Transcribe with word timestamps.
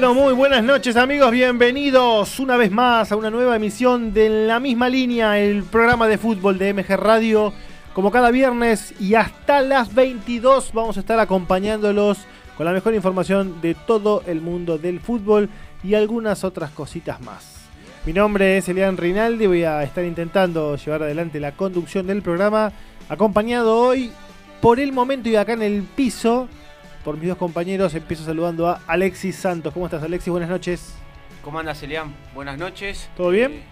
pero 0.00 0.14
muy 0.14 0.32
buenas 0.32 0.64
noches 0.64 0.96
amigos, 0.96 1.30
bienvenidos 1.30 2.40
una 2.40 2.56
vez 2.56 2.70
más 2.70 3.12
a 3.12 3.16
una 3.16 3.28
nueva 3.28 3.56
emisión 3.56 4.14
de 4.14 4.46
La 4.46 4.58
misma 4.58 4.88
línea, 4.88 5.38
el 5.38 5.62
programa 5.62 6.08
de 6.08 6.16
fútbol 6.16 6.56
de 6.56 6.72
MG 6.72 6.96
Radio. 6.96 7.52
Como 7.92 8.10
cada 8.10 8.30
viernes 8.30 8.94
y 8.98 9.14
hasta 9.14 9.60
las 9.60 9.94
22 9.94 10.72
vamos 10.72 10.96
a 10.96 11.00
estar 11.00 11.20
acompañándolos 11.20 12.16
con 12.56 12.64
la 12.64 12.72
mejor 12.72 12.94
información 12.94 13.60
de 13.60 13.74
todo 13.74 14.22
el 14.26 14.40
mundo 14.40 14.78
del 14.78 15.00
fútbol 15.00 15.50
y 15.84 15.92
algunas 15.92 16.44
otras 16.44 16.70
cositas 16.70 17.20
más. 17.20 17.68
Mi 18.06 18.14
nombre 18.14 18.56
es 18.56 18.70
Elian 18.70 18.96
Rinaldi, 18.96 19.48
voy 19.48 19.64
a 19.64 19.82
estar 19.82 20.02
intentando 20.02 20.76
llevar 20.76 21.02
adelante 21.02 21.40
la 21.40 21.52
conducción 21.52 22.06
del 22.06 22.22
programa, 22.22 22.72
acompañado 23.10 23.76
hoy 23.76 24.12
por 24.62 24.80
el 24.80 24.92
momento 24.94 25.28
y 25.28 25.36
acá 25.36 25.52
en 25.52 25.62
el 25.62 25.82
piso 25.82 26.48
por 27.04 27.16
mis 27.16 27.28
dos 27.28 27.38
compañeros. 27.38 27.94
Empiezo 27.94 28.24
saludando 28.24 28.68
a 28.68 28.80
Alexis 28.86 29.36
Santos. 29.36 29.72
¿Cómo 29.72 29.86
estás, 29.86 30.02
Alexis? 30.02 30.30
Buenas 30.30 30.50
noches. 30.50 30.94
¿Cómo 31.42 31.58
andas, 31.58 31.82
Elian? 31.82 32.14
Buenas 32.34 32.58
noches. 32.58 33.08
¿Todo 33.16 33.30
bien? 33.30 33.52
Eh, 33.52 33.62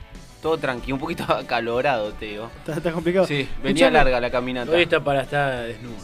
todo 0.40 0.56
tranquilo, 0.58 0.96
un 0.96 1.00
poquito 1.00 1.24
acalorado, 1.32 2.12
te 2.12 2.26
digo. 2.26 2.50
¿Está, 2.66 2.92
complicado? 2.92 3.26
Sí, 3.26 3.48
venía 3.62 3.90
larga 3.90 4.20
la 4.20 4.30
caminata. 4.30 4.70
Hoy 4.70 4.82
está 4.82 5.02
para 5.02 5.22
estar 5.22 5.66
desnudo. 5.66 5.96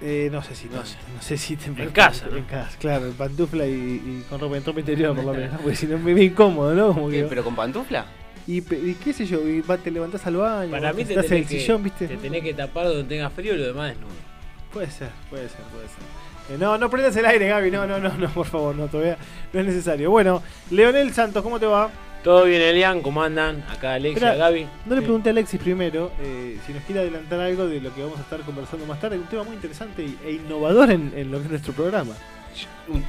Eh, 0.00 0.30
no 0.32 0.42
sé 0.42 0.54
si 0.54 0.68
no, 0.68 0.84
sé, 0.86 0.96
no 1.14 1.20
sé 1.20 1.36
si 1.36 1.54
te 1.54 1.66
en 1.66 1.90
casa, 1.90 2.26
en 2.34 2.44
casa, 2.44 2.78
claro, 2.78 3.04
en 3.08 3.12
pantufla 3.12 3.66
y, 3.66 3.72
y 3.72 4.24
con 4.30 4.40
ropa, 4.40 4.56
en 4.56 4.64
ropa 4.64 4.80
interior 4.80 5.14
por 5.14 5.22
lo 5.22 5.34
menos, 5.34 5.60
porque 5.60 5.76
si 5.76 5.86
no 5.86 5.98
me 5.98 6.14
ve 6.14 6.24
incómodo, 6.24 6.74
¿no? 6.74 6.94
Como 6.94 7.10
que... 7.10 7.24
¿Pero 7.24 7.44
con 7.44 7.54
pantufla? 7.54 8.06
Y, 8.46 8.62
qué 8.62 9.12
sé 9.12 9.26
yo, 9.26 9.46
y 9.46 9.60
te 9.60 9.90
levantás 9.90 10.26
al 10.26 10.36
baño, 10.36 10.70
Para 10.70 10.94
mí 10.94 11.04
te 11.04 11.12
estás 11.12 11.30
en 11.30 11.38
el 11.38 11.46
sillón, 11.46 11.82
¿viste? 11.82 12.08
Te 12.08 12.16
tenés 12.16 12.42
que 12.42 12.54
tapar 12.54 12.86
donde 12.86 13.04
tenga 13.04 13.28
frío 13.28 13.54
y 13.54 13.58
lo 13.58 13.66
demás 13.66 13.90
desnudo. 13.90 14.29
Puede 14.72 14.90
ser, 14.90 15.10
puede 15.28 15.48
ser, 15.48 15.60
puede 15.72 15.88
ser. 15.88 16.54
Eh, 16.54 16.58
no, 16.58 16.78
no 16.78 16.90
prendas 16.90 17.16
el 17.16 17.26
aire, 17.26 17.48
Gaby. 17.48 17.70
No, 17.70 17.86
no, 17.86 17.98
no, 17.98 18.10
no, 18.16 18.28
por 18.30 18.46
favor, 18.46 18.74
no, 18.74 18.88
todavía 18.88 19.16
no 19.52 19.60
es 19.60 19.66
necesario. 19.66 20.10
Bueno, 20.10 20.42
Leonel 20.70 21.12
Santos, 21.12 21.42
¿cómo 21.42 21.58
te 21.58 21.66
va? 21.66 21.90
Todo 22.22 22.44
bien, 22.44 22.60
Elian, 22.60 23.00
¿cómo 23.00 23.22
andan? 23.22 23.64
Acá 23.70 23.94
Alexia, 23.94 24.34
Gaby. 24.34 24.66
No 24.84 24.94
le 24.94 25.00
pregunté 25.00 25.30
a 25.30 25.32
Alexis 25.32 25.58
primero 25.58 26.12
eh, 26.20 26.58
si 26.66 26.74
nos 26.74 26.82
quiere 26.84 27.00
adelantar 27.00 27.40
algo 27.40 27.66
de 27.66 27.80
lo 27.80 27.94
que 27.94 28.02
vamos 28.02 28.18
a 28.18 28.22
estar 28.22 28.40
conversando 28.40 28.84
más 28.84 29.00
tarde. 29.00 29.16
Un 29.16 29.26
tema 29.26 29.42
muy 29.42 29.54
interesante 29.54 30.06
e 30.24 30.32
innovador 30.32 30.90
en, 30.90 31.12
en 31.16 31.30
lo 31.30 31.38
que 31.38 31.44
es 31.44 31.50
nuestro 31.50 31.72
programa. 31.72 32.14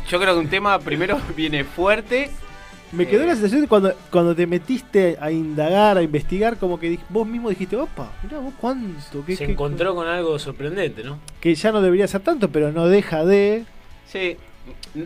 Yo 0.10 0.20
creo 0.20 0.34
que 0.34 0.40
un 0.40 0.50
tema 0.50 0.80
primero 0.80 1.20
viene 1.36 1.64
fuerte 1.64 2.32
me 2.92 3.08
quedó 3.08 3.26
la 3.26 3.34
sensación 3.34 3.62
de 3.62 3.68
cuando, 3.68 3.94
cuando 4.12 4.36
te 4.36 4.46
metiste 4.46 5.18
a 5.20 5.32
indagar, 5.32 5.98
a 5.98 6.02
investigar, 6.02 6.58
como 6.58 6.80
que 6.80 7.00
vos 7.10 7.26
mismo 7.26 7.50
dijiste, 7.50 7.76
opa, 7.78 8.12
mirá 8.24 8.40
vos 8.40 8.54
cuánto. 8.60 9.24
Se 9.36 9.46
encontró 9.46 9.96
con 9.96 10.08
algo 10.08 10.38
sorprendente, 10.40 11.04
¿no? 11.04 11.20
Que 11.40 11.56
ya 11.56 11.72
no 11.72 11.82
debería 11.82 12.08
ser 12.08 12.22
tanto, 12.22 12.50
pero 12.50 12.72
no 12.72 12.88
deja 12.88 13.26
de. 13.26 13.66
Sí, 14.06 14.38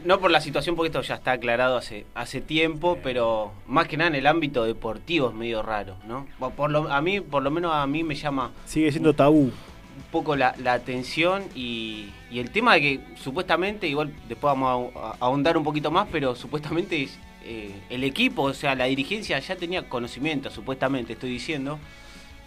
no 0.04 0.20
por 0.20 0.32
la 0.32 0.42
situación, 0.42 0.76
porque 0.76 0.88
esto 0.88 1.02
ya 1.02 1.16
está 1.16 1.34
aclarado 1.34 1.78
hace, 1.78 2.06
hace 2.16 2.42
tiempo, 2.42 2.98
pero 3.04 3.52
más 3.68 3.88
que 3.88 3.98
nada 3.98 4.10
en 4.10 4.16
el 4.16 4.28
ámbito 4.28 4.64
deportivo 4.64 5.30
es 5.30 5.36
medio 5.36 5.62
raro, 5.62 5.96
¿no? 6.08 6.28
Por 6.56 6.72
lo, 6.72 6.92
a 6.92 7.02
mí, 7.02 7.22
por 7.22 7.44
lo 7.44 7.52
menos 7.52 7.74
a 7.74 7.86
mí 7.86 8.04
me 8.04 8.16
llama... 8.16 8.52
Sigue 8.66 8.92
siendo 8.92 9.14
tabú. 9.14 9.52
Un 9.98 10.12
poco 10.12 10.36
la, 10.36 10.56
atención 10.66 11.44
y, 11.56 12.10
y, 12.30 12.40
el 12.40 12.52
tema 12.52 12.74
de 12.74 12.82
que 12.82 13.00
supuestamente, 13.16 13.88
igual 13.88 14.12
después 14.28 14.54
vamos 14.54 14.92
a 14.96 15.16
ahondar 15.20 15.58
un 15.58 15.64
poquito 15.64 15.90
más, 15.90 16.08
pero 16.12 16.36
supuestamente 16.36 17.08
eh, 17.46 17.72
el 17.92 18.04
equipo, 18.04 18.42
o 18.44 18.54
sea, 18.54 18.74
la 18.74 18.86
dirigencia 18.86 19.38
ya 19.38 19.56
tenía 19.56 19.88
conocimiento, 19.88 20.50
supuestamente, 20.50 21.14
estoy 21.14 21.30
diciendo. 21.30 21.78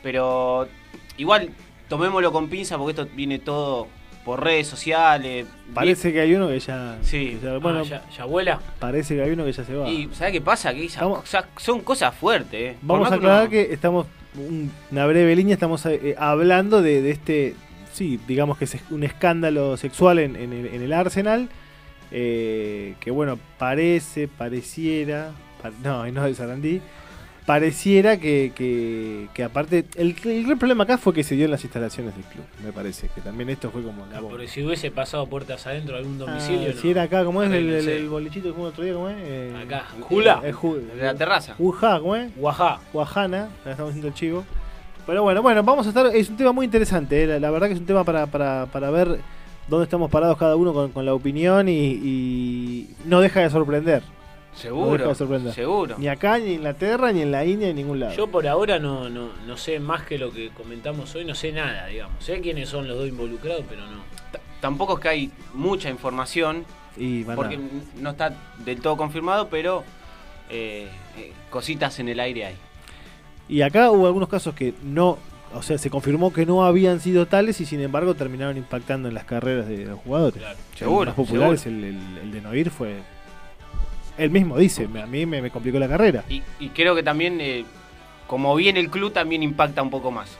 Pero 0.02 0.68
igual, 1.16 1.50
tomémoslo 1.88 2.32
con 2.32 2.48
pinza 2.48 2.76
porque 2.76 3.00
esto 3.00 3.14
viene 3.14 3.38
todo 3.38 3.86
por 4.24 4.42
redes 4.42 4.66
sociales. 4.66 5.46
Parece 5.72 6.12
que 6.12 6.20
hay 6.20 6.34
uno 6.34 6.48
que 6.48 6.58
ya. 6.58 6.98
Sí. 7.02 7.38
bueno, 7.62 7.82
ah, 7.92 8.02
ya, 8.16 8.24
vuela. 8.24 8.60
Parece 8.80 9.14
que 9.14 9.22
hay 9.22 9.30
uno 9.30 9.44
que 9.44 9.52
ya 9.52 9.64
se 9.64 9.74
va. 9.74 9.88
Y 9.88 10.08
¿sabes 10.12 10.32
qué 10.32 10.40
pasa? 10.40 10.74
Que 10.74 10.88
son 10.88 11.80
cosas 11.82 12.14
fuertes. 12.14 12.74
Eh. 12.74 12.76
Vamos 12.82 13.10
a 13.10 13.14
aclarar 13.14 13.48
que 13.48 13.72
estamos. 13.72 14.06
Una 14.90 15.06
breve 15.06 15.34
línea, 15.34 15.54
estamos 15.54 15.86
eh, 15.86 16.14
hablando 16.18 16.82
de, 16.82 17.10
este. 17.10 17.54
Sí, 17.92 18.20
digamos 18.28 18.58
que 18.58 18.66
es 18.66 18.76
un 18.90 19.02
escándalo 19.02 19.76
sexual 19.76 20.18
en, 20.18 20.36
en 20.36 20.82
el 20.82 20.92
Arsenal 20.92 21.48
eh, 22.10 22.94
que 23.00 23.10
bueno, 23.10 23.38
parece, 23.58 24.28
pareciera, 24.28 25.32
no, 25.82 26.06
no 26.10 26.24
de 26.24 26.34
Sarandí, 26.34 26.80
pareciera 27.48 28.18
que, 28.18 28.52
que, 29.34 29.42
aparte, 29.42 29.86
el, 29.96 30.12
gran 30.12 30.58
problema 30.58 30.84
acá 30.84 30.98
fue 30.98 31.14
que 31.14 31.24
se 31.24 31.34
dio 31.34 31.46
en 31.46 31.50
las 31.50 31.64
instalaciones 31.64 32.14
del 32.14 32.24
club, 32.24 32.44
me 32.62 32.72
parece, 32.72 33.08
que 33.14 33.22
también 33.22 33.48
esto 33.48 33.70
fue 33.70 33.82
como... 33.82 34.04
La 34.06 34.20
pero 34.20 34.46
si 34.46 34.62
hubiese 34.62 34.90
pasado 34.90 35.26
puertas 35.26 35.66
adentro 35.66 35.96
algún 35.96 36.20
ah, 36.20 36.26
domicilio... 36.26 36.74
Si 36.74 36.90
era 36.90 37.04
acá, 37.04 37.24
¿cómo 37.24 37.42
es 37.42 37.50
el, 37.50 37.70
el, 37.70 38.08
bolichito 38.08 38.48
que 38.48 38.54
fue 38.54 38.68
otro 38.68 38.84
día? 38.84 38.92
¿Cómo 38.92 39.08
es? 39.08 39.16
Eh, 39.20 39.54
acá, 39.64 39.86
Jula. 40.00 40.42
de 40.42 41.02
la 41.02 41.14
terraza. 41.14 41.54
Ujá, 41.58 41.98
¿cómo 42.00 42.16
es? 42.16 42.36
Guajá. 42.36 42.80
Guajana, 42.92 43.48
estamos 43.64 43.90
haciendo 43.90 44.08
el 44.08 44.14
chivo. 44.14 44.44
Pero 45.06 45.22
bueno, 45.22 45.40
bueno, 45.40 45.62
vamos 45.62 45.86
a 45.86 45.88
estar, 45.88 46.14
es 46.14 46.28
un 46.28 46.36
tema 46.36 46.52
muy 46.52 46.66
interesante, 46.66 47.22
eh, 47.22 47.40
la, 47.40 47.50
verdad 47.50 47.68
que 47.68 47.72
es 47.72 47.80
un 47.80 47.86
tema 47.86 48.04
para, 48.04 48.26
para, 48.26 48.66
para 48.66 48.90
ver 48.90 49.20
dónde 49.68 49.84
estamos 49.84 50.10
parados 50.10 50.38
cada 50.38 50.56
uno 50.56 50.90
con, 50.92 51.04
la 51.04 51.14
opinión 51.14 51.68
y, 51.68 52.88
no 53.04 53.20
deja 53.20 53.40
de 53.40 53.50
sorprender. 53.50 54.02
Seguro, 54.54 55.14
seguro. 55.14 55.94
Ni 55.98 56.08
acá, 56.08 56.38
ni 56.38 56.46
en 56.46 56.52
Inglaterra, 56.54 57.12
ni 57.12 57.22
en 57.22 57.30
la 57.30 57.44
India, 57.44 57.66
ni 57.66 57.70
en 57.70 57.76
ningún 57.76 58.00
lado. 58.00 58.16
Yo 58.16 58.26
por 58.26 58.46
ahora 58.48 58.80
no, 58.80 59.08
no, 59.08 59.28
no 59.46 59.56
sé 59.56 59.78
más 59.78 60.02
que 60.02 60.18
lo 60.18 60.32
que 60.32 60.50
comentamos 60.50 61.14
hoy, 61.14 61.24
no 61.24 61.34
sé 61.36 61.52
nada, 61.52 61.86
digamos. 61.86 62.24
Sé 62.24 62.40
quiénes 62.40 62.68
son 62.68 62.88
los 62.88 62.98
dos 62.98 63.08
involucrados, 63.08 63.64
pero 63.68 63.82
no. 63.82 64.02
tampoco 64.60 64.94
es 64.94 65.00
que 65.00 65.08
hay 65.08 65.30
mucha 65.54 65.90
información, 65.90 66.64
y 66.96 67.22
porque 67.22 67.60
no 68.00 68.10
está 68.10 68.34
del 68.64 68.80
todo 68.80 68.96
confirmado, 68.96 69.48
pero 69.48 69.84
eh, 70.50 70.88
eh, 71.16 71.32
cositas 71.50 72.00
en 72.00 72.08
el 72.08 72.18
aire 72.18 72.46
hay. 72.46 72.56
Y 73.48 73.62
acá 73.62 73.90
hubo 73.92 74.06
algunos 74.06 74.28
casos 74.28 74.54
que 74.54 74.74
no 74.82 75.18
o 75.54 75.62
sea, 75.62 75.78
se 75.78 75.90
confirmó 75.90 76.32
que 76.32 76.44
no 76.44 76.64
habían 76.64 77.00
sido 77.00 77.26
tales 77.26 77.60
y 77.60 77.66
sin 77.66 77.80
embargo 77.80 78.14
terminaron 78.14 78.56
impactando 78.56 79.08
en 79.08 79.14
las 79.14 79.24
carreras 79.24 79.68
de 79.68 79.86
los 79.86 79.98
jugadores. 80.00 80.42
seguro. 80.76 81.02
El 81.02 81.06
más 81.08 81.16
popular 81.16 81.54
es 81.54 81.66
el, 81.66 81.84
el, 81.84 82.32
de 82.32 82.40
Noir 82.40 82.70
fue. 82.70 82.96
Él 84.18 84.30
mismo 84.30 84.58
dice, 84.58 84.84
a 84.84 85.06
mí 85.06 85.26
me, 85.26 85.50
complicó 85.50 85.78
la 85.78 85.88
carrera. 85.88 86.24
Y, 86.28 86.42
creo 86.70 86.94
que 86.94 87.02
también, 87.02 87.40
eh, 87.40 87.64
como 88.26 88.54
viene 88.56 88.80
el 88.80 88.90
club, 88.90 89.12
también 89.12 89.42
impacta 89.42 89.80
un 89.80 89.90
poco 89.90 90.10
más. 90.10 90.36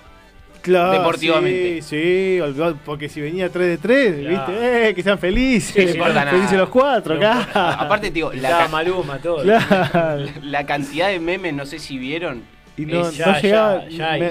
Claro, 0.60 0.98
deportivamente. 0.98 1.80
Sí, 1.82 2.40
sí, 2.40 2.74
porque 2.84 3.08
si 3.08 3.20
venía 3.20 3.48
3 3.48 3.68
de 3.68 3.78
3, 3.78 4.28
¿viste? 4.28 4.88
Eh, 4.88 4.94
que 4.94 5.02
sean 5.04 5.18
felices. 5.18 5.96
felices 5.96 6.58
los 6.58 6.68
cuatro 6.68 7.14
acá. 7.14 7.78
Aparte, 7.78 8.10
tío, 8.10 8.32
la, 8.32 8.66
Maluma, 8.66 9.18
todo. 9.18 9.44
la 10.42 10.66
cantidad 10.66 11.08
de 11.08 11.20
memes, 11.20 11.54
no 11.54 11.64
sé 11.64 11.78
si 11.78 11.96
vieron 11.96 12.57
y 12.78 12.86
no, 12.86 13.10
llegaba. 13.10 13.84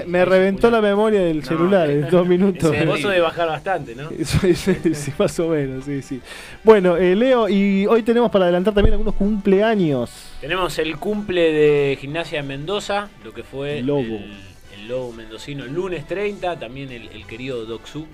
me, 0.06 0.24
reventó 0.24 0.70
la 0.70 0.80
memoria 0.80 1.20
del 1.20 1.44
celular 1.44 1.90
en 1.90 2.08
dos 2.08 2.26
minutos. 2.26 2.74
Vos 2.86 3.02
de 3.02 3.20
bajar 3.20 3.46
bastante, 3.46 3.94
¿no? 3.94 4.08
sí, 4.24 4.54
sí, 4.54 5.12
más 5.18 5.38
o 5.38 5.48
menos, 5.48 5.84
sí, 5.84 6.00
sí. 6.00 6.20
Bueno, 6.64 6.96
eh, 6.96 7.14
Leo, 7.14 7.48
y 7.48 7.86
hoy 7.86 8.02
tenemos 8.02 8.30
para 8.30 8.46
adelantar 8.46 8.72
también 8.72 8.94
algunos 8.94 9.14
cumpleaños. 9.14 10.10
Tenemos 10.40 10.78
el 10.78 10.96
cumple 10.96 11.52
de 11.52 11.98
Gimnasia 12.00 12.40
de 12.40 12.48
Mendoza, 12.48 13.10
lo 13.22 13.34
que 13.34 13.42
fue 13.42 13.82
Lobo. 13.82 14.00
El, 14.72 14.88
Lobo 14.88 15.12
mendocino, 15.12 15.64
el 15.64 15.74
lunes 15.74 16.06
30, 16.06 16.58
también 16.58 16.90
el, 16.90 17.26
querido 17.26 17.66
Doxu. 17.66 18.06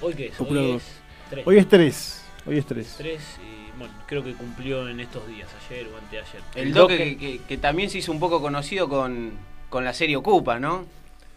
¿Hoy 0.00 0.14
qué 0.14 0.26
es? 0.28 0.40
Hoy 0.40 0.76
es 0.76 0.98
3. 1.28 1.44
Hoy 1.44 1.58
es 1.58 1.68
3. 1.68 2.24
Hoy 2.46 2.58
es 2.58 2.66
3. 2.66 2.94
3 2.96 3.20
bueno, 3.78 3.94
creo 4.06 4.24
que 4.24 4.32
cumplió 4.32 4.88
en 4.88 5.00
estos 5.00 5.26
días, 5.28 5.48
ayer 5.68 5.86
o 5.86 5.98
anteayer. 5.98 6.42
El, 6.54 6.72
Doque, 6.72 7.40
que, 7.46 7.58
también 7.58 7.90
se 7.90 7.98
hizo 7.98 8.12
un 8.12 8.20
poco 8.20 8.40
conocido 8.40 8.88
con, 8.88 9.32
con 9.70 9.84
la 9.84 9.92
serie 9.92 10.16
Ocupa, 10.16 10.58
¿no? 10.58 10.84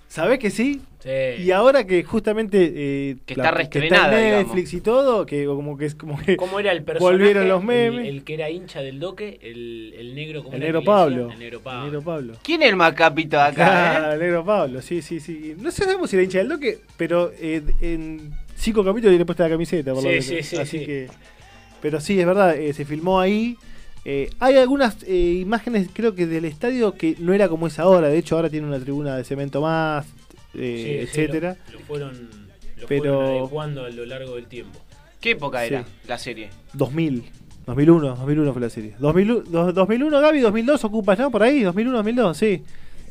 ¿Sabés 0.10 0.40
que 0.40 0.50
sí? 0.50 0.82
Sí. 1.00 1.44
Y 1.44 1.52
ahora 1.52 1.86
que 1.86 2.04
justamente 2.04 2.72
eh, 2.76 3.18
que 3.26 3.34
está 3.34 3.52
reestrenada, 3.52 4.20
Netflix 4.20 4.74
y 4.74 4.82
todo, 4.82 5.26
que 5.26 5.46
como 5.46 5.78
que 5.78 5.86
es 5.86 5.96
como 5.96 6.18
que 6.18 6.38
¿Cómo 6.38 6.60
era 6.60 6.72
el 6.72 6.84
personaje? 6.84 7.18
Volvieron 7.18 7.48
los 7.48 7.64
memes. 7.64 8.08
El, 8.08 8.24
que 8.24 8.34
era 8.36 8.50
hincha 8.50 8.82
del 8.82 9.00
Doque, 9.00 9.38
el, 9.42 9.94
el 9.98 10.16
negro 10.16 10.46
el 10.52 10.60
negro 10.60 10.84
Pablo. 10.84 11.30
El 11.32 11.40
negro 11.40 11.60
Pablo. 11.62 12.02
Pablo. 12.02 12.34
¿Quién 12.42 12.64
es 12.64 12.70
el 12.70 12.78
macapito 12.78 13.40
acá? 13.40 14.12
eh? 14.12 14.14
el 14.14 14.20
negro 14.20 14.46
Pablo, 14.46 14.82
sí, 14.82 15.02
sí, 15.02 15.20
sí. 15.20 15.56
No 15.58 15.72
sé 15.72 15.84
sabemos 15.84 16.10
si 16.10 16.16
era 16.16 16.24
hincha 16.24 16.40
del 16.40 16.50
Doque, 16.50 16.80
pero 16.96 17.32
eh, 17.40 17.62
en 17.82 18.34
cinco 18.56 18.84
capítulos 18.84 19.12
tiene 19.12 19.26
puesta 19.26 19.44
la 19.44 19.50
camiseta, 19.50 19.94
por 19.94 20.02
sí, 20.02 20.08
lo 20.08 20.12
menos. 20.12 20.26
Sí, 20.26 20.44
sí, 20.44 20.58
Así 20.58 20.80
sí. 20.80 20.86
que 20.86 21.08
pero 21.82 22.00
sí, 22.00 22.20
es 22.20 22.26
verdad, 22.26 22.56
eh, 22.56 22.74
se 22.74 22.86
filmó 22.86 23.20
ahí. 23.20 23.58
Eh, 24.06 24.30
hay 24.40 24.56
algunas 24.56 25.04
eh, 25.04 25.40
imágenes, 25.42 25.90
creo 25.94 26.16
que 26.16 26.28
del 26.28 26.46
estadio, 26.46 26.94
que 26.94 27.16
no 27.20 27.34
era 27.34 27.50
como 27.50 27.68
es 27.68 27.78
ahora. 27.80 28.08
De 28.08 28.18
hecho, 28.18 28.36
ahora 28.36 28.50
tiene 28.50 28.68
una 28.68 28.80
tribuna 28.80 29.18
de 29.18 29.24
cemento 29.24 29.62
más, 29.62 30.08
etcétera. 30.54 31.58
lo, 31.74 31.80
fueron, 31.80 32.30
lo 32.78 32.88
Pero... 32.88 33.22
adecuando 33.22 33.86
a 33.86 33.90
lo 33.90 34.06
largo 34.06 34.36
del 34.36 34.48
tiempo. 34.48 34.80
¿Qué 35.20 35.32
época 35.32 35.66
era 35.66 35.86
la 36.08 36.18
serie? 36.18 36.50
2000. 36.74 37.24
2001, 37.66 38.16
2001 38.16 38.54
fue 38.54 38.62
la 38.62 38.70
serie. 38.70 38.96
2001, 38.98 40.22
Gaby, 40.22 40.40
2002 40.40 40.86
ocupas, 40.86 41.20
¿no? 41.20 41.30
Por 41.32 41.44
ahí, 41.44 41.64
2001, 41.64 41.98
2002, 41.98 42.38
sí. 42.38 42.64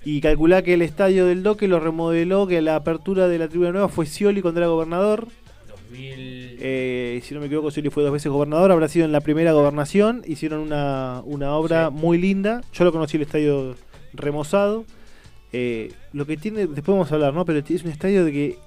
Y 0.02 0.20
calculá 0.20 0.62
que 0.62 0.74
el 0.74 0.82
estadio 0.82 1.26
del 1.26 1.42
Doque 1.42 1.69
lo 1.69 1.78
remodeló, 1.78 2.46
que 2.46 2.62
la 2.62 2.76
apertura 2.76 3.28
de 3.28 3.38
la 3.38 3.48
tribuna 3.48 3.72
nueva 3.72 3.88
fue 3.88 4.06
Scioli 4.06 4.40
contra 4.40 4.64
el 4.64 4.70
gobernador. 4.70 5.28
2000. 5.69 6.45
Eh, 6.58 7.20
si 7.25 7.35
no 7.35 7.41
me 7.41 7.47
equivoco, 7.47 7.70
Scioli 7.70 7.91
fue 7.91 8.03
dos 8.03 8.12
veces 8.12 8.31
gobernador, 8.32 8.70
habrá 8.73 8.88
sido 8.88 9.05
en 9.05 9.12
la 9.12 9.20
primera 9.20 9.53
gobernación, 9.53 10.23
hicieron 10.26 10.61
una, 10.61 11.23
una 11.25 11.53
obra 11.53 11.88
Sí. 11.91 11.94
muy 11.94 12.19
linda, 12.19 12.62
yo 12.73 12.85
lo 12.85 12.93
conocí 12.93 13.17
el 13.17 13.23
estadio 13.25 13.75
remozado, 14.14 14.85
Eh, 15.53 15.93
lo 16.12 16.26
que 16.26 16.37
tiene, 16.37 16.61
después 16.67 16.87
vamos 16.88 17.11
a 17.12 17.14
hablar, 17.14 17.32
¿no? 17.32 17.44
Pero 17.44 17.61
es 17.61 17.85
un 17.85 17.91
estadio 17.91 18.25
de 18.25 18.32
que 18.32 18.58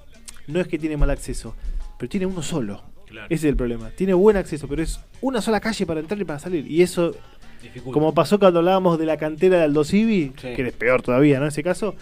no 0.47 0.59
es 0.59 0.67
que 0.67 0.79
tiene 0.79 0.97
mal 0.97 1.09
acceso, 1.09 1.53
pero 1.99 2.09
tiene 2.09 2.25
uno 2.25 2.41
solo, 2.41 2.81
Claro, 3.05 3.27
ese 3.29 3.47
es 3.47 3.51
el 3.51 3.55
problema, 3.57 3.89
tiene 3.91 4.13
buen 4.13 4.37
acceso, 4.37 4.67
pero 4.67 4.81
es 4.81 4.99
una 5.21 5.41
sola 5.41 5.59
calle 5.59 5.85
para 5.85 5.99
entrar 5.99 6.19
y 6.19 6.23
para 6.25 6.39
salir, 6.39 6.65
y 6.71 6.81
eso, 6.81 7.13
dificulta. 7.61 7.93
como 7.93 8.13
pasó 8.13 8.39
cuando 8.39 8.59
hablábamos 8.59 8.97
de 8.97 9.05
la 9.05 9.17
cantera 9.17 9.57
de 9.57 9.63
Aldo 9.65 9.83
Civi, 9.83 10.31
Sí. 10.41 10.53
que 10.55 10.67
es 10.67 10.73
peor 10.73 11.01
todavía, 11.01 11.37
¿no? 11.39 11.45
En 11.45 11.49
ese 11.49 11.63
caso... 11.63 11.95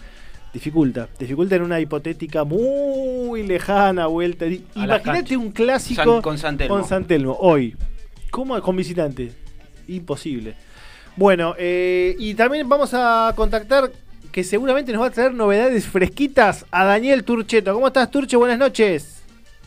Dificulta, 0.52 1.08
dificulta 1.18 1.56
en 1.56 1.62
una 1.62 1.78
hipotética 1.78 2.42
muy 2.44 3.42
lejana 3.46 4.06
vuelta. 4.06 4.46
Imagínate 4.74 5.36
un 5.36 5.50
clásico 5.52 6.02
San- 6.02 6.22
con 6.22 6.38
San 6.38 6.56
Telmo. 6.56 6.74
con 6.74 6.84
San 6.88 7.04
Telmo, 7.04 7.36
hoy. 7.38 7.76
¿Cómo 8.30 8.60
con 8.62 8.74
visitante? 8.76 9.32
Imposible. 9.88 10.54
Bueno, 11.16 11.54
eh, 11.58 12.16
y 12.18 12.34
también 12.34 12.68
vamos 12.68 12.90
a 12.94 13.32
contactar, 13.36 13.90
que 14.32 14.42
seguramente 14.42 14.92
nos 14.92 15.02
va 15.02 15.06
a 15.06 15.10
traer 15.10 15.34
novedades 15.34 15.86
fresquitas, 15.86 16.64
a 16.70 16.84
Daniel 16.84 17.24
Turcheto. 17.24 17.74
¿Cómo 17.74 17.88
estás, 17.88 18.10
Turche? 18.10 18.36
Buenas 18.36 18.58
noches. 18.58 19.22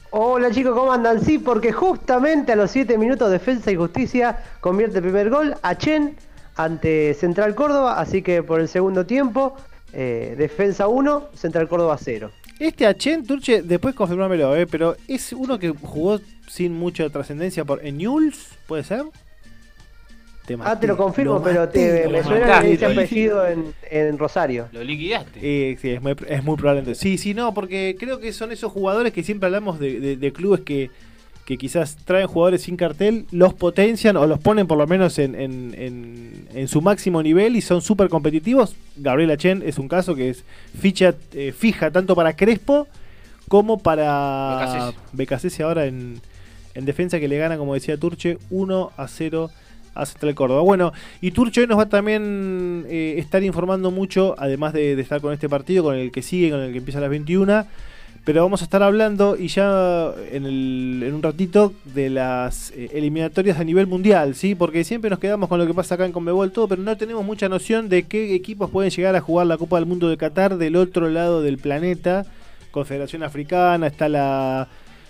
Hola 0.09 0.51
chicos, 0.51 0.75
¿cómo 0.77 0.91
andan? 0.91 1.23
Sí, 1.23 1.37
porque 1.37 1.71
justamente 1.71 2.51
a 2.51 2.55
los 2.55 2.71
7 2.71 2.97
minutos 2.97 3.31
Defensa 3.31 3.71
y 3.71 3.75
Justicia 3.75 4.37
convierte 4.59 4.97
el 4.97 5.03
primer 5.03 5.29
gol 5.29 5.55
a 5.61 5.75
Chen 5.77 6.15
ante 6.57 7.13
Central 7.13 7.55
Córdoba, 7.55 7.99
así 7.99 8.21
que 8.21 8.43
por 8.43 8.59
el 8.59 8.67
segundo 8.67 9.05
tiempo, 9.05 9.55
eh, 9.93 10.35
Defensa 10.37 10.87
1, 10.87 11.29
Central 11.33 11.67
Córdoba 11.67 11.97
0. 11.99 12.31
Este 12.59 12.85
Achen, 12.85 13.25
Turche, 13.25 13.61
después 13.63 13.95
confirmámelo, 13.95 14.55
eh, 14.55 14.67
pero 14.67 14.95
es 15.07 15.33
uno 15.33 15.57
que 15.57 15.69
jugó 15.69 16.19
sin 16.47 16.73
mucha 16.73 17.09
trascendencia 17.09 17.65
por 17.65 17.83
en 17.85 17.97
Newell's, 17.97 18.49
¿puede 18.67 18.83
ser? 18.83 19.03
Te 20.45 20.57
Ah, 20.59 20.79
te 20.79 20.87
lo 20.87 20.97
confirmo, 20.97 21.35
lo 21.35 21.43
pero 21.43 21.69
te, 21.69 22.07
me 22.09 22.23
suena 22.23 22.61
que 22.61 22.73
ese 22.73 22.85
apellido 22.85 23.47
en, 23.47 23.73
en 23.89 24.17
Rosario. 24.17 24.67
Lo 24.71 24.83
liquidaste. 24.83 25.39
Eh, 25.41 25.77
sí, 25.79 25.91
es 25.91 26.01
muy, 26.01 26.15
es 26.27 26.43
muy 26.43 26.55
probable. 26.57 26.79
entonces. 26.79 27.01
Sí, 27.01 27.17
sí, 27.19 27.33
no, 27.35 27.53
porque 27.53 27.95
creo 27.99 28.19
que 28.19 28.33
son 28.33 28.51
esos 28.51 28.71
jugadores 28.71 29.13
que 29.13 29.23
siempre 29.23 29.45
hablamos 29.47 29.79
de, 29.79 29.99
de- 29.99 30.17
de 30.17 30.33
clubes 30.33 30.61
que, 30.61 30.89
que 31.51 31.57
quizás 31.57 31.97
traen 32.05 32.27
jugadores 32.27 32.61
sin 32.61 32.77
cartel, 32.77 33.25
los 33.31 33.53
potencian 33.53 34.15
o 34.15 34.25
los 34.25 34.39
ponen 34.39 34.67
por 34.67 34.77
lo 34.77 34.87
menos 34.87 35.19
en, 35.19 35.35
en- 35.35 35.75
en- 35.77 36.47
en 36.53 36.67
su 36.69 36.81
máximo 36.81 37.21
nivel 37.21 37.57
y 37.57 37.61
son 37.61 37.81
súper 37.81 38.07
competitivos. 38.07 38.73
Gabriel 38.95 39.31
Achen 39.31 39.61
es 39.65 39.77
un 39.77 39.89
caso 39.89 40.15
que 40.15 40.29
es 40.29 40.45
ficha 40.79 41.13
eh, 41.33 41.51
fija 41.57 41.91
tanto 41.91 42.15
para 42.15 42.37
Crespo 42.37 42.87
como 43.49 43.79
para 43.79 44.55
Becasese. 44.59 44.97
Becasese 45.11 45.63
ahora 45.63 45.85
en, 45.87 46.21
en 46.73 46.85
defensa 46.85 47.19
que 47.19 47.27
le 47.27 47.37
gana, 47.37 47.57
como 47.57 47.73
decía 47.73 47.97
Turche, 47.97 48.37
1 48.49 48.91
a 48.95 49.07
0 49.09 49.49
a 49.93 50.05
Central 50.05 50.33
Córdoba. 50.35 50.61
Bueno, 50.61 50.93
y 51.19 51.31
Turche 51.31 51.59
hoy 51.59 51.67
nos 51.67 51.77
va 51.77 51.83
a 51.83 51.89
también 51.89 52.85
eh, 52.87 53.15
estar 53.17 53.43
informando 53.43 53.91
mucho, 53.91 54.35
además 54.37 54.71
de, 54.71 54.95
de 54.95 55.01
estar 55.01 55.19
con 55.19 55.33
este 55.33 55.49
partido, 55.49 55.83
con 55.83 55.95
el 55.95 56.13
que 56.13 56.21
sigue, 56.21 56.49
con 56.49 56.61
el 56.61 56.71
que 56.71 56.77
empieza 56.77 56.99
a 56.99 57.01
las 57.01 57.09
21. 57.09 57.65
Pero 58.23 58.43
vamos 58.43 58.61
a 58.61 58.65
estar 58.65 58.83
hablando 58.83 59.35
y 59.35 59.47
ya 59.47 60.11
en, 60.31 60.45
el- 60.45 61.01
en 61.07 61.13
un 61.15 61.23
ratito 61.23 61.73
de 61.85 62.11
las 62.11 62.69
eh, 62.71 62.89
eliminatorias 62.93 63.57
a 63.59 63.63
nivel 63.63 63.87
mundial, 63.87 64.35
¿sí? 64.35 64.53
Porque 64.53 64.83
siempre 64.83 65.09
nos 65.09 65.17
quedamos 65.17 65.49
con 65.49 65.57
lo 65.57 65.65
que 65.65 65.73
pasa 65.73 65.95
acá 65.95 66.05
en 66.05 66.11
Conmebol 66.11 66.51
todo, 66.51 66.67
pero 66.67 66.83
no 66.83 66.95
tenemos 66.97 67.25
mucha 67.25 67.49
noción 67.49 67.89
de 67.89 68.03
qué 68.03 68.35
equipos 68.35 68.69
pueden 68.69 68.91
llegar 68.91 69.15
a 69.15 69.21
jugar 69.21 69.47
la 69.47 69.57
Copa 69.57 69.77
del 69.77 69.87
Mundo 69.87 70.07
de 70.07 70.17
Qatar 70.17 70.57
del 70.57 70.75
otro 70.75 71.09
lado 71.09 71.41
del 71.41 71.57
planeta. 71.57 72.25
Confederación 72.69 73.23
Africana, 73.23 73.87
está 73.87 74.07
la 74.07 74.67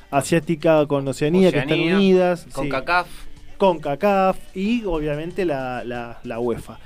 Asiática 0.09 0.85
con 0.87 1.05
Oceanía, 1.07 1.51
que 1.51 1.59
están 1.59 1.77
unidas. 1.97 2.47
Con 2.53 2.63
sí 2.65 2.69
CACAF. 2.69 3.07
con 3.57 3.79
CACAF 3.79 4.37
y 4.55 4.83
obviamente 4.85 5.43
la, 5.45 5.83
la- 5.83 6.19
la 6.23 6.39
UEFA. 6.39 6.79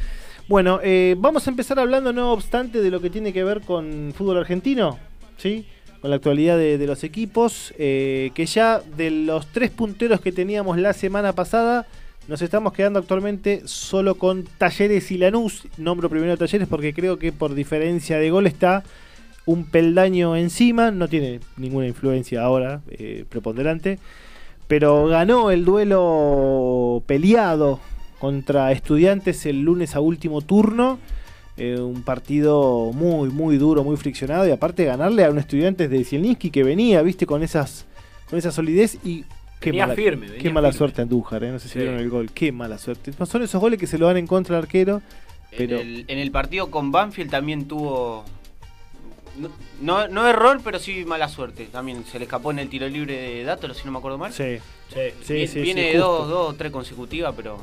Bueno, 0.48 0.80
eh, 0.83 1.16
vamos 1.18 1.48
a 1.48 1.50
empezar 1.51 1.80
hablando, 1.80 2.12
no 2.13 2.31
obstante, 2.31 2.81
de 2.81 2.92
lo 2.92 3.00
que 3.00 3.10
tiene 3.10 3.31
que 3.31 3.44
ver 3.44 3.62
con 3.62 4.12
fútbol 4.16 4.38
argentino, 4.38 4.98
¿sí? 5.38 5.66
Con 6.05 6.11
la 6.11 6.17
actualidad 6.17 6.55
de, 6.55 6.85
los 6.85 7.03
equipos, 7.03 7.73
eh, 7.79 8.29
que 8.35 8.45
ya 8.45 8.79
de 8.79 9.09
los 9.09 9.47
tres 9.47 9.71
punteros 9.71 10.21
que 10.21 10.31
teníamos 10.31 10.77
la 10.77 10.93
semana 10.93 11.33
pasada, 11.33 11.87
nos 12.27 12.43
estamos 12.43 12.73
quedando 12.73 12.99
actualmente 12.99 13.63
solo 13.65 14.13
con 14.13 14.43
Talleres 14.43 15.09
y 15.09 15.17
Lanús. 15.17 15.67
Nombro 15.79 16.07
primero 16.07 16.37
Talleres 16.37 16.67
porque 16.67 16.93
creo 16.93 17.17
que 17.17 17.31
por 17.31 17.55
diferencia 17.55 18.19
de 18.19 18.29
gol 18.29 18.45
está 18.45 18.83
un 19.47 19.65
peldaño 19.65 20.35
encima, 20.35 20.91
no 20.91 21.07
tiene 21.07 21.39
ninguna 21.57 21.87
influencia 21.87 22.43
ahora 22.43 22.81
eh, 22.87 23.25
preponderante 23.27 23.97
pero 24.67 25.07
ganó 25.07 25.49
el 25.49 25.65
duelo 25.65 27.01
peleado 27.07 27.79
contra 28.19 28.71
estudiantes 28.71 29.47
el 29.47 29.61
lunes 29.61 29.95
a 29.95 30.01
último 30.01 30.41
turno. 30.41 30.99
Eh, 31.57 31.79
un 31.79 32.01
partido 32.03 32.91
muy, 32.93 33.29
muy 33.29 33.57
duro, 33.57 33.83
muy 33.83 33.95
friccionado. 33.97 34.47
Y 34.47 34.51
aparte 34.51 34.83
ganarle 34.85 35.23
a 35.23 35.29
un 35.29 35.37
estudiante 35.39 35.87
de 35.87 36.03
Zielinski 36.03 36.49
que 36.51 36.63
venía, 36.63 37.01
viste, 37.01 37.25
con 37.25 37.43
esas 37.43 37.85
con 38.29 38.37
esa 38.39 38.51
solidez 38.51 38.97
y 39.05 39.23
qué 39.59 39.69
Venía 39.71 39.83
mala, 39.85 39.95
firme, 39.95 40.27
qué 40.33 40.49
mala 40.49 40.67
firme. 40.69 40.77
suerte 40.77 41.01
Andújar, 41.03 41.43
eh, 41.43 41.51
no 41.51 41.59
sé 41.59 41.67
si 41.67 41.73
Sí. 41.73 41.79
vieron 41.79 41.99
el 41.99 42.09
gol, 42.09 42.31
qué 42.31 42.51
mala 42.51 42.77
suerte. 42.77 43.13
Son 43.25 43.41
esos 43.43 43.61
goles 43.61 43.79
que 43.79 43.87
se 43.87 43.97
lo 43.97 44.07
dan 44.07 44.17
en 44.17 44.27
contra 44.27 44.57
al 44.57 44.63
arquero. 44.63 45.01
Pero- 45.55 45.79
En, 45.79 45.87
el, 45.87 46.05
en 46.07 46.19
el 46.19 46.31
partido 46.31 46.69
con 46.71 46.91
Banfield 46.91 47.29
también 47.31 47.67
tuvo. 47.67 48.25
No, 49.39 49.49
no, 49.81 50.07
no 50.07 50.27
error, 50.27 50.59
pero 50.63 50.79
sí 50.79 51.03
mala 51.05 51.27
suerte. 51.29 51.65
También 51.71 52.03
se 52.05 52.17
le 52.19 52.25
escapó 52.25 52.51
en 52.51 52.59
el 52.59 52.69
tiro 52.69 52.87
libre 52.89 53.15
de 53.15 53.43
Dátolo, 53.43 53.73
si 53.73 53.85
no 53.85 53.91
me 53.91 53.97
acuerdo 53.99 54.17
mal. 54.17 54.31
Sí, 54.33 54.57
Sí. 54.93 55.00
sí, 55.24 55.33
Viene, 55.33 55.47
sí, 55.47 55.59
viene 55.62 55.81
sí, 55.81 55.88
de 55.88 55.93
justo. 56.00 56.07
dos, 56.17 56.29
dos 56.29 56.50
o 56.50 56.53
tres 56.55 56.71
consecutivas, 56.71 57.33
pero. 57.35 57.57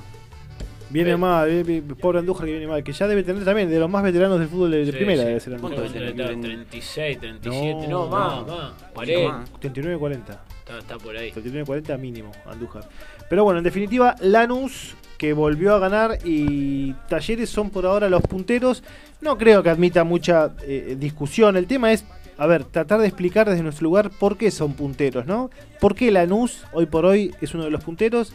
Viene 0.93 1.17
mal, 1.17 1.65
pobre 2.01 2.19
Andújar 2.19 2.45
que 2.47 2.53
viene 2.53 2.67
mal, 2.67 2.85
que 2.85 2.93
ya 2.93 3.07
debe 3.09 3.23
tener 3.23 3.45
también 3.45 3.71
de 3.71 3.79
los 3.79 3.89
más 3.89 4.03
veteranos 4.03 4.39
del 4.39 4.49
fútbol 4.49 4.71
de, 4.73 4.79
de 4.85 4.87
Sí, 4.87 4.93
primera, 4.93 5.23
sí. 5.23 5.29
debe 5.29 5.41
ser 5.41 5.59
¿Cuánto 5.59 5.81
Andújar. 5.81 6.01
debe 6.01 6.13
tener? 6.13 6.41
36, 6.43 7.19
37, 7.19 7.87
No, 7.89 8.05
no, 8.05 8.07
más, 8.09 8.47
no. 8.47 8.57
más. 8.57 8.73
Poquito 8.93 9.21
40. 9.21 9.33
más. 9.33 9.53
39-40. 9.61 10.19
Está, 10.59 10.79
está 10.79 10.99
por 10.99 11.17
ahí. 11.17 11.33
39-40 11.33 11.99
mínimo, 11.99 12.31
Andújar. 12.47 12.89
Pero 13.31 13.45
bueno, 13.45 13.59
en 13.59 13.65
definitiva, 13.65 14.15
Lanús 14.21 14.95
que 15.17 15.33
volvió 15.33 15.75
a 15.75 15.79
ganar 15.79 16.19
y 16.25 16.93
Talleres 17.09 17.49
son 17.49 17.71
por 17.71 17.87
ahora 17.87 18.09
los 18.11 18.23
punteros. 18.23 18.83
No 19.21 19.39
creo 19.39 19.63
que 19.63 19.71
admita 19.71 20.05
mucha 20.05 20.51
eh, 20.67 20.97
discusión. 20.99 21.57
El 21.57 21.67
tema 21.67 21.93
es, 21.93 22.05
a 22.37 22.47
ver, 22.47 22.65
tratar 22.65 23.01
de 23.01 23.07
explicar 23.07 23.49
desde 23.49 23.63
nuestro 23.63 23.85
lugar 23.85 24.11
por 24.11 24.37
qué 24.37 24.51
son 24.51 24.73
punteros, 24.75 25.25
¿no? 25.27 25.49
¿Por 25.81 25.95
qué 25.95 26.11
Lanús 26.11 26.65
hoy 26.73 26.87
por 26.87 27.07
hoy 27.07 27.33
es 27.41 27.55
uno 27.55 27.65
de 27.65 27.71
los 27.71 27.85
punteros? 27.85 28.33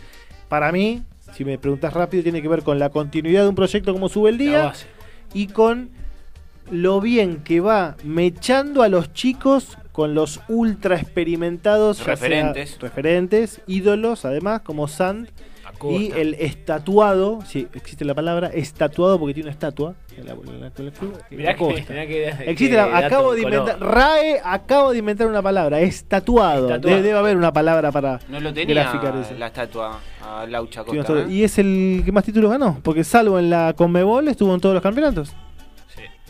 Para 0.47 0.71
mí, 0.71 1.03
si 1.33 1.45
me 1.45 1.57
preguntas 1.57 1.93
rápido, 1.93 2.23
tiene 2.23 2.41
que 2.41 2.47
ver 2.47 2.63
con 2.63 2.79
la 2.79 2.89
continuidad 2.89 3.43
de 3.43 3.49
un 3.49 3.55
proyecto 3.55 3.93
como 3.93 4.09
Sube 4.09 4.29
el 4.29 4.37
Día 4.37 4.73
y 5.33 5.47
con 5.47 5.89
lo 6.71 6.99
bien 6.99 7.43
que 7.43 7.59
va 7.59 7.95
mechando 8.03 8.83
a 8.83 8.89
los 8.89 9.13
chicos 9.13 9.77
con 9.91 10.13
los 10.13 10.41
ultra 10.47 10.99
experimentados 10.99 12.05
Referentes. 12.05 12.79
referentes, 12.79 13.61
ídolos, 13.67 14.25
además, 14.25 14.61
como 14.61 14.87
Sand 14.87 15.29
Y 15.83 16.11
el 16.15 16.33
estatuado, 16.35 17.39
si 17.45 17.67
existe 17.73 18.03
la 18.05 18.13
palabra, 18.15 18.47
estatuado 18.47 19.19
porque 19.19 19.33
tiene 19.33 19.47
una 19.47 19.53
estatua 19.53 19.95
en 20.17 20.25
la- 20.25 20.31
en 20.33 20.61
la- 20.61 20.67
en 20.75 20.85
el 20.85 20.91
club, 20.91 21.13
Mirá 21.31 21.55
que, 21.55 21.63
Acosta. 21.63 21.93
mirá 21.93 22.07
que- 22.07 22.27
Existe 22.29 22.69
que 22.69 22.75
la- 22.75 22.87
dato 22.87 23.05
acabo 23.05 23.33
de 23.33 23.43
color. 23.43 23.59
inventar, 23.59 23.87
RAE 23.87 24.41
acabo 24.43 24.91
de 24.91 24.97
inventar 24.99 25.27
una 25.27 25.41
palabra, 25.41 25.79
estatuado. 25.79 26.67
Estatuado. 26.67 26.95
Debe, 26.97 27.01
debe 27.07 27.19
haber 27.19 27.37
una 27.37 27.53
palabra 27.53 27.91
para 27.91 28.19
No 28.29 28.39
lo 28.39 28.53
tenía 28.53 28.73
graficar 28.75 29.15
eso. 29.17 29.33
la 29.37 29.47
estatua 29.47 29.99
a 30.25 30.45
Laucha 30.47 30.83
Sí, 30.89 30.97
Costa. 30.97 31.25
Y 31.29 31.43
es 31.43 31.57
el 31.59 32.01
que 32.03 32.11
más 32.11 32.23
títulos 32.23 32.51
ganó, 32.51 32.79
porque 32.83 33.03
salvo 33.03 33.37
en 33.39 33.49
la 33.49 33.73
Conmebol 33.77 34.27
estuvo 34.27 34.53
en 34.53 34.59
todos 34.59 34.73
los 34.73 34.83
campeonatos. 34.83 35.33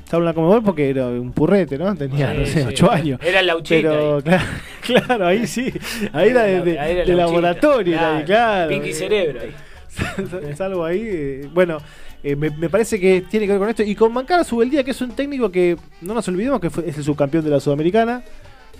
Sí. 0.07 0.11
Salvo 0.11 0.23
en 0.23 0.25
la 0.25 0.33
Conmebol 0.33 0.63
porque 0.63 0.89
era 0.89 1.07
un 1.07 1.31
purrete, 1.33 1.77
¿no? 1.77 1.95
Tenía, 1.95 2.31
Sí, 2.31 2.37
no 2.39 2.45
sé, 2.45 2.61
sí. 2.61 2.65
8 2.67 2.91
años. 2.91 3.19
Era 3.23 3.39
el 3.41 3.47
lauchita. 3.47 3.89
Pero 3.89 4.21
claro, 4.23 4.43
claro, 4.81 5.27
ahí 5.27 5.47
sí. 5.47 5.73
Ahí 6.13 6.29
era 6.29 6.43
de, 6.43 6.61
de- 6.61 6.79
Ahí 6.79 6.91
era 6.91 7.05
de 7.05 7.13
lauchita. 7.13 7.15
laboratorio, 7.15 7.93
era 7.95 8.17
ahí, 8.17 8.23
claro. 8.25 8.69
Pinky 8.69 8.93
cerebro 8.93 9.39
ahí. 9.41 10.53
Salvo 10.55 10.85
ahí. 10.85 11.01
eh, 11.03 11.49
bueno, 11.53 11.79
eh, 12.23 12.35
me, 12.35 12.49
me 12.51 12.69
parece 12.69 12.99
que 12.99 13.21
tiene 13.29 13.45
que 13.45 13.51
ver 13.53 13.59
con 13.59 13.69
esto. 13.69 13.83
Y 13.83 13.95
con 13.95 14.13
Mancara 14.13 14.43
Subeldía, 14.43 14.83
que 14.83 14.91
es 14.91 15.01
un 15.01 15.11
técnico 15.11 15.51
que 15.51 15.75
no 16.01 16.13
nos 16.13 16.27
olvidemos 16.27 16.59
que 16.61 16.69
fue- 16.69 16.87
es 16.87 16.97
el 16.97 17.03
subcampeón 17.03 17.43
de 17.43 17.49
la 17.51 17.59
Sudamericana. 17.59 18.23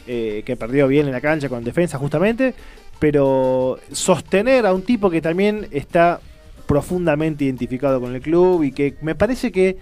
eh, 0.09 0.43
que 0.45 0.55
perdió 0.55 0.87
bien 0.87 1.05
en 1.07 1.11
la 1.11 1.19
cancha 1.19 1.49
con 1.49 1.63
defensa, 1.65 1.97
justamente. 1.97 2.53
Pero 2.99 3.77
sostener 3.91 4.65
a 4.65 4.73
un 4.73 4.81
tipo 4.83 5.09
que 5.09 5.21
también 5.21 5.67
está 5.71 6.21
profundamente 6.65 7.43
identificado 7.45 7.99
con 8.01 8.15
el 8.15 8.21
club 8.21 8.63
y 8.63 8.71
que 8.71 8.95
me 9.01 9.15
parece 9.15 9.51
que. 9.51 9.77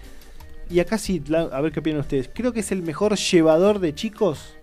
Y 0.68 0.80
acá 0.80 0.98
sí, 0.98 1.22
a 1.52 1.60
ver 1.60 1.72
qué 1.72 1.80
opinan 1.80 2.00
ustedes. 2.00 2.28
Creo 2.32 2.52
que 2.52 2.60
es 2.60 2.72
el 2.72 2.82
mejor 2.82 3.16
llevador 3.16 3.78
de 3.78 3.94
chicos. 3.94 4.54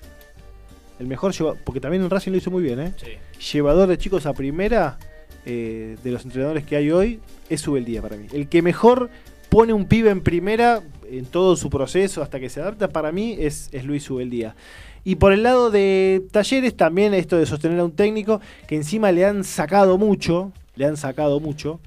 El 0.99 1.07
mejor 1.07 1.33
llevador. 1.33 1.59
Porque 1.63 1.79
también 1.79 2.03
en 2.03 2.09
Racing 2.09 2.31
lo 2.31 2.37
hizo 2.37 2.51
muy 2.51 2.63
bien, 2.63 2.79
¿eh? 2.79 2.93
Sí. 2.97 3.53
llevador 3.53 3.87
de 3.87 3.97
chicos 3.97 4.25
a 4.25 4.33
primera 4.33 4.97
eh, 5.45 5.97
de 6.03 6.11
los 6.11 6.23
entrenadores 6.25 6.65
que 6.65 6.75
hay 6.75 6.91
hoy 6.91 7.19
es 7.49 7.61
Subeldía 7.61 8.01
para 8.01 8.17
mí. 8.17 8.27
El 8.33 8.47
que 8.47 8.61
mejor 8.61 9.09
pone 9.49 9.73
un 9.73 9.85
pibe 9.85 10.09
en 10.09 10.21
primera 10.21 10.81
en 11.09 11.25
todo 11.25 11.55
su 11.55 11.69
proceso 11.69 12.21
hasta 12.21 12.39
que 12.39 12.49
se 12.49 12.59
adapta 12.59 12.89
para 12.89 13.11
mí 13.11 13.35
es, 13.39 13.69
es 13.71 13.85
Luis 13.85 14.03
Subeldía. 14.03 14.55
Y 15.03 15.15
por 15.15 15.33
el 15.33 15.43
lado 15.43 15.69
de 15.69 16.23
Talleres, 16.31 16.75
también 16.75 17.13
esto 17.13 17.37
de 17.37 17.45
sostener 17.45 17.79
a 17.79 17.83
un 17.83 17.91
técnico, 17.91 18.39
que 18.67 18.75
encima 18.75 19.11
le 19.11 19.25
han 19.25 19.43
sacado 19.43 19.97
mucho, 19.97 20.53
le 20.75 20.85
han 20.85 20.95
sacado 20.95 21.39
mucho, 21.39 21.79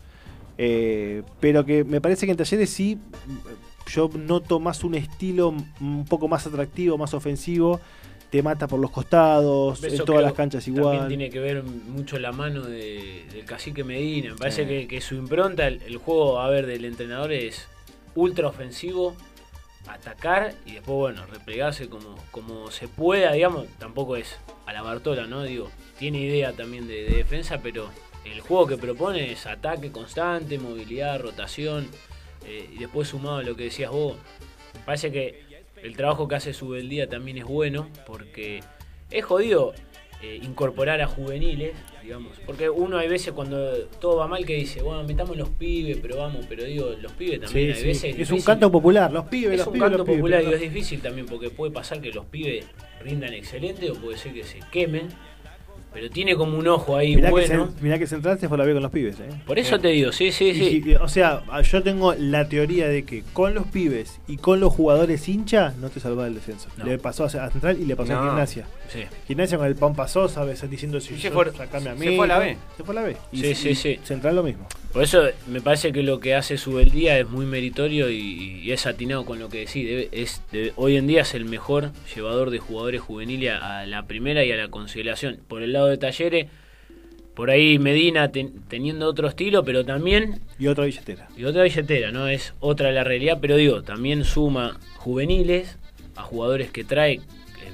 eh, 0.58 1.22
pero 1.40 1.64
que 1.64 1.82
me 1.84 2.00
parece 2.00 2.26
que 2.26 2.32
en 2.32 2.38
Talleres 2.38 2.70
sí, 2.70 2.98
yo 3.86 4.10
noto 4.14 4.60
más 4.60 4.84
un 4.84 4.94
estilo 4.94 5.54
un 5.80 6.04
poco 6.04 6.28
más 6.28 6.46
atractivo, 6.46 6.98
más 6.98 7.14
ofensivo, 7.14 7.80
te 8.30 8.42
mata 8.42 8.66
por 8.66 8.80
los 8.80 8.90
costados, 8.90 9.82
en 9.84 10.04
todas 10.04 10.22
las 10.22 10.32
canchas 10.32 10.66
igual. 10.68 10.98
También 10.98 11.08
tiene 11.08 11.30
que 11.30 11.40
ver 11.40 11.62
mucho 11.62 12.18
la 12.18 12.32
mano 12.32 12.62
de, 12.62 13.24
del 13.32 13.44
cacique 13.44 13.84
Medina. 13.84 14.30
Me 14.30 14.36
parece 14.36 14.66
que, 14.66 14.88
que, 14.88 15.00
su 15.00 15.14
impronta, 15.14 15.66
el, 15.66 15.82
el, 15.82 15.96
juego, 15.96 16.40
a 16.40 16.48
ver, 16.48 16.66
del 16.66 16.84
entrenador 16.84 17.32
es 17.32 17.68
ultra 18.14 18.48
ofensivo, 18.48 19.14
atacar 19.88 20.54
y 20.64 20.72
después, 20.72 20.96
bueno, 20.96 21.26
replegarse 21.26 21.88
como, 21.88 22.16
como 22.30 22.70
se 22.70 22.88
pueda, 22.88 23.32
digamos. 23.32 23.66
Tampoco 23.78 24.16
es 24.16 24.36
a 24.66 24.72
la 24.72 24.82
Bartola, 24.82 25.26
¿no? 25.26 25.42
Digo, 25.44 25.70
tiene 25.98 26.20
idea 26.20 26.52
también 26.52 26.88
de, 26.88 27.04
de 27.04 27.16
defensa, 27.16 27.60
pero 27.62 27.88
el 28.24 28.40
juego 28.40 28.66
que 28.66 28.76
propone 28.76 29.32
es 29.32 29.46
ataque 29.46 29.92
constante, 29.92 30.58
movilidad, 30.58 31.20
rotación. 31.20 31.88
Eh, 32.46 32.68
y 32.74 32.78
después 32.78 33.08
sumado 33.08 33.38
a 33.38 33.42
lo 33.42 33.56
que 33.56 33.64
decías 33.64 33.90
vos, 33.90 34.16
parece 34.84 35.10
que 35.10 35.44
el 35.82 35.96
trabajo 35.96 36.28
que 36.28 36.36
hace 36.36 36.52
Subeldía 36.52 37.08
también 37.08 37.38
es 37.38 37.44
bueno, 37.44 37.88
porque 38.06 38.62
es 39.10 39.24
jodido 39.24 39.74
eh, 40.22 40.40
incorporar 40.42 41.00
a 41.02 41.06
juveniles, 41.06 41.72
digamos. 42.02 42.38
Porque 42.46 42.70
uno 42.70 42.96
hay 42.98 43.08
veces 43.08 43.32
cuando 43.34 43.76
todo 44.00 44.16
va 44.16 44.26
mal 44.26 44.46
que 44.46 44.54
dice, 44.54 44.82
bueno, 44.82 45.04
metamos 45.04 45.36
los 45.36 45.50
pibes, 45.50 45.98
pero 46.00 46.16
vamos, 46.16 46.46
pero 46.48 46.64
digo, 46.64 46.90
los 47.00 47.12
pibes 47.12 47.40
también 47.40 47.74
Sí, 47.74 47.88
hay 47.88 47.94
sí. 47.94 48.06
veces. 48.08 48.18
Es 48.20 48.30
un 48.30 48.40
canto 48.42 48.72
popular, 48.72 49.12
los 49.12 49.26
pibes, 49.26 49.52
Es 49.52 49.58
los 49.58 49.66
un 49.66 49.72
pibes, 49.74 49.84
canto 49.84 49.98
los 49.98 50.06
pibes, 50.06 50.20
popular 50.20 50.42
y 50.44 50.54
es 50.54 50.60
difícil 50.60 51.02
también 51.02 51.26
porque 51.26 51.50
puede 51.50 51.72
pasar 51.72 52.00
que 52.00 52.10
los 52.12 52.24
pibes 52.26 52.64
rindan 53.02 53.34
excelente 53.34 53.90
o 53.90 53.94
puede 53.94 54.16
ser 54.16 54.32
que 54.32 54.44
se 54.44 54.60
quemen. 54.72 55.08
Pero 55.96 56.10
tiene 56.10 56.36
como 56.36 56.58
un 56.58 56.68
ojo 56.68 56.94
ahí 56.94 57.16
Mirá, 57.16 57.30
bueno. 57.30 57.74
que, 57.74 57.82
mirá 57.82 57.98
que 57.98 58.06
Central 58.06 58.38
se 58.38 58.48
fue 58.48 58.56
a 58.56 58.58
la 58.58 58.64
B 58.66 58.74
con 58.74 58.82
los 58.82 58.92
pibes, 58.92 59.18
¿eh? 59.18 59.30
Por 59.46 59.58
eso 59.58 59.78
te 59.80 59.88
digo, 59.88 60.12
sí, 60.12 60.30
sí, 60.30 60.52
sí. 60.52 60.94
O 61.00 61.08
sea, 61.08 61.42
yo 61.62 61.82
tengo 61.82 62.12
la 62.18 62.46
teoría 62.50 62.86
de 62.86 63.04
que 63.04 63.22
con 63.32 63.54
los 63.54 63.66
pibes 63.66 64.20
y 64.28 64.36
con 64.36 64.60
los 64.60 64.74
jugadores 64.74 65.26
hincha 65.26 65.72
no 65.80 65.88
te 65.88 65.98
salvaba 65.98 66.28
el 66.28 66.34
descenso. 66.34 66.68
No. 66.76 66.84
Le 66.84 66.98
pasó 66.98 67.24
a 67.24 67.30
Central 67.30 67.78
y 67.80 67.86
le 67.86 67.96
pasó 67.96 68.12
a. 68.14 68.22
Gimnasia. 68.28 68.66
sí. 68.88 69.04
Gimnasia 69.26 69.56
con 69.56 69.66
el 69.68 69.74
pan 69.74 69.94
pasó, 69.94 70.28
sabes, 70.28 70.68
diciendo 70.68 71.00
si 71.00 71.16
se 71.16 71.30
yo, 71.30 71.32
fue- 71.32 71.50
sacame 71.52 71.88
a 71.88 71.96
se 71.96 72.06
mí. 72.10 72.14
fue 72.16 72.26
a 72.26 72.28
la 72.28 72.38
B. 72.40 72.56
Se 72.76 72.84
fue 72.84 72.94
a 72.94 73.00
la 73.00 73.06
B. 73.06 73.16
Y, 73.32 73.38
Sí, 73.40 73.54
sí, 73.54 73.68
y 73.70 73.74
sí. 73.74 73.98
Central 74.04 74.36
lo 74.36 74.42
mismo. 74.42 74.68
Por 74.92 75.02
eso 75.02 75.22
me 75.46 75.60
parece 75.60 75.92
que 75.92 76.02
lo 76.02 76.20
que 76.20 76.34
hace 76.34 76.56
Subeldía 76.56 77.18
es 77.18 77.28
muy 77.28 77.44
meritorio 77.44 78.08
y, 78.10 78.60
y 78.62 78.72
es 78.72 78.86
atinado 78.86 79.24
con 79.26 79.38
lo 79.38 79.48
que 79.48 79.58
decís. 79.60 79.86
Debe- 79.86 80.08
es, 80.12 80.42
de- 80.52 80.72
hoy 80.76 80.96
en 80.96 81.06
día 81.06 81.22
es 81.22 81.34
el 81.34 81.44
mejor 81.46 81.90
llevador 82.14 82.50
de 82.50 82.58
jugadores 82.58 83.00
juveniles 83.00 83.52
a, 83.52 83.80
a 83.80 83.86
la 83.86 84.06
primera 84.06 84.44
y 84.44 84.52
a 84.52 84.56
la 84.56 84.68
consideración. 84.68 85.38
Por 85.48 85.62
el 85.62 85.72
lado 85.72 85.85
de 85.88 85.98
Talleres, 85.98 86.46
por 87.34 87.50
ahí 87.50 87.78
Medina 87.78 88.32
ten- 88.32 88.52
teniendo 88.68 89.06
otro 89.06 89.28
estilo, 89.28 89.62
pero 89.64 89.84
también 89.84 90.40
Y 90.58 90.68
otra 90.68 90.84
billetera. 90.86 91.28
y 91.36 91.44
otra 91.44 91.62
billetera, 91.64 92.10
¿no? 92.10 92.28
Es 92.28 92.54
otra 92.60 92.92
la 92.92 93.04
realidad, 93.04 93.38
pero 93.40 93.56
digo, 93.56 93.82
también 93.82 94.24
suma 94.24 94.78
juveniles 94.96 95.76
a 96.16 96.22
jugadores 96.22 96.70
que 96.70 96.82
trae, 96.84 97.14
eh, 97.16 97.20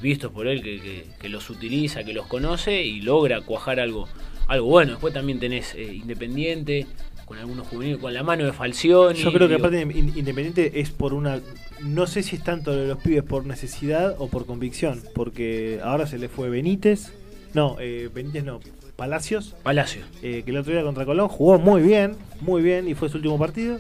vistos 0.03 0.33
por 0.33 0.47
él, 0.49 0.63
que, 0.63 0.81
que- 0.81 1.05
que 1.21 1.29
los 1.29 1.49
utiliza, 1.49 2.03
que 2.03 2.13
los 2.13 2.27
conoce 2.27 2.83
y 2.83 3.03
logra 3.03 3.41
cuajar 3.43 3.79
algo, 3.79 4.09
algo 4.49 4.67
bueno. 4.67 4.93
Después 4.93 5.15
también 5.15 5.39
tenés 5.39 5.75
eh, 5.77 5.95
Independiente, 5.95 6.87
con 7.25 7.39
algunos 7.39 7.69
juveniles, 7.69 8.01
con 8.01 8.13
la 8.13 8.25
mano 8.25 8.45
de 8.45 8.53
Falcioni. 8.53 9.19
Yo 9.21 9.33
creo 9.33 9.47
que 9.49 9.55
digo, 9.55 9.67
aparte 9.69 9.81
in- 9.97 10.13
Independiente 10.19 10.81
es 10.81 10.91
por 10.91 11.15
una. 11.15 11.41
No 11.81 12.07
sé 12.09 12.23
si 12.25 12.35
es 12.37 12.43
tanto 12.45 12.73
de 12.77 12.89
los 12.89 12.99
pibes 12.99 13.23
por 13.23 13.47
necesidad 13.47 14.17
o 14.19 14.29
por 14.29 14.45
convicción. 14.45 15.01
Porque 15.15 15.79
ahora 15.83 16.07
se 16.09 16.19
le 16.19 16.29
fue 16.29 16.51
Benítez. 16.51 17.13
No, 17.55 17.77
eh, 17.81 18.09
Benítez 18.13 18.45
no. 18.45 18.61
Palacios. 18.97 19.55
Palacio. 19.63 20.03
eh, 20.23 20.43
que 20.45 20.51
el 20.51 20.57
otro 20.59 20.73
día 20.73 20.83
contra 20.83 21.05
Colón 21.05 21.29
jugó 21.29 21.59
muy 21.59 21.83
bien, 21.83 22.17
muy 22.41 22.63
bien, 22.63 22.89
y 22.89 22.95
fue 22.95 23.09
su 23.09 23.17
último 23.17 23.39
partido. 23.39 23.79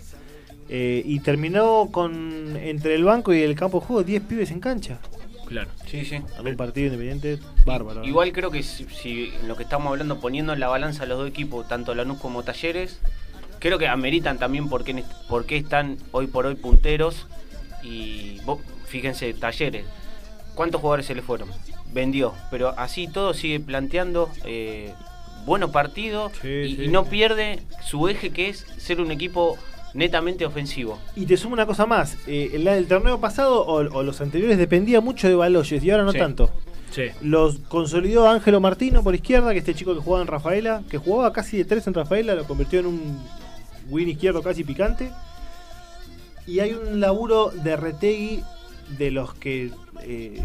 eh, 0.68 1.02
y 1.04 1.20
terminó 1.20 1.88
con 1.92 2.56
entre 2.56 2.94
el 2.94 3.04
banco 3.04 3.32
y 3.34 3.42
el 3.42 3.54
campo 3.54 3.80
de 3.80 3.86
juego 3.86 4.02
10 4.02 4.22
pibes 4.22 4.50
en 4.50 4.60
cancha. 4.60 4.98
Claro. 5.46 5.68
Sí, 5.86 6.04
sí. 6.06 6.16
Un 6.42 6.56
partido 6.56 6.86
independiente 6.86 7.38
bárbaro. 7.66 8.04
Igual 8.04 8.32
creo 8.32 8.50
que 8.50 8.62
si, 8.62 8.86
si 8.86 9.32
en 9.40 9.48
lo 9.48 9.56
que 9.56 9.64
estamos 9.64 9.90
hablando, 9.90 10.18
poniendo 10.18 10.54
en 10.54 10.60
la 10.60 10.68
balanza 10.68 11.04
los 11.04 11.18
dos 11.18 11.28
equipos, 11.28 11.68
tanto 11.68 11.94
Lanús 11.94 12.18
como 12.18 12.42
Talleres, 12.42 13.00
creo 13.58 13.78
que 13.78 13.86
ameritan 13.86 14.38
también 14.38 14.70
por 14.70 14.82
qué, 14.82 15.04
por 15.28 15.44
qué 15.44 15.58
están 15.58 15.98
hoy 16.12 16.26
por 16.26 16.46
hoy 16.46 16.54
punteros. 16.54 17.26
Y 17.82 18.40
vos, 18.46 18.60
fíjense, 18.86 19.34
Talleres, 19.34 19.84
¿cuántos 20.54 20.80
jugadores 20.80 21.04
se 21.04 21.14
le 21.14 21.20
fueron? 21.20 21.50
Vendió, 21.92 22.32
pero 22.50 22.68
así 22.78 23.06
todo 23.08 23.34
sigue 23.34 23.60
planteando 23.60 24.30
eh, 24.44 24.94
buenos 25.44 25.70
partidos 25.70 26.32
Sí, 26.40 26.48
y, 26.48 26.76
sí. 26.76 26.82
y 26.84 26.88
no 26.88 27.04
pierde 27.04 27.60
su 27.84 28.08
eje 28.08 28.30
que 28.30 28.48
es 28.48 28.64
ser 28.78 29.00
un 29.00 29.10
equipo 29.10 29.56
netamente 29.94 30.46
ofensivo. 30.46 30.98
Y 31.16 31.26
te 31.26 31.36
sumo 31.36 31.52
una 31.54 31.66
cosa 31.66 31.84
más. 31.84 32.16
eh, 32.26 32.50
el, 32.54 32.66
el 32.66 32.86
torneo 32.86 33.20
pasado 33.20 33.60
o, 33.66 33.74
o 33.74 34.02
los 34.02 34.20
anteriores 34.22 34.56
dependía 34.56 35.00
mucho 35.02 35.28
de 35.28 35.34
Baloyes 35.34 35.84
y 35.84 35.90
ahora 35.90 36.04
no 36.04 36.12
Sí. 36.12 36.18
tanto. 36.18 36.50
Sí. 36.90 37.04
Los 37.22 37.58
consolidó 37.68 38.28
Ángelo 38.28 38.60
Martino 38.60 39.02
por 39.02 39.14
izquierda, 39.14 39.52
que 39.52 39.58
este 39.58 39.74
chico 39.74 39.94
que 39.94 40.00
jugaba 40.00 40.22
en 40.22 40.28
Rafaela, 40.28 40.82
que 40.90 40.98
jugaba 40.98 41.32
casi 41.32 41.56
de 41.58 41.64
tres 41.64 41.86
en 41.86 41.94
Rafaela, 41.94 42.34
lo 42.34 42.44
convirtió 42.44 42.80
en 42.80 42.86
un 42.86 43.18
win 43.90 44.08
izquierdo 44.10 44.42
casi 44.42 44.62
picante. 44.64 45.10
Y 46.46 46.60
hay 46.60 46.72
un 46.72 47.00
laburo 47.00 47.50
de 47.50 47.76
Retegui 47.76 48.42
de 48.98 49.10
los 49.10 49.32
que 49.34 49.70
eh, 50.02 50.42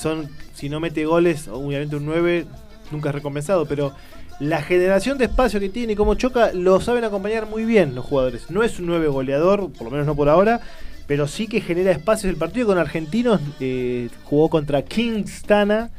son, 0.00 0.28
si 0.54 0.68
no 0.68 0.80
mete 0.80 1.04
goles, 1.04 1.48
obviamente 1.48 1.96
un 1.96 2.06
9 2.06 2.46
nunca 2.90 3.10
es 3.10 3.14
recompensado, 3.14 3.66
pero 3.66 3.92
la 4.40 4.62
generación 4.62 5.18
de 5.18 5.26
espacio 5.26 5.60
que 5.60 5.68
tiene 5.68 5.92
y 5.92 5.96
cómo 5.96 6.14
choca 6.14 6.52
lo 6.54 6.80
saben 6.80 7.04
acompañar 7.04 7.46
muy 7.46 7.64
bien 7.64 7.94
los 7.94 8.04
jugadores. 8.04 8.50
No 8.50 8.62
es 8.62 8.78
un 8.78 8.86
9 8.86 9.08
goleador, 9.08 9.70
por 9.72 9.84
lo 9.84 9.90
menos 9.90 10.06
no 10.06 10.16
por 10.16 10.28
ahora, 10.28 10.60
pero 11.06 11.28
sí 11.28 11.46
que 11.46 11.60
genera 11.60 11.90
espacios. 11.90 12.32
El 12.32 12.38
partido 12.38 12.68
con 12.68 12.78
argentinos 12.78 13.40
eh, 13.60 14.08
jugó 14.24 14.48
contra 14.48 14.82
Kingstana 14.82 15.90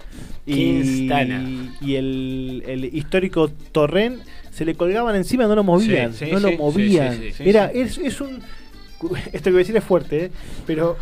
y, 0.45 0.55
Kingstana. 0.55 1.43
y 1.81 1.95
el, 1.95 2.63
el 2.65 2.85
histórico 2.85 3.49
Torren 3.71 4.21
se 4.51 4.65
le 4.65 4.75
colgaban 4.75 5.15
encima, 5.15 5.45
no 5.45 5.55
lo 5.55 5.63
movían, 5.63 6.13
Sí, 6.13 6.25
sí, 6.25 6.31
no 6.31 6.39
lo 6.39 6.51
movían. 6.53 7.21
Era. 7.39 7.67
Es, 7.67 7.97
es 7.97 8.19
un 8.21 8.41
esto 9.33 9.45
que 9.45 9.51
voy 9.51 9.59
a 9.59 9.63
decir 9.63 9.77
es 9.77 9.83
fuerte, 9.83 10.25
¿eh? 10.25 10.31
pero 10.65 10.97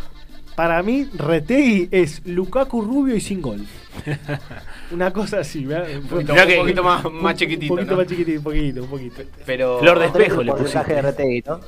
para 0.56 0.82
mí 0.82 1.08
Retegui 1.14 1.88
es 1.90 2.22
Lukaku 2.26 2.82
rubio 2.82 3.14
y 3.16 3.20
sin 3.20 3.40
gol. 3.40 3.64
Una 4.92 5.12
cosa 5.12 5.40
así, 5.40 5.64
¿verdad? 5.64 5.88
Un 6.00 6.06
poquito- 6.08 6.32
un 6.34 6.56
poquito 6.60 6.82
más, 6.82 7.04
más 7.12 7.34
chiquitito. 7.36 7.72
Un 7.74 7.78
poquito 7.78 7.92
¿no? 7.92 7.98
más 7.98 8.06
chiquitito, 8.08 8.38
un 8.38 8.44
poquito, 8.44 8.82
un 8.82 8.88
poquito. 8.90 9.22
Pero 9.46 9.78
Flor 9.80 9.98
de 9.98 10.06
espejo 10.06 10.40
un 10.40 10.46
le 10.46 10.52
porcentaje 10.52 10.94
de 10.94 11.02
pusiste. 11.02 11.22
Retegui, 11.24 11.42
¿no? 11.46 11.60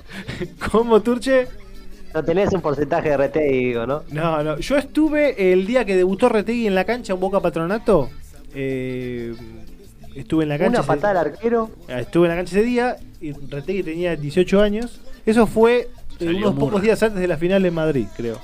¿Cómo, 0.73 1.01
Turche? 1.03 1.49
No 2.15 2.23
tenés 2.25 2.53
un 2.53 2.61
porcentaje 2.61 3.09
de 3.11 3.17
Retegui, 3.17 3.65
digo, 3.67 3.87
¿no? 3.87 4.03
No, 4.11 4.43
no. 4.43 4.59
Yo 4.59 4.77
estuve 4.77 5.53
el 5.53 5.67
día 5.67 5.85
que 5.85 5.97
debutó 5.97 6.29
Retegui 6.29 6.67
en 6.67 6.75
la 6.75 6.85
cancha 6.85 7.13
en 7.15 7.21
Boca 7.21 7.41
Patronato. 7.41 8.11
eh, 8.55 9.35
estuve 10.15 10.43
en 10.43 10.51
la 10.51 10.59
cancha. 10.59 10.71
Una 10.71 10.81
ese- 10.81 10.87
patada 10.89 11.21
al 11.21 11.27
arquero. 11.29 11.71
Ah, 11.89 12.01
Estuve 12.01 12.27
en 12.27 12.31
la 12.31 12.37
cancha 12.37 12.57
ese 12.57 12.65
día 12.67 12.97
y 13.21 13.33
Retegui 13.33 13.83
tenía 13.83 14.15
18 14.17 14.61
años. 14.61 15.01
Eso 15.25 15.47
fue 15.47 15.89
eh, 16.21 16.27
unos 16.27 16.55
Murra. 16.55 16.67
pocos 16.67 16.83
días 16.83 17.03
antes 17.03 17.21
de 17.21 17.27
la 17.29 17.37
final 17.39 17.65
en 17.65 17.73
Madrid, 17.75 18.07
creo. 18.17 18.39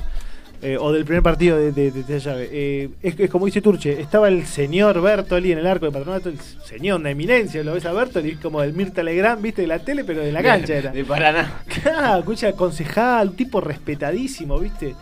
Eh, 0.60 0.76
o 0.76 0.90
del 0.90 1.04
primer 1.04 1.22
partido 1.22 1.56
de, 1.56 1.70
de, 1.70 1.92
de 1.92 2.16
esa 2.16 2.30
llave. 2.30 2.48
Eh, 2.50 2.88
es, 3.00 3.20
es 3.20 3.30
como 3.30 3.46
dice 3.46 3.62
Turche, 3.62 4.00
estaba 4.00 4.26
el 4.26 4.44
señor 4.44 5.00
Bertoli 5.00 5.52
en 5.52 5.58
el 5.58 5.66
arco 5.68 5.86
de 5.86 5.92
patronato, 5.92 6.28
el 6.28 6.38
señor, 6.40 6.98
una 6.98 7.10
eminencia, 7.10 7.62
lo 7.62 7.74
ves 7.74 7.84
a 7.86 7.92
Bertoli, 7.92 8.34
como 8.36 8.60
el 8.62 8.72
Mirta 8.72 9.04
Legrand, 9.04 9.40
viste, 9.40 9.62
de 9.62 9.68
la 9.68 9.78
tele, 9.78 10.02
pero 10.02 10.20
de 10.20 10.32
la 10.32 10.42
cancha 10.42 10.74
era. 10.74 10.90
De 10.90 11.04
Paraná. 11.04 11.62
Claro, 11.82 12.18
escucha, 12.18 12.52
concejal, 12.54 13.28
un 13.28 13.36
tipo 13.36 13.60
respetadísimo, 13.60 14.58
¿viste? 14.58 14.96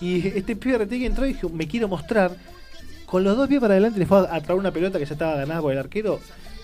Y 0.00 0.26
este 0.26 0.56
pibe 0.56 0.78
Retegui 0.78 1.06
entró 1.06 1.26
y 1.26 1.34
dijo, 1.34 1.48
me 1.48 1.68
quiero 1.68 1.86
mostrar. 1.86 2.32
Con 3.06 3.24
los 3.24 3.36
dos 3.36 3.48
pies 3.48 3.60
para 3.60 3.74
adelante 3.74 3.98
le 3.98 4.04
fue 4.04 4.18
a, 4.18 4.40
traer 4.40 4.58
una 4.58 4.70
pelota 4.70 4.98
que 4.98 5.06
ya 5.06 5.14
estaba 5.14 5.36
ganada 5.36 5.60
por 5.62 5.72
el 5.72 5.78
arquero. 5.78 6.20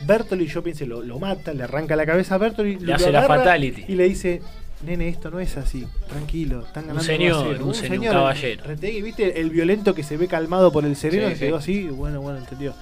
Bertoli, 0.06 0.46
yo 0.46 0.62
pensé, 0.62 0.86
lo, 0.86 1.02
lo 1.02 1.18
mata, 1.18 1.54
le 1.54 1.62
arranca 1.62 1.96
la 1.96 2.04
cabeza 2.04 2.34
a 2.34 2.38
Bertoli, 2.38 2.78
Le 2.80 2.86
lo 2.86 2.94
hace 2.96 3.12
la 3.12 3.22
fatality. 3.22 3.84
Y 3.88 3.94
le 3.94 4.08
dice, 4.08 4.42
nene, 4.84 5.08
esto 5.08 5.30
no 5.30 5.40
es 5.40 5.56
así, 5.56 5.86
tranquilo, 6.08 6.60
están 6.66 6.84
ganando. 6.86 7.02
señor, 7.04 7.36
1 7.46 7.50
a 7.50 7.54
0". 7.54 7.66
un 7.66 7.74
señor, 7.74 8.14
un 8.14 8.20
caballero. 8.20 8.64
Retegui, 8.64 9.02
¿viste? 9.02 9.40
El 9.40 9.50
violento 9.50 9.94
que 9.94 10.02
se 10.02 10.16
ve 10.16 10.28
calmado 10.28 10.70
por 10.72 10.84
el 10.84 10.94
sereno, 10.96 11.26
Sí, 11.28 11.32
que 11.32 11.38
sí. 11.38 11.44
quedó 11.46 11.56
así, 11.56 11.82
bueno, 11.88 12.20
bueno, 12.20 12.38
entendió. 12.38 12.74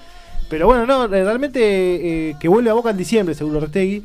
Pero 0.50 0.66
bueno, 0.66 0.84
no, 0.86 1.06
realmente 1.06 1.60
eh, 2.30 2.36
que 2.38 2.48
vuelve 2.48 2.68
a 2.70 2.74
Boca 2.74 2.90
en 2.90 2.96
diciembre, 2.98 3.34
seguro 3.34 3.60
Retegui. 3.60 4.02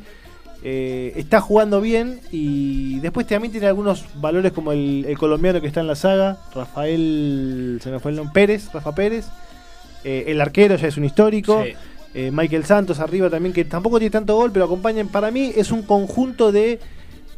Eh, 0.64 1.12
está 1.14 1.40
jugando 1.40 1.80
bien 1.80 2.20
y 2.32 2.98
después 3.00 3.26
también 3.28 3.52
tiene 3.52 3.68
algunos 3.68 4.04
valores 4.16 4.50
como 4.52 4.72
el, 4.72 5.04
el 5.06 5.16
colombiano 5.16 5.60
que 5.60 5.68
está 5.68 5.80
en 5.80 5.86
la 5.86 5.94
saga, 5.94 6.38
Rafael, 6.52 7.78
se 7.82 7.90
me 7.90 8.00
fue 8.00 8.10
el 8.10 8.16
nombre, 8.16 8.32
Pérez, 8.34 8.72
Rafa 8.72 8.94
Pérez. 8.94 9.26
Eh, 10.04 10.24
el 10.28 10.40
arquero 10.40 10.76
ya 10.76 10.88
es 10.88 10.96
un 10.96 11.04
histórico. 11.04 11.62
Sí. 11.64 11.72
Eh, 12.14 12.30
Michael 12.32 12.64
Santos 12.64 12.98
arriba 13.00 13.28
también, 13.28 13.52
que 13.52 13.64
tampoco 13.66 13.98
tiene 13.98 14.10
tanto 14.10 14.34
gol, 14.34 14.50
pero 14.50 14.64
acompañan. 14.64 15.08
Para 15.08 15.30
mí 15.30 15.52
es 15.54 15.70
un 15.70 15.82
conjunto 15.82 16.50
de 16.50 16.80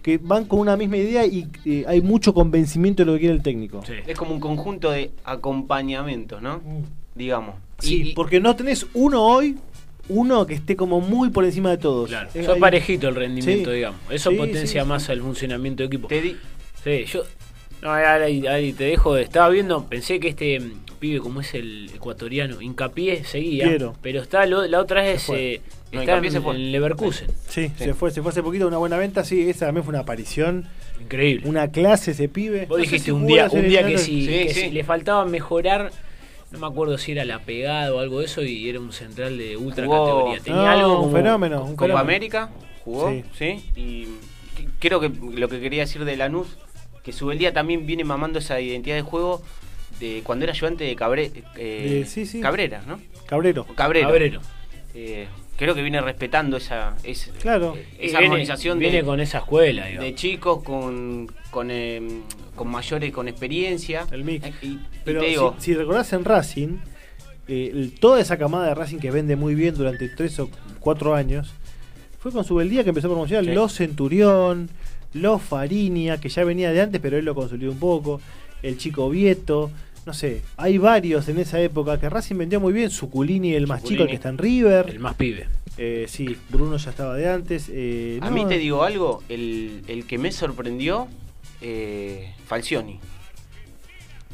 que 0.03 0.19
van 0.19 0.45
con 0.45 0.59
una 0.61 0.77
misma 0.77 0.97
idea 0.97 1.27
y 1.27 1.47
eh, 1.65 1.85
hay 1.87 2.01
mucho 2.01 2.33
convencimiento 2.35 3.03
de 3.03 3.07
lo 3.07 3.13
que 3.15 3.21
quiere 3.21 3.35
el 3.35 3.43
técnico. 3.43 3.83
Sí. 3.87 3.95
Es 4.07 4.17
como 4.17 4.33
un 4.35 4.41
conjunto 4.41 4.91
de 4.91 5.11
acompañamientos, 5.25 6.41
¿no? 6.43 6.61
Digamos. 7.15 7.55
Sí, 7.79 8.03
Y- 8.03 8.09
y- 8.11 8.15
porque 8.15 8.41
no 8.41 8.57
tenés 8.57 8.87
uno 8.95 9.23
hoy, 9.23 9.57
uno 10.09 10.47
que 10.47 10.55
esté 10.55 10.77
como 10.77 11.01
muy 11.01 11.31
por 11.31 11.45
encima 11.45 11.71
de 11.71 11.79
todos. 11.79 12.09
Claro, 12.09 12.29
Es 12.35 12.47
parejito 12.59 13.09
el 13.09 13.15
rendimiento, 13.15 13.71
Sí. 13.71 13.77
digamos. 13.77 14.01
Eso 14.11 14.31
Sí, 14.31 14.37
potencia 14.37 14.83
sí, 14.83 14.89
más 14.89 15.05
sí. 15.05 15.13
el 15.13 15.21
funcionamiento 15.21 15.83
del 15.83 15.89
equipo. 15.89 16.09
te 16.09 16.21
di- 16.21 16.37
Sí, 16.83 17.05
yo. 17.07 17.23
No, 17.83 17.93
ahí, 17.93 18.47
ahí 18.47 18.73
te 18.73 18.85
dejo. 18.85 19.17
Estaba 19.17 19.49
viendo, 19.49 19.85
pensé 19.87 20.21
que 20.21 20.29
este 20.29 20.61
mm, 20.61 20.73
pibe, 20.99 21.21
como 21.21 21.41
es 21.41 21.55
el 21.55 21.91
ecuatoriano, 21.95 22.61
hincapié, 22.61 23.25
seguía. 23.25 23.69
Piero. 23.69 23.95
Pero 24.03 24.21
está 24.21 24.45
lo- 24.47 24.67
la 24.67 24.81
otra 24.81 25.03
eh, 25.39 25.61
No, 25.93 26.01
está 26.01 26.17
en, 26.19 26.31
se 26.31 26.41
fue. 26.41 26.55
en 26.55 26.73
Leverkusen. 26.73 27.29
Sí, 27.49 27.69
Sí. 27.77 27.85
se 27.85 27.95
fue, 27.95 28.11
se 28.11 28.23
fue 28.23 28.31
hace 28.31 28.43
poquito, 28.43 28.67
una 28.69 28.79
buena 28.79 28.97
venta, 28.97 29.25
sí, 29.25 29.49
esa 29.51 29.67
también 29.67 29.85
fue 29.85 29.91
una 29.93 30.01
aparición, 30.01 30.67
Increíble. 31.01 31.49
una 31.49 31.71
clase 31.71 32.13
ese 32.13 32.29
pibe. 32.29 32.67
Vos 32.67 32.79
No 32.79 32.83
dijiste 32.85 33.07
si 33.07 33.11
un 33.11 33.27
día, 33.27 33.49
un 33.51 33.69
día 33.69 33.85
que, 33.85 33.99
si, 33.99 34.23
Sí, 34.27 34.29
que 34.47 34.55
sí. 34.55 34.61
si 34.61 34.71
le 34.71 34.85
faltaba 34.85 35.25
mejorar, 35.25 35.91
no 36.53 36.59
me 36.61 36.67
acuerdo 36.67 36.97
si 36.99 37.13
era 37.13 37.25
la 37.25 37.41
pegada 37.41 37.93
o 37.95 37.99
algo 37.99 38.21
de 38.21 38.27
eso, 38.27 38.43
y 38.43 38.69
era 38.69 38.79
un 38.79 38.93
central 38.93 39.37
de 39.39 39.57
ultra 39.57 39.87
Jugó- 39.87 40.05
categoría. 40.07 40.41
Tenía 40.43 40.61
No, 40.63 40.69
algo 40.69 40.93
un 40.99 41.01
como- 41.07 41.17
fenómeno, 41.17 41.57
un 41.65 41.71
Copa 41.77 41.85
fenómeno. 41.87 41.99
América 41.99 42.51
jugó, 42.85 43.11
Sí. 43.11 43.25
sí. 43.37 43.65
Y 43.77 44.07
creo 44.79 45.01
que 45.01 45.11
lo 45.37 45.49
que 45.49 45.61
quería 45.61 45.81
decir 45.83 46.05
de 46.05 46.17
Lanús, 46.17 46.57
que 47.03 47.13
Subeldía 47.13 47.53
también 47.53 47.87
viene 47.87 48.05
mamando 48.05 48.39
esa 48.39 48.61
identidad 48.61 48.95
de 48.97 49.03
juego 49.03 49.43
de 49.99 50.23
cuando 50.25 50.45
era 50.45 50.53
ayudante 50.53 50.85
de, 50.85 50.95
Cabre, 50.97 51.31
eh, 51.57 52.01
De- 52.01 52.07
sí, 52.07 52.27
sí. 52.27 52.41
Cabrera, 52.41 52.83
¿no? 52.87 53.01
Cabrero. 53.27 53.65
Cabrero. 53.75 54.07
Cabrero. 54.09 54.41
Eh, 54.95 55.27
creo 55.61 55.75
que 55.75 55.83
viene 55.83 56.01
respetando 56.01 56.57
esa, 56.57 56.97
esa, 57.05 57.31
Claro. 57.33 57.77
Esa 57.99 58.19
viene- 58.19 58.25
armonización 58.35 58.79
viene 58.79 58.97
de, 58.99 59.05
con 59.05 59.21
esa 59.21 59.39
escuela, 59.39 59.87
digamos. 59.87 60.05
de 60.07 60.15
chicos 60.15 60.63
con, 60.65 61.29
con, 61.51 61.71
eh, 61.71 62.01
con 62.57 62.69
mayores 62.69 63.13
con 63.13 63.29
experiencia. 63.29 64.07
El 64.11 64.25
mix. 64.25 64.47
Eh, 64.47 64.53
Y, 64.63 64.79
Pero 65.05 65.21
digo, 65.23 65.55
si, 65.59 65.67
si 65.67 65.75
recordás 65.75 66.13
en 66.15 66.25
Racing, 66.25 66.79
eh, 67.47 67.91
toda 68.01 68.21
esa 68.21 68.39
camada 68.39 68.69
de 68.69 68.75
Racing 68.75 68.99
que 68.99 69.11
vende 69.11 69.37
muy 69.37 69.55
bien 69.55 69.75
durante 69.75 70.09
tres 70.09 70.39
o 70.41 70.49
cuatro 70.79 71.15
años, 71.15 71.53
fue 72.19 72.33
con 72.33 72.45
su 72.45 72.55
beldía 72.55 72.83
que 72.83 72.89
empezó 72.91 73.09
a 73.09 73.11
promocionar 73.11 73.45
Sí. 73.45 73.53
los 73.53 73.75
Centurión, 73.75 74.71
los 75.13 75.43
Farinia, 75.43 76.19
que 76.19 76.29
ya 76.31 76.43
venía 76.45 76.71
de 76.73 76.81
antes, 76.81 77.01
pero 77.03 77.19
él 77.19 77.25
lo 77.27 77.35
consolidó 77.35 77.71
un 77.73 77.79
poco, 77.79 78.21
el 78.63 78.79
chico 78.79 79.11
Vieto, 79.11 79.71
no 80.11 80.15
sé, 80.15 80.43
hay 80.57 80.77
varios 80.77 81.29
en 81.29 81.39
esa 81.39 81.61
época 81.61 82.01
que 82.01 82.11
Racing 82.11 82.35
vendió 82.37 82.59
muy 82.59 82.73
bien, 82.73 82.91
Suculini, 82.91 83.55
el 83.55 83.69
más 83.69 83.85
chico, 83.85 84.03
el 84.03 84.09
que 84.09 84.17
está 84.17 84.29
en 84.29 84.39
River, 84.39 84.91
El 84.91 84.99
más 84.99 85.15
pibe. 85.15 85.47
eh, 85.79 86.07
sí, 86.09 86.37
Bruno 86.49 86.77
ya 86.79 86.91
estaba 86.91 87.15
de 87.15 87.29
antes. 87.29 87.69
eh, 87.73 88.19
a 88.21 88.25
no, 88.29 88.33
mí 88.33 88.45
te 88.49 88.59
digo 88.59 88.83
algo, 88.83 89.23
el, 89.29 89.85
el 89.87 90.07
que 90.07 90.19
me 90.19 90.33
sorprendió, 90.33 91.07
eh, 91.61 92.35
Falcioni. 92.45 92.99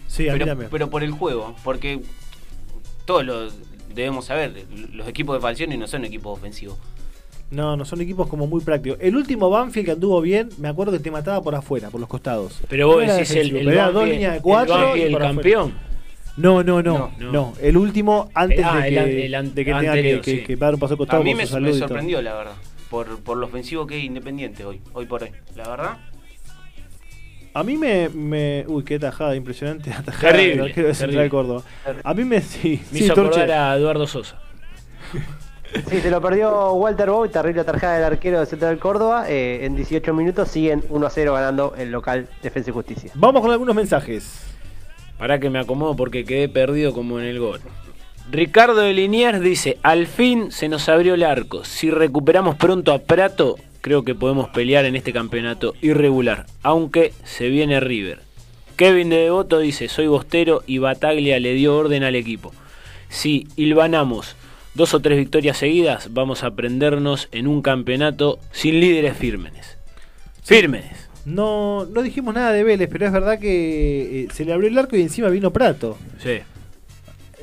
Sí, 0.09 0.31
a 0.31 0.33
mí 0.33 0.39
pero, 0.39 0.47
también. 0.53 0.71
pero 0.71 0.89
por 0.89 1.05
el 1.05 1.11
juego, 1.11 1.55
porque 1.63 2.01
todos 3.05 3.23
lo 3.27 3.51
debemos 3.95 4.25
saber, 4.25 4.65
los 4.95 5.07
equipos 5.07 5.37
de 5.37 5.43
Falcioni 5.43 5.77
no 5.77 5.87
son 5.87 6.07
equipos 6.07 6.39
ofensivos. 6.39 6.79
No, 7.51 7.77
no 7.77 7.85
son 7.85 8.01
equipos 8.01 8.27
como 8.29 8.47
muy 8.49 8.61
prácticos. 8.61 8.99
El 9.01 9.17
último 9.17 9.49
Banfield 9.49 9.87
que 9.87 9.93
anduvo 9.93 10.21
bien, 10.21 10.49
me 10.59 10.69
acuerdo 10.69 10.93
que 10.93 10.99
te 10.99 11.11
mataba 11.13 11.41
por 11.43 11.55
afuera, 11.55 11.91
por 11.91 12.01
los 12.01 12.09
costados. 12.09 12.61
Pero 12.69 12.89
vos 12.89 12.97
No 13.07 13.13
decís 13.13 13.31
el, 13.31 13.37
defensivo, 13.37 13.59
el, 13.59 13.65
pero 13.67 13.71
era 13.77 13.87
Banfield- 13.89 13.93
dos 13.93 14.09
líneas 14.09 14.35
de 14.35 14.41
cuatro 14.41 14.95
el 14.95 15.19
campeón. 15.19 15.75
No, 16.37 16.63
no, 16.63 16.83
no, 16.83 17.13
No. 17.19 17.33
no. 17.33 17.53
El 17.63 17.77
último 17.77 18.31
antes 18.35 18.61
Ah, 18.65 18.81
de 18.81 18.91
que, 18.91 19.27
el 19.27 19.35
an- 19.35 19.55
de 19.55 19.65
que 19.65 19.73
tenga 19.73 19.79
anterior, 19.93 20.21
que, 20.21 20.33
que- 20.33 20.39
sí. 20.41 20.45
que 20.47 20.57
dar 20.57 20.75
un 20.75 20.81
paso 20.81 20.97
costado 20.97 21.23
A 21.23 21.25
mí 21.25 21.35
me, 21.35 21.47
sorprendió, 21.47 22.21
la 22.21 22.35
verdad, 22.35 22.53
por, 22.91 23.21
por 23.21 23.37
lo 23.39 23.47
ofensivo 23.47 23.87
que 23.87 23.97
es 23.99 24.05
Independiente 24.05 24.65
hoy, 24.65 24.81
hoy 24.93 25.07
por 25.07 25.23
hoy. 25.23 25.31
La 25.55 25.69
verdad, 25.69 25.97
A 27.55 27.63
mí 27.63 27.79
me, 27.79 28.11
me. 28.11 28.65
Uy, 28.69 28.85
qué 28.85 28.99
tajada 28.99 29.35
impresionante. 29.35 29.91
tajada 29.91 30.33
Terrible, 30.33 30.57
del 30.57 30.65
arquero 30.67 30.89
de 30.89 30.95
Central 30.95 31.11
terrible. 31.15 31.31
Córdoba. 31.31 31.63
A 32.05 32.13
mí 32.13 32.25
me. 32.25 32.43
Sí, 32.43 32.83
Me 32.93 32.99
sí, 32.99 33.05
hizo 33.05 33.13
acordar 33.15 33.51
a 33.51 33.77
Eduardo 33.77 34.07
Sosa. 34.07 34.39
Sí, 35.89 36.01
se 36.01 36.11
lo 36.11 36.21
perdió 36.21 36.73
Walter 36.73 37.11
Boy, 37.11 37.29
terrible 37.29 37.65
tarjeta 37.65 37.95
del 37.95 38.05
arquero 38.05 38.41
de 38.41 38.47
Central 38.47 38.79
Córdoba. 38.79 39.27
eh, 39.29 39.65
en 39.65 39.77
18 39.77 40.15
minutos 40.15 40.49
siguen 40.49 40.83
1 40.89 41.07
a 41.07 41.11
0 41.11 41.35
ganando 41.35 41.75
el 41.77 41.91
local 41.91 42.29
Defensa 42.43 42.71
y 42.71 42.73
Justicia. 42.73 43.11
Vamos 43.15 43.43
con 43.43 43.51
algunos 43.51 43.75
mensajes. 43.75 44.43
Para 45.19 45.39
que 45.39 45.51
me 45.51 45.59
acomodo 45.59 45.97
porque 45.97 46.25
quedé 46.25 46.49
perdido 46.49 46.93
como 46.93 47.19
en 47.19 47.27
el 47.27 47.39
gol. 47.41 47.61
Ricardo 48.31 48.81
de 48.81 48.93
Liniers 48.93 49.41
dice, 49.41 49.79
al 49.83 50.07
fin 50.07 50.51
se 50.51 50.69
nos 50.69 50.89
abrió 50.89 51.15
el 51.15 51.23
arco. 51.23 51.65
Si 51.65 51.91
recuperamos 51.91 52.57
pronto 52.57 52.93
a 52.93 52.99
Prato, 52.99 53.57
creo 53.81 54.03
que 54.03 54.15
podemos 54.15 54.49
pelear 54.49 54.85
en 54.85 54.97
este 54.97 55.13
campeonato 55.13 55.75
irregular, 55.81 56.47
aunque 56.63 57.13
se 57.25 57.49
viene 57.49 57.81
River. 57.81 58.21
Kevin 58.77 59.09
de 59.09 59.17
Devoto 59.17 59.59
dice, 59.59 59.89
soy 59.89 60.07
bostero 60.07 60.63
y 60.67 60.79
Bataglia 60.79 61.39
le 61.41 61.55
dio 61.55 61.77
orden 61.77 62.03
al 62.03 62.15
equipo. 62.15 62.53
Si 63.09 63.47
hilvanamos 63.57 64.37
dos 64.77 64.95
o 64.95 65.01
tres 65.01 65.19
victorias 65.19 65.57
seguidas, 65.57 66.13
vamos 66.13 66.45
a 66.45 66.55
prendernos 66.55 67.29
en 67.33 67.47
un 67.47 67.63
campeonato 67.63 68.39
sin 68.53 68.79
líderes 68.79 69.17
firmes. 69.17 69.79
Firmes. 70.45 70.85
No, 71.25 71.87
no 71.87 72.03
dijimos 72.03 72.35
nada 72.35 72.53
de 72.53 72.63
Vélez, 72.63 72.89
pero 72.93 73.07
es 73.07 73.13
verdad 73.13 73.39
que 73.41 74.23
eh, 74.23 74.29
se 74.33 74.45
le 74.45 74.53
abrió 74.53 74.69
el 74.69 74.79
arco 74.79 74.97
y 74.97 75.03
encima 75.03 75.29
vino 75.29 75.51
Prato. 75.53 75.97
Sí. 76.23 76.39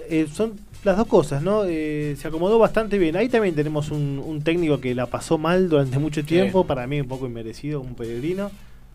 Eh, 0.10 0.28
son 0.32 0.54
las 0.84 0.96
dos 0.96 1.08
cosas, 1.08 1.42
¿no? 1.42 1.66
Eh, 1.66 2.16
se 2.18 2.28
acomodó 2.28 2.60
bastante 2.60 2.98
bien. 2.98 3.18
Ahí 3.18 3.28
también 3.30 3.56
tenemos 3.56 3.92
un, 3.92 4.22
un 4.26 4.42
técnico 4.42 4.80
que 4.80 4.96
la 4.96 5.08
pasó 5.08 5.38
mal 5.38 5.68
durante 5.68 6.00
mucho 6.00 6.24
tiempo, 6.24 6.66
para 6.66 6.88
mí 6.88 7.02
un 7.02 7.08
poco 7.08 7.26
inmerecido, 7.26 7.82
un 7.82 7.96
peregrino. 7.96 8.52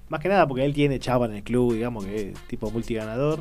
Más 0.08 0.20
que 0.20 0.28
nada 0.28 0.46
porque 0.46 0.64
él 0.64 0.72
tiene 0.72 0.98
chapa 0.98 1.26
en 1.26 1.34
el 1.34 1.42
club, 1.42 1.74
digamos 1.74 2.06
que 2.06 2.30
es 2.30 2.38
tipo 2.46 2.70
multiganador. 2.70 3.40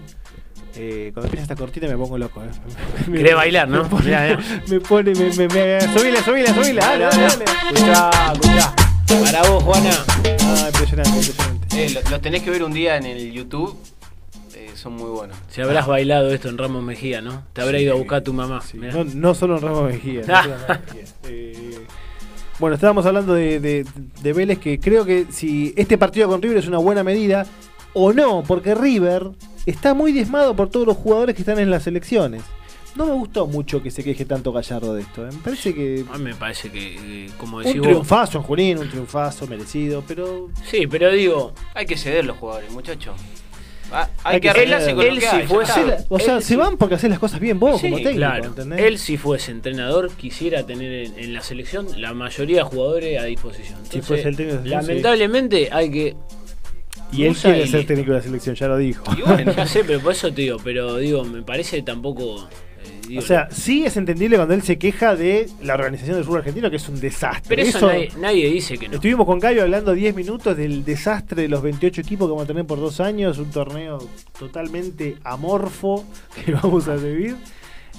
Eh, 0.79 1.09
cuando 1.13 1.25
empieza 1.27 1.43
esta 1.43 1.55
cortina 1.55 1.87
me 1.87 1.97
pongo 1.97 2.17
loco. 2.17 2.41
¿eh? 2.43 2.47
Me- 3.07 3.17
Querés 3.19 3.35
bailar, 3.35 3.67
¿no? 3.67 3.83
Me 3.83 3.89
pone, 3.89 4.05
Mirá, 4.05 4.21
mirá. 4.37 4.61
me 4.69 4.79
pone, 4.79 5.11
me, 5.15 5.25
me, 5.35 5.47
me- 5.47 5.81
subile, 5.81 6.21
subile, 6.23 6.47
subile, 6.53 6.81
dale, 6.81 7.03
dale, 7.05 7.21
dale. 7.23 7.45
Escuchá, 7.73 8.09
escuchá. 8.33 8.73
Para 9.31 9.49
vos, 9.49 9.63
Juana. 9.63 9.89
Ah, 10.41 10.65
impresionante, 10.67 11.09
impresionante. 11.09 11.85
eh, 11.85 11.89
lo- 11.89 12.09
los 12.11 12.21
tenés 12.21 12.43
que 12.43 12.49
ver 12.51 12.63
un 12.63 12.73
día 12.73 12.97
en 12.97 13.05
el 13.05 13.31
YouTube, 13.31 13.75
eh, 14.53 14.69
son 14.75 14.93
muy 14.93 15.09
buenos. 15.09 15.35
Si 15.49 15.61
habrás 15.61 15.87
bailado 15.87 16.31
esto 16.33 16.49
en 16.49 16.57
Ramos 16.57 16.83
Mejía, 16.83 17.21
¿no? 17.21 17.43
Te 17.53 17.61
habrá 17.61 17.79
ido 17.79 17.93
a 17.93 17.97
buscar 17.97 18.21
tu 18.21 18.33
mamá. 18.33 18.61
Sí, 18.61 18.77
no, 18.77 19.03
no 19.03 19.33
solo 19.33 19.55
en 19.57 19.61
Ramos 19.63 19.83
Mejía. 19.91 20.21
no 20.27 20.41
solo 20.43 20.53
en 20.55 20.61
Ramos 20.67 20.79
Mejía. 20.87 21.03
Eh, 21.29 21.79
bueno, 22.59 22.75
estábamos 22.75 23.05
hablando 23.05 23.33
de, 23.33 23.59
de, 23.59 23.85
de 24.21 24.33
Vélez, 24.33 24.57
que 24.59 24.79
creo 24.79 25.05
que 25.05 25.25
si 25.29 25.73
este 25.77 25.97
partido 25.97 26.27
con 26.27 26.41
River 26.41 26.57
es 26.57 26.67
una 26.67 26.79
buena 26.79 27.03
medida, 27.03 27.45
o 27.97 28.13
no, 28.13 28.43
porque 28.47 28.75
River 28.75 29.29
está 29.65 29.93
muy 29.93 30.11
diezmado 30.11 30.55
por 30.55 30.69
todos 30.69 30.85
los 30.87 30.97
jugadores 30.97 31.35
que 31.35 31.41
están 31.41 31.59
en 31.59 31.69
las 31.69 31.83
selecciones. 31.83 32.43
No 32.95 33.05
me 33.05 33.11
gustó 33.13 33.45
mucho 33.45 33.83
que 33.83 33.91
se 33.91 34.03
queje 34.03 34.25
tanto 34.25 34.51
Gallardo 34.51 34.95
de 34.95 35.01
esto. 35.03 35.27
¿eh? 35.27 35.29
Me 35.31 35.37
parece 35.39 35.73
que 35.75 36.03
A 36.11 36.17
mí 36.17 36.23
me 36.23 36.35
parece 36.35 36.71
que, 36.71 37.25
eh, 37.25 37.29
como 37.37 37.57
un 37.57 37.63
decís 37.63 37.79
vos. 37.79 37.87
triunfazo 37.89 38.37
en 38.39 38.43
Junín, 38.43 38.77
un 38.79 38.89
triunfazo 38.89 39.45
merecido, 39.45 40.03
pero 40.07 40.49
Sí, 40.65 40.87
pero 40.87 41.11
digo, 41.11 41.53
Hay 41.75 41.85
que 41.85 41.95
ceder 41.95 42.25
los 42.25 42.37
jugadores, 42.37 42.71
muchachos. 42.71 43.15
Ah, 43.91 44.09
hay, 44.23 44.33
Hay 44.35 44.41
que 44.41 44.41
que 44.41 44.49
arreglarse 44.49 44.87
con 44.95 44.97
lo 45.05 45.11
Él 45.11 45.19
que 45.19 45.21
sí 45.21 45.27
hay, 45.35 45.41
ya 45.43 45.47
fue- 45.47 45.63
está. 45.63 45.79
Él- 45.81 45.91
Hacé 45.91 46.01
la- 46.01 46.05
o 46.09 46.19
sea, 46.19 46.35
él 46.37 46.41
se 46.41 46.47
sí. 46.49 46.55
van 46.57 46.75
porque 46.77 46.95
haces 46.95 47.09
las 47.09 47.19
cosas 47.19 47.39
bien 47.39 47.57
vos 47.59 47.79
Sí, 47.79 47.87
como 47.87 47.97
técnico. 47.97 48.17
claro, 48.17 48.45
¿entendés? 48.45 48.79
él 48.81 48.97
si 48.97 49.15
fuese 49.17 49.51
entrenador 49.51 50.11
quisiera 50.11 50.65
tener 50.65 50.91
en, 50.91 51.19
en 51.19 51.33
la 51.33 51.41
selección 51.41 51.87
la 52.01 52.13
mayoría 52.13 52.57
de 52.57 52.63
jugadores 52.63 53.21
a 53.21 53.25
disposición. 53.25 53.77
Si 53.89 54.01
fuese 54.01 54.27
el 54.29 54.35
técnico 54.35 54.59
lamentablemente 54.65 55.69
hay 55.71 55.89
que 55.91 56.15
y 57.11 57.23
él 57.23 57.35
quiere 57.35 57.63
y- 57.63 57.67
ser 57.67 57.85
técnico 57.85 58.11
de 58.11 58.17
la 58.17 58.23
selección, 58.23 58.55
ya 58.55 58.67
lo 58.67 58.77
dijo. 58.77 59.03
Y 59.17 59.21
bueno, 59.21 59.51
ya 59.55 59.65
sé, 59.65 59.83
pero 59.83 59.99
por 59.99 60.11
eso 60.13 60.31
te 60.33 60.41
digo, 60.43 60.57
pero 60.63 60.97
digo, 60.97 61.23
me 61.23 61.41
parece 61.41 61.81
tampoco 61.81 62.47
eh, 62.83 63.01
digo, 63.07 63.21
O 63.21 63.25
sea, 63.25 63.47
sí 63.51 63.85
es 63.85 63.95
entendible 63.97 64.35
cuando 64.37 64.53
él 64.53 64.61
se 64.61 64.77
queja 64.77 65.15
de 65.15 65.49
la 65.63 65.73
organización 65.75 66.15
del 66.15 66.25
fútbol 66.25 66.39
argentino, 66.39 66.69
que 66.69 66.75
es 66.75 66.87
un 66.89 66.99
desastre. 66.99 67.55
pero 67.55 67.61
eso, 67.67 67.87
nadie, 67.87 68.09
nadie 68.19 68.49
dice 68.51 68.77
que 68.77 68.87
no. 68.89 68.95
Estuvimos 68.95 69.25
con 69.25 69.39
Cayo 69.39 69.63
hablando 69.63 69.93
10 69.93 70.15
minutos 70.15 70.55
del 70.57 70.83
desastre 70.83 71.43
de 71.43 71.47
los 71.47 71.61
28 71.61 72.01
equipos 72.01 72.27
que 72.27 72.31
vamos 72.31 72.43
a 72.43 72.47
tener 72.47 72.65
por 72.65 72.79
dos 72.79 72.99
años, 72.99 73.37
un 73.37 73.49
torneo 73.51 73.99
totalmente 74.37 75.17
amorfo 75.23 76.05
que 76.45 76.51
vamos 76.53 76.87
a 76.87 76.95
vivir. 76.95 77.35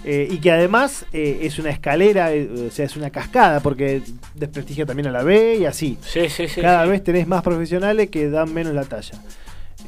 Eh, 0.04 0.28
y 0.30 0.38
que 0.38 0.52
además 0.52 1.06
eh, 1.12 1.40
es 1.42 1.58
una 1.58 1.70
escalera, 1.70 2.32
eh, 2.32 2.48
o 2.68 2.70
sea, 2.70 2.84
es 2.84 2.96
una 2.96 3.10
cascada, 3.10 3.60
porque 3.60 4.02
desprestigia 4.34 4.86
también 4.86 5.08
a 5.08 5.10
la 5.12 5.22
B 5.22 5.56
y 5.56 5.64
así. 5.64 5.98
Sí, 6.02 6.28
sí, 6.28 6.48
sí. 6.48 6.60
Cada 6.60 6.84
vez 6.84 7.02
tenés 7.02 7.26
más 7.26 7.42
profesionales 7.42 8.08
que 8.10 8.30
dan 8.30 8.52
menos 8.54 8.74
la 8.74 8.84
talla. 8.84 9.20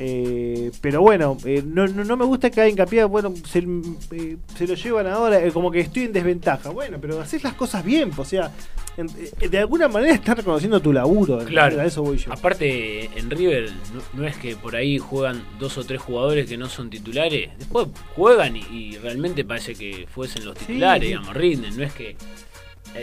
Eh, 0.03 0.71
pero 0.81 1.03
bueno, 1.03 1.37
eh, 1.45 1.63
no, 1.63 1.87
no, 1.87 2.05
no 2.05 2.17
me 2.17 2.25
gusta 2.25 2.49
que 2.49 2.63
haga 2.63 2.71
hincapié, 2.71 3.05
bueno, 3.05 3.35
se, 3.47 3.59
eh, 4.13 4.37
se 4.57 4.67
lo 4.67 4.73
llevan 4.75 5.07
ahora, 5.07 5.45
eh, 5.45 5.53
como 5.53 5.71
que 5.71 5.81
estoy 5.81 6.05
en 6.05 6.13
desventaja. 6.15 6.71
Bueno, 6.71 6.97
pero 6.99 7.21
haces 7.21 7.45
las 7.45 7.53
cosas 7.53 7.85
bien, 7.85 8.11
o 8.17 8.25
sea, 8.25 8.51
en- 8.97 9.11
eh, 9.41 9.49
de 9.51 9.59
alguna 9.59 9.89
manera 9.89 10.15
estás 10.15 10.39
reconociendo 10.39 10.81
tu 10.81 10.91
laburo. 10.95 11.39
Claro. 11.45 11.79
A 11.79 11.85
eso 11.85 12.03
voy 12.03 12.17
yo. 12.17 12.33
Aparte, 12.33 13.11
en 13.15 13.29
River 13.31 13.71
no, 13.95 14.23
no 14.23 14.27
es 14.27 14.39
que 14.39 14.57
por 14.57 14.75
ahí 14.75 14.97
juegan 14.97 15.43
dos 15.59 15.77
o 15.77 15.85
tres 15.85 16.01
jugadores 16.01 16.49
que 16.49 16.57
no 16.57 16.71
son 16.71 16.89
titulares. 16.89 17.51
Después 17.59 17.89
juegan 18.17 18.57
y, 18.57 18.61
y 18.73 18.97
realmente 18.97 19.45
parece 19.45 19.75
que 19.75 20.07
fuesen 20.11 20.47
los 20.47 20.57
Sí, 20.61 20.65
titulares, 20.65 21.03
sí. 21.03 21.09
digamos, 21.09 21.35
rinden. 21.37 21.77
No 21.77 21.83
es 21.85 21.93
que 21.93 22.17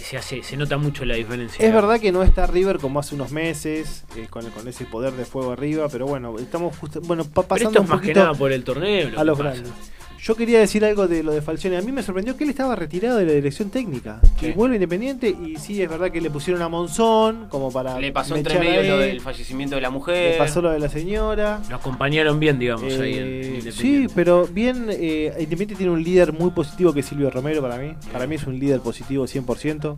se 0.02 0.17
hace, 0.17 0.43
se 0.43 0.58
nota 0.58 0.78
mucho 0.78 1.06
la 1.06 1.15
diferencia. 1.15 1.65
Es 1.65 1.73
verdad 1.73 2.00
que 2.00 2.12
no 2.12 2.21
está 2.23 2.45
River 2.47 2.78
como 2.80 3.00
hace 3.00 3.15
unos 3.15 3.32
meses, 3.32 4.04
eh, 4.15 4.28
con, 4.30 4.45
con 4.52 4.67
ese 4.67 4.86
poder 4.86 5.13
de 5.13 5.26
fuego 5.26 5.52
arriba, 5.52 5.88
pero 5.89 6.06
bueno, 6.08 6.36
estamos 6.39 6.76
justo, 6.78 7.00
bueno, 7.02 7.23
pa- 7.23 7.43
Pero 7.43 7.47
pasando 7.47 7.69
esto 7.69 7.80
un 7.82 7.86
es 7.86 7.89
más 7.91 8.02
que 8.02 8.13
nada 8.13 8.34
por 8.34 8.52
el 8.52 8.63
torneo. 8.63 9.10
lo 9.10 9.17
a 9.17 9.21
que 9.21 9.26
los 9.26 9.38
pasa. 9.38 9.50
grandes. 9.52 9.73
Yo 10.21 10.36
quería 10.36 10.60
decir 10.60 10.84
algo 10.84 11.08
de 11.08 11.23
lo 11.23 11.32
de 11.32 11.41
Falcioni. 11.41 11.75
A 11.77 11.82
mí 11.82 11.91
me 11.91 12.01
sorprendió 12.03 12.36
que 12.36 12.43
él 12.43 12.49
estaba 12.49 12.75
retirado 12.75 13.17
de 13.17 13.25
la 13.25 13.32
dirección 13.34 13.69
técnica. 13.69 14.19
Sí. 14.39 14.47
Y 14.47 14.51
vuelve 14.51 14.75
independiente 14.75 15.30
y 15.30 15.56
sí, 15.58 15.82
es 15.82 15.89
verdad 15.89 16.12
que 16.12 16.19
le 16.19 16.30
pusieron 16.30 16.62
a 16.62 16.69
Monzón 16.69 17.47
como 17.49 17.71
para... 17.71 17.99
Le 17.99 18.12
pasó 18.12 18.36
entre 18.36 18.60
medio 18.60 18.95
lo 18.95 18.97
del 18.99 19.21
fallecimiento 19.21 19.75
de 19.75 19.82
la 19.82 19.89
mujer. 19.89 20.32
Le 20.34 20.38
pasó 20.38 20.62
lo 20.62 20.71
de 20.71 20.80
la 20.80 20.89
señora. 20.89 21.62
Lo 21.69 21.75
acompañaron 21.77 22.39
bien, 22.39 22.60
digamos, 22.60 22.91
ahí 22.99 23.13
en, 23.13 23.19
en 23.19 23.34
Eh, 23.34 23.38
Independiente. 23.58 23.71
sí, 23.71 24.08
pero 24.15 24.47
bien, 24.47 24.88
eh, 24.89 25.27
Independiente 25.39 25.75
tiene 25.75 25.91
un 25.91 26.03
líder 26.03 26.34
muy 26.34 26.51
positivo 26.51 26.93
que 26.93 27.01
es 27.01 27.06
Silvio 27.06 27.30
Romero 27.30 27.62
para 27.62 27.77
mí. 27.77 27.93
Para 28.12 28.27
mí 28.27 28.36
es 28.36 28.45
un 28.47 28.58
líder 28.60 28.80
positivo 28.82 29.25
100%. 29.25 29.95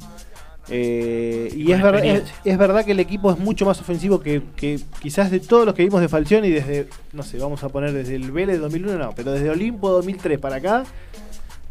Eh, 0.72 1.52
y 1.56 1.72
es, 1.72 1.82
ver- 1.82 2.24
es, 2.46 2.58
verdad 2.58 2.86
que 2.86 2.92
el 2.92 3.00
equipo 3.00 3.32
es 3.32 3.40
mucho 3.40 3.66
más 3.66 3.80
ofensivo 3.82 4.20
que, 4.20 4.42
que 4.56 4.80
quizás 5.02 5.32
de 5.32 5.40
todos 5.40 5.66
los 5.66 5.74
que 5.74 5.84
vimos 5.84 6.00
de 6.02 6.08
Falcioni 6.10 6.50
desde, 6.50 6.88
no 7.14 7.24
sé, 7.24 7.38
vamos 7.40 7.64
a 7.64 7.70
poner 7.70 7.92
desde 7.92 8.16
el 8.16 8.32
Vélez 8.32 8.60
2001, 8.60 8.98
no, 9.00 9.14
pero 9.16 9.32
desde 9.32 9.50
Olimpo 9.50 9.90
2003 9.90 10.38
para 10.40 10.58
acá. 10.58 10.84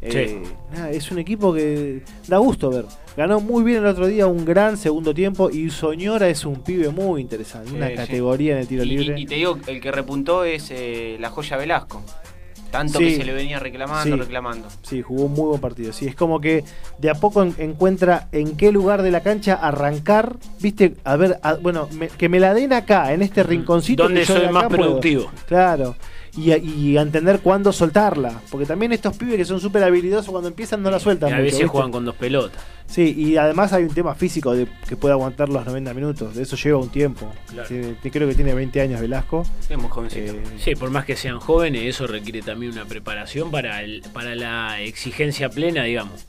eh, 0.01 0.43
nada, 0.73 0.91
es 0.91 1.11
un 1.11 1.19
equipo 1.19 1.53
que 1.53 2.03
da 2.27 2.39
gusto 2.39 2.71
ver. 2.71 2.85
Ganó 3.17 3.41
muy 3.41 3.65
bien 3.65 3.79
el 3.79 3.87
otro 3.87 4.07
día, 4.07 4.27
un 4.29 4.45
gran 4.45 4.77
segundo 4.77 5.13
tiempo. 5.13 5.51
Y 5.51 5.71
Soñora 5.71 6.29
es 6.29 6.45
un 6.45 6.57
pibe 6.63 6.89
muy 6.91 7.21
interesante, 7.21 7.73
una 7.73 7.87
categoría 7.97 8.53
en 8.55 8.59
el 8.59 8.67
tiro 8.69 8.85
y, 8.85 8.87
libre. 8.87 9.19
y- 9.19 9.23
y 9.23 9.27
te 9.27 9.35
digo, 9.35 9.59
el 9.67 9.81
que 9.81 9.91
repuntó 9.91 10.45
es 10.45 10.71
eh, 10.71 11.17
la 11.19 11.31
joya 11.31 11.57
Velasco. 11.57 12.03
Tanto 12.71 12.99
Sí. 12.99 13.05
que 13.07 13.17
se 13.17 13.25
le 13.25 13.33
venía 13.33 13.59
reclamando, 13.59 14.17
Sí. 14.17 14.21
reclamando. 14.23 14.69
Sí, 14.83 15.01
jugó 15.03 15.25
un 15.25 15.33
muy 15.33 15.47
buen 15.49 15.61
partido. 15.61 15.93
Sí, 15.93 16.07
es 16.07 16.15
como 16.15 16.41
que 16.41 16.65
de 16.99 17.11
a 17.11 17.15
poco 17.15 17.43
en- 17.43 17.55
encuentra 17.59 18.29
en 18.33 18.57
qué 18.57 18.73
lugar 18.73 19.03
de 19.03 19.11
la 19.11 19.21
cancha 19.23 19.55
arrancar. 19.55 20.37
Viste, 20.61 20.95
a 21.05 21.17
ver, 21.17 21.39
a- 21.43 21.55
bueno, 21.55 21.89
me- 21.93 22.09
que 22.09 22.29
me 22.29 22.41
la 22.41 22.53
den 22.53 22.73
acá, 22.75 23.13
en 23.13 23.23
este 23.23 23.43
rinconcito. 23.43 24.03
Donde 24.03 24.27
soy 24.27 24.49
más 24.51 24.65
puedo. 24.65 24.77
productivo. 24.83 25.31
Claro. 25.47 25.97
Y, 26.39 26.53
y 26.55 26.97
entender 26.99 27.41
cuándo 27.41 27.73
soltarla. 27.73 28.41
Porque 28.51 28.65
también 28.67 28.93
estos 28.93 29.17
pibes 29.17 29.37
que 29.37 29.45
son 29.45 29.61
súper 29.61 29.83
habilidosos 29.83 30.31
cuando 30.31 30.49
empiezan 30.49 30.83
no 30.83 30.91
la 30.91 31.01
sueltan. 31.01 31.31
Y 31.31 31.33
a 31.33 31.35
mucho, 31.37 31.45
veces 31.45 31.59
¿viste? 31.61 31.69
juegan 31.73 31.91
con 31.91 32.05
dos 32.05 32.15
pelotas. 32.15 32.63
Sí, 32.87 33.15
y 33.17 33.37
además 33.37 33.73
hay 33.73 33.83
un 33.85 33.93
tema 33.93 34.15
físico 34.15 34.55
de 34.55 34.67
que 34.89 34.97
puede 34.97 35.13
aguantar 35.13 35.49
los 35.49 35.67
90 35.67 35.93
minutos. 35.95 36.35
De 36.35 36.43
eso 36.43 36.57
lleva 36.57 36.79
un 36.79 36.91
tiempo. 36.91 37.31
Claro. 37.51 37.69
Creo 38.03 38.29
que 38.29 38.35
tiene 38.35 38.55
20 38.55 38.81
años 38.81 39.01
Velasco. 39.01 39.45
Es 39.69 39.77
muy 39.77 39.89
jovencito. 39.91 40.33
Eh, 40.33 40.43
Sí, 40.65 40.75
por 40.75 40.91
más 40.91 41.05
que 41.05 41.17
sean 41.17 41.41
jóvenes, 41.41 41.83
eso 41.85 42.07
requiere 42.07 42.41
también 42.43 42.73
una 42.73 42.85
preparación 42.85 43.51
para, 43.51 43.83
el, 43.83 44.03
para 44.13 44.35
la 44.35 44.81
exigencia 44.81 45.51
plena, 45.51 45.83
digamos. 45.85 46.27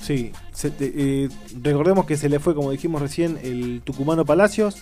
Sí, 0.00 0.32
se- 0.52 0.72
eh, 0.80 1.28
recordemos 1.62 2.06
que 2.06 2.16
se 2.16 2.28
le 2.28 2.38
fue, 2.38 2.54
como 2.54 2.70
dijimos 2.70 3.00
recién, 3.02 3.38
el 3.42 3.80
tucumano 3.84 4.24
Palacios 4.24 4.76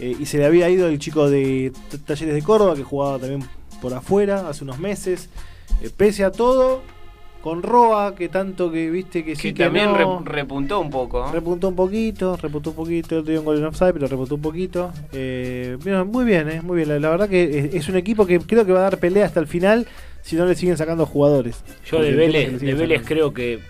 eh, 0.00 0.16
y 0.18 0.26
se 0.26 0.38
le 0.38 0.46
había 0.46 0.68
ido 0.68 0.88
el 0.88 0.98
chico 0.98 1.28
de 1.30 1.72
Talleres 2.06 2.34
de 2.34 2.42
Córdoba 2.42 2.74
que 2.74 2.82
jugaba 2.82 3.18
también 3.18 3.42
por 3.80 3.94
afuera 3.94 4.48
hace 4.48 4.64
unos 4.64 4.78
meses. 4.78 5.28
Eh, 5.82 5.90
pese 5.96 6.24
a 6.24 6.30
todo, 6.32 6.82
con 7.42 7.62
Roa, 7.62 8.14
que 8.14 8.28
tanto 8.28 8.70
que 8.70 8.90
viste 8.90 9.24
que 9.24 9.34
sí 9.36 9.48
que 9.48 9.54
que 9.54 9.64
también 9.64 9.86
no, 9.92 10.18
re- 10.20 10.30
repuntó 10.32 10.80
un 10.80 10.90
poco. 10.90 11.30
repuntó 11.32 11.68
un 11.68 11.76
poquito, 11.76 12.36
repuntó 12.36 12.70
un 12.70 12.76
poquito, 12.76 13.22
dio 13.22 13.38
un 13.40 13.44
gol 13.46 13.58
en 13.58 13.64
offside, 13.64 13.92
pero 13.94 14.06
repuntó 14.08 14.34
un 14.34 14.42
poquito. 14.42 14.92
Eh, 15.12 15.78
bien, 15.82 16.06
muy 16.08 16.24
bien, 16.24 16.48
eh, 16.50 16.60
muy 16.60 16.76
bien. 16.76 16.88
La, 16.90 16.98
la 16.98 17.08
verdad 17.08 17.28
que 17.28 17.58
es, 17.58 17.74
es 17.74 17.88
un 17.88 17.96
equipo 17.96 18.26
que 18.26 18.38
creo 18.40 18.66
que 18.66 18.72
va 18.72 18.80
a 18.80 18.82
dar 18.90 18.98
pelea 18.98 19.24
hasta 19.24 19.40
el 19.40 19.46
final 19.46 19.86
si 20.22 20.36
no 20.36 20.44
le 20.44 20.54
siguen 20.54 20.76
sacando 20.76 21.06
jugadores. 21.06 21.62
Yo 21.90 22.02
de 22.02 22.12
Vélez, 22.12 22.52
le 22.60 22.66
de 22.68 22.74
Vélez 22.74 23.02
creo 23.06 23.32
que 23.32 23.60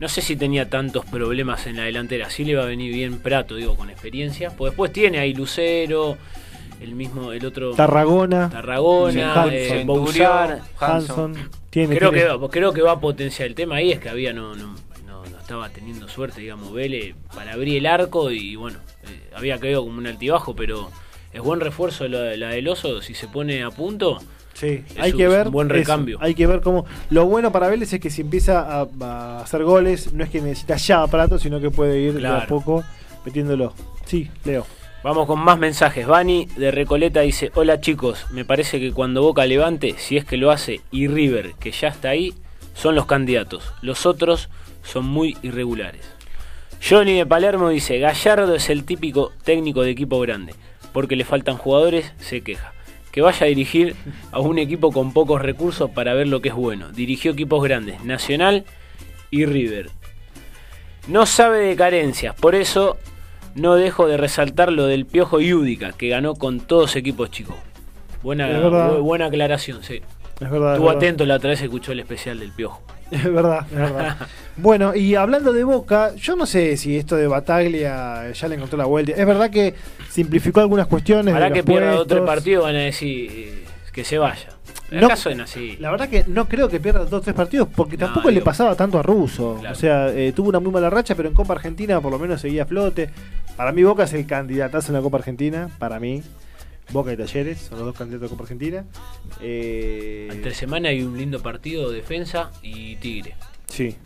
no 0.00 0.08
sé 0.08 0.22
si 0.22 0.34
tenía 0.36 0.68
tantos 0.70 1.04
problemas 1.04 1.66
en 1.66 1.76
la 1.76 1.84
delantera. 1.84 2.30
Sí 2.30 2.44
le 2.44 2.54
va 2.56 2.62
a 2.62 2.66
venir 2.66 2.92
bien 2.92 3.18
Prato, 3.18 3.54
digo, 3.56 3.76
con 3.76 3.90
experiencia. 3.90 4.50
Pues 4.56 4.72
después 4.72 4.92
tiene 4.92 5.18
ahí 5.18 5.34
Lucero, 5.34 6.16
el 6.80 6.94
mismo, 6.94 7.32
el 7.32 7.44
otro 7.44 7.72
Tarragona. 7.74 8.48
Tarragona, 8.50 9.34
Hanson. 9.42 9.52
eh, 9.54 9.82
Bouzar. 9.84 10.60
Hanson. 10.78 11.34
Tiene, 11.68 11.96
Creo 11.96 12.10
que, 12.10 12.20
tiene- 12.20 12.34
va, 12.34 12.48
creo 12.50 12.72
que 12.72 12.82
va 12.82 12.92
a 12.92 13.00
potenciar 13.00 13.46
el 13.48 13.54
tema 13.54 13.76
ahí, 13.76 13.92
es 13.92 14.00
que 14.00 14.08
había 14.08 14.32
no, 14.32 14.54
no, 14.56 14.74
no, 15.06 15.24
no 15.26 15.38
estaba 15.38 15.68
teniendo 15.68 16.08
suerte, 16.08 16.40
digamos, 16.40 16.72
Vélez 16.72 17.14
para 17.34 17.52
abrir 17.52 17.76
el 17.76 17.86
arco 17.86 18.30
y 18.30 18.56
bueno, 18.56 18.78
eh, 19.04 19.30
había 19.36 19.58
caído 19.58 19.84
como 19.84 19.98
un 19.98 20.06
altibajo, 20.06 20.56
pero 20.56 20.90
es 21.32 21.40
buen 21.42 21.60
refuerzo 21.60 22.08
la, 22.08 22.34
la 22.36 22.48
del 22.48 22.66
oso, 22.68 23.02
si 23.02 23.14
se 23.14 23.28
pone 23.28 23.62
a 23.62 23.70
punto, 23.70 24.18
Sí, 24.54 24.84
Es 24.90 24.98
hay 24.98 25.12
un- 25.12 25.16
que 25.18 25.28
ver. 25.28 25.46
un 25.46 25.52
buen 25.52 25.68
eso, 25.68 25.74
recambio. 25.74 26.18
hay 26.20 26.34
que 26.34 26.46
ver 26.46 26.60
cómo. 26.60 26.84
Lo 27.08 27.24
bueno 27.26 27.50
para 27.52 27.68
Vélez 27.68 27.92
es 27.92 28.00
que 28.00 28.10
si 28.10 28.20
empieza 28.22 28.60
a, 28.60 28.86
a 29.00 29.40
hacer 29.40 29.64
goles, 29.64 30.12
no 30.12 30.22
es 30.24 30.30
que 30.30 30.40
necesita 30.42 30.76
ya 30.76 31.02
a 31.02 31.06
Prato, 31.08 31.38
sino 31.38 31.60
que 31.60 31.70
puede 31.70 31.98
ir 32.00 32.14
de 32.20 32.26
a 32.26 32.46
poco 32.46 32.84
metiéndolo. 33.24 33.72
Sí, 34.04 34.28
Leo. 34.44 34.66
Vamos 35.02 35.26
con 35.26 35.40
más 35.40 35.58
mensajes. 35.58 36.06
Bani 36.06 36.46
de 36.58 36.70
Recoleta 36.70 37.20
dice, 37.22 37.50
hola 37.54 37.80
chicos, 37.80 38.26
me 38.32 38.44
parece 38.44 38.78
que 38.80 38.92
cuando 38.92 39.22
Boca 39.22 39.46
levante, 39.46 39.94
si 39.96 40.18
es 40.18 40.26
que 40.26 40.36
lo 40.36 40.50
hace, 40.50 40.82
y 40.90 41.08
River, 41.08 41.52
que 41.58 41.70
ya 41.70 41.88
está 41.88 42.10
ahí, 42.10 42.34
son 42.74 42.94
los 42.94 43.06
candidatos. 43.06 43.72
Los 43.80 44.04
otros 44.04 44.50
son 44.82 45.06
muy 45.06 45.38
irregulares. 45.42 46.02
Johnny 46.86 47.14
de 47.16 47.24
Palermo 47.26 47.70
dice, 47.70 47.98
Gallardo 47.98 48.54
es 48.54 48.68
el 48.68 48.84
típico 48.84 49.32
técnico 49.44 49.82
de 49.82 49.90
equipo 49.90 50.20
grande, 50.20 50.54
porque 50.92 51.16
le 51.16 51.24
faltan 51.24 51.56
jugadores, 51.56 52.12
se 52.18 52.42
queja. 52.42 52.74
Que 53.12 53.22
vaya 53.22 53.46
a 53.46 53.48
dirigir 53.48 53.96
a 54.30 54.40
un 54.40 54.58
equipo 54.58 54.92
con 54.92 55.12
pocos 55.12 55.42
recursos 55.42 55.90
para 55.90 56.14
ver 56.14 56.28
lo 56.28 56.40
que 56.40 56.50
es 56.50 56.54
bueno. 56.54 56.90
Dirigió 56.90 57.32
equipos 57.32 57.62
grandes, 57.62 58.04
Nacional 58.04 58.64
y 59.30 59.46
River. 59.46 59.90
No 61.08 61.26
sabe 61.26 61.58
de 61.60 61.76
carencias, 61.76 62.34
por 62.34 62.54
eso 62.54 62.98
no 63.54 63.74
dejo 63.74 64.06
de 64.06 64.16
resaltar 64.16 64.70
lo 64.70 64.86
del 64.86 65.06
Piojo 65.06 65.40
Yúdica, 65.40 65.92
que 65.92 66.08
ganó 66.08 66.34
con 66.34 66.60
todos 66.60 66.94
equipos 66.94 67.30
chicos. 67.30 67.56
Buena, 68.22 68.48
buena 68.98 69.26
aclaración, 69.26 69.82
sí. 69.82 70.02
Es 70.40 70.50
verdad. 70.50 70.68
es 70.70 70.72
Estuvo 70.74 70.86
verdad. 70.88 70.96
atento 71.02 71.26
la 71.26 71.36
otra 71.36 71.50
vez, 71.50 71.60
escuchó 71.62 71.92
el 71.92 72.00
especial 72.00 72.38
del 72.40 72.52
Piojo. 72.52 72.82
Es 73.10 73.24
verdad, 73.24 73.66
es 73.72 73.76
verdad. 73.76 74.16
bueno, 74.56 74.94
y 74.94 75.16
hablando 75.16 75.52
de 75.52 75.64
Boca, 75.64 76.14
yo 76.14 76.36
no 76.36 76.46
sé 76.46 76.76
si 76.76 76.96
esto 76.96 77.16
de 77.16 77.26
Bataglia 77.26 78.30
ya 78.32 78.46
le 78.48 78.54
encontró 78.54 78.78
la 78.78 78.84
vuelta. 78.84 79.10
Es 79.12 79.26
verdad 79.26 79.50
que 79.50 79.74
simplificó 80.08 80.60
algunas 80.60 80.86
cuestiones. 80.86 81.34
De 81.34 81.52
que 81.52 81.64
pierda 81.64 81.90
dos 81.90 82.00
o 82.02 82.06
tres 82.06 82.20
puestos. 82.20 82.36
partidos 82.36 82.64
van 82.64 82.76
a 82.76 82.80
decir 82.80 83.30
eh, 83.32 83.64
que 83.92 84.04
se 84.04 84.16
vaya. 84.18 84.48
No- 84.92 85.06
Acá 85.06 85.16
suena 85.16 85.42
así. 85.44 85.76
La 85.80 85.90
verdad 85.90 86.08
que 86.08 86.24
no 86.28 86.46
creo 86.48 86.68
que 86.68 86.78
pierda 86.78 87.00
dos 87.00 87.12
o 87.14 87.20
tres 87.20 87.34
partidos 87.34 87.68
porque 87.74 87.96
No, 87.96 88.06
tampoco 88.06 88.30
le 88.30 88.40
pasaba 88.42 88.76
tanto 88.76 88.98
a 88.98 89.02
Russo. 89.02 89.56
Claro. 89.58 89.74
O 89.74 89.78
sea, 89.78 90.08
eh, 90.10 90.32
tuvo 90.32 90.48
una 90.50 90.60
muy 90.60 90.70
mala 90.72 90.88
racha, 90.88 91.16
pero 91.16 91.28
en 91.28 91.34
Copa 91.34 91.54
Argentina 91.54 92.00
por 92.00 92.12
lo 92.12 92.18
menos 92.20 92.40
seguía 92.40 92.62
a 92.62 92.66
flote. 92.66 93.10
Para 93.56 93.72
mí 93.72 93.82
Boca 93.82 94.04
es 94.04 94.12
el 94.14 94.24
candidatazo 94.26 94.88
en 94.92 94.94
la 94.94 95.02
Copa 95.02 95.18
Argentina. 95.18 95.68
Para 95.80 95.98
mí, 95.98 96.22
Boca 96.92 97.12
y 97.12 97.16
Talleres 97.16 97.58
son 97.58 97.78
los 97.78 97.86
dos 97.88 97.96
candidatos 97.96 98.26
a 98.26 98.30
Copa 98.30 98.42
Argentina. 98.44 98.84
Eh, 99.40 100.28
Entre 100.30 100.54
semana 100.54 100.88
hay 100.88 101.02
un 101.02 101.16
lindo 101.16 101.40
partido, 101.42 101.90
defensa 101.90 102.50
y 102.62 102.96
Tigre. 102.96 103.34
sí, 103.66 103.96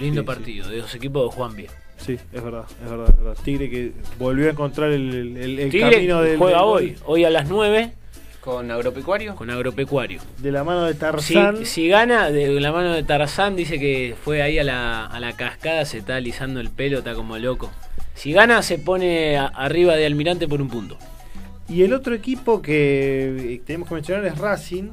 Lindo 0.00 0.22
Sí, 0.22 0.26
partido, 0.26 0.68
de 0.68 0.78
dos 0.78 0.92
equipos 0.94 1.30
de 1.30 1.36
Juan 1.36 1.54
bien. 1.56 1.70
sí, 1.98 2.14
es 2.32 2.42
verdad, 2.42 2.64
es 2.84 2.90
verdad, 2.90 3.08
es 3.10 3.16
verdad. 3.16 3.36
Tigre 3.44 3.70
que 3.70 3.92
volvió 4.18 4.48
a 4.48 4.50
encontrar 4.50 4.90
el, 4.90 5.36
el- 5.36 5.58
el 5.60 5.70
Tigre 5.70 5.92
camino 5.92 6.20
del, 6.20 6.36
juega 6.38 6.58
del- 6.58 6.66
hoy, 6.66 6.96
hoy 7.04 7.24
a 7.24 7.30
las 7.30 7.48
9 7.48 7.92
Con 8.40 8.70
agropecuario. 8.72 9.36
con 9.36 9.50
Agropecuario. 9.50 10.20
de 10.38 10.50
la 10.52 10.64
mano 10.64 10.84
de 10.84 10.94
Si, 10.94 10.98
Tarzán. 10.98 11.64
si 11.64 11.88
gana, 11.88 12.30
de 12.30 12.60
la 12.60 12.72
mano 12.72 12.92
de 12.92 13.04
Tarzán, 13.04 13.54
dice 13.56 13.78
que 13.78 14.16
fue 14.24 14.42
ahí 14.42 14.58
a 14.58 14.64
la, 14.64 15.06
a 15.06 15.20
la 15.20 15.34
cascada, 15.36 15.84
se 15.84 15.98
está 15.98 16.16
alisando 16.16 16.58
el 16.60 16.70
pelo, 16.70 16.98
está 16.98 17.14
como 17.14 17.38
loco. 17.38 17.70
Si 18.14 18.32
gana, 18.32 18.62
se 18.62 18.78
pone 18.78 19.36
a- 19.38 19.46
arriba 19.46 19.94
de 19.94 20.06
Almirante 20.06 20.48
por 20.48 20.60
un 20.60 20.68
punto. 20.68 20.98
Y 21.68 21.82
el 21.82 21.92
otro 21.92 22.14
equipo 22.14 22.60
que 22.60 23.54
eh, 23.54 23.62
tenemos 23.64 23.88
que 23.88 23.94
mencionar 23.94 24.24
es 24.26 24.38
Racing. 24.38 24.90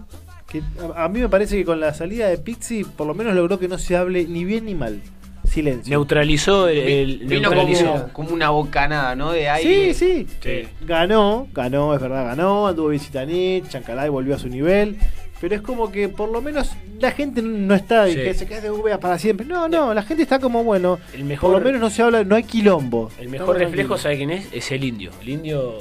Que 0.47 0.61
a, 0.95 1.05
a 1.05 1.09
mí 1.09 1.19
me 1.19 1.29
parece 1.29 1.57
que 1.57 1.65
con 1.65 1.79
la 1.79 1.93
salida 1.93 2.27
de 2.27 2.37
Pixi, 2.37 2.83
por 2.83 3.07
lo 3.07 3.13
menos 3.13 3.33
logró 3.35 3.59
que 3.59 3.67
no 3.67 3.77
se 3.77 3.95
hable 3.97 4.25
ni 4.25 4.43
bien 4.45 4.65
ni 4.65 4.75
mal. 4.75 5.01
Silencio. 5.45 5.89
Neutralizó 5.91 6.69
el, 6.69 6.77
el- 6.77 7.17
Vino 7.25 7.49
neutralizó. 7.49 7.91
como, 7.91 8.13
como 8.13 8.29
una 8.31 8.51
bocanada, 8.51 9.15
¿no? 9.15 9.33
De 9.33 9.49
aire. 9.49 9.93
Sí, 9.93 10.25
sí. 10.25 10.27
Sí. 10.41 10.67
Ganó, 10.85 11.47
ganó, 11.53 11.93
es 11.93 11.99
verdad, 12.01 12.25
ganó. 12.25 12.67
Anduvo 12.67 12.87
Visitanit, 12.89 13.67
Chancalay 13.67 14.07
volvió 14.09 14.35
a 14.35 14.39
su 14.39 14.47
nivel. 14.47 14.97
Pero 15.41 15.55
es 15.55 15.61
como 15.61 15.91
que 15.91 16.07
por 16.07 16.29
lo 16.29 16.39
menos 16.41 16.71
la 16.99 17.11
gente 17.11 17.41
no 17.41 17.73
está 17.73 18.07
y 18.07 18.13
Sí. 18.13 18.19
que 18.19 18.33
se 18.35 18.45
quede 18.45 18.61
de 18.61 18.69
VA 18.69 18.99
para 18.99 19.17
siempre. 19.17 19.45
No, 19.45 19.67
no, 19.67 19.93
la 19.93 20.03
gente 20.03 20.23
está 20.23 20.39
como 20.39 20.63
bueno. 20.63 20.99
El 21.13 21.23
mejor, 21.25 21.51
Por 21.51 21.59
lo 21.59 21.65
menos 21.65 21.81
no 21.81 21.89
se 21.89 22.01
habla, 22.03 22.23
no 22.23 22.35
hay 22.35 22.43
quilombo. 22.43 23.09
el 23.19 23.27
mejor 23.27 23.57
reflejo. 23.57 23.97
¿sabe 23.97 24.17
quién 24.17 24.29
es? 24.29 24.47
Es 24.53 24.71
el 24.71 24.83
indio. 24.83 25.11
El 25.21 25.29
indio, 25.29 25.79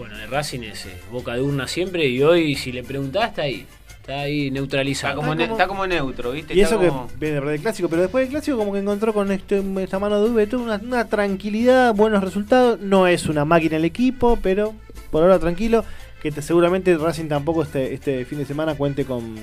bueno, 0.00 0.16
de 0.18 0.26
Racing 0.26 0.60
es 0.60 0.86
eh, 0.86 0.90
boca 1.12 1.34
de 1.34 1.42
urna 1.42 1.68
siempre 1.68 2.06
y 2.08 2.22
hoy, 2.22 2.54
si 2.56 2.72
le 2.72 2.82
preguntás, 2.82 3.28
está 3.30 3.42
ahí. 3.42 3.66
Está 4.00 4.20
ahí 4.20 4.46
Está 4.48 4.54
neutralizado. 4.54 5.16
como, 5.16 5.32
Está 5.32 5.42
ne- 5.42 5.48
como- 5.48 5.56
está 5.58 5.68
como 5.68 5.86
neutro, 5.86 6.32
¿viste? 6.32 6.54
Y 6.54 6.60
Está 6.62 6.74
eso 6.74 6.80
que 6.80 6.88
como- 6.88 7.06
viene 7.18 7.34
de 7.34 7.40
perder 7.40 7.54
el 7.56 7.60
clásico, 7.60 7.88
pero 7.88 8.02
después 8.02 8.22
del 8.24 8.30
clásico 8.30 8.56
como 8.56 8.72
que 8.72 8.78
encontró 8.78 9.12
con 9.12 9.30
este, 9.30 9.62
esta 9.82 9.98
mano 9.98 10.22
de 10.24 10.30
V 10.30 10.46
tuvo 10.46 10.64
una, 10.64 10.76
una 10.82 11.06
tranquilidad, 11.06 11.94
buenos 11.94 12.24
resultados. 12.24 12.80
No 12.80 13.06
es 13.06 13.26
una 13.26 13.44
máquina 13.44 13.76
el 13.76 13.84
equipo, 13.84 14.38
pero 14.42 14.74
por 15.10 15.22
ahora 15.22 15.38
tranquilo. 15.38 15.84
Que 16.22 16.30
te- 16.32 16.42
seguramente 16.42 16.96
Racing 16.98 17.28
tampoco 17.28 17.62
este, 17.62 17.94
este 17.94 18.24
fin 18.24 18.38
de 18.38 18.46
semana 18.46 18.74
cuente 18.74 19.04
con, 19.04 19.34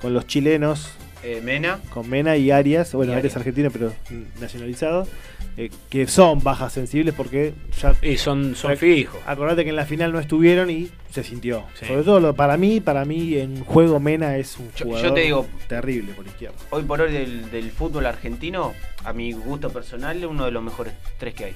con 0.00 0.14
los 0.14 0.26
chilenos 0.26 0.88
Eh, 1.30 1.40
Mena. 1.42 1.80
con 1.90 2.08
Mena 2.08 2.36
y 2.36 2.50
Arias, 2.50 2.92
bueno, 2.94 3.12
Y 3.12 3.16
Arias 3.16 3.32
Arias. 3.32 3.36
argentino, 3.36 3.70
pero 3.70 3.92
nacionalizado, 4.40 5.06
eh, 5.56 5.70
que 5.90 6.06
son 6.06 6.42
bajas 6.42 6.72
sensibles 6.72 7.14
porque 7.14 7.52
ya 7.80 7.94
Y 8.02 8.16
son, 8.16 8.54
son 8.54 8.76
fijos. 8.76 9.20
Acordate 9.26 9.64
que 9.64 9.70
en 9.70 9.76
la 9.76 9.84
final 9.84 10.12
no 10.12 10.20
estuvieron 10.20 10.70
y 10.70 10.88
se 11.10 11.22
sintió. 11.24 11.64
Sí. 11.78 11.86
Sobre 11.86 12.02
todo 12.02 12.20
lo- 12.20 12.34
para 12.34 12.56
mí, 12.56 12.80
para 12.80 13.04
mí 13.04 13.36
en 13.36 13.64
juego 13.64 14.00
Mena 14.00 14.36
es 14.36 14.56
un 14.58 14.68
Yo- 14.70 14.78
yo 14.78 14.84
jugador 14.86 15.14
te 15.14 15.20
digo- 15.20 15.46
terrible 15.68 16.12
por 16.14 16.26
izquierda. 16.26 16.56
Hoy 16.70 16.82
por 16.84 17.00
hoy 17.00 17.12
del, 17.12 17.50
del 17.50 17.70
fútbol 17.70 18.06
argentino, 18.06 18.72
a 19.04 19.12
mi 19.12 19.32
gusto 19.32 19.70
personal, 19.70 20.16
es 20.18 20.24
uno 20.26 20.44
de 20.44 20.50
los 20.50 20.62
mejores 20.62 20.94
tres 21.18 21.34
que 21.34 21.44
hay. 21.46 21.54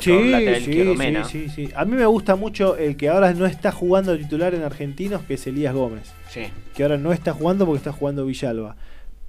Sí, 0.00 0.32
sí, 0.64 0.94
Mena. 0.96 1.24
sí, 1.24 1.48
sí. 1.48 1.70
A 1.76 1.84
mí 1.84 1.94
me 1.96 2.06
gusta 2.06 2.34
mucho 2.34 2.76
el 2.76 2.96
que 2.96 3.08
ahora 3.08 3.32
no 3.34 3.46
está 3.46 3.70
jugando 3.70 4.18
titular 4.18 4.52
en 4.52 4.64
Argentinos, 4.64 5.22
que 5.22 5.34
es 5.34 5.46
Elías 5.46 5.72
Gómez. 5.74 6.12
Sí. 6.28 6.48
Que 6.74 6.82
ahora 6.82 6.96
no 6.98 7.12
está 7.12 7.32
jugando 7.32 7.64
porque 7.66 7.78
está 7.78 7.92
jugando 7.92 8.26
Villalba. 8.26 8.74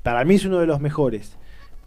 Para 0.08 0.24
mí 0.24 0.36
es 0.36 0.46
uno 0.46 0.60
de 0.60 0.67
los 0.67 0.80
mejores. 0.80 1.34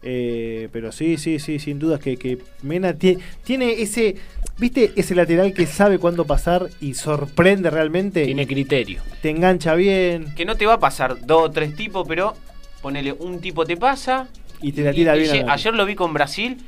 Eh, 0.02 0.68
pero 0.72 0.92
sí, 0.92 1.16
sí, 1.16 1.38
sí, 1.38 1.58
sin 1.58 1.78
dudas 1.78 2.00
que, 2.00 2.16
que 2.18 2.36
Mena 2.62 2.94
tie- 2.94 3.18
tiene 3.44 3.80
ese, 3.82 4.16
viste, 4.58 4.92
ese 4.96 5.14
lateral 5.14 5.54
que 5.54 5.66
sabe 5.66 5.98
cuándo 5.98 6.26
pasar 6.26 6.68
y 6.82 6.92
sorprende 6.94 7.70
realmente. 7.70 8.26
Tiene 8.26 8.46
criterio. 8.46 9.00
Te 9.22 9.30
engancha 9.30 9.74
bien 9.74 10.34
Que 10.34 10.44
no 10.44 10.54
te 10.56 10.66
va 10.66 10.74
a 10.74 10.80
pasar 10.80 11.24
dos 11.26 11.44
o 11.44 11.50
tres 11.50 11.74
tipos, 11.76 12.06
pero 12.06 12.34
ponele 12.82 13.12
un 13.12 13.40
tipo 13.40 13.64
te 13.64 13.76
pasa. 13.78 14.28
y 14.60 14.72
te 14.72 14.82
la 14.82 14.92
tira 14.92 15.16
y- 15.16 15.20
bien. 15.22 15.48
ayer 15.48 15.72
lo 15.74 15.86
vi 15.86 15.94
con 15.94 16.12
Brasil, 16.12 16.58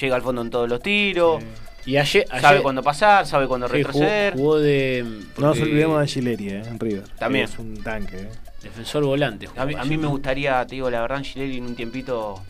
llega 0.00 0.14
al 0.14 0.22
fondo 0.22 0.42
en 0.42 0.50
todos 0.50 0.68
los 0.68 0.80
tiros, 0.80 1.42
Y 1.84 1.96
ayer, 1.96 2.26
sabe 2.40 2.62
cuándo 2.62 2.80
pasar, 2.84 3.26
sabe 3.26 3.48
cuándo 3.48 3.66
sí, 3.66 3.72
retroceder. 3.74 4.34
jugó 4.34 4.58
de. 4.60 5.04
No 5.38 5.48
nos 5.48 5.60
olvidemos 5.60 5.96
de 5.96 6.02
Angileri, 6.02 6.48
eh, 6.48 6.62
en 6.64 6.78
River. 6.78 7.02
También. 7.18 7.44
Es 7.46 7.58
un 7.58 7.74
tanque. 7.82 8.18
eh. 8.20 8.28
Defensor 8.62 9.04
volante. 9.04 9.48
A 9.56 9.64
mí, 9.66 9.74
a 9.74 9.84
mí 9.84 9.96
me 9.96 10.06
gustaría, 10.06 10.64
te 10.66 10.76
digo, 10.76 10.90
la 10.90 11.00
verdad, 11.02 11.18
Angileri 11.18 11.58
en 11.58 11.64
un 11.66 11.74
tiempito. 11.74 12.40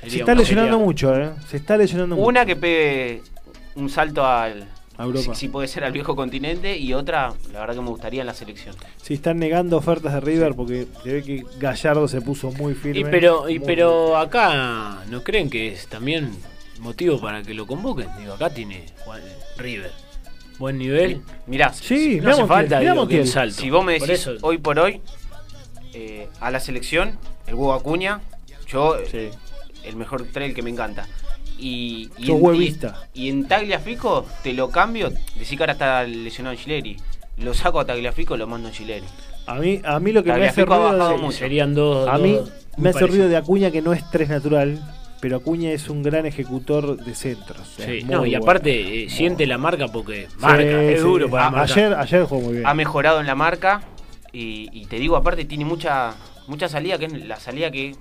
Sería 0.00 0.10
Se 0.10 0.18
está 0.20 0.32
una- 0.32 0.40
lesionando 0.40 0.72
sería- 0.72 0.84
mucho, 0.84 1.16
¿eh? 1.16 1.30
Se 1.48 1.56
está 1.56 1.76
lesionando 1.76 2.16
mucho. 2.16 2.28
Una 2.28 2.46
que 2.46 2.56
pegue 2.56 3.22
un 3.74 3.88
salto 3.90 4.24
al. 4.24 4.68
A 4.96 5.04
Europa. 5.04 5.32
Si, 5.34 5.40
si 5.42 5.48
puede 5.48 5.68
ser 5.68 5.84
al 5.84 5.92
viejo 5.92 6.16
continente, 6.16 6.76
y 6.76 6.92
otra, 6.92 7.32
la 7.52 7.60
verdad 7.60 7.76
que 7.76 7.80
me 7.82 7.88
gustaría 7.88 8.20
en 8.22 8.26
la 8.26 8.34
selección. 8.34 8.74
Si 9.00 9.14
están 9.14 9.38
negando 9.38 9.76
ofertas 9.76 10.12
de 10.12 10.20
River 10.20 10.54
porque 10.56 10.88
se 11.04 11.12
ve 11.12 11.22
que 11.22 11.44
Gallardo 11.60 12.08
se 12.08 12.20
puso 12.20 12.50
muy 12.50 12.74
firme. 12.74 13.00
Y 13.00 13.04
pero, 13.04 13.48
y 13.48 13.60
pero 13.60 14.16
acá 14.16 15.04
no 15.08 15.22
creen 15.22 15.50
que 15.50 15.68
es 15.72 15.86
también 15.86 16.30
motivo 16.80 17.20
para 17.20 17.42
que 17.44 17.54
lo 17.54 17.64
convoquen. 17.66 18.08
Digo, 18.18 18.32
acá 18.34 18.50
tiene 18.50 18.86
Juan- 19.04 19.22
River. 19.56 19.92
Buen 20.58 20.78
nivel. 20.78 21.22
Mirá, 21.46 21.72
Sí, 21.72 22.20
No 22.20 22.30
hace 22.30 22.46
falta 22.46 22.80
digo, 22.80 23.06
que 23.06 23.14
quién. 23.16 23.26
salto. 23.26 23.54
Si 23.60 23.70
vos 23.70 23.84
me 23.84 23.98
Por 23.98 24.08
decís 24.08 24.20
eso- 24.26 24.36
hoy 24.42 24.58
por 24.58 24.78
hoy 24.78 25.00
eh, 25.94 26.28
a 26.40 26.50
la 26.50 26.60
selección, 26.60 27.18
el 27.46 27.54
huevo 27.54 27.72
Acuña, 27.72 28.20
yo 28.66 28.96
Sí. 29.10 29.28
el 29.84 29.96
mejor 29.96 30.24
trail 30.32 30.54
que 30.54 30.62
me 30.62 30.70
encanta. 30.70 31.06
Y, 31.58 32.10
y, 32.18 32.30
en, 32.30 32.36
huevista. 32.42 33.08
y, 33.14 33.26
y 33.26 33.28
en 33.30 33.48
Tagliafico 33.48 34.24
te 34.44 34.52
lo 34.52 34.70
cambio, 34.70 35.10
decís 35.10 35.56
que 35.56 35.62
ahora 35.62 35.72
está 35.72 36.04
lesionado 36.04 36.54
en 36.54 36.58
Gileri. 36.60 36.96
Lo 37.38 37.54
saco 37.54 37.80
a 37.80 37.84
Tagliafico, 37.84 38.36
lo 38.36 38.46
mando 38.46 38.68
en 38.68 38.74
Gileri. 38.74 39.06
A 39.46 39.54
mí, 39.54 39.80
a 39.84 39.98
mí 39.98 40.12
lo 40.12 40.22
que 40.22 40.28
me 40.32 40.46
hace 40.46 40.64
Tagliafico 40.64 40.74
ha 40.74 40.76
ruido 40.78 40.98
bajado 40.98 41.16
de- 41.16 41.22
mucho. 41.24 41.38
Serían 41.38 41.74
dos. 41.74 42.06
a 42.08 42.18
mí 42.18 42.32
muy 42.34 42.42
me 42.76 42.90
hace 42.90 43.06
ruido 43.06 43.28
de 43.28 43.36
Acuña 43.36 43.70
que 43.70 43.80
no 43.82 43.92
es 43.92 44.08
tres 44.10 44.28
natural, 44.28 44.78
pero 45.20 45.36
Acuña 45.38 45.70
es 45.72 45.88
un 45.90 46.02
gran 46.02 46.26
ejecutor 46.26 46.96
de 46.96 47.14
centros. 47.14 47.68
Sí, 47.76 48.02
no, 48.04 48.24
y 48.26 48.30
bueno. 48.30 48.44
aparte 48.44 49.04
eh, 49.04 49.10
siente 49.10 49.46
la 49.46 49.58
marca 49.58 49.88
porque 49.88 50.28
marca, 50.38 50.62
Sí, 50.62 50.68
es 50.86 51.00
sí. 51.00 51.04
duro 51.06 51.28
para 51.30 51.46
A- 51.46 51.50
marcar. 51.50 51.78
ayer, 51.78 51.94
ayer 51.94 52.22
jugó 52.24 52.40
muy 52.42 52.52
bien. 52.54 52.66
Ha 52.66 52.74
mejorado 52.74 53.20
en 53.20 53.26
la 53.26 53.34
marca 53.34 53.82
y, 54.32 54.68
y 54.72 54.86
te 54.86 54.96
digo, 54.98 55.16
aparte 55.16 55.44
tiene 55.44 55.64
mucha 55.64 56.14
mucha 56.46 56.68
salida, 56.68 56.96
que 56.98 57.06
es 57.06 57.12
la 57.26 57.36
salida 57.36 57.70
que 57.70 57.94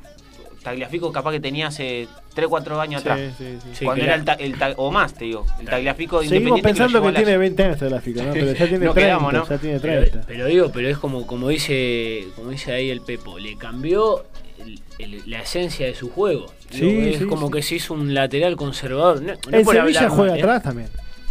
Tagliafico 0.64 1.12
capaz 1.12 1.32
que 1.32 1.40
tenía 1.40 1.68
hace 1.68 2.08
3 2.34 2.48
4 2.48 2.82
años 2.82 3.02
atrás. 3.02 3.20
sí, 3.38 3.58
sí. 3.62 3.70
Sí, 3.74 3.86
cuando 3.86 4.02
que 4.02 4.06
era 4.08 4.16
el, 4.16 4.26
ta- 4.26 4.34
el 4.34 4.58
ta- 4.58 4.74
o 4.78 4.92
más, 4.92 5.14
te 5.14 5.26
digo, 5.26 5.46
el 5.60 5.66
Tagliafico 5.68 6.20
Seguimos 6.22 6.58
independiente 6.60 6.68
pensando 6.68 7.02
que, 7.02 7.14
tiene 7.24 7.38
20 7.38 7.64
años 7.64 7.80
gráfico, 7.80 8.24
¿no? 8.24 8.34
Pero 8.34 8.46
ya 8.54 8.68
tiene 8.68 8.86
Nos 8.86 8.94
30, 8.96 8.96
quedamos, 8.96 9.34
¿no? 9.34 9.48
ya 9.50 9.58
tiene 9.58 9.80
Pero, 9.80 10.02
30. 10.02 10.28
pero 10.28 10.46
digo, 10.46 10.72
pero 10.74 10.90
es 10.90 10.98
como, 10.98 11.26
como 11.26 11.48
dice 11.50 12.28
como 12.36 12.50
dice 12.50 12.74
ahí 12.74 12.90
el 12.90 13.02
Pepo, 13.02 13.40
le 13.40 13.56
cambió 13.58 14.26
el- 14.60 14.80
el- 15.00 15.24
la 15.30 15.42
esencia 15.42 15.86
de 15.86 15.96
su 15.96 16.10
juego. 16.10 16.48
Sí, 16.70 17.10
es 17.10 17.20
sí, 17.20 17.26
como 17.26 17.48
sí. 17.48 17.54
que 17.54 17.62
se 17.64 17.76
hizo 17.76 17.94
un 17.94 18.14
lateral 18.14 18.56
conservador. 18.56 19.22
No, 19.22 19.34
no 19.50 19.58
en 19.58 19.66
por 19.66 19.76
Sevilla 19.76 20.00
hablar 20.00 20.10
juega 20.10 20.32
mal, 20.32 20.40
¿eh? 20.40 20.44
atrás 20.44 20.64
también. 20.64 20.90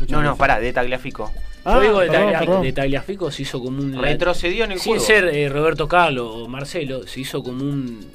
No, 0.08 0.22
no, 0.22 0.36
pará, 0.36 0.60
de 0.60 0.72
Tagliafico. 0.72 1.30
Yo 1.34 1.72
Ah, 1.72 1.80
digo, 1.80 1.98
de, 2.00 2.06
perdón, 2.08 2.26
Taglia- 2.32 2.38
perdón. 2.38 2.62
de 2.62 2.72
Tagliafico 2.72 3.30
se 3.30 3.42
hizo 3.42 3.60
como 3.60 3.80
un. 3.82 4.00
Retrocedió 4.00 4.64
en 4.64 4.72
el 4.72 4.78
Sin 4.78 4.92
juego. 4.92 5.04
ser 5.04 5.24
eh, 5.26 5.48
Roberto 5.48 5.88
Carlos 5.88 6.30
o 6.32 6.48
Marcelo, 6.48 7.06
se 7.06 7.20
hizo 7.20 7.42
como 7.42 7.64
un 7.64 8.06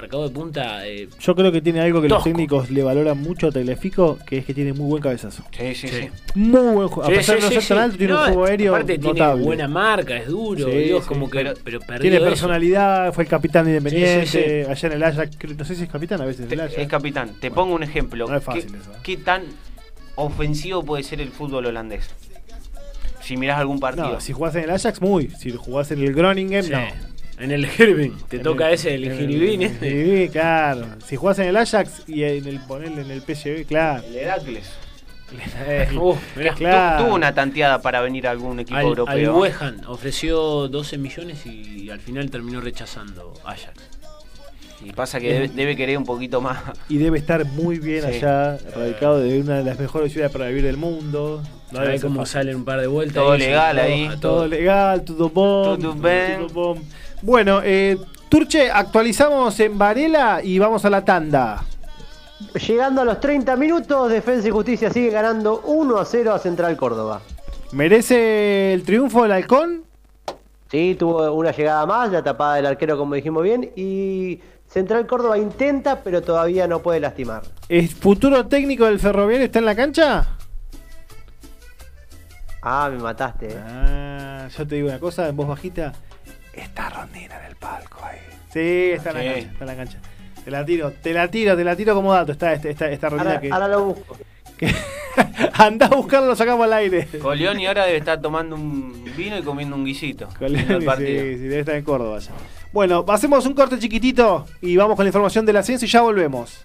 marcador 0.00 0.28
de 0.28 0.34
punta. 0.34 0.86
eh, 0.86 1.08
Yo 1.20 1.34
creo 1.34 1.50
que 1.50 1.60
tiene 1.62 1.80
algo 1.80 2.02
que 2.02 2.08
los 2.08 2.22
técnicos 2.22 2.70
le 2.70 2.82
valoran 2.82 3.18
mucho 3.18 3.46
a 3.48 3.50
Tagliafico, 3.50 4.18
que 4.26 4.38
es 4.38 4.44
que 4.44 4.52
tiene 4.52 4.72
muy 4.74 4.86
buen 4.88 5.02
cabezazo. 5.02 5.42
Sí, 5.56 5.74
sí, 5.74 5.88
sí. 5.88 6.08
Muy 6.34 6.74
buen 6.74 6.88
juego. 6.88 7.04
A 7.04 7.06
sí, 7.06 7.12
pesar 7.16 7.36
de 7.36 7.40
sí, 7.42 7.46
no 7.46 7.52
ser 7.52 7.62
sí, 7.62 7.68
tan 7.68 7.78
sí. 7.78 7.84
alto, 7.84 7.96
tiene 7.98 8.12
No, 8.12 8.18
un 8.20 8.26
juego 8.26 8.44
aéreo 8.44 8.74
Aparte 8.74 8.98
tiene 8.98 9.18
notable. 9.18 9.44
buena 9.44 9.68
marca, 9.68 10.16
es 10.16 10.26
duro. 10.28 10.68
Sí, 10.70 10.92
como 11.06 11.30
que, 11.30 11.54
pero 11.64 11.80
Tiene 12.00 12.16
eso. 12.16 12.24
personalidad, 12.26 13.12
fue 13.14 13.24
el 13.24 13.30
capitán 13.30 13.64
de 13.64 13.76
Independiente, 13.76 14.26
Sí, 14.26 14.38
sí, 14.38 14.44
sí. 14.64 14.70
allá 14.70 14.86
en 14.88 14.92
el 14.94 15.02
Ajax, 15.02 15.36
no 15.56 15.64
sé 15.64 15.74
si 15.74 15.82
es 15.84 15.88
capitán 15.88 16.20
a 16.20 16.26
veces 16.26 16.44
Te- 16.44 16.50
del 16.50 16.60
Ajax. 16.60 16.78
es 16.78 16.88
capitán. 16.88 17.30
Te 17.40 17.50
pongo 17.50 17.74
un 17.74 17.82
ejemplo. 17.82 18.26
No 18.28 18.36
es 18.36 18.44
fácil 18.44 18.70
¿Qué, 18.70 18.78
eso, 18.78 18.92
¿eh? 18.92 18.96
qué 19.02 19.16
tan 19.16 19.42
ofensivo 20.16 20.84
puede 20.84 21.02
ser 21.02 21.20
el 21.22 21.30
fútbol 21.30 21.66
holandés? 21.66 22.10
Si 23.22 23.36
mirás 23.36 23.58
algún 23.58 23.80
partido. 23.80 24.12
No, 24.12 24.20
si 24.20 24.32
jugás 24.32 24.54
en 24.56 24.64
el 24.64 24.70
Ajax, 24.70 25.00
muy. 25.00 25.30
Si 25.30 25.50
jugás 25.52 25.90
en 25.90 26.00
el 26.02 26.12
Groningen, 26.14 26.62
Sí. 26.62 26.70
no. 26.72 26.78
En 27.38 27.50
el 27.52 27.64
Hirving, 27.66 28.16
te 28.28 28.36
En 28.38 28.42
toca 28.42 28.68
el- 28.68 28.74
ese, 28.74 28.94
el 28.94 29.04
en 29.04 29.12
el- 29.12 29.18
el 29.18 29.28
Jiribín, 29.78 30.28
claro. 30.32 30.86
Si 31.06 31.16
jugás 31.16 31.38
en 31.38 31.48
el 31.48 31.56
Ajax 31.56 32.02
y 32.08 32.22
en 32.24 32.46
el 32.46 32.60
ponerle 32.60 33.02
en 33.02 33.10
el 33.10 33.20
PSV, 33.22 33.66
claro. 33.66 34.02
El 34.06 34.16
Heracles. 34.16 34.70
Uf, 36.00 36.18
mirá. 36.36 36.52
Tu- 36.54 36.58
Claro. 36.58 37.04
Tuvo 37.04 37.14
una 37.14 37.34
tanteada 37.34 37.82
para 37.82 38.00
venir 38.00 38.26
a 38.26 38.30
algún 38.30 38.60
equipo 38.60 38.76
Al, 38.78 38.84
al 38.84 38.88
europeo. 38.90 39.38
West 39.38 39.60
Ham 39.62 39.76
ofreció 39.88 40.68
12 40.68 40.98
millones 40.98 41.44
y 41.46 41.90
al 41.90 42.00
final 42.00 42.30
terminó 42.30 42.60
rechazando 42.60 43.34
Ajax. 43.44 43.74
Y 44.84 44.92
pasa 44.92 45.18
que 45.18 45.32
debe, 45.32 45.48
debe 45.48 45.74
querer 45.74 45.96
un 45.98 46.04
poquito 46.04 46.40
más. 46.40 46.58
Y 46.88 46.98
debe 46.98 47.18
estar 47.18 47.44
muy 47.44 47.78
bien 47.78 48.02
Sí. 48.02 48.18
allá, 48.18 48.58
radicado 48.74 49.18
de 49.20 49.40
una 49.40 49.56
de 49.58 49.64
las 49.64 49.78
mejores 49.80 50.12
ciudades 50.12 50.32
para 50.32 50.46
vivir 50.48 50.64
del 50.64 50.76
mundo. 50.76 51.42
No 51.72 51.78
Sabés 51.78 52.00
ser 52.00 52.08
cómo 52.08 52.24
salen 52.26 52.56
un 52.56 52.64
par 52.64 52.80
de 52.80 52.86
vueltas. 52.86 53.14
Todo 53.16 53.32
dicen, 53.32 53.50
legal 53.50 53.76
todo- 53.76 53.84
ahí. 53.84 54.06
a 54.06 54.16
Todo 54.20 54.46
legal, 54.46 55.02
todo 55.02 55.30
bom. 55.30 55.80
Todo 55.80 55.92
bien. 55.94 56.46
todo 56.46 56.48
bom. 56.74 56.82
Bueno, 57.26 57.60
eh, 57.64 57.98
Turche, 58.28 58.70
actualizamos 58.70 59.58
en 59.58 59.76
Varela 59.76 60.40
y 60.44 60.60
vamos 60.60 60.84
a 60.84 60.90
la 60.90 61.04
tanda. 61.04 61.64
Llegando 62.68 63.00
a 63.00 63.04
los 63.04 63.18
30 63.18 63.56
minutos, 63.56 64.12
Defensa 64.12 64.46
y 64.46 64.52
Justicia 64.52 64.92
sigue 64.92 65.10
ganando 65.10 65.60
1 65.64 65.98
a 65.98 66.04
0 66.04 66.32
a 66.32 66.38
Central 66.38 66.76
Córdoba. 66.76 67.20
¿Merece 67.72 68.72
el 68.72 68.84
triunfo 68.84 69.24
del 69.24 69.32
halcón? 69.32 69.82
Sí, 70.70 70.94
tuvo 70.96 71.32
una 71.32 71.50
llegada 71.50 71.84
más, 71.84 72.12
la 72.12 72.22
tapada 72.22 72.54
del 72.54 72.66
arquero 72.66 72.96
como 72.96 73.16
dijimos 73.16 73.42
bien, 73.42 73.72
y 73.74 74.38
Central 74.68 75.08
Córdoba 75.08 75.36
intenta, 75.36 76.04
pero 76.04 76.22
todavía 76.22 76.68
no 76.68 76.78
puede 76.78 77.00
lastimar. 77.00 77.42
¿El 77.68 77.88
futuro 77.88 78.46
técnico 78.46 78.84
del 78.84 79.00
ferroviario 79.00 79.46
está 79.46 79.58
en 79.58 79.64
la 79.64 79.74
cancha? 79.74 80.28
Ah, 82.62 82.88
me 82.92 83.00
mataste. 83.02 83.48
eh. 83.48 83.60
Ah, 83.66 84.48
yo 84.56 84.64
te 84.64 84.76
digo 84.76 84.86
una 84.86 85.00
cosa 85.00 85.26
en 85.26 85.34
voz 85.34 85.48
bajita. 85.48 85.92
Está 86.56 86.88
Rondina 86.90 87.38
en 87.40 87.46
el 87.46 87.56
palco 87.56 87.98
ahí. 88.04 88.18
Sí, 88.52 88.92
está 88.96 89.10
en 89.10 89.16
la 89.16 89.24
cancha, 89.34 89.48
está 89.52 89.64
en 89.64 89.66
la 89.66 89.76
cancha. 89.76 89.98
Te 90.44 90.50
la 90.50 90.64
tiro, 90.64 90.92
te 90.92 91.12
la 91.12 91.28
tiro, 91.28 91.56
te 91.56 91.64
la 91.64 91.76
tiro 91.76 91.94
como 91.94 92.12
dato. 92.12 92.32
Está 92.32 92.52
esta, 92.52 92.68
esta, 92.68 92.90
esta 92.90 93.08
Rondina 93.08 93.30
Ahora, 93.32 93.40
que, 93.40 93.50
ahora 93.52 93.68
lo 93.68 93.84
busco. 93.84 94.16
que- 94.56 94.74
Anda 95.54 95.86
a 95.86 95.90
buscarlo, 95.90 96.28
lo 96.28 96.36
sacamos 96.36 96.64
al 96.64 96.72
aire. 96.74 97.06
Coleoni 97.20 97.66
ahora 97.66 97.84
debe 97.86 97.98
estar 97.98 98.20
tomando 98.20 98.54
un 98.56 99.04
vino 99.16 99.38
y 99.38 99.42
comiendo 99.42 99.74
un 99.76 99.84
guisito. 99.84 100.28
El 100.40 100.56
sí, 100.58 100.64
sí, 100.66 101.04
debe 101.04 101.60
estar 101.60 101.74
en 101.74 101.84
Córdoba 101.84 102.18
ya. 102.18 102.32
Bueno, 102.72 103.04
hacemos 103.08 103.46
un 103.46 103.54
corte 103.54 103.78
chiquitito 103.78 104.46
y 104.60 104.76
vamos 104.76 104.96
con 104.96 105.04
la 105.04 105.08
información 105.08 105.46
del 105.46 105.56
ascenso 105.56 105.84
y 105.84 105.88
ya 105.88 106.02
volvemos. 106.02 106.64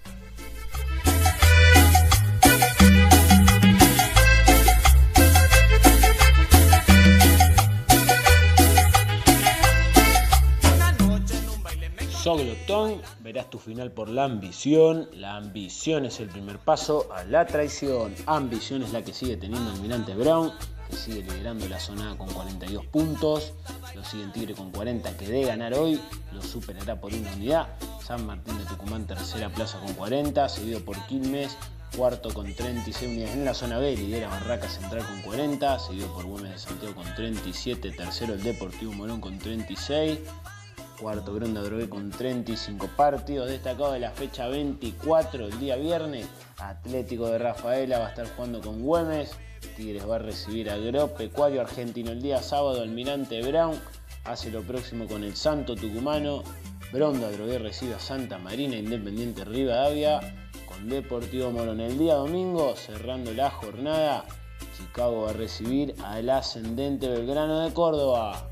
Soglotón, 12.22 13.02
verás 13.18 13.50
tu 13.50 13.58
final 13.58 13.90
por 13.90 14.08
la 14.08 14.22
ambición. 14.22 15.08
La 15.12 15.34
ambición 15.34 16.06
es 16.06 16.20
el 16.20 16.28
primer 16.28 16.56
paso 16.60 17.08
a 17.12 17.24
la 17.24 17.46
traición. 17.46 18.14
Ambición 18.26 18.84
es 18.84 18.92
la 18.92 19.02
que 19.02 19.12
sigue 19.12 19.36
teniendo 19.36 19.72
Almirante 19.72 20.14
Brown, 20.14 20.52
que 20.88 20.94
sigue 20.94 21.22
liderando 21.22 21.68
la 21.68 21.80
zona 21.80 22.16
con 22.16 22.32
42 22.32 22.86
puntos. 22.86 23.54
Lo 23.96 24.04
sigue 24.04 24.22
en 24.22 24.30
Tigre 24.30 24.54
con 24.54 24.70
40, 24.70 25.16
que 25.16 25.26
de 25.26 25.42
ganar 25.46 25.74
hoy 25.74 26.00
lo 26.32 26.40
superará 26.42 27.00
por 27.00 27.12
una 27.12 27.28
unidad. 27.32 27.66
San 28.00 28.24
Martín 28.24 28.56
de 28.56 28.66
Tucumán, 28.66 29.04
tercera 29.04 29.48
plaza 29.48 29.80
con 29.80 29.92
40, 29.94 30.48
seguido 30.48 30.78
por 30.84 31.04
Quilmes. 31.08 31.58
Cuarto 31.96 32.32
con 32.32 32.54
36 32.54 33.10
unidades 33.10 33.34
en 33.34 33.44
la 33.44 33.52
zona 33.52 33.78
B, 33.78 33.96
lidera 33.96 34.28
Barraca 34.28 34.68
Central 34.68 35.04
con 35.04 35.22
40, 35.22 35.78
seguido 35.80 36.14
por 36.14 36.24
Güemes 36.24 36.52
de 36.52 36.58
Santiago 36.58 36.94
con 36.94 37.14
37, 37.16 37.90
tercero 37.90 38.32
el 38.32 38.42
Deportivo 38.42 38.92
Morón 38.92 39.20
con 39.20 39.38
36, 39.38 40.20
Cuarto 41.02 41.34
Gronda 41.34 41.62
Drogué 41.62 41.88
con 41.88 42.10
35 42.10 42.88
partidos. 42.96 43.50
Destacado 43.50 43.92
de 43.92 43.98
la 43.98 44.12
fecha 44.12 44.46
24, 44.46 45.46
el 45.46 45.58
día 45.58 45.74
viernes. 45.74 46.28
Atlético 46.58 47.26
de 47.26 47.38
Rafaela 47.38 47.98
va 47.98 48.06
a 48.06 48.10
estar 48.10 48.28
jugando 48.36 48.60
con 48.60 48.82
Güemes. 48.82 49.32
Tigres 49.76 50.08
va 50.08 50.16
a 50.16 50.18
recibir 50.20 50.70
a 50.70 50.74
Agropecuario 50.74 51.60
Argentino 51.60 52.12
el 52.12 52.22
día 52.22 52.40
sábado. 52.40 52.82
Almirante 52.82 53.42
Brown 53.42 53.80
hace 54.22 54.52
lo 54.52 54.62
próximo 54.62 55.08
con 55.08 55.24
el 55.24 55.34
Santo 55.34 55.74
Tucumano. 55.74 56.44
Bronda 56.92 57.32
Drogué 57.32 57.58
recibe 57.58 57.94
a 57.94 57.98
Santa 57.98 58.38
Marina 58.38 58.76
Independiente 58.76 59.44
Rivadavia. 59.44 60.20
Con 60.66 60.88
Deportivo 60.88 61.50
Morón 61.50 61.80
el 61.80 61.98
día 61.98 62.14
domingo, 62.14 62.76
cerrando 62.76 63.32
la 63.32 63.50
jornada. 63.50 64.24
Chicago 64.78 65.22
va 65.22 65.30
a 65.30 65.34
recibir 65.34 65.96
al 66.04 66.30
ascendente 66.30 67.08
Belgrano 67.08 67.58
de 67.58 67.74
Córdoba. 67.74 68.48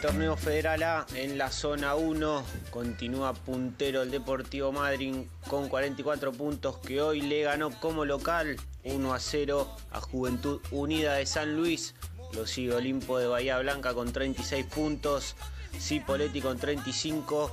Torneo 0.00 0.36
federal 0.36 0.82
A, 0.84 1.06
en 1.14 1.38
la 1.38 1.50
zona 1.50 1.96
1, 1.96 2.44
continúa 2.70 3.32
puntero 3.34 4.02
el 4.02 4.12
Deportivo 4.12 4.70
Madrid 4.70 5.14
con 5.48 5.68
44 5.68 6.32
puntos 6.32 6.78
que 6.78 7.02
hoy 7.02 7.20
le 7.20 7.42
ganó 7.42 7.70
como 7.80 8.04
local 8.04 8.56
1 8.84 9.14
a 9.14 9.18
0 9.18 9.68
a 9.90 10.00
Juventud 10.00 10.60
Unida 10.70 11.14
de 11.14 11.26
San 11.26 11.56
Luis. 11.56 11.94
Lo 12.32 12.46
sigue 12.46 12.74
Olimpo 12.74 13.18
de 13.18 13.26
Bahía 13.26 13.58
Blanca 13.58 13.92
con 13.92 14.12
36 14.12 14.66
puntos, 14.66 15.34
Cipoletti 15.80 16.40
con 16.40 16.58
35, 16.58 17.50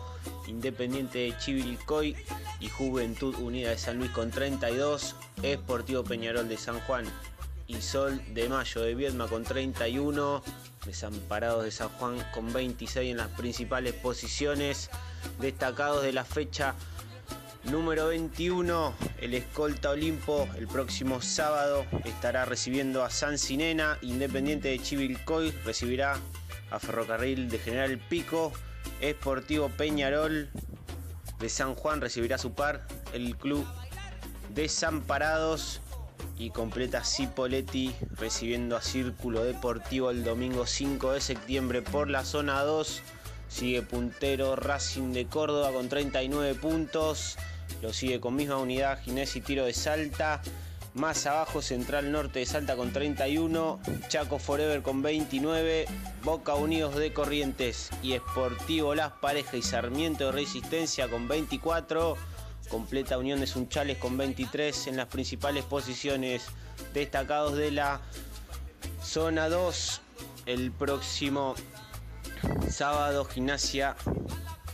Independiente 0.47 1.19
de 1.19 1.37
Chivilcoy 1.37 2.15
y 2.59 2.69
Juventud 2.69 3.35
Unida 3.39 3.71
de 3.71 3.77
San 3.79 3.97
Luis 3.97 4.11
con 4.11 4.29
32, 4.29 5.15
Esportivo 5.41 6.03
Peñarol 6.03 6.47
de 6.47 6.57
San 6.57 6.79
Juan 6.81 7.05
y 7.67 7.81
Sol 7.81 8.21
de 8.35 8.47
Mayo 8.49 8.81
de 8.81 8.93
Viedma 8.93 9.27
con 9.27 9.43
31, 9.43 10.43
Desamparados 10.85 11.63
de 11.63 11.71
San 11.71 11.89
Juan 11.89 12.17
con 12.33 12.53
26 12.53 13.11
en 13.11 13.17
las 13.17 13.29
principales 13.29 13.93
posiciones, 13.93 14.89
destacados 15.39 16.03
de 16.03 16.13
la 16.13 16.23
fecha 16.23 16.75
número 17.63 18.07
21, 18.07 18.93
el 19.19 19.33
escolta 19.33 19.89
Olimpo 19.89 20.47
el 20.55 20.67
próximo 20.67 21.21
sábado 21.21 21.85
estará 22.03 22.45
recibiendo 22.45 23.03
a 23.03 23.09
San 23.09 23.37
Sinena, 23.37 23.97
Independiente 24.01 24.67
de 24.69 24.79
Chivilcoy 24.79 25.51
recibirá 25.65 26.19
a 26.69 26.79
Ferrocarril 26.79 27.49
de 27.49 27.57
General 27.57 27.97
Pico, 27.97 28.51
Esportivo 29.01 29.69
Peñarol 29.69 30.49
de 31.39 31.49
San 31.49 31.75
Juan 31.75 32.01
recibirá 32.01 32.37
su 32.37 32.53
par, 32.53 32.87
el 33.13 33.35
club 33.35 33.65
Desamparados 34.53 35.81
y 36.37 36.49
completa 36.49 37.03
Cipoletti 37.03 37.93
recibiendo 38.17 38.75
a 38.75 38.81
Círculo 38.81 39.43
Deportivo 39.43 40.11
el 40.11 40.23
domingo 40.23 40.65
5 40.65 41.13
de 41.13 41.21
septiembre 41.21 41.81
por 41.81 42.09
la 42.09 42.25
zona 42.25 42.61
2. 42.63 43.01
Sigue 43.47 43.81
puntero 43.81 44.55
Racing 44.55 45.13
de 45.13 45.27
Córdoba 45.27 45.71
con 45.71 45.89
39 45.89 46.55
puntos. 46.55 47.37
Lo 47.81 47.93
sigue 47.93 48.19
con 48.19 48.35
misma 48.35 48.57
unidad 48.57 49.01
Ginés 49.01 49.35
y 49.35 49.41
Tiro 49.41 49.65
de 49.65 49.73
Salta. 49.73 50.41
Más 50.93 51.25
abajo 51.25 51.61
Central 51.61 52.11
Norte 52.11 52.39
de 52.39 52.45
Salta 52.45 52.75
con 52.75 52.93
31. 52.93 53.79
Chaco 54.07 54.39
Forever 54.39 54.81
con 54.81 55.01
29. 55.01 55.85
Boca 56.23 56.55
Unidos 56.55 56.95
de 56.95 57.13
Corrientes 57.13 57.89
y 58.01 58.13
Esportivo 58.13 58.95
Las 58.95 59.11
Parejas 59.11 59.55
y 59.55 59.61
Sarmiento 59.61 60.27
de 60.27 60.31
Resistencia 60.31 61.07
con 61.07 61.27
24. 61.27 62.17
Completa 62.69 63.17
Unión 63.17 63.39
de 63.39 63.47
Sunchales 63.47 63.97
con 63.97 64.17
23 64.17 64.87
en 64.87 64.97
las 64.97 65.07
principales 65.07 65.63
posiciones 65.65 66.47
destacados 66.93 67.55
de 67.55 67.71
la 67.71 68.01
zona 69.03 69.49
2. 69.49 70.01
El 70.45 70.71
próximo 70.71 71.55
sábado 72.69 73.25
Gimnasia 73.25 73.95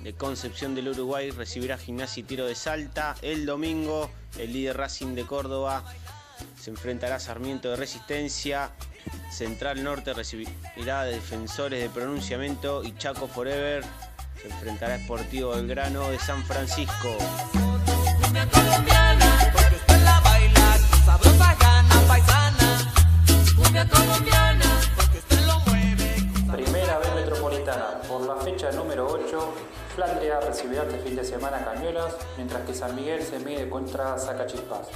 de 0.04 0.13
Concepción 0.13 0.75
del 0.75 0.89
Uruguay 0.89 1.32
recibirá 1.32 1.77
Gimnasia 1.77 2.21
y 2.21 2.23
Tiro 2.23 2.45
de 2.45 2.56
Salta. 2.56 3.15
El 3.21 3.45
domingo 3.45 4.10
el 4.38 4.54
líder 4.54 4.77
Racing 4.77 5.15
de 5.15 5.25
Córdoba 5.25 5.84
se 6.60 6.69
enfrentará 6.69 7.15
a 7.15 7.19
Sarmiento 7.19 7.69
de 7.69 7.75
Resistencia. 7.75 8.71
Central 9.32 9.84
Norte 9.84 10.13
recibirá 10.13 11.04
Defensores 11.04 11.82
de 11.82 11.89
Pronunciamiento 11.89 12.84
y 12.84 12.95
Chaco 12.97 13.27
Forever 13.27 13.84
se 14.41 14.47
enfrentará 14.47 14.95
a 14.95 14.99
Sportivo 14.99 15.51
Belgrano 15.51 16.10
de 16.10 16.19
San 16.19 16.43
Francisco. 16.43 17.17
Flandria 29.96 30.39
recibirá 30.39 30.84
este 30.84 31.00
fin 31.00 31.15
de 31.15 31.24
semana 31.24 31.65
Cañuelas, 31.65 32.15
mientras 32.38 32.65
que 32.65 32.74
San 32.74 32.96
Miguel 32.96 33.22
se 33.24 33.39
mide 33.39 33.70
contra 33.70 34.17
Zacachispas. 34.17 34.88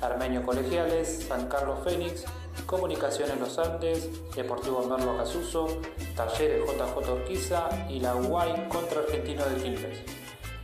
Armenio 0.00 0.42
Colegiales, 0.42 1.24
San 1.28 1.48
Carlos 1.48 1.78
Fénix, 1.84 2.24
Comunicaciones 2.66 3.38
Los 3.38 3.58
Andes, 3.58 4.08
Deportivo 4.34 4.84
Merlo 4.86 5.16
Casuso, 5.16 5.80
Talleres 6.16 6.64
JJ 6.66 7.10
Orquiza 7.10 7.68
y 7.88 8.00
la 8.00 8.16
UAI 8.16 8.68
contra 8.68 9.00
Argentino 9.00 9.44
de 9.44 9.62
Quilmes. 9.62 10.19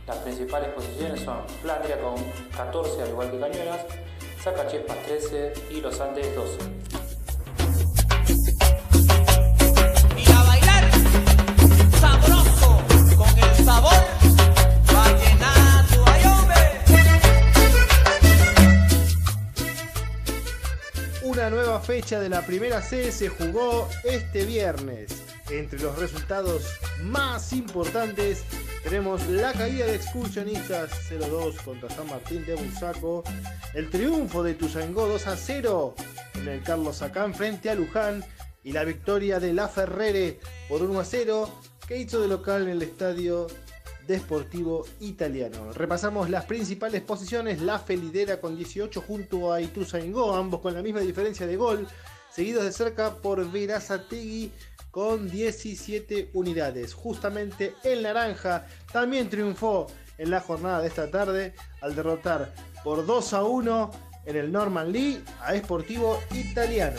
Las 0.07 0.19
principales 0.19 0.69
posiciones 0.69 1.19
son 1.19 1.39
Flandria 1.61 1.99
con 1.99 2.15
14 2.55 3.01
al 3.01 3.09
igual 3.09 3.29
que 3.29 3.39
Cañuelas, 3.39 3.85
Zacachispas 4.41 5.03
13 5.03 5.53
y 5.69 5.81
Los 5.81 5.99
Andes 5.99 6.33
12. 6.33 6.57
Y 10.15 10.31
a 10.31 10.43
bailar 10.43 10.89
sabroso 11.99 12.81
con 13.17 13.37
el 13.37 13.65
sabor. 13.65 13.93
Una 21.23 21.49
nueva 21.49 21.81
fecha 21.81 22.21
de 22.21 22.29
la 22.29 22.45
primera 22.45 22.81
C 22.81 23.11
se 23.11 23.27
jugó 23.27 23.89
este 24.05 24.45
viernes. 24.45 25.26
Entre 25.49 25.79
los 25.79 25.97
resultados 25.97 26.63
más 27.03 27.53
importantes 27.53 28.43
tenemos 28.83 29.25
la 29.27 29.53
caída 29.53 29.85
de 29.85 29.95
excursionistas 29.95 30.91
0-2 31.09 31.63
contra 31.63 31.89
San 31.89 32.07
Martín 32.07 32.45
de 32.45 32.55
Bursaco, 32.55 33.23
el 33.73 33.89
triunfo 33.89 34.43
de 34.43 34.55
Tuzangó 34.55 35.07
2 35.07 35.27
a 35.27 35.37
0 35.37 35.95
en 36.35 36.47
el 36.49 36.63
Carlos 36.63 36.97
Sacán 36.97 37.33
frente 37.33 37.69
a 37.69 37.75
Luján 37.75 38.25
y 38.63 38.73
la 38.73 38.83
victoria 38.83 39.39
de 39.39 39.53
La 39.53 39.69
Ferrere 39.69 40.39
por 40.67 40.81
1 40.81 40.99
a 40.99 41.05
0 41.05 41.49
que 41.87 41.97
hizo 41.97 42.19
de 42.19 42.27
local 42.27 42.63
en 42.63 42.69
el 42.69 42.81
estadio 42.81 43.47
Desportivo 44.05 44.85
Italiano. 44.99 45.71
Repasamos 45.73 46.29
las 46.29 46.45
principales 46.45 47.01
posiciones. 47.01 47.61
La 47.61 47.79
Felidera 47.79 48.39
con 48.39 48.57
18 48.57 49.01
junto 49.01 49.51
a 49.51 49.61
Ituzaingó, 49.61 50.35
ambos 50.35 50.61
con 50.61 50.73
la 50.73 50.81
misma 50.81 51.01
diferencia 51.01 51.45
de 51.45 51.57
gol, 51.57 51.87
seguidos 52.31 52.63
de 52.63 52.71
cerca 52.71 53.15
por 53.15 53.49
Verazategui 53.49 54.51
con 54.97 55.29
17 55.29 56.31
unidades. 56.33 56.95
Justamente 56.95 57.75
el 57.83 58.01
Naranja 58.01 58.65
también 58.91 59.29
triunfó 59.29 59.85
en 60.17 60.31
la 60.31 60.39
jornada 60.39 60.81
de 60.81 60.87
esta 60.87 61.11
tarde 61.11 61.53
al 61.81 61.95
derrotar 61.95 62.51
por 62.83 63.05
2 63.05 63.33
a 63.33 63.43
1 63.43 63.91
en 64.25 64.35
el 64.35 64.51
Norman 64.51 64.91
Lee 64.91 65.23
a 65.39 65.53
Esportivo 65.53 66.19
Italiano. 66.33 66.97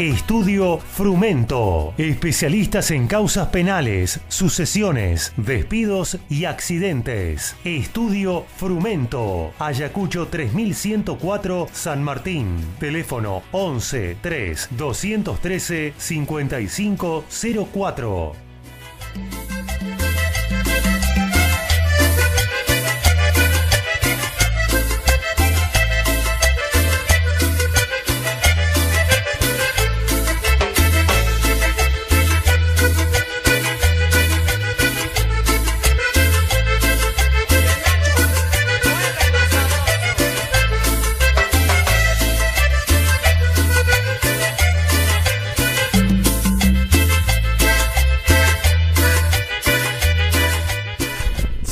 Estudio 0.00 0.78
Frumento. 0.78 1.94
Especialistas 1.98 2.90
en 2.90 3.06
causas 3.06 3.48
penales, 3.48 4.20
sucesiones, 4.28 5.34
despidos 5.36 6.18
y 6.30 6.46
accidentes. 6.46 7.54
Estudio 7.64 8.46
Frumento. 8.56 9.52
Ayacucho 9.58 10.28
3104 10.28 11.68
San 11.74 12.02
Martín. 12.02 12.56
Teléfono 12.78 13.42
11 13.52 14.16
3 14.22 14.68
213 14.70 15.92
5504. 15.98 18.32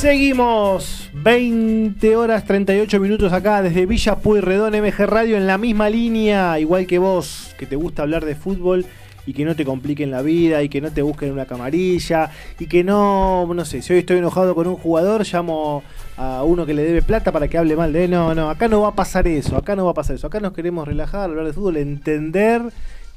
Seguimos 0.09 1.11
20 1.13 2.17
horas 2.17 2.47
38 2.47 2.99
minutos 2.99 3.31
acá 3.31 3.61
desde 3.61 3.85
Villa 3.85 4.17
Pueyrredón 4.17 4.73
MG 4.73 5.07
Radio 5.07 5.37
en 5.37 5.47
la 5.47 5.59
misma 5.59 5.91
línea, 5.91 6.59
igual 6.59 6.87
que 6.87 6.97
vos, 6.97 7.55
que 7.59 7.67
te 7.67 7.77
gusta 7.77 8.05
hablar 8.05 8.25
de 8.25 8.35
fútbol 8.35 8.87
y 9.27 9.35
que 9.35 9.45
no 9.45 9.55
te 9.55 9.67
compliquen 9.67 10.11
la 10.11 10.23
vida 10.23 10.63
y 10.63 10.71
que 10.71 10.81
no 10.81 10.91
te 10.91 11.03
busquen 11.03 11.31
una 11.31 11.45
camarilla 11.45 12.31
y 12.59 12.69
que 12.69 12.85
no, 12.85 13.53
no 13.53 13.65
sé, 13.67 13.83
si 13.83 13.93
hoy 13.93 13.99
estoy 13.99 14.17
enojado 14.17 14.55
con 14.55 14.67
un 14.67 14.77
jugador, 14.77 15.27
llamo 15.31 15.83
a 16.17 16.43
uno 16.43 16.65
que 16.65 16.73
le 16.73 16.85
debe 16.85 17.03
plata 17.03 17.31
para 17.31 17.47
que 17.49 17.59
hable 17.59 17.77
mal 17.77 17.93
de 17.93 18.05
él. 18.05 18.11
No, 18.11 18.35
no, 18.35 18.49
acá 18.49 18.67
no 18.67 18.81
va 18.81 18.89
a 18.89 18.95
pasar 18.95 19.29
eso, 19.29 19.59
acá 19.59 19.77
no 19.77 19.85
va 19.85 19.91
a 19.91 19.95
pasar 19.95 20.17
eso. 20.17 20.29
Acá 20.29 20.41
nos 20.41 20.55
queremos 20.55 20.89
relajar, 20.89 21.29
hablar 21.29 21.45
de 21.45 21.53
fútbol, 21.53 21.77
entender 21.77 22.63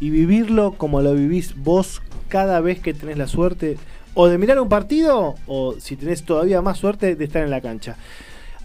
y 0.01 0.09
vivirlo 0.09 0.73
como 0.73 1.01
lo 1.01 1.13
vivís 1.13 1.55
vos 1.55 2.01
cada 2.27 2.59
vez 2.59 2.81
que 2.81 2.93
tenés 2.93 3.17
la 3.17 3.27
suerte 3.27 3.77
o 4.13 4.27
de 4.27 4.37
mirar 4.37 4.59
un 4.59 4.69
partido 4.69 5.35
o 5.47 5.75
si 5.79 5.95
tenés 5.95 6.23
todavía 6.23 6.61
más 6.61 6.77
suerte 6.77 7.15
de 7.15 7.25
estar 7.25 7.43
en 7.43 7.49
la 7.49 7.61
cancha. 7.61 7.97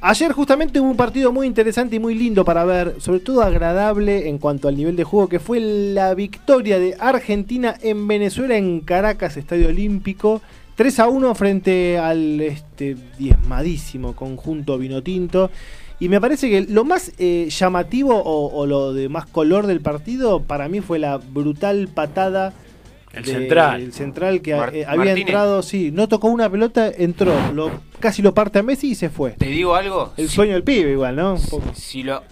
Ayer 0.01 0.32
justamente 0.32 0.78
hubo 0.78 0.90
un 0.90 0.97
partido 0.97 1.32
muy 1.32 1.47
interesante 1.47 1.97
y 1.97 1.99
muy 1.99 2.14
lindo 2.14 2.44
para 2.44 2.64
ver, 2.64 2.97
sobre 2.99 3.20
todo 3.20 3.42
agradable 3.42 4.28
en 4.28 4.38
cuanto 4.38 4.68
al 4.68 4.76
nivel 4.76 4.94
de 4.94 5.05
juego, 5.05 5.28
que 5.28 5.40
fue 5.40 5.59
la 5.59 6.14
victoria 6.14 6.78
de 6.78 6.97
Argentina 7.01 7.74
en 7.80 8.07
Venezuela 8.07 8.57
en 8.57 8.80
Caracas, 8.80 9.36
Estadio 9.36 9.68
Olímpico. 9.68 10.42
3 10.76 11.01
a 11.01 11.09
1 11.09 11.34
frente 11.34 11.97
al 11.97 12.38
este, 12.42 12.97
diezmadísimo 13.18 14.14
conjunto 14.14 14.76
vinotinto. 14.76 15.51
Y 15.99 16.11
me 16.11 16.20
parece 16.20 16.51
que 16.51 16.61
lo 16.70 16.84
más 16.84 17.12
eh, 17.16 17.49
llamativo 17.49 18.14
o, 18.14 18.55
o 18.55 18.66
lo 18.66 18.92
de 18.92 19.09
más 19.09 19.24
color 19.24 19.66
del 19.66 19.80
partido 19.80 20.42
para 20.42 20.68
mí 20.68 20.82
fue 20.82 20.99
la 20.99 21.16
brutal 21.16 21.88
patada 21.88 22.53
El 23.17 23.25
de- 23.25 23.33
central. 23.33 23.81
El 23.83 23.93
central 23.93 24.41
que 24.43 24.51
eh, 24.53 24.55
había 24.55 24.87
Martínez. 24.87 25.19
entrado, 25.19 25.62
sí, 25.62 25.91
no 25.93 26.09
tocó 26.09 26.29
una 26.29 26.49
pelota, 26.51 26.89
entró, 26.97 27.33
lo, 27.55 27.71
casi 28.01 28.23
lo 28.23 28.35
parte 28.35 28.59
a 28.59 28.62
Messi 28.62 28.91
y 28.91 28.95
se 28.95 29.09
fue. 29.11 29.33
Te 29.33 29.47
digo 29.47 29.75
algo. 29.75 30.12
El 30.17 30.29
si- 30.29 30.35
sueño 30.35 30.53
del 30.55 30.62
pibe 30.64 30.93
igual, 30.93 31.17
¿no? 31.17 31.37
Poco. 31.51 31.64
Si 31.75 32.03
lo. 32.03 32.23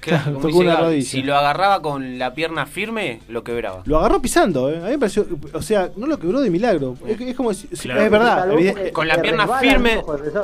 Claro, 0.10 0.24
como 0.34 0.36
tocó 0.36 0.48
dice 0.48 0.58
una 0.60 0.76
rodilla. 0.76 1.04
Si 1.10 1.22
lo 1.22 1.36
agarraba 1.36 1.82
con 1.82 2.18
la 2.18 2.32
pierna 2.34 2.64
firme, 2.66 3.20
lo 3.28 3.44
quebraba. 3.44 3.82
Lo 3.84 3.98
agarró 3.98 4.22
pisando, 4.22 4.70
¿eh? 4.70 4.78
A 4.78 4.84
mí 4.86 4.90
me 4.92 4.98
pareció, 4.98 5.26
o 5.52 5.60
sea, 5.62 5.90
no 5.96 6.06
lo 6.06 6.18
quebró 6.18 6.40
de 6.40 6.48
milagro. 6.50 6.96
Es, 7.06 7.20
es 7.20 7.36
como 7.36 7.52
si, 7.52 7.68
Claro. 7.68 8.00
es 8.02 8.10
verdad, 8.10 8.50
evidente- 8.52 8.92
Con 8.92 9.06
la 9.08 9.20
pierna 9.20 9.46
firme. 9.58 10.02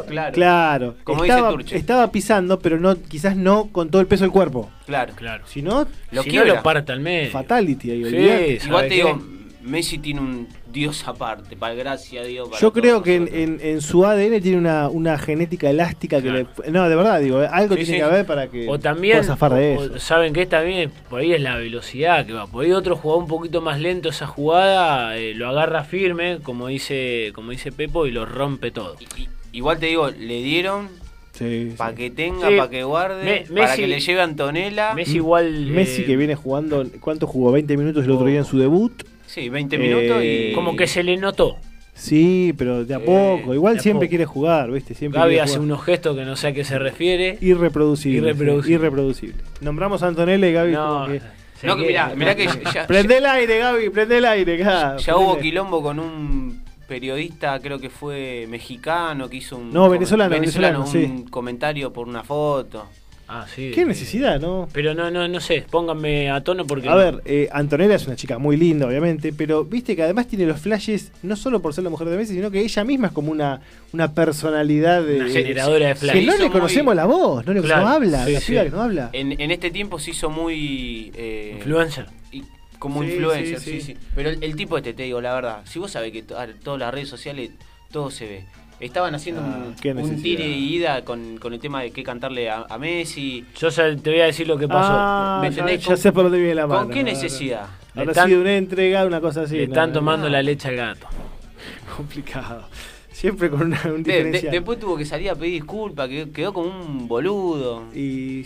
Claro. 0.08 0.32
Claro, 0.34 0.94
Como 1.04 1.22
dice 1.22 1.34
estaba, 1.36 1.50
Turche. 1.52 1.76
estaba 1.76 2.10
pisando, 2.12 2.58
pero 2.58 2.78
no, 2.78 2.96
quizás 2.96 3.34
no 3.36 3.68
con 3.72 3.88
todo 3.90 4.00
el 4.02 4.06
peso 4.06 4.24
del 4.24 4.30
cuerpo. 4.32 4.70
Claro. 4.86 5.12
Claro. 5.16 5.44
Si 5.46 5.62
no, 5.62 5.86
Lo 6.10 6.22
si 6.22 6.30
quiebra. 6.30 6.48
no 6.50 6.54
lo 6.56 6.62
parta 6.62 6.92
al 6.92 7.00
medio. 7.00 7.30
fatality 7.30 7.90
ahí, 7.90 8.04
Sí. 8.04 8.66
Igual 8.66 8.80
¿sabe 8.84 8.88
te 8.88 8.94
digo, 8.94 9.22
Messi 9.66 9.98
tiene 9.98 10.20
un 10.20 10.48
dios 10.72 11.06
aparte, 11.08 11.56
para 11.56 11.74
gracia 11.74 12.20
a 12.20 12.24
Dios. 12.24 12.48
para 12.48 12.60
Yo 12.60 12.72
creo 12.72 13.02
que 13.02 13.16
en, 13.16 13.22
nosotros. 13.24 13.42
en- 13.42 13.60
en 13.62 13.80
su 13.80 14.04
ADN 14.06 14.40
tiene 14.40 14.58
una, 14.58 14.88
una 14.88 15.18
genética 15.18 15.68
elástica 15.68 16.22
que 16.22 16.28
Claro. 16.28 16.48
le. 16.64 16.70
No, 16.70 16.88
de 16.88 16.94
verdad, 16.96 17.20
digo, 17.20 17.42
eh, 17.42 17.48
algo 17.50 17.74
Sí, 17.74 17.84
tiene 17.84 17.92
sí. 17.92 17.96
que 17.96 18.02
haber 18.02 18.26
para 18.26 18.46
que 18.48 18.68
O 18.68 18.78
también, 18.78 19.18
pueda 19.18 19.24
zafar 19.28 19.54
de 19.54 19.76
o- 19.76 19.84
eso. 19.84 19.94
o 19.94 19.98
saben 19.98 20.32
que 20.32 20.46
también 20.46 20.90
por 21.10 21.20
ahí 21.20 21.32
es 21.32 21.40
la 21.40 21.56
velocidad 21.56 22.24
que 22.26 22.32
va. 22.32 22.46
Por 22.46 22.64
ahí 22.64 22.72
otro 22.72 22.96
jugador 22.96 23.22
un 23.24 23.28
poquito 23.28 23.60
más 23.60 23.80
lento 23.80 24.08
esa 24.10 24.26
jugada 24.26 25.16
eh, 25.18 25.34
lo 25.34 25.48
agarra 25.48 25.84
firme, 25.84 26.38
como 26.42 26.68
dice, 26.68 27.32
como 27.34 27.50
dice 27.50 27.72
Pepo, 27.72 28.06
y 28.06 28.10
lo 28.12 28.24
rompe 28.26 28.70
todo. 28.70 28.96
Y- 29.00 29.22
y- 29.22 29.28
igual 29.52 29.78
te 29.78 29.86
digo, 29.86 30.10
le 30.10 30.42
dieron 30.42 30.88
Sí, 31.32 31.74
para 31.76 31.90
sí. 31.90 31.96
que 31.96 32.10
tenga, 32.10 32.48
Sí. 32.48 32.56
para 32.56 32.70
que 32.70 32.84
guarde, 32.84 33.24
Me- 33.24 33.40
para 33.54 33.72
Messi- 33.72 33.76
que 33.76 33.86
le 33.88 34.00
lleve 34.00 34.20
a 34.20 34.24
Antonella. 34.24 34.94
Messi 34.94 35.16
igual. 35.16 35.66
Messi 35.66 36.02
eh, 36.02 36.04
que 36.04 36.16
viene 36.16 36.34
jugando, 36.34 36.84
¿cuánto 37.00 37.26
jugó? 37.26 37.52
20 37.52 37.76
minutos 37.76 38.04
el 38.04 38.10
otro 38.12 38.26
día 38.26 38.38
en 38.38 38.44
su 38.44 38.58
debut. 38.58 38.92
Sí, 39.36 39.50
20 39.50 39.76
minutos 39.76 40.16
Eh, 40.22 40.48
y. 40.50 40.54
como 40.54 40.74
que 40.74 40.86
se 40.86 41.02
le 41.02 41.16
notó. 41.18 41.56
Sí, 41.92 42.54
pero 42.56 42.84
de 42.86 42.94
a 42.94 42.98
poco. 43.00 43.52
Igual 43.52 43.80
siempre 43.80 44.06
poco. 44.06 44.10
quiere 44.10 44.24
jugar, 44.24 44.70
¿viste? 44.70 44.94
Siempre 44.94 45.20
Gaby 45.20 45.38
hace 45.40 45.58
unos 45.58 45.84
gestos 45.84 46.16
que 46.16 46.24
no 46.24 46.34
sé 46.36 46.48
a 46.48 46.52
qué 46.54 46.64
se 46.64 46.78
refiere. 46.78 47.36
Irreproducible. 47.42 48.18
Irreproducible. 48.30 48.66
sí, 48.66 48.72
irreproducible. 48.72 49.42
Nombramos 49.60 50.02
a 50.02 50.06
Antonella 50.08 50.46
y 50.48 50.52
Gaby. 50.52 50.72
No, 50.72 50.86
como 50.88 51.06
que- 51.06 51.20
No, 51.66 51.76
que 51.76 51.86
queda- 51.86 52.06
mirá, 52.08 52.14
mirá 52.16 52.34
que 52.34 52.46
ya, 52.46 52.70
ya- 52.74 52.86
Prende 52.86 53.18
el 53.18 53.26
aire, 53.26 53.58
Gaby, 53.58 53.90
prende 53.90 54.18
el 54.18 54.24
aire. 54.24 54.58
ya 54.58 55.16
hubo 55.16 55.38
quilombo 55.38 55.82
con 55.82 55.98
un 56.00 56.62
periodista, 56.88 57.58
creo 57.60 57.78
que 57.78 57.90
fue 57.90 58.46
mexicano, 58.48 59.28
que 59.28 59.36
hizo 59.38 59.56
un. 59.58 59.70
No, 59.72 59.88
venezolano, 59.90 60.30
venezolano, 60.30 60.80
un 60.80 60.86
sí. 60.86 61.24
comentario 61.30 61.92
por 61.92 62.08
una 62.08 62.22
foto. 62.24 62.86
Ah, 63.28 63.44
sí. 63.52 63.72
Qué 63.74 63.80
eh, 63.80 63.84
necesidad, 63.86 64.38
¿no? 64.40 64.68
Pero 64.72 64.94
no, 64.94 65.10
no, 65.10 65.26
no 65.26 65.40
sé, 65.40 65.64
pónganme 65.68 66.30
a 66.30 66.42
tono 66.44 66.64
porque. 66.66 66.88
A 66.88 66.94
ver, 66.94 67.22
eh, 67.24 67.48
Antonella 67.50 67.96
es 67.96 68.06
una 68.06 68.14
chica 68.14 68.38
muy 68.38 68.56
linda, 68.56 68.86
obviamente, 68.86 69.32
pero 69.32 69.64
viste 69.64 69.96
que 69.96 70.02
además 70.04 70.28
tiene 70.28 70.46
los 70.46 70.60
flashes, 70.60 71.10
no 71.24 71.34
solo 71.34 71.60
por 71.60 71.74
ser 71.74 71.82
la 71.84 71.90
mujer 71.90 72.08
de 72.08 72.16
Messi, 72.16 72.34
sino 72.34 72.50
que 72.52 72.60
ella 72.60 72.84
misma 72.84 73.08
es 73.08 73.12
como 73.12 73.32
una, 73.32 73.60
una 73.92 74.14
personalidad 74.14 75.02
de. 75.02 75.16
Una 75.16 75.28
generadora 75.28 75.88
de 75.88 75.94
que 75.94 75.98
flashes. 76.00 76.24
no 76.26 76.32
hizo 76.34 76.42
le 76.42 76.48
muy- 76.48 76.52
conocemos 76.52 76.94
la 76.94 77.06
voz, 77.06 77.44
no 77.44 77.52
le 77.52 77.62
Claro, 77.62 77.82
no 77.82 77.88
habla, 77.88 78.26
sí, 78.26 78.32
la 78.32 78.40
sí. 78.40 78.52
que 78.54 78.70
no 78.70 78.82
habla. 78.82 79.10
En, 79.12 79.40
en 79.40 79.50
este 79.50 79.70
tiempo 79.72 79.98
se 79.98 80.12
hizo 80.12 80.30
muy. 80.30 81.10
eh, 81.16 81.54
Influencer. 81.56 82.06
y- 82.30 82.44
como 82.78 83.02
Sí, 83.02 83.08
influencer, 83.08 83.58
sí, 83.58 83.70
sí, 83.72 83.80
sí. 83.80 83.92
sí. 83.94 83.98
Pero 84.14 84.28
el, 84.30 84.44
el 84.44 84.54
tipo 84.54 84.76
este, 84.76 84.92
te 84.92 85.02
digo, 85.04 85.20
la 85.20 85.34
verdad, 85.34 85.62
si 85.64 85.78
vos 85.78 85.90
sabés 85.90 86.12
que 86.12 86.22
todas 86.22 86.50
las 86.78 86.94
redes 86.94 87.08
sociales 87.08 87.50
todo 87.90 88.10
se 88.10 88.26
ve. 88.26 88.44
Estaban 88.78 89.14
haciendo 89.14 89.40
Ah, 89.42 89.62
un- 89.68 89.74
qué 89.74 89.92
un, 89.92 90.20
tire 90.22 90.46
y 90.46 90.74
ida 90.76 91.02
con, 91.04 91.38
con 91.38 91.54
el 91.54 91.58
tema 91.60 91.80
de 91.82 91.90
qué 91.92 92.02
cantarle 92.02 92.50
a, 92.50 92.66
a 92.68 92.78
Messi. 92.78 93.44
Yo 93.58 93.70
ya 93.70 93.96
te 93.96 94.10
voy 94.10 94.20
a 94.20 94.26
decir 94.26 94.46
lo 94.46 94.58
que 94.58 94.68
pasó. 94.68 94.90
Ah, 94.92 95.38
¿Me 95.40 95.48
ya, 95.50 95.60
entendés? 95.62 95.80
ya 95.82 95.86
¿Con- 95.88 95.96
sé 95.96 96.12
por 96.12 96.24
dónde 96.24 96.38
viene 96.38 96.54
la 96.56 96.66
mano. 96.66 96.82
¿Con 96.82 96.90
qué 96.90 97.02
necesidad? 97.02 97.66
Habrá 97.94 98.12
están- 98.12 98.28
sido 98.28 98.42
una 98.42 98.54
entrega, 98.56 99.06
una 99.06 99.20
cosa 99.22 99.42
así. 99.42 99.56
Le 99.56 99.64
están 99.64 99.90
no, 99.90 99.94
tomando 100.00 100.26
no. 100.26 100.32
la 100.32 100.42
leche 100.42 100.68
al 100.68 100.76
gato. 100.76 101.06
Complicado. 101.96 102.68
Siempre 103.10 103.48
con 103.48 103.62
una, 103.62 103.80
un 103.86 104.02
De- 104.02 104.24
de- 104.24 104.42
después 104.50 104.78
tuvo 104.78 104.94
que 104.98 105.06
salir 105.06 105.30
a 105.30 105.34
pedir 105.34 105.54
disculpas, 105.54 106.06
que 106.08 106.30
quedó 106.30 106.52
como 106.52 106.68
un 106.68 107.08
boludo. 107.08 107.84
Y 107.94 108.44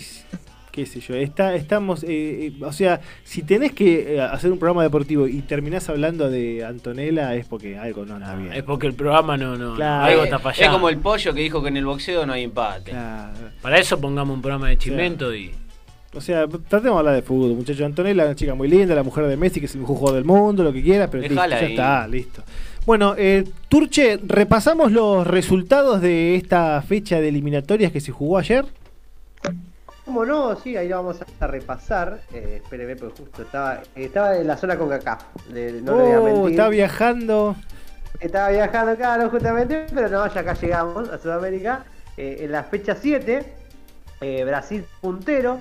qué 0.81 0.87
sé 0.87 1.01
yo, 1.01 1.15
está, 1.15 1.55
estamos, 1.55 2.03
eh, 2.05 2.09
eh, 2.09 2.53
o 2.65 2.73
sea, 2.73 3.01
si 3.23 3.43
tenés 3.43 3.73
que 3.73 4.17
eh, 4.17 4.21
hacer 4.21 4.51
un 4.51 4.59
programa 4.59 4.83
deportivo 4.83 5.29
y 5.29 5.43
terminás 5.43 5.89
hablando 5.91 6.31
de 6.31 6.65
Antonella 6.65 7.35
es 7.35 7.45
porque 7.45 7.77
algo 7.77 8.07
no 8.07 8.15
anda 8.15 8.35
bien. 8.35 8.53
Es 8.55 8.63
porque 8.63 8.87
el 8.87 8.95
programa 8.95 9.37
no, 9.37 9.57
no, 9.57 9.75
Claro. 9.75 10.05
algo 10.05 10.25
está 10.25 10.37
es 10.37 10.43
fallando. 10.43 10.77
como 10.79 10.89
el 10.89 10.97
pollo 10.99 11.35
que 11.35 11.41
dijo 11.43 11.63
que 11.63 11.69
en 11.69 11.77
el 11.77 11.85
boxeo 11.85 12.25
no 12.25 12.33
hay 12.33 12.45
empate. 12.45 12.93
Claro. 12.93 13.37
Para 13.61 13.79
eso 13.79 14.01
pongamos 14.01 14.35
un 14.35 14.41
programa 14.43 14.69
de 14.69 14.79
chimento 14.79 15.35
y. 15.35 15.53
O 16.15 16.21
sea, 16.21 16.49
tratemos 16.49 16.83
de 16.83 16.99
hablar 16.99 17.15
de 17.15 17.23
fútbol, 17.23 17.55
muchachos. 17.55 17.83
Antonella, 17.83 18.25
una 18.25 18.35
chica 18.35 18.55
muy 18.55 18.67
linda, 18.69 18.95
la 18.95 19.03
mujer 19.03 19.27
de 19.27 19.37
Messi, 19.37 19.61
que 19.61 19.67
es 19.67 19.75
el 19.75 19.83
mejor 19.83 19.97
jugador 19.97 20.17
del 20.17 20.25
mundo, 20.25 20.65
lo 20.65 20.73
que 20.73 20.83
quieras, 20.83 21.09
pero 21.09 21.23
listo, 21.23 21.47
ya 21.47 21.61
está, 21.61 22.09
listo. 22.09 22.43
Bueno, 22.87 23.15
eh, 23.17 23.45
Turche, 23.69 24.19
repasamos 24.27 24.91
los 24.91 25.27
resultados 25.27 26.01
de 26.01 26.35
esta 26.35 26.83
fecha 26.83 27.21
de 27.21 27.29
eliminatorias 27.29 27.93
que 27.93 28.01
se 28.01 28.11
jugó 28.11 28.39
ayer. 28.39 28.65
¿Cómo 30.11 30.27
no? 30.27 30.57
Sí, 30.57 30.77
ahí 30.77 30.89
lo 30.89 30.97
vamos 30.97 31.19
a 31.39 31.47
repasar. 31.47 32.19
Eh, 32.35 32.61
espéreme, 32.65 32.97
porque 32.97 33.23
justo 33.23 33.43
estaba, 33.43 33.81
estaba 33.95 34.37
en 34.37 34.49
la 34.49 34.57
zona 34.57 34.77
con. 34.77 34.91
Le- 35.53 35.81
no 35.83 35.95
oh, 35.95 36.49
está 36.49 36.69
viajando. 36.69 37.55
Estaba 38.19 38.49
viajando, 38.49 38.97
claro, 38.97 39.31
justamente, 39.31 39.87
pero 39.95 40.09
no, 40.09 40.27
ya 40.27 40.41
acá 40.41 40.55
llegamos 40.55 41.09
a 41.11 41.19
Sudamérica. 41.19 41.85
Eh, 42.17 42.39
en 42.41 42.51
la 42.51 42.65
fecha 42.65 42.97
7, 42.97 43.55
eh, 44.21 44.45
Brasil 44.45 44.85
puntero, 45.01 45.61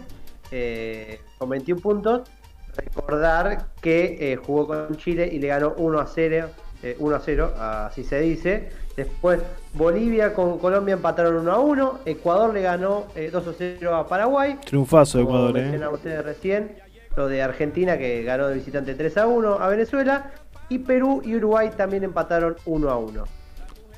eh, 0.49 1.21
con 1.37 1.49
21 1.49 1.79
puntos. 1.79 2.27
Recordar 2.75 3.67
que 3.79 4.35
jugó 4.43 4.65
con 4.65 4.97
Chile 4.97 5.29
y 5.31 5.37
le 5.37 5.49
ganó 5.49 5.75
1 5.77 5.99
a 5.99 6.07
0, 6.07 6.49
eh, 6.81 6.95
1 6.97 7.15
a 7.15 7.19
0, 7.19 7.53
así 7.55 8.03
se 8.03 8.19
dice. 8.21 8.69
Después 8.97 9.41
Bolivia 9.73 10.33
con 10.33 10.57
Colombia 10.57 10.93
empataron 10.93 11.37
1 11.37 11.51
a 11.51 11.59
1. 11.59 11.99
Ecuador 12.05 12.53
le 12.53 12.61
ganó 12.61 13.05
eh, 13.15 13.29
2 13.31 13.47
a 13.47 13.51
0 13.57 13.95
a 13.95 14.07
Paraguay. 14.07 14.57
Triunfazo 14.65 15.19
de 15.19 15.25
Como 15.25 15.49
Ecuador, 15.49 15.57
eh. 15.57 15.87
ustedes 15.93 16.23
recién, 16.25 16.75
lo 17.15 17.27
de 17.27 17.41
Argentina 17.41 17.97
que 17.97 18.23
ganó 18.23 18.47
de 18.47 18.55
visitante 18.55 18.95
3 18.95 19.17
a 19.17 19.27
1 19.27 19.53
a 19.59 19.67
Venezuela. 19.67 20.31
Y 20.69 20.79
Perú 20.79 21.21
y 21.23 21.35
Uruguay 21.35 21.69
también 21.75 22.03
empataron 22.03 22.55
1 22.65 22.89
a 22.89 22.97
1. 22.97 23.23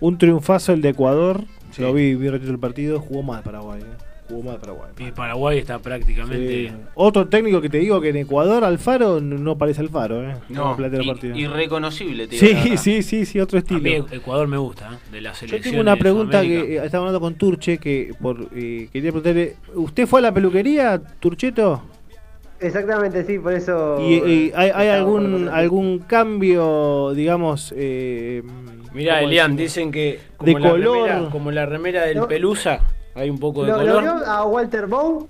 Un 0.02 0.18
triunfazo 0.18 0.74
el 0.74 0.82
de 0.82 0.90
Ecuador. 0.90 1.42
Sí. 1.72 1.82
Lo 1.82 1.94
vi, 1.94 2.16
vi 2.16 2.30
ratito 2.30 2.52
el 2.52 2.60
partido, 2.60 3.00
jugó 3.00 3.24
mal 3.24 3.44
Paraguay. 3.44 3.82
eh. 3.82 4.11
Jugó 4.32 4.44
mal 4.52 4.60
Paraguay. 4.60 4.90
y 5.00 5.12
Paraguay 5.12 5.58
está 5.60 5.80
prácticamente. 5.80 6.70
Sí. 6.70 6.74
Otro 6.96 7.28
técnico 7.28 7.60
que 7.62 7.70
te 7.70 7.78
digo 7.80 8.00
que 8.02 8.10
en 8.10 8.18
Ecuador 8.18 8.64
Alfaro 8.64 9.20
no 9.20 9.38
no 9.38 9.58
parece 9.58 9.82
Alfaro, 9.82 10.24
¿eh? 10.24 10.36
No, 10.50 10.76
irreconocible, 11.36 12.28
te 12.28 12.38
digo 12.38 12.60
Sí, 12.64 12.78
sí, 12.78 13.04
sí, 13.04 13.26
sí, 13.26 13.40
otro 13.40 13.60
A 13.60 13.62
mí 13.62 13.78
estilo. 13.90 14.08
Ecuador 14.12 14.48
me 14.48 14.58
gusta, 14.58 14.92
¿eh? 14.94 15.12
de 15.12 15.22
la 15.22 15.32
Yo 15.32 15.36
selección. 15.36 15.62
tengo 15.64 15.82
una 15.82 15.96
pregunta 15.96 16.42
que 16.42 16.76
eh, 16.78 16.82
estaba 16.86 17.04
hablando 17.04 17.20
con 17.20 17.36
Turche, 17.36 17.78
que 17.78 18.14
por 18.22 18.48
eh, 18.56 18.88
quería 18.92 19.12
preguntarle, 19.12 19.56
¿usted 19.76 20.08
fue 20.08 20.20
a 20.20 20.24
la 20.24 20.34
peluquería, 20.34 21.02
Turcheto? 21.20 21.82
Exactamente, 22.60 23.26
sí, 23.26 23.40
por 23.40 23.54
eso. 23.54 23.98
¿Y, 24.00 24.14
y 24.14 24.52
hay, 24.56 24.88
algún 24.90 25.50
algún 25.50 26.00
cambio, 26.00 27.12
digamos... 27.16 27.74
Eh, 27.76 28.44
Mirá, 28.94 29.16
¿cómo 29.20 29.28
Elian, 29.30 29.56
decimos? 29.56 29.74
dicen 29.74 29.92
que. 29.92 30.20
De 30.42 30.54
la 30.54 30.70
color. 30.70 31.08
remera- 31.10 31.30
como 31.32 31.50
la 31.52 31.66
remera 31.66 32.06
del 32.06 32.18
No. 32.18 32.28
Pelusa, 32.28 32.82
hay 33.16 33.30
un 33.30 33.40
poco 33.40 33.64
de 33.64 33.72
¿Lo, 33.72 33.78
lo 33.84 33.94
color. 33.96 34.02
vio 34.04 34.26
a 34.26 34.46
Walter 34.46 34.88
Bow? 34.88 35.28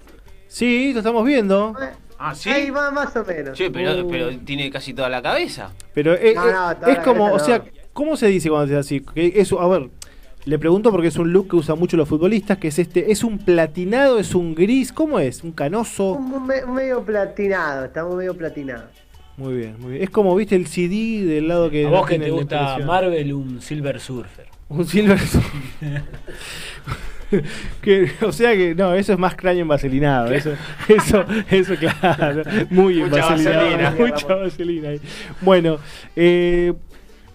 Sí, 0.47 0.91
lo 0.93 0.99
estamos 0.99 1.25
viendo, 1.25 1.75
Ah, 2.23 2.35
sí. 2.35 2.49
Ahí 2.51 2.69
va 2.69 2.91
más 2.91 3.15
o 3.15 3.25
menos. 3.25 3.57
Che, 3.57 3.71
pero, 3.71 4.05
Uh. 4.05 4.09
pero 4.09 4.29
tiene 4.45 4.69
casi 4.69 4.93
toda 4.93 5.09
la 5.09 5.21
cabeza. 5.23 5.71
pero 5.93 6.13
eh, 6.13 6.33
No, 6.35 6.47
eh, 6.71 6.75
no, 6.79 6.87
es 6.87 6.99
como, 6.99 7.31
o 7.31 7.39
sea, 7.39 7.57
no. 7.59 7.63
¿cómo 7.93 8.15
se 8.15 8.27
dice 8.27 8.47
cuando 8.49 8.67
se 8.67 8.73
dice 8.75 8.79
así? 8.79 9.13
Que 9.15 9.41
eso, 9.41 9.59
a 9.59 9.67
ver, 9.67 9.89
Le 10.45 10.57
pregunto 10.59 10.91
porque 10.91 11.07
es 11.07 11.15
un 11.17 11.31
look 11.33 11.49
que 11.49 11.55
usan 11.55 11.77
mucho 11.79 11.97
los 11.97 12.07
futbolistas, 12.07 12.57
que 12.59 12.67
es 12.69 12.77
este, 12.79 13.11
¿es 13.11 13.23
un 13.23 13.37
platinado, 13.39 14.17
es 14.19 14.33
un 14.35 14.53
gris? 14.55 14.91
¿Cómo 14.91 15.19
es? 15.19 15.43
¿Un 15.43 15.51
canoso? 15.51 16.13
Un, 16.13 16.31
un 16.33 16.45
me- 16.47 16.63
un 16.63 16.73
medio 16.75 17.01
platinado, 17.03 17.85
estamos 17.85 18.15
medio 18.15 18.35
platinados. 18.37 18.89
Muy 19.37 19.53
bien, 19.55 19.75
muy 19.79 19.91
bien. 19.93 20.03
Es 20.03 20.09
como, 20.11 20.35
viste, 20.35 20.55
el 20.55 20.67
CD 20.67 21.25
del 21.25 21.47
lado 21.47 21.69
que... 21.71 21.85
A 21.87 21.89
vos 21.89 22.07
que 22.07 22.19
te 22.19 22.29
gusta. 22.29 22.77
Marvel, 22.85 23.33
un 23.33 23.61
Silver 23.61 23.99
Surfer. 23.99 24.47
Un 24.69 24.85
Silver 24.87 25.17
que, 27.81 28.11
o 28.21 28.31
sea 28.31 28.53
que 28.55 28.75
no, 28.75 28.93
eso 28.93 29.13
es 29.13 29.19
más 29.19 29.35
cráneo 29.35 29.61
envaselinado. 29.63 30.31
Eso, 30.33 30.51
eso, 30.87 31.25
eso, 31.49 31.75
claro. 31.75 32.43
Muy 32.69 32.95
Mucha 33.01 33.17
envaselinado. 33.17 33.65
vaselina. 33.71 33.95
Mucha 33.99 34.35
vaselina 34.35 34.89
ahí. 34.89 35.01
Bueno, 35.41 35.77
eh, 36.15 36.73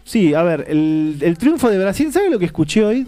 sí, 0.05 0.34
a 0.34 0.42
ver, 0.42 0.66
el, 0.68 1.16
el 1.20 1.38
triunfo 1.38 1.70
de 1.70 1.78
Brasil, 1.78 2.12
¿sabe 2.12 2.30
lo 2.30 2.38
que 2.38 2.44
escuché 2.47 2.84
hoy? 2.84 3.07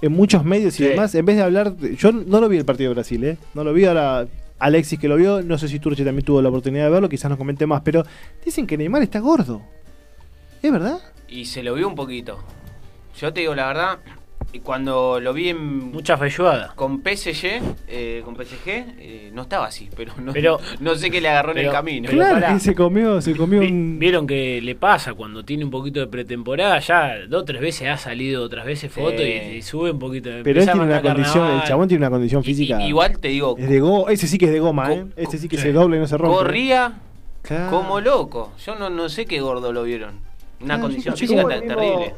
En 0.00 0.12
muchos 0.12 0.44
medios 0.44 0.74
y 0.78 0.84
Sí. 0.84 0.90
demás, 0.90 1.14
en 1.16 1.24
vez 1.26 1.36
de 1.36 1.42
hablar, 1.42 1.74
yo 1.76 2.12
no 2.12 2.40
lo 2.40 2.48
vi 2.48 2.56
el 2.56 2.64
partido 2.64 2.90
de 2.90 2.94
Brasil, 2.94 3.24
¿eh? 3.24 3.36
No 3.54 3.64
lo 3.64 3.72
vi 3.72 3.84
ahora. 3.84 4.26
Alexis 4.60 4.98
que 4.98 5.06
lo 5.08 5.14
vio, 5.16 5.40
no 5.42 5.56
sé 5.56 5.68
si 5.68 5.78
Turche 5.78 6.04
también 6.04 6.24
tuvo 6.24 6.42
la 6.42 6.48
oportunidad 6.48 6.84
de 6.86 6.90
verlo, 6.90 7.08
quizás 7.08 7.28
nos 7.30 7.38
comente 7.38 7.64
más, 7.64 7.80
pero 7.82 8.04
dicen 8.44 8.66
que 8.66 8.76
Neymar 8.76 9.02
está 9.02 9.20
gordo. 9.20 9.62
¿Es 10.60 10.72
verdad? 10.72 10.98
Y 11.28 11.44
se 11.44 11.62
lo 11.62 11.74
vio 11.74 11.86
un 11.86 11.94
poquito. 11.94 12.38
Yo 13.20 13.32
te 13.32 13.40
digo 13.40 13.54
la 13.54 13.68
verdad, 13.68 13.98
y 14.50 14.60
cuando 14.60 15.20
lo 15.20 15.34
vi 15.34 15.50
en, 15.50 15.90
Mucha 15.92 16.16
feyuada. 16.16 16.72
con 16.74 17.02
PSG, 17.02 17.60
eh, 17.86 18.22
con 18.24 18.34
PSG, 18.34 18.66
eh, 18.68 19.30
no 19.34 19.42
estaba 19.42 19.66
así, 19.66 19.90
pero 19.94 20.14
no, 20.22 20.32
Pero- 20.32 20.58
no 20.80 20.94
sé 20.94 21.10
qué 21.10 21.20
le 21.20 21.28
agarró 21.28 21.52
en 21.52 21.58
el 21.58 21.70
camino. 21.70 22.06
pero 22.10 22.18
claro, 22.22 22.54
que 22.54 22.60
se 22.60 22.74
comió, 22.74 23.20
se 23.20 23.36
comió 23.36 23.60
un... 23.60 23.98
Vieron 23.98 24.26
que 24.26 24.60
le 24.62 24.74
pasa 24.74 25.12
cuando 25.12 25.44
tiene 25.44 25.64
un 25.64 25.70
poquito 25.70 26.00
de 26.00 26.06
pretemporada, 26.06 26.78
ya 26.78 27.26
dos 27.28 27.42
o 27.42 27.44
tres 27.44 27.60
veces 27.60 27.88
ha 27.88 27.98
salido 27.98 28.42
otras 28.42 28.64
veces 28.64 28.90
Sí. 28.92 29.00
fotos 29.00 29.20
y, 29.20 29.56
y 29.56 29.62
sube 29.62 29.90
un 29.90 29.98
poquito. 29.98 30.30
Pero 30.42 30.60
él 30.60 30.66
tiene 30.66 30.80
una 30.80 31.02
condición, 31.02 31.50
el 31.56 31.62
chabón 31.64 31.88
tiene 31.88 32.06
una 32.06 32.10
condición 32.10 32.42
física. 32.42 32.80
y- 32.82 32.88
igual 32.88 33.18
te 33.18 33.28
digo, 33.28 33.54
Es 33.58 33.68
de 33.68 33.80
go 33.80 34.08
ese 34.08 34.26
sí 34.26 34.38
que 34.38 34.46
es 34.46 34.52
de 34.52 34.60
goma, 34.60 34.92
¿eh? 34.94 35.04
Este 35.16 35.36
sí 35.36 35.48
que 35.48 35.58
se 35.58 35.72
dobla 35.72 35.96
y 35.96 36.00
no 36.00 36.06
se 36.06 36.16
rompe. 36.16 36.36
corría 36.36 36.94
Claro. 37.42 37.70
como 37.70 38.00
loco. 38.00 38.52
Yo 38.64 38.74
no, 38.76 38.88
no 38.88 39.08
sé 39.10 39.26
qué 39.26 39.40
gordo 39.40 39.72
lo 39.74 39.82
vieron. 39.84 40.26
Una 40.60 40.74
Claro, 40.74 40.82
condición 40.82 41.16
física 41.16 41.46
terrible. 41.46 42.14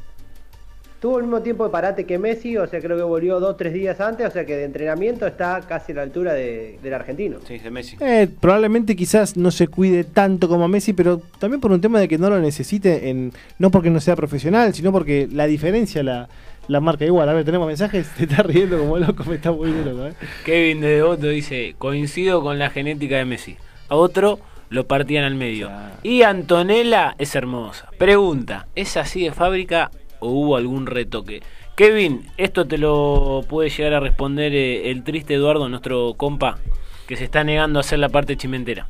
Tuvo 1.01 1.17
el 1.17 1.25
mismo 1.25 1.41
tiempo 1.41 1.65
de 1.65 1.71
parate 1.71 2.05
que 2.05 2.19
Messi, 2.19 2.59
o 2.59 2.67
sea, 2.67 2.79
creo 2.81 2.95
que 2.97 3.03
volvió 3.03 3.41
dos 3.41 3.57
tres 3.57 3.73
días 3.73 3.99
antes, 4.01 4.27
o 4.27 4.31
sea 4.31 4.45
que 4.45 4.55
de 4.55 4.65
entrenamiento 4.65 5.27
está 5.27 5.63
casi 5.67 5.93
a 5.93 5.95
la 5.95 6.03
altura 6.03 6.35
de- 6.35 6.79
del 6.83 6.93
argentino. 6.93 7.39
Sí, 7.49 7.57
de 7.59 7.71
Messi. 7.71 7.97
Eh, 8.01 8.29
probablemente 8.39 8.95
quizás 8.95 9.35
no 9.37 9.51
se 9.51 9.69
cuide 9.69 10.05
tanto 10.05 10.47
como 10.47 10.69
Messi, 10.69 10.93
pero 10.93 11.23
también 11.39 11.59
por 11.61 11.73
un 11.73 11.81
tema 11.81 12.01
de 12.01 12.07
que 12.09 12.19
no 12.19 12.29
lo 12.29 12.39
necesite, 12.39 13.09
en 13.09 13.33
no 13.59 13.71
porque 13.71 13.89
no 13.89 13.99
sea 14.01 14.15
profesional, 14.15 14.75
sino 14.75 14.93
porque 14.93 15.27
la 15.33 15.47
diferencia 15.47 16.03
la, 16.03 16.29
la 16.69 16.81
marca 16.81 17.07
igual. 17.07 17.31
A 17.31 17.33
ver, 17.33 17.47
tenemos 17.47 17.67
mensajes, 17.67 18.07
te 18.19 18.25
estás 18.25 18.45
riendo 18.45 18.79
como 18.79 18.99
loco, 18.99 19.25
me 19.25 19.37
está 19.37 19.53
muy 19.53 19.71
loco, 19.73 20.07
¿eh? 20.07 20.13
Kevin 20.45 20.83
de 20.83 20.89
Devoto 20.97 21.29
dice, 21.29 21.75
coincido 21.79 22.43
con 22.43 22.59
la 22.59 22.69
genética 22.69 23.17
de 23.17 23.25
Messi. 23.25 23.57
A 23.89 23.97
otro 23.97 24.39
lo 24.69 24.87
partían 24.87 25.25
al 25.25 25.35
medio. 25.35 25.71
Y 26.03 26.23
Antonella 26.23 27.15
es 27.19 27.35
hermosa. 27.35 27.89
Pregunta, 27.99 28.67
¿es 28.77 28.97
así 28.99 29.25
de 29.25 29.33
fábrica 29.33 29.91
o 30.21 30.29
hubo 30.29 30.57
algún 30.57 30.87
retoque? 30.87 31.43
Kevin, 31.77 32.27
esto 32.37 32.67
te 32.67 32.79
lo 32.79 33.45
puede 33.49 33.71
llegar 33.71 33.95
a 33.95 34.01
responder 34.01 34.55
eh, 34.55 34.91
el 34.91 35.03
triste 35.03 35.35
Eduardo, 35.35 35.69
nuestro 35.69 36.15
compa, 36.15 36.59
que 37.07 37.17
se 37.17 37.25
está 37.25 37.43
negando 37.43 37.79
a 37.79 37.81
hacer 37.81 37.99
la 37.99 38.09
parte 38.09 38.37
chimentera. 38.37 38.87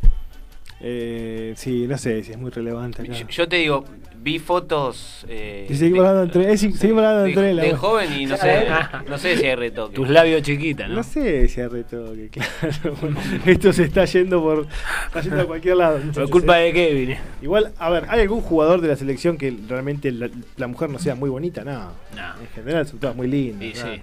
Eh, 0.83 1.53
sí, 1.57 1.87
no 1.87 1.99
sé 1.99 2.23
si 2.25 2.33
es 2.33 2.39
muy 2.39 2.51
relevante 2.51 3.03
acá. 3.03 3.13
Yo, 3.13 3.27
yo 3.29 3.49
te 3.49 3.57
digo, 3.57 3.85
vi 4.23 4.39
fotos. 4.39 5.27
Eh, 5.29 5.67
Y 5.69 5.75
seguimos 5.75 6.07
hablando 6.07 6.23
entre- 6.41 6.53
es- 6.55 6.61
seguimos 6.61 7.05
hablando 7.05 7.23
de, 7.25 7.29
entre 7.31 7.53
la- 7.55 7.63
de 7.63 7.75
joven 7.75 8.13
y 8.19 8.25
no 8.27 8.37
sé, 8.39 8.65
no 9.09 9.19
sé 9.19 9.37
si 9.37 9.45
hay 9.47 9.55
retoque. 9.57 9.95
Tus 9.95 10.09
labios 10.09 10.41
chiquitas, 10.43 10.89
¿no? 10.89 10.97
No 10.97 11.03
sé 11.03 11.49
si 11.49 11.61
hay 11.61 11.67
retoque, 11.69 12.29
claro. 12.33 12.97
Esto 13.45 13.73
se 13.75 13.85
está 13.85 14.05
yendo 14.07 14.41
por. 14.43 14.67
Está 15.07 15.21
yendo 15.21 15.41
a 15.43 15.45
cualquier 15.47 15.77
lado. 15.77 16.01
Por 16.15 16.31
culpa 16.31 16.61
¿eh? 16.63 16.67
de 16.67 16.73
Kevin. 16.73 17.11
eh. 17.11 17.19
Igual, 17.43 17.73
a 17.79 17.91
ver, 17.91 18.05
¿hay 18.09 18.21
algún 18.23 18.41
jugador 18.41 18.81
de 18.81 18.89
la 18.89 18.97
selección 18.97 19.37
que 19.37 19.55
realmente 19.69 20.11
la, 20.13 20.31
la 20.57 20.67
mujer 20.67 20.89
no 20.89 20.99
sea 20.99 21.15
muy 21.15 21.29
bonita? 21.29 21.63
No. 21.63 21.93
No. 22.17 22.41
En 22.41 22.49
general 22.55 22.87
son 22.87 22.99
todas 23.01 23.15
muy 23.17 23.27
lindas. 23.29 23.77
Sí, 23.79 23.85
¿no? 23.85 23.95
sí. 23.95 24.01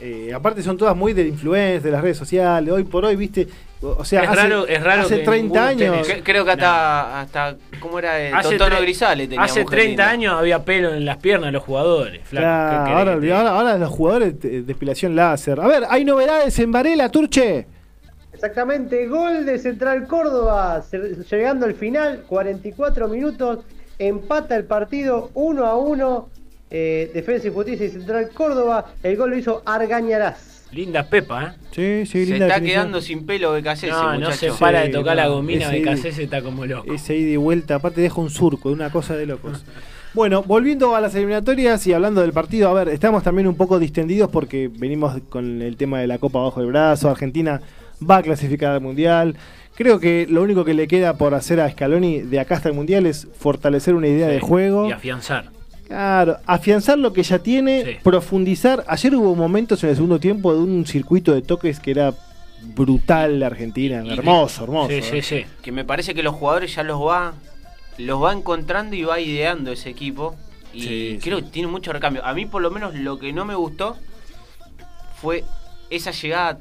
Eh, 0.00 0.32
aparte 0.34 0.62
son 0.62 0.76
todas 0.76 0.94
muy 0.94 1.12
de 1.14 1.26
influencia, 1.26 1.80
de 1.80 1.90
las 1.90 2.02
redes 2.02 2.18
sociales. 2.18 2.72
Hoy 2.72 2.84
por 2.84 3.04
hoy, 3.04 3.16
viste. 3.16 3.46
O 3.80 4.04
sea, 4.04 4.22
Es 4.24 4.28
hace, 4.30 4.42
raro- 4.42 4.66
es 4.66 4.82
raro 4.82 5.02
hace 5.02 5.18
que 5.18 5.24
30 5.24 5.42
ninguno 5.72 5.92
años. 5.94 6.08
tenés- 6.08 6.22
Creo 6.22 6.44
que 6.44 6.50
hasta, 6.50 7.20
hasta 7.20 7.56
¿cómo 7.80 7.98
era? 7.98 8.18
El 8.20 8.34
Hace 8.34 8.56
Totono 8.56 8.76
tre- 8.76 8.80
Grisale 8.82 9.26
tenía 9.28 9.42
Hace 9.44 9.62
mujer 9.62 9.78
30 9.78 9.88
linda. 9.88 10.10
años 10.10 10.34
había 10.38 10.64
pelo 10.64 10.94
en 10.94 11.04
las 11.04 11.16
piernas 11.18 11.48
de 11.48 11.52
los 11.52 11.62
jugadores. 11.62 12.20
flaco. 12.24 12.42
Claro, 12.42 12.70
¿Qué 12.70 12.84
querés 12.84 12.98
ahora, 12.98 13.14
que 13.14 13.20
te 13.20 13.32
ahora, 13.32 13.44
diga? 13.50 13.58
ahora 13.58 13.78
los 13.78 13.90
jugadores 13.90 14.40
de 14.40 14.62
depilación 14.62 15.14
láser. 15.16 15.60
A 15.60 15.66
ver, 15.68 15.84
hay 15.88 16.04
novedades 16.04 16.58
en 16.58 16.72
Varela, 16.72 17.08
Turche. 17.10 17.66
Exactamente, 18.32 19.06
gol 19.06 19.46
de 19.46 19.58
Central 19.58 20.06
Córdoba, 20.06 20.82
llegando 21.30 21.64
al 21.66 21.74
final, 21.74 22.22
44 22.26 23.08
minutos, 23.08 23.60
empata 23.98 24.56
el 24.56 24.64
partido 24.64 25.30
1 25.34 25.64
a 25.64 25.76
1, 25.76 26.28
eh, 26.70 27.10
Defensa 27.14 27.48
y 27.48 27.50
Justicia 27.52 27.86
y 27.86 27.90
Central 27.90 28.30
Córdoba, 28.34 28.86
el 29.02 29.16
gol 29.16 29.30
lo 29.30 29.36
hizo 29.36 29.62
Argañarás. 29.66 30.54
Linda 30.72 31.08
Pepa, 31.08 31.44
¿eh? 31.44 31.52
Sí, 31.70 32.06
sí, 32.10 32.24
Se 32.26 32.30
linda 32.32 32.46
está 32.46 32.54
definición. 32.56 32.82
quedando 32.82 33.00
sin 33.00 33.24
pelo 33.24 33.52
de 33.52 33.60
ese 33.70 33.86
No, 33.86 34.18
no 34.18 34.32
se 34.32 34.50
para 34.52 34.80
de 34.82 34.88
tocar 34.88 35.16
no, 35.16 35.22
la 35.22 35.28
gomina 35.28 35.66
ese- 35.66 35.76
de 35.76 35.82
Cassese, 35.82 36.24
está 36.24 36.42
como 36.42 36.66
loco. 36.66 36.92
Ese 36.92 37.16
ida 37.16 37.30
y 37.30 37.36
vuelta, 37.36 37.76
aparte 37.76 38.00
deja 38.00 38.20
un 38.20 38.30
surco, 38.30 38.70
una 38.70 38.90
cosa 38.90 39.14
de 39.16 39.26
locos. 39.26 39.64
Bueno, 40.12 40.42
volviendo 40.42 40.96
a 40.96 41.00
las 41.00 41.14
eliminatorias 41.14 41.86
y 41.86 41.92
hablando 41.92 42.20
del 42.20 42.32
partido, 42.32 42.68
a 42.70 42.72
ver, 42.74 42.88
estamos 42.88 43.22
también 43.22 43.46
un 43.46 43.54
poco 43.54 43.78
distendidos 43.78 44.28
porque 44.30 44.68
venimos 44.72 45.20
con 45.28 45.62
el 45.62 45.76
tema 45.76 46.00
de 46.00 46.06
la 46.08 46.18
Copa 46.18 46.40
bajo 46.40 46.60
el 46.60 46.66
brazo, 46.66 47.10
Argentina 47.10 47.60
va 48.08 48.16
a 48.18 48.22
clasificar 48.22 48.72
al 48.72 48.80
Mundial. 48.80 49.36
Creo 49.76 50.00
que 50.00 50.26
lo 50.28 50.42
único 50.42 50.64
que 50.64 50.72
le 50.74 50.88
queda 50.88 51.16
por 51.18 51.34
hacer 51.34 51.60
a 51.60 51.70
Scaloni 51.70 52.22
de 52.22 52.40
acá 52.40 52.56
hasta 52.56 52.70
el 52.70 52.74
Mundial 52.74 53.04
es 53.06 53.28
fortalecer 53.38 53.94
una 53.94 54.08
idea 54.08 54.26
de 54.28 54.40
juego. 54.40 54.88
Y 54.88 54.92
afianzar. 54.92 55.50
Claro, 55.86 56.38
afianzar 56.46 56.98
lo 56.98 57.12
que 57.12 57.22
ya 57.22 57.38
tiene, 57.38 57.84
Sí. 57.84 57.96
profundizar. 58.02 58.84
Ayer 58.88 59.14
hubo 59.14 59.34
momentos 59.36 59.82
en 59.84 59.90
el 59.90 59.94
segundo 59.96 60.18
tiempo 60.18 60.52
de 60.52 60.60
un 60.60 60.84
circuito 60.86 61.32
de 61.32 61.42
toques 61.42 61.78
que 61.80 61.92
era 61.92 62.12
brutal 62.74 63.38
la 63.38 63.46
Argentina, 63.46 64.02
Y- 64.04 64.10
hermoso, 64.10 64.64
hermoso. 64.64 64.88
Sí, 64.88 64.94
¿eh? 64.96 65.02
sí, 65.02 65.22
sí. 65.22 65.46
Que 65.62 65.70
me 65.70 65.84
parece 65.84 66.14
que 66.14 66.22
los 66.24 66.34
jugadores 66.34 66.74
ya 66.74 66.82
los 66.82 67.00
va 67.00 67.34
los 67.98 68.22
va 68.22 68.32
encontrando 68.34 68.94
y 68.94 69.04
va 69.04 69.20
ideando 69.20 69.72
ese 69.72 69.88
equipo. 69.88 70.36
Y 70.74 70.82
Sí, 70.82 71.18
creo 71.22 71.38
sí. 71.38 71.44
que 71.44 71.50
tiene 71.50 71.68
mucho 71.68 71.92
recambio. 71.94 72.22
A 72.26 72.34
mí 72.34 72.44
por 72.44 72.60
lo 72.60 72.70
menos 72.70 72.94
lo 72.94 73.18
que 73.18 73.32
no 73.32 73.44
me 73.46 73.54
gustó 73.54 73.96
fue 75.20 75.44
esa 75.88 76.10
llegada 76.10 76.58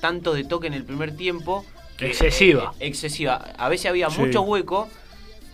tanto 0.00 0.34
de 0.34 0.42
toque 0.44 0.66
en 0.66 0.74
el 0.74 0.82
primer 0.84 1.16
tiempo. 1.16 1.64
Excesiva. 2.00 2.72
eh, 2.80 2.88
excesiva. 2.88 3.36
A 3.56 3.68
veces 3.68 3.86
había 3.86 4.10
Sí. 4.10 4.18
mucho 4.20 4.42
hueco 4.42 4.88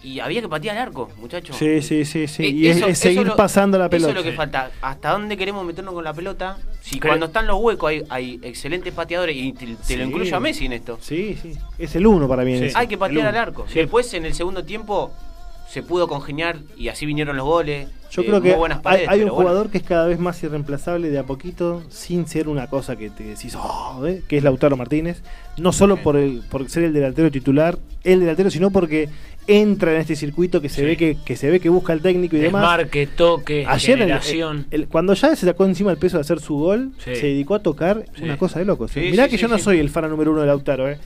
y 0.02 0.20
había 0.20 0.40
que 0.40 0.48
patear 0.48 0.76
al 0.76 0.88
arco, 0.88 1.10
muchachos. 1.18 1.56
Sí, 1.56 1.82
sí, 1.82 2.04
sí, 2.04 2.26
sí. 2.26 2.44
Eh, 2.44 2.48
y 2.48 2.66
es, 2.68 2.76
eso- 2.78 2.86
es 2.86 2.92
eso 2.92 3.02
seguir 3.02 3.26
lo- 3.26 3.36
pasando 3.36 3.78
la 3.78 3.84
Eso 3.84 3.90
pelota. 3.90 4.10
es 4.10 4.16
lo 4.16 4.22
que 4.22 4.32
falta. 4.32 4.70
¿Hasta 4.80 5.10
dónde 5.10 5.36
queremos 5.36 5.64
meternos 5.64 5.92
con 5.94 6.04
la 6.04 6.14
pelota? 6.14 6.56
Si 6.80 6.98
Creo- 6.98 7.10
cuando 7.12 7.26
están 7.26 7.46
los 7.46 7.58
huecos 7.60 7.90
hay, 7.90 8.02
hay 8.08 8.40
excelentes 8.42 8.92
pateadores 8.94 9.36
y 9.36 9.52
te, 9.52 9.66
te 9.66 9.76
Sí. 9.84 9.96
lo 9.96 10.04
incluyo 10.04 10.36
a 10.36 10.40
Messi 10.40 10.66
en 10.66 10.72
esto. 10.72 10.98
Sí, 11.00 11.36
sí. 11.40 11.52
Es 11.78 11.94
el 11.96 12.06
uno 12.06 12.26
para 12.28 12.44
mí. 12.44 12.52
en 12.54 12.58
Sí. 12.60 12.64
eso. 12.66 12.78
Hay 12.78 12.86
que 12.86 12.96
patear 12.98 13.20
El 13.20 13.26
al 13.26 13.36
arco. 13.36 13.66
Después 13.72 14.12
en 14.14 14.24
el 14.26 14.34
segundo 14.34 14.64
tiempo 14.64 15.12
se 15.70 15.82
pudo 15.84 16.08
congeniar 16.08 16.58
y 16.76 16.88
así 16.88 17.06
vinieron 17.06 17.36
los 17.36 17.46
goles. 17.46 17.88
Yo 18.10 18.22
Eh, 18.22 18.26
creo 18.26 18.42
que 18.42 18.54
buenas 18.54 18.78
hay, 18.78 18.82
paredes, 18.82 19.08
hay 19.08 19.20
un 19.20 19.28
bueno. 19.28 19.40
jugador 19.42 19.70
que 19.70 19.78
es 19.78 19.84
cada 19.84 20.06
vez 20.08 20.18
más 20.18 20.42
irreemplazable 20.42 21.10
de 21.10 21.18
a 21.20 21.22
poquito, 21.22 21.82
sin 21.90 22.26
ser 22.26 22.48
una 22.48 22.66
cosa 22.66 22.96
que 22.96 23.08
te 23.08 23.22
decís, 23.22 23.54
"Oh", 23.56 24.04
¿eh? 24.04 24.22
que 24.26 24.36
es 24.38 24.42
Lautaro 24.42 24.76
Martínez. 24.76 25.22
No 25.58 25.72
solo 25.72 25.96
por, 25.98 26.16
el, 26.16 26.42
por 26.50 26.68
ser 26.68 26.82
el 26.82 26.92
delantero 26.92 27.30
titular, 27.30 27.78
el 28.02 28.18
delantero, 28.18 28.50
sino 28.50 28.70
porque 28.72 29.08
entra 29.46 29.94
en 29.94 30.00
este 30.00 30.16
circuito 30.16 30.60
que 30.60 30.68
se 30.68 30.80
Sí. 30.80 30.86
ve 30.86 30.96
que, 30.96 31.16
que 31.24 31.36
se 31.36 31.50
ve 31.50 31.60
que 31.60 31.68
busca 31.68 31.92
el 31.92 32.00
técnico 32.02 32.34
y 32.36 32.40
demás. 32.40 32.62
Desmarque, 32.62 33.06
toque, 33.06 33.64
Ayer 33.68 33.98
generación. 33.98 34.66
el- 34.72 34.82
el- 34.82 34.88
cuando 34.88 35.14
ya 35.14 35.36
se 35.36 35.46
sacó 35.46 35.64
encima 35.66 35.92
el 35.92 35.98
peso 35.98 36.16
de 36.16 36.22
hacer 36.22 36.40
su 36.40 36.56
gol, 36.56 36.90
Sí. 36.98 37.14
se 37.14 37.26
dedicó 37.26 37.54
a 37.54 37.60
tocar 37.60 38.04
Sí. 38.16 38.24
una 38.24 38.36
cosa 38.38 38.58
de 38.58 38.64
locos. 38.64 38.90
Mirá 38.96 39.28
que 39.28 39.36
yo 39.36 39.46
no 39.46 39.58
soy 39.58 39.78
el 39.78 39.88
fan 39.88 40.10
número 40.10 40.32
uno 40.32 40.40
de 40.40 40.48
Lautaro, 40.48 40.88
¿eh? 40.90 40.98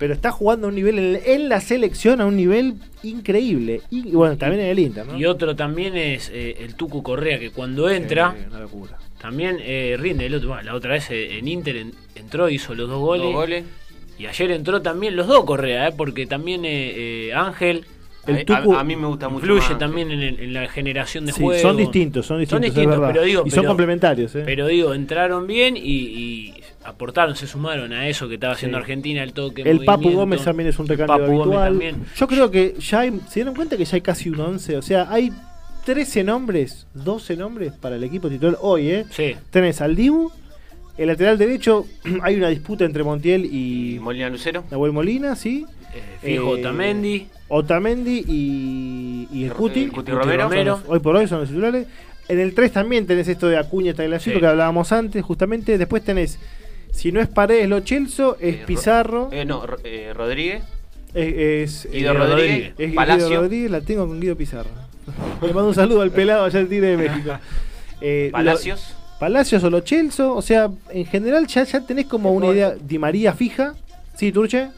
Pero 0.00 0.14
está 0.14 0.32
jugando 0.32 0.66
a 0.66 0.70
un 0.70 0.74
nivel 0.74 0.98
en, 0.98 1.20
en 1.24 1.48
la 1.48 1.60
selección 1.60 2.20
a 2.20 2.26
un 2.26 2.34
nivel 2.36 2.74
increíble. 3.04 3.82
Y, 3.90 4.10
bueno, 4.12 4.36
también 4.36 4.62
en 4.62 4.70
el 4.70 4.78
Inter, 4.78 5.06
¿no? 5.06 5.16
Y 5.18 5.26
otro 5.26 5.54
también 5.54 5.96
es 5.96 6.30
eh, 6.34 6.56
el 6.60 6.74
Tucu 6.74 7.02
Correa, 7.02 7.38
que 7.38 7.50
cuando 7.50 7.88
entra, 7.90 8.34
Sí, 8.36 8.44
una 8.50 8.60
locura. 8.60 8.98
también 9.20 9.58
eh, 9.60 9.96
rinde. 9.98 10.26
El 10.26 10.34
otro, 10.34 10.48
bueno, 10.48 10.62
la 10.64 10.74
otra 10.74 10.92
vez 10.94 11.10
eh, 11.10 11.38
en 11.38 11.46
Inter 11.46 11.76
en- 11.76 11.92
entró, 12.16 12.48
hizo 12.48 12.74
los 12.74 12.88
dos 12.88 12.98
goles. 12.98 13.24
Dos 13.26 13.34
goles. 13.34 13.64
Y 14.18 14.26
ayer 14.26 14.50
entró 14.50 14.82
también 14.82 15.14
los 15.16 15.26
dos 15.26 15.44
Correa, 15.44 15.88
eh, 15.88 15.92
porque 15.96 16.26
también 16.26 16.64
eh, 16.64 17.28
eh, 17.28 17.32
Ángel 17.34 17.84
El 18.26 18.44
Tucu 18.44 18.74
a- 18.74 18.80
a 18.80 18.84
mí 18.84 18.96
me 18.96 19.06
gusta 19.06 19.28
mucho. 19.28 19.44
influye 19.46 19.68
más. 19.70 19.78
también 19.78 20.10
en, 20.10 20.20
el- 20.22 20.40
en 20.40 20.52
la 20.52 20.68
generación 20.68 21.24
de 21.26 21.32
Sí, 21.32 21.42
juego. 21.42 21.60
son 21.60 21.76
distintos, 21.76 22.26
son 22.26 22.38
distintos, 22.40 22.68
es 22.68 22.74
distintos, 22.74 23.00
pero 23.06 23.22
digo, 23.22 23.42
y 23.46 23.50
son 23.50 23.64
complementarios. 23.66 24.34
¿eh? 24.34 24.42
Pero 24.44 24.66
digo, 24.66 24.92
entraron 24.94 25.46
bien 25.46 25.76
y, 25.76 25.80
y 25.80 26.54
aportaron, 26.84 27.36
se 27.36 27.46
sumaron 27.46 27.92
a 27.92 28.08
eso 28.08 28.28
que 28.28 28.34
estaba 28.34 28.54
haciendo 28.54 28.78
Sí. 28.78 28.82
Argentina, 28.82 29.22
el 29.22 29.32
toque. 29.32 29.62
el 29.62 29.84
Papu. 29.84 30.10
Gómez 30.10 30.42
también 30.44 30.68
es 30.68 30.78
un 30.78 30.88
recambio 30.88 31.14
Papu 31.18 31.26
Gómez 31.26 31.40
habitual. 31.58 31.68
también. 31.72 31.96
Yo 32.16 32.26
creo 32.26 32.50
que 32.50 32.74
ya 32.80 33.00
hay, 33.00 33.10
se 33.28 33.34
dieron 33.40 33.54
cuenta 33.54 33.76
que 33.76 33.84
ya 33.84 33.96
hay 33.96 34.00
casi 34.00 34.30
un 34.30 34.40
11, 34.40 34.76
o 34.78 34.82
sea, 34.82 35.06
hay 35.10 35.32
13 35.84 36.24
nombres, 36.24 36.86
12 36.94 37.36
nombres 37.36 37.72
para 37.72 37.96
el 37.96 38.04
equipo 38.04 38.28
titular 38.28 38.56
hoy, 38.60 38.90
¿eh? 38.90 39.04
Sí. 39.10 39.34
Tenés 39.50 39.80
al 39.80 39.94
Dibu, 39.96 40.30
el 40.98 41.06
lateral 41.06 41.38
derecho, 41.38 41.86
hay 42.22 42.36
una 42.36 42.48
disputa 42.48 42.84
entre 42.84 43.02
Montiel 43.04 43.44
y 43.46 43.98
Molina 44.00 44.28
Lucero. 44.28 44.64
Nahuel 44.70 44.92
Molina, 44.92 45.36
sí. 45.36 45.66
Eh, 45.94 46.02
fijo 46.22 46.56
Eh, 46.56 46.60
Otamendi. 46.60 47.26
Otamendi 47.48 48.24
y, 48.28 49.28
y 49.32 49.44
el 49.44 49.52
Cuti. 49.52 49.84
El 49.84 49.92
Cuti 49.92 50.12
Romero. 50.12 50.80
Hoy 50.86 51.00
por 51.00 51.16
hoy 51.16 51.26
son 51.26 51.40
los 51.40 51.48
titulares. 51.48 51.86
En 52.28 52.38
el 52.38 52.54
3 52.54 52.70
también 52.72 53.06
tenés 53.08 53.26
esto 53.26 53.48
de 53.48 53.56
Acuña 53.58 53.92
Tagliafico 53.92 54.34
Sí. 54.36 54.40
que 54.40 54.46
hablábamos 54.46 54.92
antes, 54.92 55.24
justamente. 55.24 55.78
Después 55.78 56.04
tenés, 56.04 56.38
si 56.92 57.12
no 57.12 57.20
es 57.20 57.28
Paredes 57.28 57.68
Lo 57.68 57.80
Chelso, 57.80 58.36
es 58.40 58.54
Eh, 58.54 58.58
Ro- 58.60 58.66
Pizarro, 58.66 59.28
Eh, 59.32 59.44
no, 59.44 59.64
eh, 59.84 60.12
Rodríguez. 60.14 60.62
es, 61.14 61.84
es- 61.86 61.92
Guido 61.92 62.14
Rodríguez. 62.14 62.68
es 62.70 62.76
Guido 62.78 62.94
Palacio. 62.94 63.40
Rodríguez, 63.42 63.70
la 63.70 63.80
tengo 63.80 64.06
con 64.06 64.20
Guido 64.20 64.36
Pizarro. 64.36 64.70
Le 65.42 65.48
mando 65.52 65.68
un 65.68 65.74
saludo 65.74 66.02
al 66.02 66.10
pelado 66.10 66.44
allá 66.44 66.58
del 66.58 66.68
Tigre 66.68 66.88
de 66.88 66.96
México. 66.96 67.32
Eh, 68.00 68.28
lo- 68.30 68.32
Palacios. 68.32 68.94
Palacios 69.18 69.62
o 69.64 69.68
Lo 69.70 69.80
Chelso, 69.80 70.34
o 70.34 70.40
sea, 70.40 70.70
en 70.90 71.04
general 71.04 71.46
ya, 71.46 71.64
ya 71.64 71.80
tenés 71.82 72.06
como 72.06 72.32
una 72.32 72.46
idea. 72.46 72.70
Di 72.80 72.98
María 72.98 73.32
fija. 73.34 73.74
Sí, 74.16 74.32
Turche. 74.32 74.70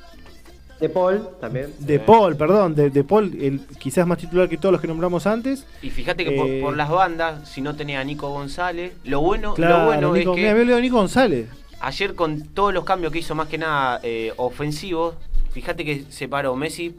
De 0.80 0.88
Paul 0.88 1.28
también. 1.40 1.72
De 1.78 2.00
Paul, 2.00 2.34
perdón, 2.36 2.74
de, 2.74 2.90
de 2.90 3.04
Paul, 3.04 3.32
el, 3.40 3.60
quizás 3.78 4.04
más 4.04 4.18
titular 4.18 4.48
que 4.48 4.56
todos 4.56 4.72
los 4.72 4.80
que 4.80 4.88
nombramos 4.88 5.28
antes. 5.28 5.64
Y 5.80 5.90
fíjate 5.90 6.24
que 6.24 6.32
por, 6.32 6.48
Eh, 6.48 6.60
por 6.60 6.76
las 6.76 6.90
bandas, 6.90 7.48
si 7.48 7.60
no 7.60 7.76
tenía 7.76 8.00
a 8.00 8.04
Nico 8.04 8.30
González, 8.30 8.92
lo 9.04 9.20
bueno, 9.20 9.54
Claro, 9.54 9.78
lo 9.78 9.84
bueno 9.86 10.12
Nico, 10.12 10.32
es 10.32 10.36
mira, 10.38 10.48
que 10.48 10.54
me 10.56 10.60
olvidé 10.62 10.74
de 10.74 10.82
Nico 10.82 10.96
González. 10.96 11.46
Ayer 11.82 12.14
con 12.14 12.46
todos 12.48 12.72
los 12.72 12.84
cambios 12.84 13.12
que 13.12 13.18
hizo 13.18 13.34
más 13.34 13.48
que 13.48 13.58
nada 13.58 14.00
eh, 14.02 14.32
ofensivos, 14.36 15.16
fíjate 15.50 15.84
que 15.84 16.04
separó 16.08 16.56
Messi 16.56 16.96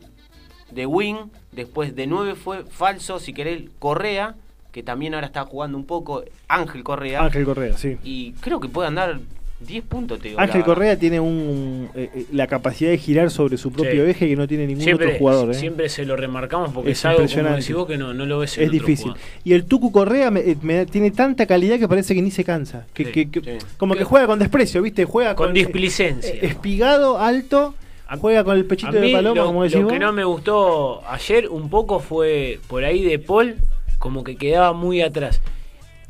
de 0.72 0.86
wing, 0.86 1.30
después 1.52 1.96
de 1.96 2.06
9 2.06 2.36
fue 2.36 2.64
falso, 2.66 3.20
si 3.20 3.34
querés, 3.34 3.64
Correa, 3.80 4.36
que 4.72 4.84
también 4.84 5.14
ahora 5.14 5.28
está 5.28 5.46
jugando 5.46 5.78
un 5.78 5.86
poco, 5.86 6.24
Ángel 6.48 6.84
Correa, 6.84 7.22
Ángel 7.24 7.46
Correa, 7.46 7.78
sí. 7.78 7.98
y 8.04 8.34
creo 8.34 8.60
que 8.60 8.70
puede 8.70 8.88
andar 8.88 9.20
10 9.66 9.84
puntos, 9.86 10.20
te 10.20 10.30
digo. 10.30 10.40
Ángel. 10.40 10.64
Correa 10.64 10.98
tiene 10.98 11.20
un, 11.20 11.90
eh, 11.96 12.10
eh, 12.14 12.26
la 12.32 12.48
capacidad 12.48 12.90
de 12.92 12.98
girar 12.98 13.30
sobre 13.32 13.58
su 13.58 13.72
propio 13.72 14.06
Sí. 14.06 14.12
eje 14.12 14.28
que 14.30 14.36
no 14.36 14.48
tiene 14.48 14.68
ningún 14.68 14.84
Siempre, 14.84 15.08
otro 15.08 15.20
jugador. 15.20 15.52
¿eh? 15.52 15.54
siempre 15.56 15.90
se 15.90 16.06
lo 16.06 16.16
remarcamos 16.16 16.72
porque 16.74 16.92
Es 16.92 17.00
es, 17.00 17.06
algo 17.06 17.18
como 17.18 17.24
impresionante. 17.26 17.62
decís 17.62 17.76
vos 17.76 17.88
que 17.88 17.98
no, 17.98 18.14
no 18.14 18.26
lo 18.26 18.40
ves 18.40 18.58
en 18.58 18.64
Es 18.64 18.70
otro 18.70 18.80
difícil. 18.80 19.12
jugador. 19.12 19.22
Y 19.44 19.54
el 19.54 19.66
Tucu 19.66 19.92
Correa 19.92 20.32
me- 20.32 20.40
eh, 20.42 20.58
me 20.62 20.76
da- 20.76 20.86
tiene 20.86 21.12
tanta 21.12 21.46
calidad 21.46 21.80
que 21.80 21.88
parece 21.88 22.14
que 22.16 22.22
ni 22.22 22.32
se 22.32 22.44
cansa. 22.44 22.86
Que, 22.94 23.06
Sí, 23.06 23.12
que- 23.12 23.32
que- 23.32 23.42
sí. 23.60 23.66
Como 23.78 23.96
que 23.96 24.04
juega 24.04 24.28
con 24.28 24.40
desprecio, 24.40 24.82
¿viste? 24.82 25.06
Juega 25.06 25.36
Con 25.36 25.48
con, 25.48 25.54
displicencia. 25.54 26.32
eh, 26.34 26.40
espigado, 26.44 27.20
alto, 27.20 27.76
A- 28.08 28.18
juega 28.18 28.44
con 28.44 28.58
el 28.58 28.66
pechito 28.66 28.90
A 28.90 29.02
mí 29.02 29.08
de 29.08 29.14
paloma, 29.14 29.36
lo, 29.42 29.46
como 29.48 29.64
decís 29.64 29.78
lo 29.80 29.84
vos. 29.86 29.94
que 29.94 30.00
no 30.00 30.12
me 30.14 30.24
gustó 30.24 31.02
ayer 31.08 31.50
un 31.50 31.70
poco 31.70 32.00
fue 32.00 32.60
por 32.68 32.84
ahí 32.84 33.04
de 33.04 33.18
Paul, 33.20 33.56
como 33.98 34.24
que 34.24 34.36
quedaba 34.36 34.74
muy 34.74 35.02
atrás. 35.02 35.42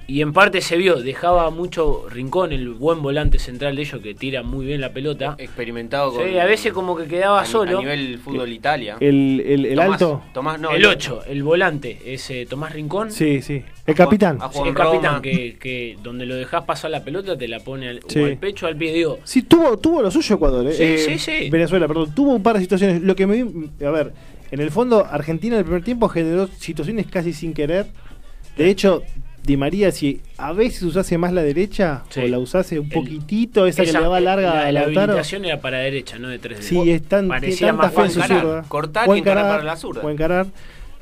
Y 0.06 0.22
en 0.22 0.34
parte 0.34 0.60
se 0.60 0.76
vio, 0.76 1.02
dejaba 1.02 1.50
mucho 1.50 2.08
rincón 2.10 2.52
el 2.52 2.70
buen 2.72 3.02
volante 3.02 3.40
central 3.40 3.78
de 3.78 3.84
ellos 3.84 4.02
que 4.02 4.14
tira 4.14 4.44
muy 4.44 4.66
bien 4.66 4.82
la 4.82 4.92
pelota. 4.92 5.36
Experimentado 5.38 6.12
con. 6.14 6.28
Sí, 6.28 6.38
a 6.38 6.44
veces 6.46 6.74
como 6.74 6.96
que 6.98 7.06
quedaba 7.06 7.40
a, 7.42 7.46
solo. 7.46 7.78
A 7.78 7.82
nivel 7.82 8.20
fútbol 8.20 8.52
Italia. 8.52 8.98
El, 9.00 9.42
el, 9.46 9.66
el 9.66 9.76
Tomás- 9.78 9.92
alto. 9.94 10.22
Tomás, 10.34 10.60
no, 10.60 10.72
el 10.72 10.86
8, 10.86 11.22
el 11.28 11.42
volante, 11.44 12.00
ese 12.06 12.46
Tomás 12.46 12.74
Rincón. 12.74 13.12
Sí, 13.12 13.42
sí. 13.42 13.64
El 13.88 13.96
capitán. 13.96 14.40
a 14.42 14.50
Sí, 14.52 14.58
Juan 14.58 14.68
el 14.70 14.76
capitán 14.76 15.22
que, 15.22 15.58
que 15.58 15.98
donde 16.04 16.26
lo 16.26 16.36
dejás 16.36 16.64
pasar 16.66 16.92
la 16.92 17.02
pelota 17.04 17.38
te 17.38 17.48
la 17.48 17.62
pone 17.62 17.88
al, 17.88 18.00
o 18.00 18.10
Sí. 18.10 18.20
al 18.22 18.38
pecho 18.38 18.68
al 18.68 18.76
pie. 18.76 18.92
Digo, 18.94 19.20
Sí, 19.24 19.44
tuvo, 19.44 19.78
tuvo 19.78 20.02
lo 20.02 20.12
suyo 20.12 20.36
Ecuador. 20.36 20.68
¿eh? 20.68 20.74
Sí, 20.74 20.84
Eh, 20.84 20.98
sí, 20.98 21.18
sí. 21.18 21.50
Venezuela, 21.50 21.88
perdón. 21.88 22.14
Tuvo 22.14 22.34
un 22.34 22.44
par 22.44 22.56
de 22.56 22.62
situaciones. 22.62 23.02
Lo 23.02 23.16
que 23.16 23.26
me 23.26 23.42
vi- 23.42 23.86
A 23.86 23.90
ver, 23.90 24.12
en 24.52 24.60
el 24.60 24.70
fondo, 24.70 25.06
Argentina 25.10 25.56
en 25.56 25.60
el 25.60 25.66
primer 25.66 25.84
tiempo 25.84 26.10
generó 26.10 26.48
situaciones 26.48 27.08
casi 27.08 27.32
sin 27.32 27.54
querer. 27.54 27.88
De 28.58 28.70
hecho, 28.70 29.02
Di 29.44 29.58
María, 29.58 29.92
si 29.92 30.22
a 30.38 30.54
veces 30.54 30.84
usase 30.84 31.18
más 31.18 31.34
la 31.34 31.44
derecha 31.44 32.04
Sí. 32.10 32.22
o 32.22 32.28
la 32.28 32.40
usase 32.40 32.80
un 32.80 32.86
El- 32.86 32.92
poquitito, 32.94 33.68
esa, 33.68 33.84
que 33.84 33.92
le 33.92 34.00
va 34.00 34.20
larga 34.22 34.54
la, 34.54 34.62
a 34.62 34.72
la 34.72 34.82
Lautaro. 34.84 35.02
habilitación 35.02 35.44
era 35.44 35.60
para 35.60 35.80
derecha, 35.80 36.18
no 36.18 36.30
de 36.30 36.40
3 36.40 36.60
de 36.60 36.64
Sí, 36.64 36.90
es 36.92 37.04
tan, 37.04 37.28
Parecía 37.28 37.68
tanta 37.68 37.84
más 37.84 37.94
fe 37.94 38.02
en 38.04 38.12
su 38.12 38.22
zurda. 38.22 38.64
cortar 38.70 39.10
O 39.10 39.16
y 39.16 39.20
encarar 39.20 39.44
para 39.50 39.64
la 39.64 39.76
zurda. 39.76 40.02
o 40.02 40.10
encarar. 40.10 40.46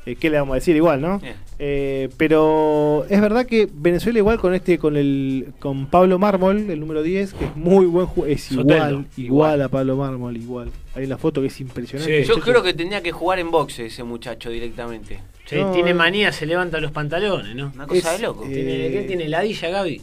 Eh, 0.04 0.16
¿Qué 0.16 0.30
le 0.30 0.38
vamos 0.38 0.52
a 0.52 0.56
decir? 0.56 0.74
Igual, 0.74 1.00
¿no? 1.00 1.20
Eh. 1.22 1.34
Eh, 1.60 2.08
pero 2.16 3.06
es 3.08 3.20
verdad 3.20 3.46
que 3.46 3.68
Venezuela 3.72 4.18
igual 4.18 4.40
con 4.40 4.52
este, 4.52 4.76
con 4.78 4.96
el, 4.96 5.52
con 5.60 5.86
Pablo 5.86 6.18
Mármol, 6.18 6.68
el 6.70 6.80
número 6.80 7.02
10, 7.04 7.34
que 7.34 7.44
es 7.44 7.56
muy 7.56 7.86
buen 7.86 8.06
jugador, 8.06 8.32
es 8.34 8.50
igual, 8.50 8.66
igual, 8.66 9.06
igual. 9.16 9.62
a 9.62 9.68
Pablo 9.68 9.96
Mármol, 9.96 10.36
igual. 10.36 10.70
Hay 10.96 11.04
una 11.04 11.18
foto 11.18 11.40
que 11.40 11.46
es 11.46 11.60
impresionante. 11.60 12.24
Sí. 12.24 12.28
Yo 12.28 12.40
creo 12.40 12.62
que 12.64 12.74
tenía 12.74 13.00
que 13.00 13.12
jugar 13.12 13.38
en 13.38 13.52
boxe 13.52 13.86
ese 13.86 14.02
muchacho 14.02 14.50
directamente. 14.50 15.20
Sí, 15.46 15.56
No, 15.56 15.70
tiene 15.70 15.90
eh. 15.90 15.94
manía, 15.94 16.32
se 16.32 16.46
levanta 16.46 16.80
los 16.80 16.90
pantalones, 16.90 17.54
¿no? 17.54 17.70
Una 17.74 17.86
cosa 17.86 18.12
Es, 18.14 18.20
de 18.20 18.26
loco. 18.26 18.44
eh, 18.46 18.48
Tiene, 18.52 18.90
¿Qué 18.90 19.04
tiene? 19.06 19.28
¿Ladilla, 19.28 19.68
Gaby? 19.68 20.00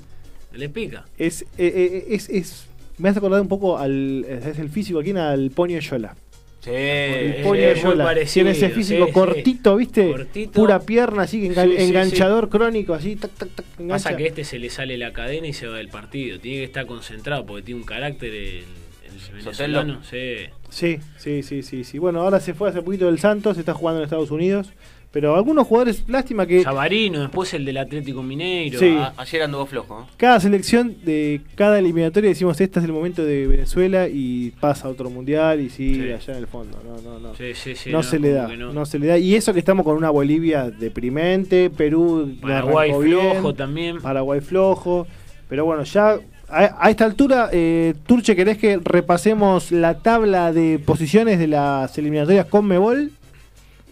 Le 0.54 0.70
pica. 0.70 1.06
es, 1.18 1.42
eh, 1.42 1.46
eh, 1.58 2.06
es, 2.10 2.30
es- 2.30 2.66
me 2.98 3.10
hace 3.10 3.20
acordar 3.20 3.40
un 3.42 3.48
poco 3.48 3.78
al 3.78 4.26
es 4.28 4.60
el 4.60 4.70
físico 4.70 5.00
aquí 5.00 5.12
al 5.12 5.52
Ponio 5.52 5.80
Yola. 5.80 6.16
Sí. 6.62 6.72
El 6.72 7.42
Ponio 7.44 7.70
es 7.70 7.84
muy 7.86 7.96
parecido, 7.96 8.46
Tiene 8.46 8.52
ese 8.52 8.70
físico 8.70 9.06
sí, 9.08 9.12
cortito, 9.14 9.76
¿viste? 9.78 10.12
Cortito. 10.12 10.52
Pura 10.52 10.80
pierna, 10.82 11.22
así 11.24 11.40
que 11.42 11.54
engan- 11.54 11.70
Sí, 11.70 11.78
sí, 11.78 11.84
enganchador 11.84 12.50
crónico, 12.50 12.94
así, 12.94 13.16
tac, 13.16 13.32
tac, 13.32 13.50
tac, 13.56 13.66
engancha. 13.80 14.10
Pasa 14.10 14.18
que 14.18 14.28
este 14.28 14.44
se 14.44 14.60
le 14.60 14.70
sale 14.70 14.98
la 14.98 15.14
cadena 15.14 15.48
y 15.48 15.54
se 15.54 15.68
va 15.68 15.78
del 15.78 15.88
partido. 15.88 16.38
Tiene 16.40 16.58
que 16.60 16.64
estar 16.66 16.86
concentrado 16.86 17.46
porque 17.46 17.64
tiene 17.64 17.80
un 17.80 17.86
carácter 17.86 18.34
el, 18.34 18.64
el 19.06 19.36
venezolano. 19.38 20.04
Sí. 20.04 20.48
Sí, 20.70 21.00
sí, 21.18 21.44
sí, 21.44 21.64
sí, 21.64 21.84
sí. 21.86 21.98
Bueno, 21.98 22.22
ahora 22.22 22.40
se 22.42 22.54
fue 22.54 22.70
hace 22.70 22.82
poquito 22.82 23.06
del 23.06 23.20
Santos, 23.20 23.58
está 23.58 23.74
jugando 23.74 24.02
en 24.02 24.04
Estados 24.04 24.30
Unidos. 24.32 24.74
Pero 25.12 25.36
algunos 25.36 25.66
jugadores, 25.66 26.04
lástima 26.08 26.46
que 26.46 26.62
Sabarino, 26.62 27.22
después 27.22 27.52
el 27.56 27.66
del 27.66 27.78
Atlético 27.78 28.22
Mineiro. 28.22 28.78
Sí. 28.78 28.96
Ah, 28.96 29.12
A- 29.18 29.24
ayer 29.24 29.42
anduvo 29.42 29.66
flojo. 29.66 30.02
¿eh? 30.08 30.14
cada 30.18 30.40
selección 30.40 30.98
de 31.04 31.42
cada 31.56 31.80
eliminatoria 31.80 32.30
decimos 32.30 32.62
este 32.62 32.78
es 32.78 32.86
el 32.86 32.92
momento 32.92 33.24
de 33.26 33.48
Venezuela 33.48 34.08
y 34.08 34.52
pasa 34.60 34.88
a 34.88 34.92
otro 34.92 35.10
mundial 35.10 35.62
y 35.62 35.70
sigue 35.72 36.06
Sí. 36.06 36.12
allá 36.14 36.34
en 36.34 36.40
el 36.40 36.48
fondo. 36.48 36.78
No, 36.86 37.02
no, 37.02 37.20
no. 37.20 37.34
sí, 37.36 37.56
sí, 37.56 37.76
sí, 37.76 37.90
no, 37.92 38.04
se 38.04 38.20
le 38.20 38.30
da, 38.34 38.48
no. 38.56 38.72
no. 38.72 38.86
se 38.86 39.00
le 39.00 39.08
da. 39.08 39.18
Y 39.18 39.34
eso 39.34 39.52
que 39.52 39.58
estamos 39.60 39.84
con 39.84 39.98
una 39.98 40.12
Bolivia 40.12 40.70
deprimente, 40.70 41.72
Perú 41.72 42.36
Paraguay 42.40 42.92
flojo 42.92 43.42
bien, 43.48 43.56
también. 43.56 44.02
Paraguay 44.02 44.42
flojo. 44.42 45.08
Pero 45.48 45.66
bueno, 45.66 45.82
ya 45.86 46.20
a, 46.48 46.86
a 46.86 46.90
esta 46.92 47.06
altura, 47.06 47.50
eh, 47.52 47.96
Turche, 48.06 48.36
¿querés 48.36 48.60
que 48.60 48.80
repasemos 48.84 49.72
la 49.72 49.96
tabla 50.00 50.54
de 50.54 50.78
posiciones 50.78 51.40
de 51.40 51.48
las 51.48 51.98
eliminatorias 51.98 52.46
con 52.46 52.68
Mebol? 52.68 53.12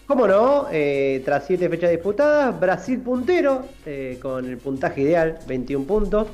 ¿Cómo 0.08 0.26
no? 0.26 0.66
Eh, 0.72 1.20
tras 1.24 1.46
siete 1.46 1.68
fechas 1.68 1.90
disputadas, 1.90 2.58
Brasil 2.58 2.98
puntero, 3.00 3.66
eh, 3.84 4.18
con 4.22 4.46
el 4.46 4.56
puntaje 4.56 5.02
ideal, 5.02 5.38
21 5.46 5.84
puntos. 5.86 6.26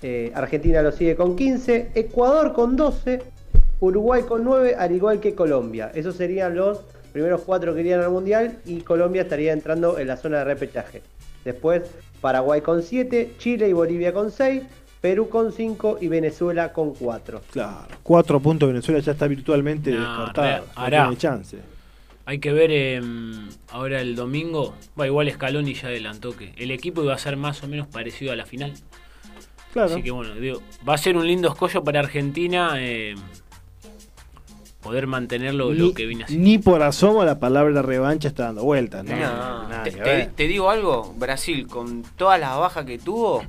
Eh, 0.00 0.32
Argentina 0.34 0.80
lo 0.80 0.92
sigue 0.92 1.14
con 1.14 1.36
15, 1.36 1.90
Ecuador 1.94 2.54
con 2.54 2.74
12, 2.74 3.22
Uruguay 3.80 4.22
con 4.22 4.42
9, 4.44 4.74
al 4.78 4.92
igual 4.92 5.20
que 5.20 5.34
Colombia. 5.34 5.92
Esos 5.94 6.16
serían 6.16 6.54
los 6.56 6.80
primeros 7.12 7.42
cuatro 7.42 7.74
que 7.74 7.80
irían 7.80 8.00
al 8.00 8.10
Mundial 8.10 8.56
y 8.64 8.80
Colombia 8.80 9.22
estaría 9.22 9.52
entrando 9.52 9.98
en 9.98 10.08
la 10.08 10.16
zona 10.16 10.38
de 10.38 10.44
repechaje. 10.44 11.02
Después, 11.44 11.82
Paraguay 12.22 12.62
con 12.62 12.82
7, 12.82 13.34
Chile 13.38 13.68
y 13.68 13.74
Bolivia 13.74 14.14
con 14.14 14.30
6, 14.30 14.62
Perú 15.02 15.28
con 15.28 15.52
5 15.52 15.98
y 16.00 16.08
Venezuela 16.08 16.72
con 16.72 16.94
4. 16.94 17.42
Claro. 17.52 17.88
Cuatro 18.02 18.40
puntos 18.40 18.68
Venezuela 18.70 19.00
ya 19.00 19.12
está 19.12 19.26
virtualmente 19.26 19.90
No, 19.90 20.26
re- 20.32 20.32
No 20.32 20.62
hará. 20.76 21.02
tiene 21.02 21.16
chance. 21.18 21.58
Hay 22.24 22.38
que 22.38 22.52
ver 22.52 22.70
eh, 22.72 23.00
ahora 23.70 24.00
el 24.00 24.14
domingo. 24.14 24.74
Va, 24.98 25.06
igual 25.06 25.30
Scaloni 25.30 25.74
ya 25.74 25.88
adelantó 25.88 26.36
que 26.36 26.54
el 26.56 26.70
equipo 26.70 27.02
iba 27.02 27.14
a 27.14 27.18
ser 27.18 27.36
más 27.36 27.62
o 27.62 27.68
menos 27.68 27.88
parecido 27.88 28.32
a 28.32 28.36
la 28.36 28.46
final. 28.46 28.72
Claro. 29.72 29.92
Así 29.92 30.02
que 30.02 30.10
bueno, 30.10 30.34
digo, 30.34 30.62
va 30.88 30.94
a 30.94 30.98
ser 30.98 31.16
un 31.16 31.26
lindo 31.26 31.48
escollo 31.48 31.82
para 31.82 32.00
Argentina 32.00 32.74
eh, 32.76 33.14
poder 34.82 35.06
mantener 35.06 35.54
lo, 35.54 35.94
que 35.94 36.06
viene 36.06 36.24
haciendo. 36.24 36.44
ni 36.44 36.58
por 36.58 36.82
asomo 36.82 37.24
la 37.24 37.38
palabra 37.38 37.80
revancha 37.82 38.28
está 38.28 38.44
dando 38.44 38.64
vueltas. 38.64 39.04
¿no? 39.04 39.14
Te 40.36 40.46
digo 40.46 40.68
algo, 40.68 41.14
Brasil 41.16 41.66
con 41.68 42.02
todas 42.16 42.38
las 42.38 42.58
bajas 42.58 42.84
que 42.84 42.98
tuvo, 42.98 43.42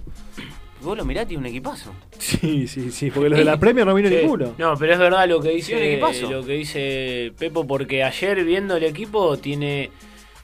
vos 0.84 0.98
lo 0.98 1.06
mirás, 1.06 1.28
tiene 1.28 1.42
un 1.42 1.46
equipazo. 1.48 1.92
Sí, 2.20 2.68
sí, 2.68 2.92
sí, 2.92 3.10
porque 3.12 3.30
los 3.30 3.40
de 3.40 3.46
la 3.46 3.58
Premier 3.60 3.86
no 3.86 3.94
vino 3.96 4.10
Sí. 4.10 4.16
ninguno. 4.16 4.54
No, 4.58 4.76
pero 4.78 4.94
es 4.94 5.00
verdad 5.00 5.28
lo 5.28 5.40
que 5.42 5.50
dice 5.50 5.94
equipazo. 5.94 6.32
lo 6.32 6.46
que 6.46 6.54
dice 6.54 7.34
Pepo 7.38 7.66
porque 7.68 8.04
ayer 8.04 8.44
viendo 8.44 8.76
el 8.78 8.84
equipo 8.84 9.38
tiene 9.38 9.90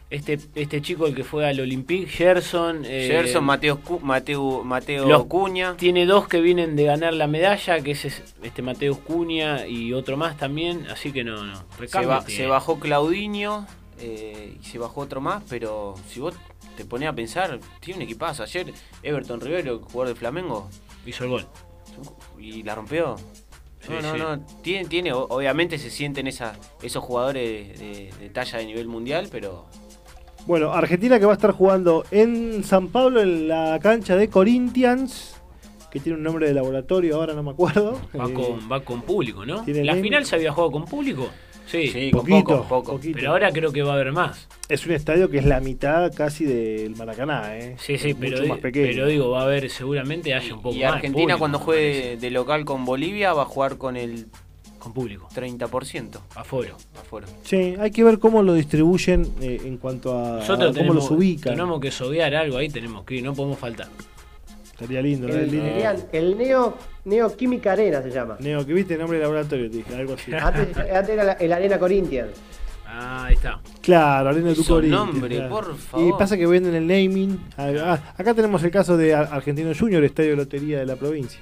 este 0.09 0.39
este 0.55 0.81
chico 0.81 1.05
el 1.05 1.13
que 1.13 1.23
fue 1.23 1.47
al 1.47 1.59
Olympique, 1.59 2.07
Gerson, 2.07 2.83
eh, 2.83 3.07
Gerson, 3.11 3.43
Mateo, 3.43 3.79
Cu- 3.81 3.99
Mateo, 3.99 4.63
Mateo 4.63 5.07
los- 5.07 5.25
Cuña. 5.25 5.75
Tiene 5.77 6.07
dos 6.07 6.27
que 6.27 6.41
vienen 6.41 6.75
de 6.75 6.85
ganar 6.85 7.13
la 7.13 7.27
medalla, 7.27 7.79
que 7.81 7.91
es 7.91 8.05
es- 8.05 8.23
este 8.41 8.63
Mateus 8.63 8.97
Cuña 8.97 9.67
y 9.67 9.93
otro 9.93 10.17
más 10.17 10.35
también, 10.35 10.87
así 10.91 11.11
que 11.11 11.23
no, 11.23 11.43
no. 11.45 11.55
Se, 11.55 11.81
recambio 11.81 12.09
ba- 12.09 12.25
tiene. 12.25 12.41
se 12.43 12.47
bajó 12.47 12.79
Claudinho 12.79 13.67
eh, 13.99 14.57
y 14.61 14.65
se 14.65 14.77
bajó 14.77 15.01
otro 15.01 15.21
más, 15.21 15.43
pero 15.49 15.95
si 16.07 16.19
vos 16.19 16.35
te 16.77 16.85
ponés 16.85 17.09
a 17.09 17.13
pensar, 17.13 17.59
tiene 17.79 17.97
un 17.99 18.03
equipazo. 18.03 18.43
Ayer 18.43 18.73
Everton 19.03 19.41
Rivero, 19.41 19.79
jugador 19.79 20.07
de 20.13 20.15
Flamengo, 20.15 20.69
Hizo 21.05 21.23
el 21.23 21.29
gol. 21.31 21.45
y 22.37 22.63
la 22.63 22.75
rompió. 22.75 23.15
Sí, 23.81 23.91
no, 23.91 24.01
no, 24.01 24.13
sí. 24.13 24.19
no. 24.19 24.45
Tiene, 24.61 24.87
tiene, 24.89 25.13
obviamente 25.13 25.77
se 25.77 25.89
sienten 25.89 26.27
esa, 26.27 26.53
esos 26.81 27.03
jugadores 27.03 27.79
de, 27.79 28.11
de 28.19 28.29
talla 28.29 28.59
de 28.59 28.65
nivel 28.65 28.87
mundial, 28.87 29.29
pero 29.31 29.65
Bueno, 30.45 30.73
Argentina 30.73 31.19
que 31.19 31.25
va 31.25 31.31
a 31.31 31.35
estar 31.35 31.51
jugando 31.51 32.05
en 32.11 32.63
San 32.63 32.89
Pablo 32.89 33.21
en 33.21 33.47
la 33.47 33.79
cancha 33.81 34.15
de 34.17 34.29
Corinthians, 34.29 35.35
que 35.91 35.99
tiene 35.99 36.17
un 36.17 36.23
nombre 36.23 36.47
de 36.47 36.53
laboratorio, 36.53 37.15
ahora 37.15 37.33
no 37.33 37.41
me 37.43 37.51
acuerdo. 37.51 37.93
Va, 38.19 38.25
Eh, 38.29 38.33
con, 38.33 38.71
va 38.71 38.81
con 38.83 39.01
público, 39.01 39.45
¿no? 39.45 39.63
¿La 39.65 39.93
name- 39.93 40.01
final 40.01 40.25
se 40.25 40.35
había 40.35 40.51
jugado 40.51 40.71
con 40.71 40.85
público? 40.85 41.27
Sí. 41.69 41.87
Sí, 41.87 42.11
con 42.11 42.21
poquito, 42.21 42.43
poco, 42.43 42.67
poco. 42.67 42.91
poquito. 42.93 43.15
Pero 43.17 43.31
ahora 43.31 43.51
creo 43.51 43.71
que 43.71 43.83
va 43.83 43.91
a 43.91 43.95
haber 43.95 44.11
más. 44.11 44.47
Es 44.67 44.85
un 44.85 44.93
estadio 44.93 45.29
que 45.29 45.37
es 45.37 45.45
la 45.45 45.59
mitad 45.59 46.11
casi 46.13 46.45
del 46.45 46.95
Maracaná, 46.95 47.57
¿eh? 47.57 47.75
Sí, 47.79 47.97
sí, 47.97 48.09
Es 48.09 48.15
pero, 48.19 48.45
más 48.47 48.57
pequeño. 48.59 48.87
pero 48.91 49.05
digo, 49.07 49.29
va 49.31 49.41
a 49.41 49.43
haber, 49.45 49.69
seguramente 49.69 50.33
haya 50.33 50.53
un 50.55 50.61
poco 50.61 50.75
Y 50.75 50.79
más. 50.79 50.91
de 50.91 50.95
Argentina 50.95 51.23
público, 51.23 51.39
cuando 51.39 51.59
juegue 51.59 52.17
de 52.17 52.31
local 52.31 52.65
con 52.65 52.85
Bolivia 52.85 53.33
va 53.33 53.43
a 53.43 53.45
jugar 53.45 53.77
con 53.77 53.97
el 53.97 54.27
Con 54.79 54.93
público, 54.93 55.27
30% 55.35 56.19
aforo. 56.35 56.75
afuera. 56.99 57.27
Sí, 57.43 57.75
hay 57.79 57.91
que 57.91 58.03
ver 58.03 58.17
cómo 58.17 58.41
lo 58.43 58.53
distribuyen 58.53 59.27
eh, 59.41 59.61
en 59.65 59.77
cuanto 59.77 60.17
a, 60.17 60.43
cómo 60.47 60.71
tenemos, 60.71 60.95
los 60.95 61.11
ubican. 61.11 61.53
tenemos 61.53 61.79
que 61.81 61.91
sobear 61.91 62.33
algo 62.35 62.57
ahí, 62.57 62.69
tenemos 62.69 63.03
que 63.05 63.15
ir, 63.15 63.23
no 63.23 63.33
podemos 63.33 63.59
faltar. 63.59 63.87
Estaría 64.79 65.01
lindo, 65.01 65.27
¿no? 65.27 65.33
El, 65.33 65.39
El, 65.41 65.51
lindo. 65.51 65.65
serían- 65.65 65.97
el 66.13 66.37
Neo, 66.37 66.77
Neo 67.05 67.35
Química 67.35 67.73
Arena 67.73 68.01
se 68.01 68.09
llama. 68.11 68.37
Neo, 68.39 68.65
que 68.65 68.73
viste 68.73 68.97
nombre 68.97 69.17
de 69.17 69.23
laboratorio, 69.23 69.69
te 69.69 69.77
dije, 69.77 69.95
algo 69.95 70.13
así. 70.13 70.33
Antes, 70.33 70.77
antes 70.77 71.09
era 71.09 71.23
la- 71.23 71.33
el 71.33 71.51
Arena 71.51 71.77
Corinthians. 71.79 72.31
Ah, 72.85 73.25
ahí 73.25 73.35
está. 73.35 73.59
Claro, 73.81 74.29
Arena 74.29 74.49
de 74.49 74.55
tu 74.55 74.63
claro. 74.63 75.49
por 75.49 75.75
favor. 75.77 76.07
Y 76.07 76.11
pasa 76.17 76.37
que 76.37 76.47
venden 76.47 76.73
el 76.75 76.87
naming. 76.87 77.39
Ah, 77.57 77.99
acá 78.17 78.33
tenemos 78.33 78.63
el 78.63 78.71
caso 78.71 78.97
de 78.97 79.13
Ar- 79.13 79.29
Argentino 79.31 79.71
Junior, 79.77 80.03
estadio 80.03 80.31
de 80.31 80.35
lotería 80.37 80.79
de 80.79 80.85
la 80.85 80.95
provincia. 80.95 81.39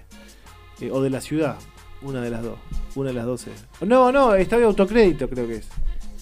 Eh, 0.81 0.89
o 0.91 1.01
de 1.01 1.09
la 1.09 1.21
ciudad. 1.21 1.55
Una 2.01 2.21
de 2.21 2.29
las 2.29 2.43
dos. 2.43 2.57
Una 2.95 3.09
de 3.09 3.15
las 3.15 3.25
dos. 3.25 3.47
es. 3.47 3.65
No, 3.87 4.11
no, 4.11 4.35
estadio 4.35 4.67
autocrédito 4.67 5.29
creo 5.29 5.47
que 5.47 5.55
es. 5.55 5.69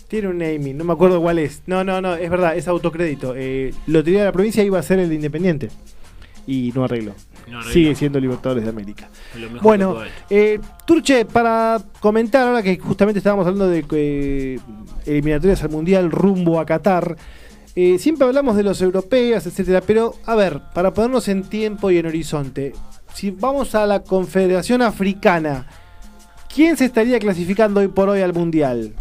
Tiene 0.08 0.28
un 0.28 0.38
naming, 0.38 0.78
no 0.78 0.84
me 0.84 0.94
acuerdo 0.94 1.20
cuál 1.20 1.40
es. 1.40 1.64
No, 1.66 1.84
no, 1.84 2.00
no, 2.00 2.16
es 2.16 2.30
verdad, 2.30 2.56
es 2.56 2.68
autocrédito. 2.68 3.34
Eh, 3.36 3.74
lotería 3.88 4.20
de 4.20 4.26
la 4.26 4.32
provincia 4.32 4.64
iba 4.64 4.78
a 4.78 4.84
ser 4.84 5.00
el 5.00 5.10
de 5.10 5.16
Independiente. 5.16 5.70
Y 6.48 6.72
no 6.76 6.84
arregló. 6.84 7.14
No. 7.48 7.62
Sigue 7.64 7.96
siendo 7.96 8.20
Libertadores 8.20 8.64
de 8.64 8.70
América. 8.70 9.10
Lo 9.36 9.50
mejor 9.50 9.58
que 9.58 9.64
Bueno, 9.64 9.98
eh, 10.30 10.60
Turche, 10.86 11.26
para 11.26 11.80
comentar 12.00 12.48
ahora 12.48 12.64
que 12.64 12.78
justamente 12.78 13.20
estábamos 13.20 13.46
hablando 13.46 13.68
de 13.68 13.86
eh, 13.92 14.60
eliminatorias 15.06 15.64
al 15.64 15.70
Mundial 15.70 16.12
rumbo 16.12 16.60
a 16.60 16.66
Qatar, 16.66 17.16
eh, 17.78 18.00
siempre 18.00 18.26
hablamos 18.26 18.56
de 18.56 18.64
los 18.64 18.82
europeos, 18.82 19.46
etcétera, 19.46 19.82
pero 19.82 20.14
a 20.26 20.36
ver, 20.36 20.62
para 20.74 20.94
ponernos 20.94 21.28
en 21.28 21.44
tiempo 21.44 21.92
y 21.92 21.98
en 21.98 22.06
horizonte, 22.06 22.72
si 23.14 23.32
vamos 23.32 23.76
a 23.76 23.86
la 23.86 24.02
Confederación 24.02 24.82
Africana, 24.82 25.68
¿quién 26.54 26.78
se 26.78 26.86
estaría 26.86 27.20
clasificando 27.20 27.82
hoy 27.82 27.90
por 27.90 28.08
hoy 28.08 28.22
al 28.22 28.34
Mundial? 28.34 28.94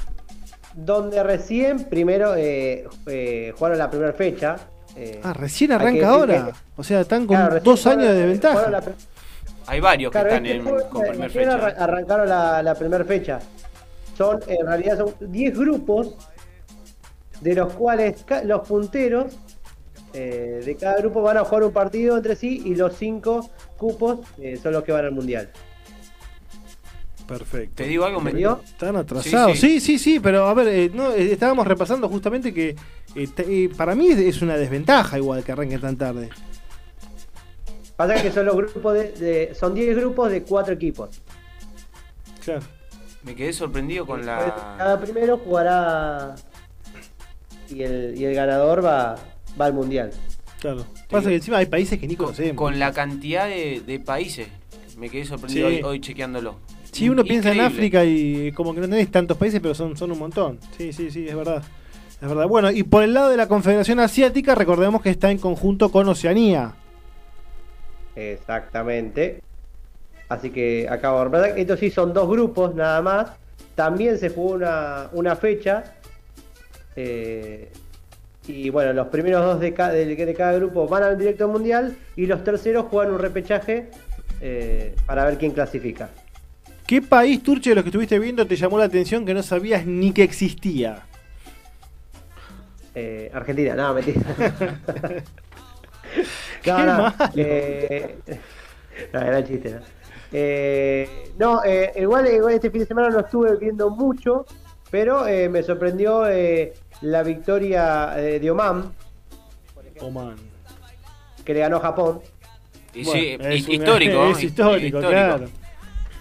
Donde 0.74 1.22
recién 1.22 1.84
primero 1.84 2.34
eh, 2.34 2.88
eh, 3.06 3.52
jugaron 3.56 3.78
la 3.78 3.90
primera 3.90 4.12
fecha. 4.12 4.56
Eh, 4.96 5.20
Ah, 5.22 5.32
recién 5.32 5.68
que 5.70 5.74
arranca 5.74 6.08
ahora. 6.10 6.46
que- 6.46 6.52
O 6.76 6.84
sea, 6.84 7.00
están 7.00 7.26
con 7.26 7.36
claro, 7.36 7.60
dos 7.60 7.86
años 7.86 8.08
de 8.08 8.08
jugaron 8.14 8.30
ventaja. 8.30 8.70
la 8.70 8.82
pr- 8.82 8.94
Hay 9.66 9.80
varios 9.80 10.12
Claro, 10.12 10.28
que 10.28 10.34
están 10.34 10.46
este 10.46 10.58
en, 10.58 10.64
juego, 10.64 10.88
con 10.90 11.02
primer 11.02 11.20
recién 11.32 11.44
fecha. 11.44 11.56
arran- 11.56 11.74
arrancaron 11.82 12.28
la, 12.28 12.62
la 12.62 12.74
primera 12.74 13.04
fecha. 13.04 13.38
Son, 14.16 14.40
en 14.46 14.66
realidad 14.66 14.98
son 14.98 15.14
10 15.32 15.58
grupos, 15.58 16.14
de 17.40 17.54
los 17.54 17.72
cuales 17.72 18.24
los 18.44 18.66
punteros 18.66 19.36
eh, 20.12 20.62
de 20.64 20.76
cada 20.76 20.96
grupo 20.98 21.22
van 21.22 21.38
a 21.38 21.44
jugar 21.44 21.64
un 21.64 21.72
partido 21.72 22.16
entre 22.16 22.36
sí 22.36 22.62
y 22.64 22.74
los 22.76 22.94
5 22.96 23.50
cupos 23.76 24.20
eh, 24.38 24.56
son 24.62 24.72
los 24.72 24.84
que 24.84 24.92
van 24.92 25.04
al 25.06 25.10
mundial. 25.12 25.50
Perfecto. 27.26 27.74
Te 27.76 27.84
digo 27.84 28.04
algo, 28.04 28.20
me, 28.20 28.30
¿Entendió? 28.30 28.60
Están 28.64 28.96
atrasados. 28.96 29.58
Sí, 29.58 29.80
Sí, 29.80 29.80
sí, 29.80 29.98
sí. 29.98 29.98
sí, 30.14 30.20
pero 30.20 30.46
a 30.46 30.54
ver, 30.54 30.68
eh, 30.68 30.90
no, 30.92 31.10
eh, 31.12 31.32
estábamos 31.32 31.66
repasando 31.66 32.08
justamente 32.08 32.52
que 32.52 32.76
eh, 33.14 33.28
eh, 33.38 33.70
para 33.76 33.94
mí 33.94 34.08
es- 34.08 34.42
una 34.42 34.56
desventaja 34.56 35.16
igual 35.18 35.42
que 35.42 35.52
arranque 35.52 35.78
tan 35.78 35.96
tarde. 35.96 36.28
Pasa 37.96 38.20
que 38.20 38.30
son 38.32 38.46
los 38.46 38.56
grupos 38.56 38.94
de, 38.94 39.12
de- 39.12 39.54
son 39.54 39.74
10 39.74 39.96
grupos 39.96 40.30
de 40.30 40.42
4 40.42 40.74
equipos. 40.74 41.22
Claro. 42.44 42.60
me 43.22 43.34
quedé 43.34 43.52
sorprendido 43.54 44.04
con 44.04 44.26
la. 44.26 44.74
Cada 44.76 45.00
primero 45.00 45.38
jugará 45.38 46.34
y 47.70 47.82
el, 47.82 48.14
y 48.18 48.24
el 48.26 48.34
ganador 48.34 48.84
va, 48.84 49.16
va 49.58 49.64
al 49.66 49.72
mundial. 49.72 50.10
Claro. 50.60 50.84
Pasa 51.10 51.28
que 51.30 51.36
encima 51.36 51.58
hay 51.58 51.66
países 51.66 51.98
que 51.98 52.06
ni 52.06 52.16
Con, 52.16 52.26
conocemos. 52.26 52.56
con 52.56 52.78
la 52.78 52.92
cantidad 52.92 53.46
de, 53.46 53.82
de 53.86 53.98
países. 54.00 54.48
Me 54.98 55.08
quedé 55.08 55.24
sorprendido 55.24 55.68
Sí. 55.70 55.76
hoy, 55.76 55.82
hoy 55.82 56.00
chequeándolo. 56.00 56.56
Si 56.94 57.08
uno 57.08 57.24
piensa 57.24 57.52
en. 57.52 57.60
África 57.60 58.04
y 58.04 58.52
como 58.52 58.74
que 58.74 58.80
no 58.80 58.88
tenés 58.88 59.10
tantos 59.10 59.36
países, 59.36 59.60
pero 59.60 59.74
son, 59.74 59.96
son 59.96 60.12
un 60.12 60.18
montón. 60.18 60.58
Sí, 60.78 60.92
sí, 60.92 61.10
sí, 61.10 61.26
es 61.28 61.34
verdad. 61.36 61.62
Es 62.22 62.28
verdad. 62.28 62.46
Bueno, 62.46 62.70
y 62.70 62.82
por 62.84 63.02
el 63.02 63.12
lado 63.12 63.28
de 63.30 63.36
la 63.36 63.48
Confederación 63.48 64.00
Asiática, 64.00 64.54
recordemos 64.54 65.02
que 65.02 65.10
está 65.10 65.30
en 65.30 65.38
conjunto 65.38 65.90
con 65.90 66.08
Oceanía. 66.08 66.72
Exactamente. 68.16 69.42
Así 70.28 70.50
que 70.50 70.88
acabo 70.88 71.18
de 71.18 71.24
recordar. 71.24 71.58
Estos 71.58 71.80
sí 71.80 71.90
son 71.90 72.12
dos 72.12 72.28
grupos 72.28 72.74
nada 72.74 73.02
más. 73.02 73.30
También 73.74 74.18
se 74.18 74.30
jugó 74.30 74.52
una, 74.54 75.08
una 75.12 75.36
fecha. 75.36 75.84
eh, 76.96 77.70
y 78.46 78.68
bueno, 78.70 78.92
los 78.92 79.06
primeros 79.08 79.42
dos 79.44 79.58
de, 79.60 79.72
ca- 79.72 79.90
de, 79.90 80.04
de 80.14 80.34
cada 80.34 80.52
grupo 80.52 80.86
van 80.86 81.02
al 81.02 81.18
directo 81.18 81.48
mundial. 81.48 81.96
Y 82.16 82.26
los 82.26 82.44
terceros 82.44 82.86
juegan 82.90 83.12
un 83.12 83.18
repechaje 83.18 83.88
eh, 84.40 84.94
para 85.06 85.24
ver 85.24 85.38
quién 85.38 85.52
clasifica. 85.52 86.10
¿Qué 86.86 87.00
país, 87.00 87.42
Turche, 87.42 87.70
de 87.70 87.76
los 87.76 87.84
que 87.84 87.88
estuviste 87.88 88.18
viendo, 88.18 88.46
te 88.46 88.56
llamó 88.56 88.78
la 88.78 88.84
atención 88.84 89.24
que 89.24 89.32
no 89.34 89.42
sabías 89.42 89.86
ni 89.86 90.12
que 90.12 90.22
existía? 90.22 91.02
Eh, 92.94 93.30
Argentina, 93.32 93.74
no, 93.74 93.94
mentira. 93.94 94.20
Qué 96.62 96.70
no, 96.70 96.78
no, 96.78 96.84
malo. 96.84 97.14
eh, 97.36 98.16
no, 99.12 99.20
era 99.20 99.44
chiste, 99.44 99.70
¿no? 99.72 99.80
Eh, 100.32 101.30
no, 101.38 101.64
eh, 101.64 101.92
igual, 101.96 102.26
igual 102.32 102.54
este 102.54 102.70
fin 102.70 102.80
de 102.80 102.86
semana 102.86 103.08
no 103.08 103.20
estuve 103.20 103.56
viendo 103.56 103.90
mucho, 103.90 104.46
pero 104.90 105.26
eh, 105.26 105.48
me 105.48 105.62
sorprendió 105.62 106.28
eh, 106.28 106.74
la 107.00 107.22
victoria 107.22 108.14
eh, 108.18 108.38
de 108.40 108.50
Oman, 108.50 108.92
Oman. 110.00 110.36
que 111.44 111.54
le 111.54 111.60
ganó 111.60 111.76
a 111.78 111.80
Japón. 111.80 112.20
Y 112.92 113.04
Bueno, 113.04 113.20
sí, 113.20 113.36
es 113.40 113.68
histórico. 113.68 114.26
Es 114.30 114.42
histórico, 114.44 114.98
claro. 115.00 115.46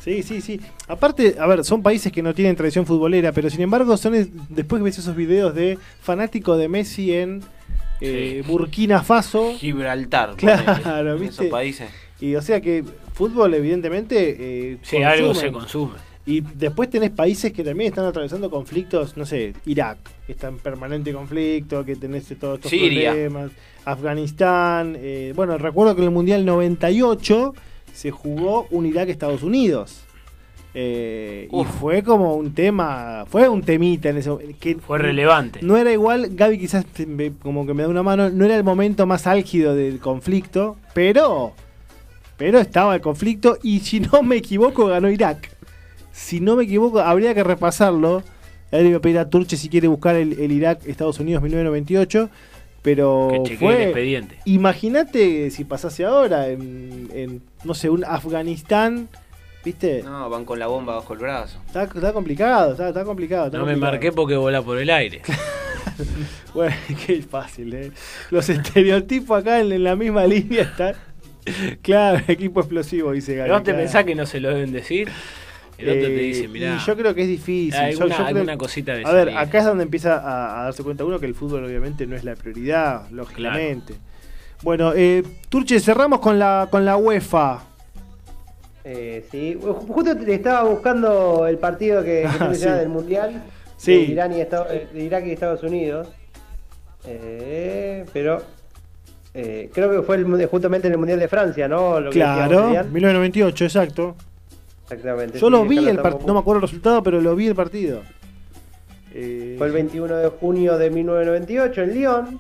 Sí, 0.03 0.21
sí, 0.23 0.41
sí. 0.41 0.59
Aparte, 0.87 1.35
a 1.39 1.47
ver, 1.47 1.63
son 1.63 1.81
países 1.81 2.11
que 2.11 2.21
no 2.21 2.33
tienen 2.33 2.55
tradición 2.55 2.85
futbolera, 2.85 3.31
pero 3.31 3.49
sin 3.49 3.61
embargo, 3.61 3.95
son 3.97 4.15
es- 4.15 4.27
después 4.49 4.79
que 4.79 4.83
ves 4.83 4.97
esos 4.97 5.15
videos 5.15 5.55
de 5.55 5.77
fanático 6.01 6.57
de 6.57 6.67
Messi 6.67 7.13
en 7.13 7.41
eh, 8.01 8.41
Sí. 8.43 8.51
Burkina 8.51 9.01
Faso. 9.01 9.53
Gibraltar. 9.57 10.35
Claro, 10.35 10.65
ponele, 10.83 11.11
en 11.11 11.19
¿viste? 11.19 11.43
Esos 11.43 11.45
países. 11.47 11.89
Y 12.19 12.35
o 12.35 12.41
sea 12.41 12.59
que 12.59 12.83
fútbol, 13.13 13.53
evidentemente. 13.53 14.35
Eh, 14.73 14.77
Sí, 14.81 14.97
algo 15.03 15.27
consumen. 15.27 15.51
se 15.51 15.53
consume. 15.53 15.93
Y 16.25 16.39
después 16.41 16.89
tenés 16.89 17.09
países 17.11 17.51
que 17.51 17.63
también 17.63 17.89
están 17.89 18.05
atravesando 18.05 18.49
conflictos, 18.49 19.15
no 19.17 19.25
sé, 19.25 19.53
Irak, 19.65 19.97
que 20.25 20.31
está 20.33 20.47
en 20.47 20.57
permanente 20.57 21.11
conflicto, 21.13 21.83
que 21.83 21.95
tenés 21.97 22.25
todos 22.39 22.55
estos 22.59 22.69
Siria. 22.71 23.11
problemas, 23.11 23.51
Afganistán, 23.85 24.95
eh, 24.99 25.33
bueno, 25.35 25.57
recuerdo 25.57 25.95
que 25.95 26.01
en 26.01 26.07
el 26.07 26.13
Mundial 26.13 26.45
98 26.45 27.53
se 27.93 28.11
jugó 28.11 28.67
un 28.71 28.85
Irak-Estados 28.85 29.43
Unidos. 29.43 30.01
Eh, 30.75 31.47
y 31.51 31.63
fue 31.65 32.01
como 32.01 32.35
un 32.35 32.51
tema, 32.55 33.25
fue 33.29 33.47
un 33.47 33.61
temita 33.61 34.09
en 34.09 34.17
ese 34.17 34.31
que 34.59 34.75
Fue 34.77 34.97
relevante. 34.97 35.59
no 35.61 35.77
era 35.77 35.91
igual, 35.93 36.29
Gaby 36.31 36.57
quizás 36.57 36.83
me- 37.07 37.31
como 37.31 37.67
que 37.67 37.75
me 37.75 37.83
da 37.83 37.89
una 37.89 38.01
mano, 38.01 38.31
no 38.31 38.43
era 38.43 38.55
el 38.55 38.63
momento 38.63 39.05
más 39.05 39.27
álgido 39.27 39.75
del 39.75 39.99
conflicto, 39.99 40.75
pero 40.95 41.53
pero 42.37 42.57
estaba 42.57 42.95
el 42.95 43.01
conflicto 43.01 43.59
y 43.61 43.81
si 43.81 43.99
no 43.99 44.23
me 44.23 44.37
equivoco 44.37 44.87
ganó 44.87 45.11
Irak. 45.11 45.51
Si 46.11 46.39
no 46.39 46.55
me 46.55 46.63
equivoco, 46.63 46.99
habría 46.99 47.35
que 47.35 47.43
repasarlo. 47.43 48.23
Ahí 48.71 48.79
le 48.81 48.87
voy 48.89 48.95
a 48.95 48.99
pedir 49.01 49.19
a 49.19 49.29
Turche 49.29 49.55
si 49.57 49.69
quiere 49.69 49.87
buscar 49.87 50.15
el, 50.15 50.33
el 50.39 50.51
Irak 50.51 50.79
Estados 50.87 51.19
Unidos 51.19 51.43
1998, 51.43 52.29
pero 52.83 53.29
Que 53.45 53.53
el 53.53 53.57
fue 53.57 53.83
expediente. 53.83 54.37
Imagínate 54.45 55.49
si 55.49 55.63
pasase 55.63 56.05
ahora 56.05 56.49
en, 56.49 57.09
en, 57.13 57.41
no 57.63 57.73
sé, 57.73 57.89
un 57.89 58.05
Afganistán, 58.05 59.09
¿viste? 59.65 60.03
No, 60.03 60.29
van 60.29 60.45
con 60.45 60.59
la 60.59 60.67
bomba 60.67 60.95
bajo 60.95 61.13
el 61.13 61.19
brazo. 61.19 61.59
Está, 61.65 61.83
está 61.83 62.13
complicado, 62.13 62.73
está, 62.73 62.89
está 62.89 63.03
complicado. 63.05 63.45
está 63.47 63.57
No 63.57 63.65
me 63.65 63.77
marqué 63.77 64.11
porque 64.11 64.35
volá 64.35 64.61
por 64.61 64.77
el 64.77 64.89
aire. 64.91 65.21
Bueno, 66.53 66.75
qué 67.05 67.21
fácil, 67.21 67.73
¿eh? 67.73 67.91
Los 68.29 68.49
estereotipos 68.49 69.41
acá 69.41 69.59
en, 69.59 69.71
en 69.71 69.83
la 69.83 69.95
misma 69.95 70.25
línea 70.25 70.63
están. 70.63 70.95
Claro, 71.81 72.23
equipo 72.27 72.61
explosivo, 72.61 73.11
dice 73.11 73.35
Gaby. 73.35 73.49
¿No 73.49 73.57
te 73.59 73.71
claro. 73.71 73.79
pensás 73.79 74.03
que 74.05 74.15
no 74.15 74.25
se 74.25 74.39
lo 74.39 74.49
deben 74.49 74.71
decir? 74.71 75.09
El 75.77 75.89
otro 75.89 76.01
te 76.01 76.15
Eh, 76.15 76.23
dice, 76.23 76.47
mirá. 76.47 76.75
y 76.75 76.85
yo 76.85 76.95
creo 76.95 77.15
que 77.15 77.21
es 77.23 77.27
difícil. 77.27 77.71
Yo- 77.73 77.79
alguna, 77.79 78.07
yo 78.09 78.15
creo- 78.15 78.27
alguna 78.27 78.57
cosita 78.57 78.93
de 78.93 79.03
A 79.05 79.11
ver, 79.11 79.29
acá 79.37 79.57
es 79.59 79.65
donde 79.65 79.83
empieza 79.83 80.17
a, 80.19 80.61
a 80.61 80.63
darse 80.65 80.83
cuenta 80.83 81.03
uno 81.03 81.19
que 81.19 81.25
el 81.25 81.33
fútbol 81.35 81.63
obviamente 81.65 82.05
no 82.05 82.15
es 82.15 82.23
la 82.23 82.35
prioridad, 82.35 83.09
lógicamente. 83.11 83.95
Bueno, 84.61 84.93
eh, 84.95 85.23
Turche, 85.49 85.79
cerramos 85.79 86.19
con 86.19 86.37
la, 86.39 86.67
con 86.71 86.85
la 86.85 86.95
UEFA. 86.95 87.63
Eh, 88.85 89.25
sí, 89.31 89.57
justo 89.61 90.15
te- 90.17 90.33
estaba 90.33 90.63
buscando 90.69 91.47
el 91.47 91.57
partido 91.57 92.03
que, 92.03 92.21
que 92.21 92.27
Ah, 92.39 92.53
sí. 92.53 92.65
del 92.65 92.89
mundial 92.89 93.41
Sí. 93.77 93.91
de, 93.93 93.97
Irán 94.03 94.33
y 94.33 94.41
Estados- 94.41 94.67
eh, 94.71 94.87
de 94.93 95.03
Irak 95.03 95.25
y 95.25 95.31
Estados 95.31 95.63
Unidos. 95.63 96.07
Eh, 97.05 98.05
pero 98.13 98.41
eh, 99.33 99.69
creo 99.73 99.91
que 99.91 100.01
fue 100.03 100.15
el 100.17 100.45
justamente 100.47 100.87
en 100.87 100.93
el 100.93 100.99
Mundial 100.99 101.19
de 101.19 101.27
Francia, 101.27 101.67
¿no? 101.67 101.99
Lo 101.99 102.11
que 102.11 102.19
decíamos, 102.19 102.47
Claro, 102.47 102.63
Adrián. 102.67 102.93
1998, 102.93 103.65
exacto. 103.65 104.15
Exactamente. 104.93 105.39
Yo 105.39 105.47
sí, 105.47 105.51
lo 105.51 105.65
vi, 105.65 105.77
el 105.77 105.87
estamos 105.89 106.13
part- 106.21 106.25
no 106.25 106.33
me 106.33 106.39
acuerdo 106.39 106.57
el 106.57 106.61
resultado, 106.63 107.03
pero 107.03 107.19
lo 107.21 107.35
vi 107.35 107.47
el 107.47 107.55
partido. 107.55 108.01
Eh, 109.13 109.55
Fue 109.57 109.67
el 109.67 109.73
21 109.73 110.15
de 110.17 110.27
junio 110.29 110.77
de 110.77 110.89
1998 110.89 111.81
en 111.83 111.93
Lyon. 111.93 112.39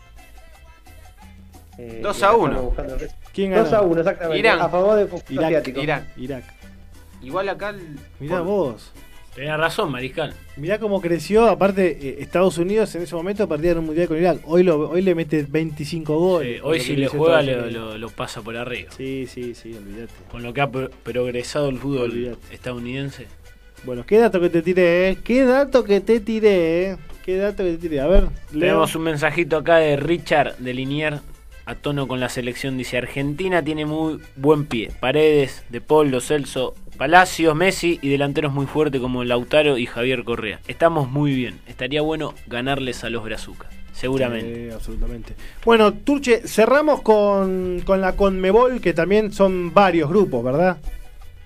Eh, 1.77 1.99
2 2.03 2.19
y 2.19 2.23
a 2.23 2.27
acá 2.27 2.35
1. 2.37 2.45
estamos 2.47 2.65
buscando 2.65 2.93
el 2.93 2.99
res- 2.99 3.15
¿Quién 3.33 3.51
ganó? 3.51 3.63
2 3.63 3.73
a 3.73 3.81
1, 3.81 3.99
exactamente. 4.01 4.39
Irán. 4.39 4.59
A 4.61 4.69
favor 4.69 4.95
fútbol 5.07 5.23
Irak, 5.29 5.45
asiático. 5.45 5.79
Irán. 5.81 6.07
Irak. 6.17 6.43
Igual 7.21 7.49
acá. 7.49 7.69
el- 7.69 7.99
Mirá 8.19 8.37
por- 8.39 8.45
vos. 8.47 8.91
Tenés 9.35 9.57
razón, 9.57 9.91
Mariscal. 9.91 10.33
Mirá 10.57 10.77
cómo 10.77 11.01
creció. 11.01 11.47
Aparte, 11.49 11.97
eh, 12.01 12.15
Estados 12.19 12.59
Unidos 12.59 12.93
en 12.93 13.01
ese 13.01 13.15
momento 13.15 13.47
perdía 13.49 13.71
en 13.71 13.79
un 13.79 13.85
mundial 13.87 14.07
con 14.07 14.17
Irak. 14.17 14.41
Hoy, 14.45 14.61
lo, 14.61 14.89
hoy 14.91 15.01
le 15.01 15.15
mete 15.15 15.43
25 15.49 16.17
goles. 16.19 16.57
Sí, 16.57 16.61
hoy 16.63 16.79
si 16.79 16.95
le 16.95 17.07
juega 17.07 17.41
lo, 17.41 17.51
Unidos. 17.63 17.73
lo- 17.73 17.97
lo 17.97 18.09
pasa 18.09 18.41
por 18.43 18.55
arriba. 18.55 18.91
Sí, 18.95 19.25
sí, 19.27 19.55
sí, 19.55 19.73
olvídate. 19.73 20.13
Con 20.29 20.43
lo 20.43 20.53
que 20.53 20.61
ha 20.61 20.69
pro- 20.69 20.91
progresado 21.01 21.69
el 21.69 21.79
fútbol 21.79 22.37
estadounidense. 22.51 23.25
Bueno, 23.85 24.05
qué 24.05 24.19
dato 24.19 24.39
que 24.39 24.49
te 24.49 24.61
tiré, 24.61 25.09
¿eh? 25.09 25.17
Qué 25.23 25.43
dato 25.43 25.83
que 25.83 25.99
te 25.99 26.19
tiré, 26.19 26.91
¿eh? 26.91 26.97
Qué 27.25 27.37
dato 27.37 27.63
que 27.63 27.71
te 27.71 27.77
tiré. 27.79 28.01
A 28.01 28.07
ver, 28.07 28.25
Leo. 28.51 28.59
Tenemos 28.59 28.95
un 28.95 29.01
mensajito 29.03 29.57
acá 29.57 29.77
de 29.77 29.95
Richard 29.97 30.57
de 30.57 30.73
Linier 30.75 31.19
a 31.65 31.75
tono 31.75 32.07
con 32.07 32.19
la 32.19 32.29
selección. 32.29 32.77
Dice, 32.77 32.97
Argentina 32.97 33.63
tiene 33.63 33.85
muy 33.85 34.19
buen 34.35 34.65
pie. 34.67 34.91
Paredes, 34.99 35.63
De 35.69 35.81
Paul, 35.81 36.11
Lo 36.11 36.21
Celso, 36.21 36.75
Palacios, 36.97 37.55
Messi 37.55 37.99
y 38.01 38.09
delanteros 38.09 38.53
muy 38.53 38.65
fuertes 38.65 39.01
como 39.01 39.23
Lautaro 39.23 39.77
y 39.77 39.85
Javier 39.85 40.23
Correa. 40.23 40.59
Estamos 40.67 41.09
muy 41.09 41.33
bien. 41.33 41.59
Estaría 41.67 42.01
bueno 42.01 42.33
ganarles 42.47 43.03
a 43.03 43.09
los 43.09 43.23
Brazucas. 43.23 43.69
Seguramente. 43.93 44.67
Sí, 44.69 44.73
absolutamente. 44.73 45.33
Bueno, 45.65 45.93
Turche, 45.93 46.47
cerramos 46.47 47.01
con, 47.01 47.81
con 47.85 48.01
la 48.01 48.15
Conmebol, 48.15 48.81
que 48.81 48.93
también 48.93 49.31
son 49.31 49.73
varios 49.73 50.09
grupos, 50.09 50.43
¿verdad? 50.43 50.77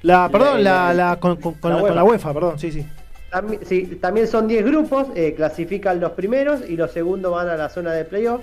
La, 0.04 0.30
perdón, 0.30 0.64
la, 0.64 0.94
la- 0.94 1.10
la- 1.12 1.20
con, 1.20 1.38
con- 1.38 1.56
con 1.56 1.72
la 1.72 1.78
la, 1.78 1.82
con 1.82 1.96
la 1.96 2.04
UEFA. 2.04 2.30
UEFA, 2.30 2.34
perdón, 2.34 2.60
sí, 2.60 2.72
sí. 2.72 2.86
También, 3.30 3.62
sí, 3.66 3.98
también 4.02 4.28
son 4.28 4.48
10 4.48 4.64
grupos, 4.66 5.08
eh, 5.16 5.34
clasifican 5.36 6.00
los 6.00 6.12
primeros 6.12 6.62
y 6.70 6.78
los 6.78 6.92
segundos 6.92 7.32
van 7.34 7.50
a 7.50 7.58
la 7.58 7.68
zona 7.70 7.92
de 7.92 8.06
playoff. 8.06 8.42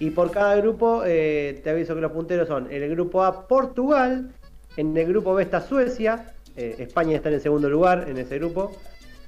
Y 0.00 0.10
por 0.10 0.30
cada 0.30 0.54
grupo, 0.56 1.02
eh, 1.06 1.60
te 1.64 1.70
aviso 1.70 1.94
que 1.94 2.00
los 2.02 2.12
punteros 2.12 2.46
son 2.48 2.70
en 2.70 2.82
el 2.82 2.90
grupo 2.90 3.24
A 3.24 3.48
Portugal, 3.48 4.30
en 4.76 4.94
el 4.96 5.06
grupo 5.08 5.34
B 5.34 5.42
está 5.42 5.60
Suecia, 5.62 6.34
eh, 6.58 6.74
España 6.80 7.16
está 7.16 7.28
en 7.28 7.36
el 7.36 7.40
segundo 7.40 7.70
lugar 7.70 8.06
en 8.08 8.18
ese 8.18 8.36
grupo. 8.38 8.72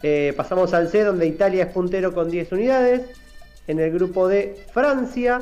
Eh, 0.03 0.35
pasamos 0.37 0.75
al 0.75 0.89
C, 0.89 1.05
donde 1.05 1.27
Italia 1.27 1.65
es 1.65 1.73
puntero 1.73 2.13
con 2.13 2.29
10 2.29 2.51
unidades. 2.53 3.03
En 3.69 3.79
el 3.79 3.93
grupo 3.93 4.27
D, 4.27 4.57
Francia. 4.73 5.41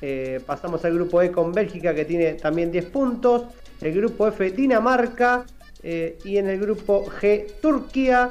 Eh, 0.00 0.40
pasamos 0.46 0.84
al 0.84 0.94
grupo 0.94 1.20
E 1.22 1.30
con 1.30 1.52
Bélgica, 1.52 1.94
que 1.94 2.04
tiene 2.06 2.34
también 2.34 2.72
10 2.72 2.86
puntos. 2.86 3.44
El 3.80 3.92
grupo 3.94 4.26
F, 4.28 4.50
Dinamarca. 4.50 5.44
y 5.82 6.38
en 6.38 6.48
el 6.48 6.58
grupo 6.58 7.04
G, 7.20 7.46
Turquía. 7.60 8.30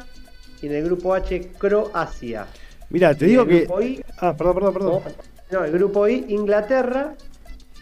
Y 0.61 0.65
en 0.67 0.74
el 0.74 0.84
grupo 0.86 1.13
H, 1.13 1.51
Croacia. 1.59 2.47
Mira, 2.89 3.13
te 3.13 3.26
digo 3.26 3.43
el 3.43 3.47
que. 3.49 3.59
grupo 3.65 3.82
I, 3.82 4.03
Ah, 4.17 4.36
perdón, 4.36 4.55
perdón, 4.55 4.74
perdón. 4.74 5.01
no, 5.51 5.63
el 5.63 5.71
grupo 5.71 6.07
I, 6.07 6.26
Inglaterra. 6.30 7.13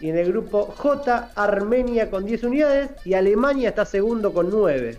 Y 0.02 0.10
en 0.10 0.18
el 0.18 0.32
grupo 0.32 0.74
J, 0.78 1.32
Armenia 1.36 2.10
con 2.10 2.26
10 2.26 2.44
unidades. 2.44 2.90
Y 3.06 3.14
Alemania 3.14 3.70
está 3.70 3.86
segundo 3.86 4.34
con 4.34 4.50
9. 4.50 4.98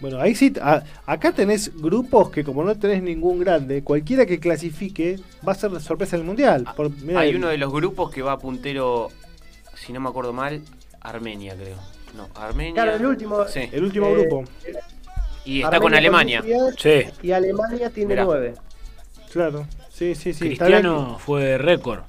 Bueno, 0.00 0.18
ahí 0.18 0.34
sí, 0.34 0.52
a- 0.62 0.82
acá 1.06 1.32
tenés 1.32 1.70
grupos 1.80 2.30
que 2.30 2.42
como 2.42 2.64
no 2.64 2.74
tenés 2.76 3.02
ningún 3.02 3.38
grande, 3.38 3.84
cualquiera 3.84 4.24
que 4.26 4.40
clasifique 4.40 5.20
va 5.46 5.52
a 5.52 5.54
ser 5.54 5.70
la 5.72 5.78
sorpresa 5.80 6.16
del 6.16 6.24
mundial. 6.24 6.64
Por- 6.74 6.90
mirá, 7.02 7.20
Hay 7.20 7.34
uno 7.34 7.48
de 7.48 7.58
los 7.58 7.70
grupos 7.72 8.10
que 8.10 8.22
va 8.22 8.38
puntero, 8.38 9.08
si 9.76 9.92
no 9.92 10.00
me 10.00 10.08
acuerdo 10.08 10.32
mal, 10.32 10.62
Armenia, 11.02 11.54
creo. 11.54 11.76
No, 12.16 12.28
Armenia. 12.34 12.72
Claro, 12.74 12.96
el 12.96 13.06
último. 13.06 13.46
Sí. 13.46 13.68
el 13.70 13.84
último 13.84 14.06
eh, 14.08 14.12
grupo. 14.14 14.44
Y 15.44 15.62
está 15.62 15.78
con 15.78 15.94
Alemania. 15.94 16.40
10 16.42 16.56
unidades, 16.58 17.12
Sí. 17.20 17.26
Y 17.28 17.32
Alemania 17.32 17.90
tiene. 17.90 18.16
9. 18.16 18.54
Claro. 19.32 19.66
Sí, 19.90 20.14
sí, 20.14 20.32
sí. 20.32 20.46
Cristiano 20.46 21.18
fue 21.18 21.58
récord. 21.58 22.00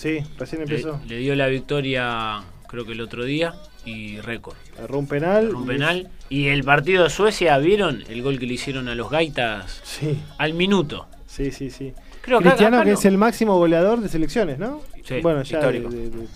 Sí, 0.00 0.20
recién 0.38 0.62
empezó. 0.62 0.98
le 1.06 1.18
dio 1.18 1.34
la 1.34 1.46
victoria, 1.48 2.40
creo 2.68 2.86
que 2.86 2.92
el 2.92 3.00
otro 3.02 3.24
día, 3.24 3.54
y 3.84 4.18
récord. 4.20 4.56
Agarró 4.78 4.98
un 4.98 5.06
penal. 5.06 5.54
Un 5.54 5.64
y- 5.64 5.66
penal. 5.66 6.10
Y 6.30 6.48
el 6.48 6.64
partido 6.64 7.04
de 7.04 7.10
Suecia, 7.10 7.58
¿vieron 7.58 8.02
el 8.08 8.22
gol 8.22 8.38
que 8.38 8.46
le 8.46 8.54
hicieron 8.54 8.88
a 8.88 8.94
los 8.94 9.10
Gaitas 9.10 9.80
Sí, 9.84 10.18
al 10.38 10.54
minuto? 10.54 11.06
sí, 11.26 11.50
sí, 11.50 11.68
sí. 11.70 11.92
Creo 12.22 12.38
que 12.38 12.44
Cristiano 12.46 12.76
acá 12.78 12.84
que 12.84 12.92
no. 12.92 12.98
es 12.98 13.04
el 13.04 13.18
máximo 13.18 13.56
goleador 13.58 14.00
de 14.00 14.08
selecciones, 14.08 14.58
¿no? 14.58 14.80
Sí, 15.04 15.20
bueno, 15.22 15.42
ya 15.42 15.58
de- 15.58 15.78
histórico. 15.78 15.90
de- 15.90 16.10
de- 16.10 16.26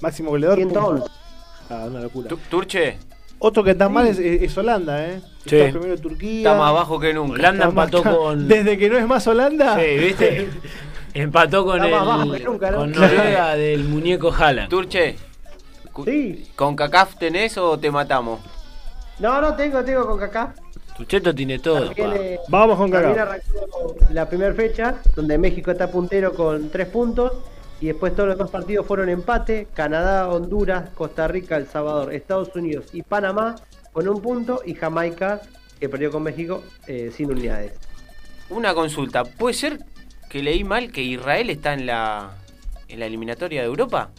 máximo 0.00 0.30
goleador. 0.30 0.56
111. 0.58 1.04
Ah, 1.70 1.84
una 1.88 2.00
locura. 2.00 2.28
Tu- 2.28 2.36
Turche 2.50 2.98
Otro 3.40 3.62
que 3.62 3.70
está 3.70 3.88
mal 3.88 4.06
es, 4.08 4.18
es 4.18 4.58
Holanda, 4.58 5.06
¿eh? 5.06 5.20
Sí. 5.46 5.56
Está 5.56 5.78
primero 5.78 5.96
Turquía. 6.00 6.38
está 6.38 6.54
más 6.58 6.72
bajo 6.74 6.98
que 6.98 7.14
nunca. 7.14 7.34
Holanda 7.34 7.64
Está 7.66 7.74
más- 7.74 7.86
empató 7.92 8.02
con. 8.18 8.48
Desde 8.48 8.76
que 8.76 8.88
no 8.90 8.98
es 8.98 9.06
más 9.06 9.24
Holanda. 9.28 9.78
Sí, 9.78 9.96
¿viste? 9.98 10.48
Empató 11.22 11.64
con 11.64 11.78
bajo 11.80 12.22
el. 12.22 12.38
que 12.38 12.44
nunca, 12.44 12.70
¿no? 12.70 12.78
Con 12.78 12.92
Noruega 12.92 13.56
del 13.56 13.84
muñeco 13.84 14.32
Haaland. 14.32 14.68
Turche, 14.68 15.16
Sí. 16.04 16.48
¿con 16.54 16.76
CACAF 16.76 17.16
tenés 17.16 17.58
o 17.58 17.76
te 17.76 17.90
matamos? 17.90 18.40
No, 19.18 19.40
no, 19.40 19.56
tengo, 19.56 19.82
tengo 19.82 20.06
con 20.06 20.18
Kaká. 20.18 20.54
Tucheto 20.96 21.34
tiene 21.34 21.58
todo. 21.58 21.92
Vamos 22.48 22.78
con 22.78 22.94
arrancó 22.94 23.96
la 24.12 24.28
primera 24.28 24.54
fecha, 24.54 24.94
donde 25.16 25.38
México 25.38 25.72
está 25.72 25.90
puntero 25.90 26.34
con 26.34 26.70
3 26.70 26.86
puntos. 26.88 27.32
Y 27.80 27.86
después 27.86 28.14
todos 28.14 28.28
los 28.28 28.38
demás 28.38 28.50
partidos 28.50 28.86
fueron 28.86 29.08
empate. 29.08 29.66
Canadá, 29.74 30.28
Honduras, 30.28 30.90
Costa 30.90 31.26
Rica, 31.26 31.56
El 31.56 31.66
Salvador, 31.66 32.12
Estados 32.14 32.54
Unidos 32.54 32.86
y 32.92 33.02
Panamá 33.02 33.56
con 33.92 34.08
un 34.08 34.20
punto. 34.20 34.62
Y 34.64 34.74
Jamaica, 34.74 35.40
que 35.80 35.88
perdió 35.88 36.12
con 36.12 36.22
México, 36.22 36.62
eh, 36.86 37.12
sin 37.12 37.30
unidades. 37.30 37.72
Una 38.50 38.72
consulta, 38.74 39.24
¿puede 39.24 39.54
ser 39.54 39.78
que 40.28 40.42
leí 40.42 40.64
mal 40.64 40.92
que 40.92 41.02
Israel 41.02 41.50
está 41.50 41.74
en 41.74 41.86
la 41.86 42.32
en 42.88 43.00
la 43.00 43.06
eliminatoria 43.06 43.60
de 43.60 43.66
Europa? 43.66 44.10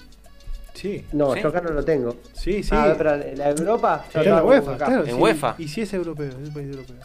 Sí, 0.73 1.03
No, 1.11 1.33
¿Sí? 1.33 1.41
yo 1.41 1.49
acá 1.49 1.61
no 1.61 1.71
lo 1.71 1.83
tengo. 1.83 2.15
sí, 2.33 2.63
sí. 2.63 2.69
Ah, 2.71 2.93
pero 2.97 3.17
la 3.17 3.49
Europa. 3.49 4.03
Está 4.07 4.23
yo 4.23 4.29
en 4.29 4.35
la 4.37 4.43
UEFA, 4.43 4.77
claro. 4.77 5.01
En 5.01 5.07
sí. 5.07 5.13
UEFA. 5.13 5.55
Y 5.57 5.67
si 5.67 5.81
es 5.81 5.93
europeo, 5.93 6.27
es 6.29 6.35
un 6.35 6.53
país 6.53 6.67
europeo. 6.69 6.95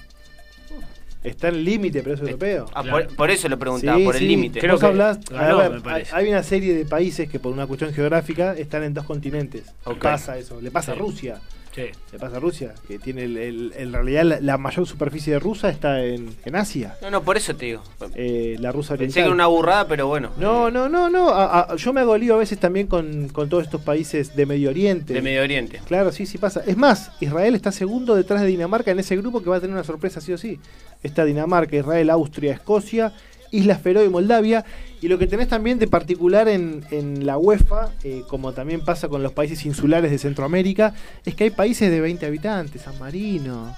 Está 1.24 1.48
en 1.48 1.64
límite, 1.64 2.02
pero 2.02 2.14
es 2.16 2.20
europeo. 2.20 2.66
Ah, 2.74 2.82
Claro. 2.82 3.06
por, 3.08 3.16
por 3.16 3.30
eso 3.30 3.48
lo 3.48 3.58
preguntaba, 3.58 3.96
Sí, 3.96 4.04
por 4.04 4.14
el 4.16 4.28
límite. 4.28 4.60
Creo 4.60 4.72
Vos 4.74 4.80
que 4.80 4.86
hablás- 4.86 5.18
a 5.30 5.34
ganó, 5.34 5.56
ver, 5.58 5.82
me 5.82 6.04
hay, 6.12 6.28
una 6.28 6.42
serie 6.42 6.74
de 6.74 6.84
países 6.84 7.28
que 7.30 7.38
por 7.40 7.50
una 7.52 7.66
cuestión 7.66 7.94
geográfica 7.94 8.52
están 8.52 8.82
en 8.82 8.92
dos 8.92 9.06
continentes. 9.06 9.72
Ok. 9.84 10.02
Pasa 10.02 10.36
eso. 10.36 10.60
Le 10.60 10.70
pasa 10.70 10.92
a. 10.92 10.96
Rusia. 10.96 11.40
Sí. 11.74 11.86
Le 12.12 12.18
pasa 12.20 12.36
a 12.36 12.40
Rusia, 12.40 12.72
que 12.86 12.98
tiene 13.00 13.24
el, 13.24 13.36
el- 13.36 13.72
en 13.76 13.92
realidad 13.92 14.22
la, 14.24 14.40
la 14.40 14.58
mayor 14.58 14.86
superficie 14.86 15.32
de 15.32 15.38
Rusia 15.40 15.70
está 15.70 16.04
en, 16.04 16.34
en 16.44 16.54
Asia. 16.54 16.96
No, 17.02 17.10
no, 17.10 17.22
por 17.24 17.36
eso 17.36 17.56
te 17.56 17.66
digo. 17.66 17.82
Eh, 18.14 18.56
la 18.60 18.70
Rusia 18.70 18.96
Pensé 18.96 19.14
que 19.14 19.20
era 19.24 19.32
una 19.32 19.46
burrada, 19.48 19.88
pero 19.88 20.06
bueno. 20.06 20.30
No, 20.38 20.70
no, 20.70 20.88
no, 20.88 21.10
no. 21.10 21.30
a- 21.30 21.72
a- 21.72 21.76
yo 21.76 21.92
me 21.92 22.00
hago 22.02 22.16
lío 22.16 22.34
a 22.34 22.38
veces 22.38 22.60
también 22.60 22.86
con, 22.86 23.28
con 23.30 23.48
todos 23.48 23.64
estos 23.64 23.80
países 23.80 24.36
de 24.36 24.46
Medio 24.46 24.70
Oriente. 24.70 25.12
De 25.14 25.20
Medio 25.20 25.42
Oriente. 25.42 25.80
Claro, 25.86 26.12
sí, 26.12 26.26
sí 26.26 26.38
pasa. 26.38 26.62
Es 26.64 26.76
más, 26.76 27.10
Israel 27.20 27.54
está 27.56 27.72
segundo 27.72 28.14
detrás 28.14 28.40
de 28.42 28.46
Dinamarca 28.46 28.92
en 28.92 29.00
ese 29.00 29.16
grupo 29.16 29.42
que 29.42 29.50
va 29.50 29.56
a 29.56 29.60
tener 29.60 29.74
una 29.74 29.84
sorpresa 29.84 30.20
sí 30.20 30.32
o 30.32 30.38
sí. 30.38 30.60
Está 31.02 31.24
Dinamarca, 31.24 31.76
Israel, 31.76 32.08
Austria, 32.10 32.52
Escocia, 32.52 33.12
Islas 33.50 33.80
Feroe 33.82 34.04
y 34.04 34.08
Moldavia. 34.08 34.64
Y 35.04 35.08
lo 35.08 35.18
que 35.18 35.26
tenés 35.26 35.48
también 35.48 35.78
de 35.78 35.86
particular 35.86 36.48
en, 36.48 36.82
en 36.90 37.26
la 37.26 37.36
UEFA, 37.36 37.90
eh, 38.04 38.22
como 38.26 38.54
también 38.54 38.80
pasa 38.80 39.06
con 39.06 39.22
los 39.22 39.32
países 39.32 39.66
insulares 39.66 40.10
de 40.10 40.16
Centroamérica, 40.16 40.94
es 41.26 41.34
que 41.34 41.44
hay 41.44 41.50
países 41.50 41.90
de 41.90 42.00
20 42.00 42.24
habitantes, 42.24 42.80
San 42.80 42.98
Marino. 42.98 43.76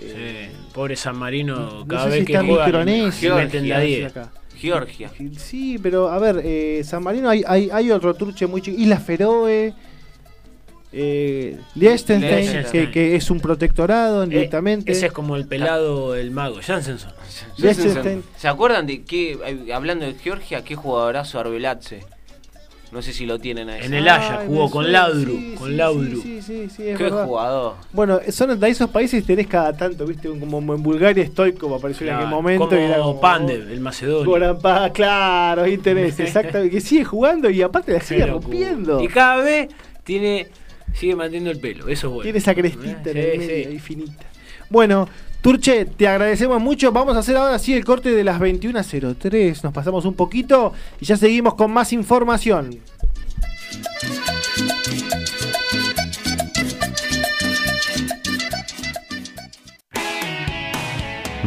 eh, 0.00 0.50
Sí. 0.50 0.56
Pobre 0.74 0.96
San 0.96 1.16
Marino, 1.18 1.54
no 1.70 1.86
cada 1.86 2.04
sé 2.06 2.10
vez 2.10 2.18
si 2.18 2.24
que 2.26 2.32
juega 2.48 2.64
Georgia, 3.12 3.78
10. 4.00 4.06
acá. 4.06 4.32
Georgia. 4.56 5.12
Sí, 5.38 5.78
pero 5.80 6.08
a 6.08 6.18
ver, 6.18 6.40
eh, 6.44 6.82
San 6.84 7.04
Marino 7.04 7.28
hay, 7.30 7.44
hay, 7.46 7.70
hay 7.72 7.92
otro 7.92 8.12
truche 8.14 8.48
muy 8.48 8.60
chico. 8.60 8.76
Islas 8.80 9.04
Feroe. 9.04 9.72
Eh, 10.98 11.58
Liechtenstein, 11.74 12.20
Liechtenstein. 12.40 12.86
que, 12.86 12.90
que 12.90 13.16
es 13.16 13.30
un 13.30 13.38
protectorado 13.40 14.22
Eh, 14.24 14.28
directamente. 14.28 14.90
ese 14.90 15.06
es 15.06 15.12
como 15.12 15.36
el 15.36 15.46
pelado, 15.46 16.14
el 16.14 16.30
mago, 16.30 16.56
Jansenson. 16.62 17.12
Liechtenstein. 17.58 18.22
¿Se 18.38 18.48
acuerdan 18.48 18.86
de 18.86 19.02
qué, 19.04 19.32
eh, 19.46 19.72
hablando 19.74 20.06
de 20.06 20.14
Georgia, 20.14 20.64
qué 20.64 20.74
jugadorazo 20.74 21.38
Arbelatse? 21.38 22.00
No 22.92 23.02
sé 23.02 23.12
si 23.12 23.26
lo 23.26 23.38
tienen 23.38 23.68
ahí. 23.68 23.80
En 23.84 23.92
el 23.92 24.08
Haya, 24.08 24.40
Ay, 24.40 24.46
jugó 24.46 24.70
con 24.70 24.90
Laudru, 24.90 25.32
sí, 25.36 25.54
con 25.58 25.68
sí, 25.70 25.74
Laudru. 25.76 26.22
Sí, 26.22 26.40
sí, 26.40 26.68
sí, 26.74 26.88
es 26.88 26.96
Qué 26.96 27.02
verdad. 27.04 27.26
jugador. 27.26 27.74
Bueno, 27.92 28.20
son 28.30 28.58
de 28.58 28.68
esos 28.70 28.88
países 28.88 29.26
tenés 29.26 29.48
cada 29.48 29.76
tanto, 29.76 30.06
¿viste? 30.06 30.28
Como 30.28 30.58
en 30.74 30.82
Bulgaria 30.82 31.26
Stoikov 31.26 31.74
apareció 31.74 32.06
en 32.06 32.14
aquel 32.14 32.28
momento. 32.28 32.68
como 32.68 32.80
y 32.80 32.84
era 32.84 32.98
como, 32.98 33.20
Pandev, 33.20 33.70
el 33.70 33.80
macedonio. 33.80 34.24
Goran 34.24 34.58
claro, 34.94 35.64
ahí 35.64 35.76
tenés, 35.76 36.18
exactamente. 36.20 36.70
Que 36.74 36.80
sigue 36.80 37.04
jugando 37.04 37.50
y 37.50 37.60
aparte 37.60 37.92
la 37.92 38.00
sigue 38.00 38.24
rompiendo. 38.24 39.02
Y 39.02 39.08
cada 39.08 39.42
vez 39.42 39.68
tiene 40.04 40.46
sigue 40.96 41.14
manteniendo 41.14 41.50
el 41.50 41.58
pelo, 41.58 41.88
eso 41.88 42.06
es 42.08 42.12
bueno. 42.12 42.22
Tiene 42.22 42.38
esa 42.38 42.54
crestita 42.54 43.10
en 43.10 43.16
el 43.16 43.38
medio, 43.38 43.64
sí. 43.64 43.70
ahí 43.70 43.78
finita. 43.78 44.26
Bueno, 44.68 45.08
Turche, 45.40 45.84
te 45.84 46.08
agradecemos 46.08 46.60
mucho. 46.60 46.90
Vamos 46.90 47.14
a 47.14 47.20
hacer 47.20 47.36
ahora 47.36 47.58
sí 47.58 47.72
el 47.72 47.84
corte 47.84 48.10
de 48.10 48.24
las 48.24 48.40
21.03. 48.40 49.62
Nos 49.62 49.72
pasamos 49.72 50.04
un 50.04 50.14
poquito 50.14 50.72
y 51.00 51.04
ya 51.04 51.16
seguimos 51.16 51.54
con 51.54 51.70
más 51.70 51.92
información. 51.92 52.80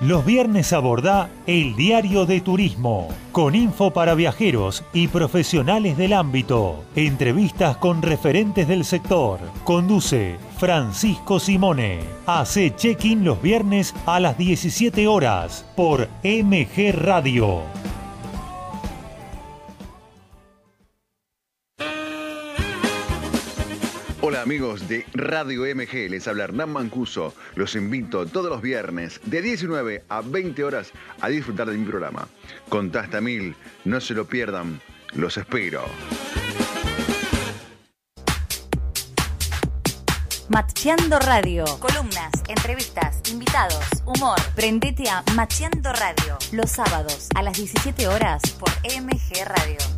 Los 0.00 0.24
viernes 0.24 0.72
abordá 0.72 1.28
el 1.48 1.74
diario 1.74 2.24
de 2.24 2.40
turismo, 2.40 3.08
con 3.32 3.56
info 3.56 3.90
para 3.90 4.14
viajeros 4.14 4.84
y 4.92 5.08
profesionales 5.08 5.96
del 5.96 6.12
ámbito, 6.12 6.84
entrevistas 6.94 7.78
con 7.78 8.00
referentes 8.00 8.68
del 8.68 8.84
sector. 8.84 9.40
Conduce 9.64 10.36
Francisco 10.56 11.40
Simone. 11.40 11.98
Hace 12.26 12.76
check-in 12.76 13.24
los 13.24 13.42
viernes 13.42 13.92
a 14.06 14.20
las 14.20 14.38
17 14.38 15.08
horas 15.08 15.64
por 15.74 16.08
MG 16.22 16.92
Radio. 16.92 17.62
Hola 24.28 24.42
amigos 24.42 24.86
de 24.88 25.06
Radio 25.14 25.62
MG, 25.62 26.10
les 26.10 26.28
habla 26.28 26.44
Hernán 26.44 26.70
Mancuso. 26.70 27.32
Los 27.54 27.74
invito 27.76 28.26
todos 28.26 28.50
los 28.50 28.60
viernes 28.60 29.22
de 29.24 29.40
19 29.40 30.04
a 30.06 30.20
20 30.20 30.64
horas 30.64 30.92
a 31.22 31.30
disfrutar 31.30 31.70
de 31.70 31.78
mi 31.78 31.86
programa. 31.86 32.28
Contasta 32.68 33.22
mil, 33.22 33.56
no 33.86 34.02
se 34.02 34.12
lo 34.12 34.26
pierdan, 34.26 34.82
los 35.14 35.38
espero. 35.38 35.82
Macheando 40.50 41.18
Radio. 41.20 41.64
Columnas, 41.78 42.30
entrevistas, 42.48 43.22
invitados, 43.32 43.82
humor. 44.04 44.36
Prendete 44.54 45.08
a 45.08 45.24
Macheando 45.36 45.90
Radio. 45.94 46.36
Los 46.52 46.72
sábados 46.72 47.28
a 47.34 47.40
las 47.40 47.56
17 47.56 48.06
horas 48.08 48.42
por 48.58 48.68
MG 48.84 49.46
Radio. 49.46 49.97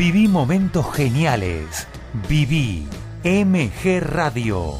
Viví 0.00 0.28
momentos 0.28 0.86
geniales. 0.94 1.86
Viví 2.26 2.88
MG 3.22 4.00
Radio. 4.00 4.78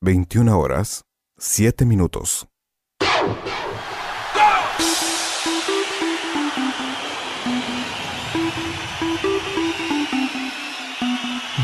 21 0.00 0.58
horas, 0.58 1.04
7 1.38 1.86
minutos. 1.86 2.48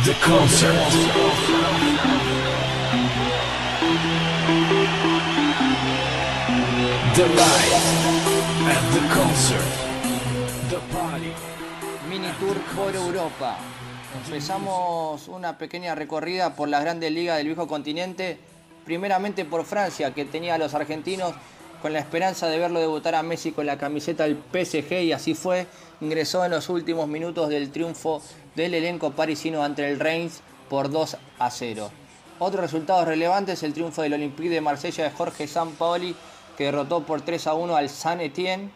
The 0.05 0.14
concert. 0.25 0.93
The 7.17 7.27
light 7.35 8.06
Mini 12.11 12.29
Tour 12.41 12.57
por 12.75 12.95
Europa. 12.95 13.59
Empezamos 14.25 15.29
una 15.29 15.57
pequeña 15.57 15.95
recorrida 15.95 16.57
por 16.57 16.69
las 16.69 16.83
grandes 16.83 17.12
ligas 17.12 17.37
del 17.37 17.47
viejo 17.47 17.69
continente, 17.69 18.39
primeramente 18.85 19.45
por 19.45 19.64
Francia, 19.64 20.12
que 20.12 20.25
tenía 20.25 20.55
a 20.55 20.59
los 20.59 20.75
argentinos 20.75 21.35
con 21.81 21.93
la 21.93 22.01
esperanza 22.01 22.49
de 22.49 22.59
verlo 22.59 22.81
debutar 22.81 23.14
a 23.14 23.23
Messi 23.23 23.53
con 23.53 23.67
la 23.67 23.79
camiseta 23.79 24.25
del 24.25 24.37
PSG 24.37 25.03
y 25.03 25.12
así 25.12 25.35
fue. 25.35 25.69
Ingresó 26.01 26.45
en 26.45 26.51
los 26.51 26.69
últimos 26.69 27.07
minutos 27.07 27.49
del 27.49 27.71
triunfo 27.71 28.21
del 28.57 28.75
elenco 28.75 29.12
parisino 29.12 29.62
ante 29.62 29.89
el 29.89 30.01
Reims 30.01 30.41
por 30.69 30.91
2 30.91 31.17
a 31.39 31.51
0. 31.51 31.91
Otros 32.41 32.61
resultados 32.62 33.07
relevantes, 33.07 33.62
el 33.62 33.73
triunfo 33.73 34.03
del 34.03 34.14
Olympique 34.14 34.51
de 34.51 34.61
Marsella 34.61 35.05
de 35.05 35.11
Jorge 35.11 35.47
Sampaoli, 35.47 36.17
que 36.57 36.65
derrotó 36.65 37.05
por 37.05 37.23
3 37.23 37.47
a 37.47 37.55
1 37.55 37.77
al 37.77 37.89
San 37.89 38.21
Etienne. 38.21 38.71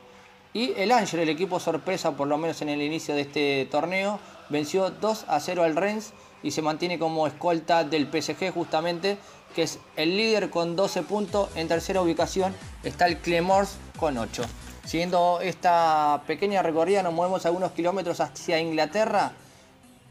Y 0.53 0.73
el 0.77 0.93
Ángel, 0.93 1.21
el 1.21 1.29
equipo 1.29 1.61
sorpresa, 1.61 2.13
por 2.13 2.27
lo 2.29 2.37
menos 2.37 2.61
en 2.63 2.69
el 2.69 2.83
inicio 2.83 3.15
de 3.15 3.23
este 3.23 3.69
torneo, 3.71 4.19
venció 4.49 4.91
2 4.91 5.27
a 5.29 5.39
0 5.41 5.63
al 5.63 5.77
Rennes 5.77 6.13
y 6.43 6.51
se 6.51 6.63
mantiene 6.63 6.99
como 6.99 7.27
escolta 7.27 7.85
del 7.85 8.07
PSG 8.07 8.53
justamente 8.53 9.19
que 9.55 9.63
es 9.63 9.79
el 9.97 10.17
líder 10.17 10.51
con 10.51 10.77
12 10.77 11.03
puntos. 11.03 11.49
En 11.55 11.69
tercera 11.69 12.03
ubicación 12.03 12.55
está 12.83 13.07
el 13.07 13.19
Clemors 13.19 13.77
con 13.99 14.17
8. 14.17 14.45
Siguiendo 14.85 15.41
esta 15.43 16.23
pequeña 16.27 16.63
recorrida 16.63 17.03
nos 17.03 17.13
movemos 17.13 17.45
algunos 17.47 17.73
kilómetros 17.73 18.21
hacia 18.21 18.61
Inglaterra, 18.61 19.33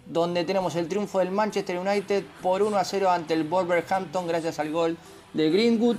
donde 0.06 0.44
tenemos 0.44 0.76
el 0.76 0.88
triunfo 0.88 1.20
del 1.20 1.32
Manchester 1.32 1.78
United 1.78 2.24
por 2.42 2.62
1 2.62 2.78
a 2.78 2.84
0 2.84 3.10
ante 3.10 3.34
el 3.34 3.44
Wolverhampton 3.44 4.28
gracias 4.28 4.60
al 4.60 4.72
gol 4.72 4.98
de 5.34 5.50
Greenwood. 5.50 5.98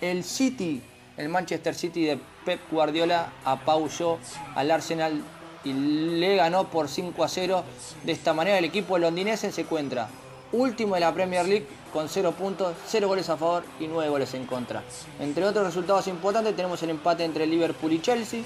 El 0.00 0.24
City, 0.24 0.82
el 1.16 1.28
Manchester 1.28 1.74
City 1.74 2.04
de 2.04 2.18
Pep 2.44 2.60
Guardiola 2.70 3.32
apabulló 3.44 4.18
al 4.54 4.70
Arsenal 4.70 5.22
y 5.64 5.72
le 5.72 6.36
ganó 6.36 6.64
por 6.68 6.88
5 6.88 7.24
a 7.24 7.28
0. 7.28 7.64
De 8.04 8.12
esta 8.12 8.32
manera 8.32 8.58
el 8.58 8.64
equipo 8.64 8.98
londinense 8.98 9.50
se 9.50 9.62
encuentra 9.62 10.08
último 10.52 10.94
de 10.94 11.00
la 11.00 11.12
Premier 11.12 11.46
League 11.46 11.66
con 11.92 12.08
0 12.08 12.32
puntos, 12.32 12.74
0 12.86 13.08
goles 13.08 13.28
a 13.28 13.36
favor 13.36 13.64
y 13.80 13.86
9 13.86 14.08
goles 14.10 14.34
en 14.34 14.46
contra. 14.46 14.82
Entre 15.18 15.44
otros 15.44 15.66
resultados 15.66 16.06
importantes 16.06 16.54
tenemos 16.54 16.82
el 16.82 16.90
empate 16.90 17.24
entre 17.24 17.46
Liverpool 17.46 17.92
y 17.92 18.00
Chelsea 18.00 18.42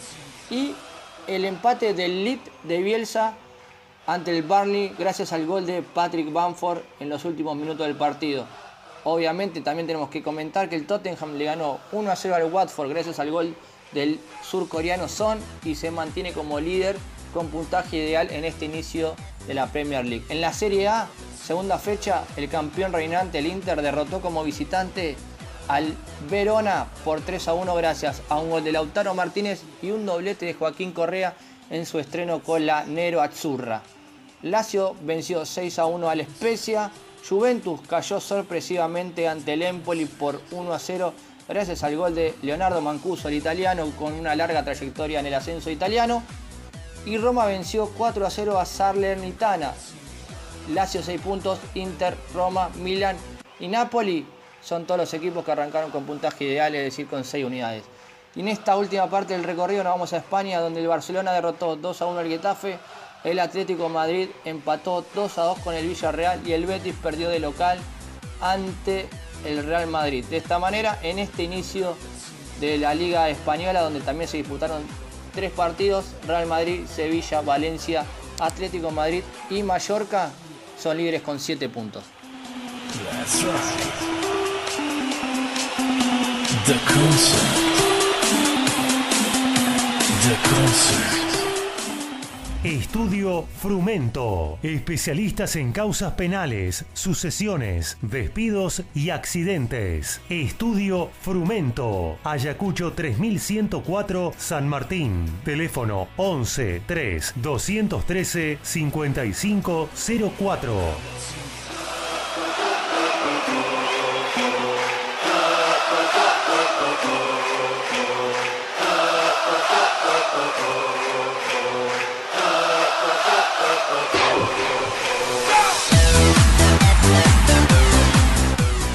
y 0.51 0.75
el 1.27 1.45
empate 1.45 1.95
del 1.95 2.25
Leeds 2.25 2.51
de 2.64 2.83
Bielsa 2.83 3.35
ante 4.07 4.37
el 4.37 4.43
Barney 4.43 4.95
gracias 4.99 5.33
al 5.33 5.47
gol 5.47 5.66
de 5.66 5.83
Patrick 5.83 6.33
Bamford 6.33 6.79
en 7.01 7.09
los 7.09 7.25
últimos 7.25 7.57
minutos 7.57 7.87
del 7.87 7.97
partido. 7.97 8.47
Obviamente 9.05 9.61
también 9.61 9.86
tenemos 9.86 10.11
que 10.11 10.22
comentar 10.22 10.68
que 10.68 10.76
el 10.76 10.86
Tottenham 10.86 11.36
le 11.36 11.44
ganó 11.46 11.78
1 11.92 12.11
a 12.11 12.16
0 12.16 12.34
al 12.34 12.53
Watford 12.53 12.90
gracias 12.90 13.18
al 13.18 13.30
gol 13.30 13.55
del 13.92 14.20
surcoreano 14.42 15.09
Son 15.09 15.38
y 15.64 15.74
se 15.74 15.90
mantiene 15.90 16.32
como 16.32 16.61
líder 16.61 16.96
con 17.32 17.48
puntaje 17.48 17.96
ideal 17.96 18.30
en 18.30 18.44
este 18.44 18.66
inicio 18.66 19.14
de 19.46 19.55
la 19.55 19.66
Premier 19.68 20.05
League. 20.05 20.24
En 20.28 20.40
la 20.40 20.53
Serie 20.53 20.88
A, 20.88 21.09
segunda 21.42 21.78
fecha, 21.78 22.24
el 22.36 22.48
campeón 22.48 22.92
reinante, 22.92 23.38
el 23.38 23.46
Inter, 23.46 23.80
derrotó 23.82 24.20
como 24.20 24.44
visitante 24.44 25.16
al 25.68 25.94
Verona 26.28 26.86
por 27.05 27.20
3 27.20 27.48
a 27.48 27.55
1 27.55 27.74
gracias 27.76 28.22
a 28.28 28.38
un 28.38 28.51
gol 28.51 28.64
de 28.64 28.72
Lautaro 28.72 29.14
Martínez 29.14 29.62
y 29.82 29.92
un 29.92 30.05
doblete 30.05 30.46
de 30.46 30.55
Joaquín 30.55 30.92
Correa 30.92 31.34
en 31.70 31.86
su 31.86 31.98
estreno 31.98 32.42
con 32.42 32.66
la 32.66 32.84
Nero 32.84 33.22
Azzurra. 33.22 33.82
Lazio 34.42 34.96
venció 35.03 35.44
6 35.46 35.78
a 35.78 35.86
1 35.86 36.11
al 36.11 36.22
Spezia. 36.22 36.90
Juventus 37.29 37.81
cayó 37.89 38.21
sorpresivamente 38.21 39.29
ante 39.29 39.53
el 39.53 39.62
Empoli 39.62 40.07
por 40.07 40.41
1 40.51 40.73
a 40.73 40.79
0 40.79 41.14
gracias 41.49 41.83
al 41.83 41.97
gol 41.97 42.14
de 42.14 42.35
Leonardo 42.43 42.81
Mancuso, 42.81 43.29
el 43.29 43.35
italiano, 43.35 43.91
con 43.99 44.12
una 44.12 44.37
larga 44.37 44.64
trayectoria 44.64 45.18
en 45.18 45.27
el 45.27 45.35
ascenso 45.35 45.68
italiano. 45.71 46.23
Y 47.05 47.18
Roma 47.18 47.47
venció 47.47 47.91
4 47.97 48.25
a 48.25 48.31
0 48.31 48.59
a 48.59 48.64
Salernitana. 48.64 49.73
Lazio 50.68 51.03
6 51.03 51.21
puntos, 51.21 51.59
Inter, 51.75 52.16
Roma, 52.35 52.71
Milan 52.77 53.16
y 53.59 53.66
Napoli 53.66 54.27
son 54.62 54.85
todos 54.85 55.01
los 55.01 55.14
equipos 55.14 55.45
que 55.45 55.51
arrancaron 55.51 55.91
con 55.91 56.05
puntaje 56.05 56.45
ideal, 56.45 56.75
es 56.75 56.85
decir, 56.85 57.09
con 57.09 57.25
6 57.25 57.45
unidades. 57.45 57.83
Y 58.37 58.41
en 58.41 58.49
esta 58.49 58.77
última 58.77 59.11
parte 59.11 59.33
del 59.33 59.43
recorrido 59.43 59.83
nos 59.83 59.95
vamos 59.95 60.12
a 60.12 60.18
España, 60.18 60.61
donde 60.61 60.81
el 60.81 60.87
Barcelona 60.87 61.33
derrotó 61.33 61.75
2 61.75 62.03
a 62.03 62.07
1 62.07 62.21
al 62.21 62.29
Getafe, 62.29 62.79
el 63.25 63.39
Atlético 63.39 63.89
Madrid 63.89 64.29
empató 64.45 65.05
2 65.14 65.39
a 65.39 65.43
2 65.43 65.59
con 65.61 65.75
el 65.75 65.87
Villarreal 65.87 66.47
y 66.47 66.53
el 66.53 66.66
Betis 66.66 66.95
perdió 67.03 67.29
de 67.29 67.39
local 67.39 67.79
ante 68.41 69.09
el 69.45 69.64
Real 69.64 69.87
Madrid. 69.87 70.25
De 70.27 70.37
esta 70.39 70.59
manera, 70.59 70.99
en 71.03 71.18
este 71.18 71.43
inicio 71.43 71.97
de 72.61 72.79
la 72.79 72.95
Liga 72.95 73.29
Española, 73.29 73.83
donde 73.83 74.01
también 74.01 74.29
se 74.29 74.39
disputaron 74.39 74.83
tres 75.35 75.51
partidos, 75.53 76.07
Real 76.27 76.47
Madrid, 76.47 76.85
Sevilla, 76.87 77.41
Valencia, 77.41 78.05
Atlético 78.39 78.91
Madrid 78.91 79.23
y 79.51 79.62
Mallorca 79.62 80.31
son 80.79 80.97
líderes 80.97 81.23
con 81.23 81.39
7 81.39 81.68
puntos. 81.68 82.05
Estudio 92.64 93.46
Frumento. 93.56 94.58
Especialistas 94.62 95.56
en 95.56 95.72
causas 95.72 96.12
penales, 96.12 96.84
sucesiones, 96.92 97.96
despidos 98.02 98.82
y 98.94 99.08
accidentes. 99.08 100.20
Estudio 100.28 101.08
Frumento. 101.22 102.18
Ayacucho 102.22 102.92
3104 102.92 104.34
San 104.36 104.68
Martín. 104.68 105.24
Teléfono 105.42 106.08
11 106.18 106.82
3 106.86 107.32
213 107.36 108.58
5504. 108.62 111.49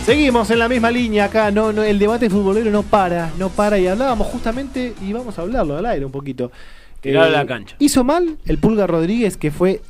Seguimos 0.05 0.51
en 0.51 0.59
la 0.59 0.69
misma 0.69 0.91
línea 0.91 1.25
acá, 1.25 1.49
no, 1.49 1.71
no, 1.73 1.81
el 1.81 1.97
debate 1.97 2.29
futbolero 2.29 2.69
no 2.69 2.83
para, 2.83 3.31
no 3.39 3.49
para 3.49 3.79
y 3.79 3.87
hablábamos 3.87 4.27
justamente, 4.27 4.93
y 5.01 5.11
vamos 5.13 5.39
a 5.39 5.41
hablarlo 5.41 5.77
al 5.77 5.85
aire 5.87 6.05
un 6.05 6.11
poquito. 6.11 6.51
Eh, 6.97 7.09
Tirado 7.09 7.31
la 7.31 7.45
cancha. 7.45 7.75
¿Hizo 7.79 8.03
mal 8.03 8.37
el 8.45 8.57
Pulga 8.59 8.85
Rodríguez 8.85 9.35
que 9.37 9.49
fue 9.51 9.81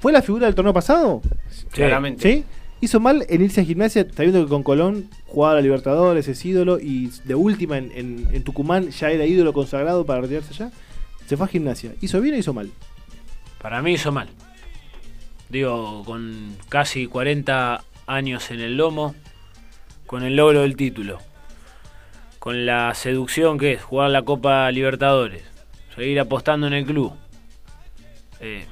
fue 0.00 0.12
la 0.12 0.20
figura 0.22 0.46
del 0.46 0.54
torneo 0.54 0.74
pasado? 0.74 1.22
Claramente. 1.70 2.22
¿Sí? 2.30 2.44
Hizo 2.82 3.00
mal 3.00 3.24
en 3.28 3.42
irse 3.42 3.62
a 3.62 3.64
gimnasia, 3.64 4.06
sabiendo 4.14 4.42
que 4.44 4.48
con 4.50 4.62
Colón 4.62 5.08
jugaba 5.26 5.52
a 5.52 5.56
la 5.56 5.62
Libertadores, 5.62 6.28
es 6.28 6.44
ídolo, 6.44 6.78
y 6.78 7.10
de 7.24 7.34
última 7.34 7.78
en, 7.78 7.90
en- 7.94 8.28
en 8.30 8.42
Tucumán 8.44 8.90
ya 8.90 9.10
era 9.10 9.24
ídolo 9.24 9.52
consagrado 9.54 10.04
para 10.04 10.20
retirarse 10.20 10.52
allá. 10.52 10.70
Se 11.26 11.36
fue 11.38 11.46
a 11.46 11.48
gimnasia. 11.48 11.92
¿Hizo 12.02 12.20
bien 12.20 12.34
o 12.34 12.38
hizo 12.38 12.52
mal? 12.52 12.70
Para 13.60 13.80
mí 13.82 13.94
hizo 13.94 14.12
mal. 14.12 14.28
Digo, 15.48 16.02
con 16.04 16.54
casi 16.68 17.06
40 17.06 17.82
años 18.06 18.50
en 18.50 18.60
el 18.60 18.76
lomo, 18.76 19.14
con 20.08 20.24
el 20.24 20.34
logro 20.34 20.62
del 20.62 20.74
título, 20.74 21.20
con 22.40 22.66
la 22.66 22.92
seducción 22.94 23.58
que 23.58 23.74
es 23.74 23.82
jugar 23.84 24.10
la 24.10 24.22
Copa 24.22 24.68
Libertadores, 24.72 25.44
seguir 25.94 26.18
apostando 26.18 26.66
en 26.66 26.72
el 26.72 26.84
club. 26.84 27.12
Eh, 28.40 28.64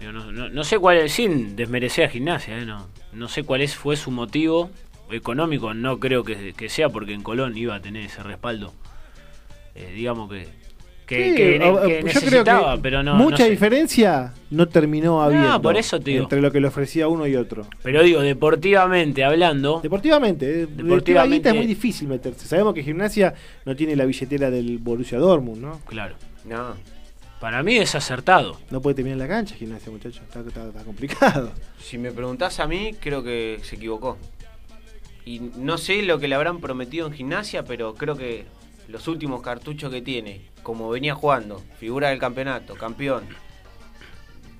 no, 0.00 0.32
no- 0.32 0.48
no 0.48 0.64
sé 0.64 0.78
cuál 0.78 0.96
es, 0.98 1.12
sin 1.12 1.54
desmerecer 1.56 2.06
a 2.06 2.10
gimnasia, 2.10 2.58
eh, 2.58 2.66
no, 2.66 2.88
no 3.12 3.28
sé 3.28 3.44
cuál 3.44 3.60
es, 3.60 3.76
fue 3.76 3.96
su 3.96 4.10
motivo 4.10 4.70
económico, 5.10 5.72
no 5.72 6.00
creo 6.00 6.24
que, 6.24 6.52
que 6.54 6.68
sea 6.68 6.88
porque 6.88 7.12
en 7.14 7.22
Colón 7.22 7.56
iba 7.56 7.76
a 7.76 7.80
tener 7.80 8.04
ese 8.06 8.22
respaldo. 8.22 8.72
Eh, 9.76 9.92
digamos 9.94 10.28
que, 10.30 10.48
que, 11.16 11.28
Sí, 11.30 11.34
que 11.36 11.58
ne- 11.58 11.64
a- 11.64 11.68
a- 11.68 11.72
que 11.82 11.88
yo 11.88 11.98
creo 12.00 12.02
necesitaba, 12.04 12.74
que 12.76 12.82
pero 12.82 13.02
no. 13.02 13.14
mucha 13.14 13.30
no 13.30 13.36
sé. 13.44 13.50
diferencia 13.50 14.32
no 14.50 14.68
terminó 14.68 15.22
habiendo. 15.22 15.60
por 15.62 15.76
eso 15.76 15.98
digo. 15.98 16.22
Entre 16.24 16.40
lo 16.40 16.50
que 16.50 16.60
le 16.60 16.68
ofrecía 16.68 17.08
uno 17.08 17.26
y 17.26 17.36
otro. 17.36 17.66
Pero 17.82 18.02
digo, 18.02 18.20
deportivamente 18.20 19.24
hablando. 19.24 19.80
Deportivamente, 19.82 20.62
eh, 20.62 20.66
Deportivamente- 20.66 21.48
es 21.50 21.54
muy 21.54 21.66
difícil 21.66 22.08
meterse. 22.08 22.46
Sabemos 22.46 22.74
que 22.74 22.82
gimnasia 22.82 23.34
no 23.64 23.74
tiene 23.76 23.96
la 23.96 24.04
billetera 24.04 24.50
del 24.50 24.78
Borussia 24.78 25.18
Dortmund, 25.18 25.60
¿no? 25.62 25.80
Claro. 25.86 26.14
No. 26.44 26.74
Para 27.40 27.62
mí 27.64 27.76
es 27.76 27.94
acertado. 27.96 28.56
No 28.70 28.80
puede 28.80 28.94
terminar 28.94 29.14
en 29.14 29.18
la 29.18 29.28
cancha 29.28 29.54
gimnasia, 29.56 29.90
muchachos. 29.90 30.22
Está, 30.22 30.40
está- 30.40 30.68
está 30.68 30.84
complicado. 30.84 31.50
Si 31.78 31.98
me 31.98 32.12
preguntás 32.12 32.60
a 32.60 32.66
mí, 32.68 32.92
creo 33.00 33.22
que 33.24 33.58
se 33.64 33.74
equivocó. 33.76 34.16
Y 35.24 35.40
no 35.56 35.78
sé 35.78 36.02
lo 36.02 36.18
que 36.18 36.28
le 36.28 36.34
habrán 36.34 36.60
prometido 36.60 37.06
en 37.06 37.12
gimnasia, 37.12 37.64
pero 37.64 37.94
creo 37.94 38.16
que 38.16 38.44
los 38.92 39.08
últimos 39.08 39.42
cartuchos 39.42 39.90
que 39.90 40.02
tiene, 40.02 40.42
como 40.62 40.88
venía 40.90 41.14
jugando, 41.14 41.60
figura 41.80 42.10
del 42.10 42.18
campeonato, 42.20 42.74
campeón, 42.74 43.24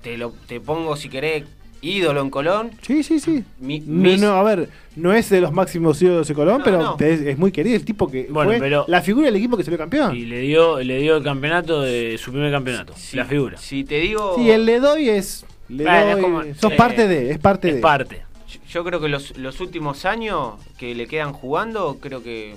te 0.01 0.17
lo 0.17 0.31
te 0.47 0.59
pongo 0.59 0.95
si 0.97 1.07
querés 1.09 1.43
ídolo 1.81 2.21
en 2.21 2.29
Colón. 2.29 2.71
Sí, 2.81 3.03
sí, 3.03 3.19
sí. 3.19 3.43
Mi- 3.59 3.79
No, 3.81 4.03
mis- 4.09 4.21
no, 4.21 4.31
a 4.33 4.43
ver, 4.43 4.69
no 4.95 5.13
es 5.13 5.29
de 5.29 5.41
los 5.41 5.51
máximos 5.51 6.01
ídolos 6.01 6.27
de 6.27 6.33
Colón, 6.33 6.59
No, 6.59 6.63
pero 6.63 6.77
no. 6.81 6.97
Es, 6.99 7.21
es 7.21 7.37
muy 7.37 7.51
querido. 7.51 7.75
El 7.75 7.83
tipo 7.85 8.09
que 8.09 8.27
Bueno, 8.29 8.51
fue 8.51 8.59
pero- 8.59 8.85
la 8.87 9.01
figura 9.01 9.25
del 9.27 9.35
equipo 9.35 9.57
que 9.57 9.63
salió 9.63 9.77
campeón. 9.77 10.15
Y 10.15 10.25
le 10.25 10.39
dio, 10.39 10.79
le 10.81 10.99
dio 10.99 11.17
el 11.17 11.23
campeonato 11.23 11.81
de 11.81 12.17
su 12.17 12.31
primer 12.31 12.51
campeonato. 12.51 12.93
La 13.13 13.25
figura. 13.25 13.57
Si 13.57 13.83
te 13.83 13.99
digo. 13.99 14.35
Sí, 14.37 14.49
el 14.49 14.65
le 14.65 14.79
doy 14.79 15.09
es. 15.09 15.45
Le 15.69 15.83
Bueno, 15.83 16.09
es 16.09 16.17
como- 16.23 16.43
sos 16.59 16.71
eh, 16.71 16.75
parte 16.75 17.07
de, 17.07 17.31
es 17.31 17.37
parte 17.39 17.69
es 17.69 17.75
de. 17.75 17.81
parte. 17.81 18.21
Yo- 18.49 18.59
Yo 18.69 18.83
creo 18.85 18.99
que 19.01 19.07
los, 19.09 19.37
los 19.37 19.59
últimos 19.61 20.05
años 20.05 20.53
que 20.77 20.95
le 20.95 21.07
quedan 21.07 21.33
jugando, 21.33 21.97
creo 21.99 22.23
que 22.23 22.55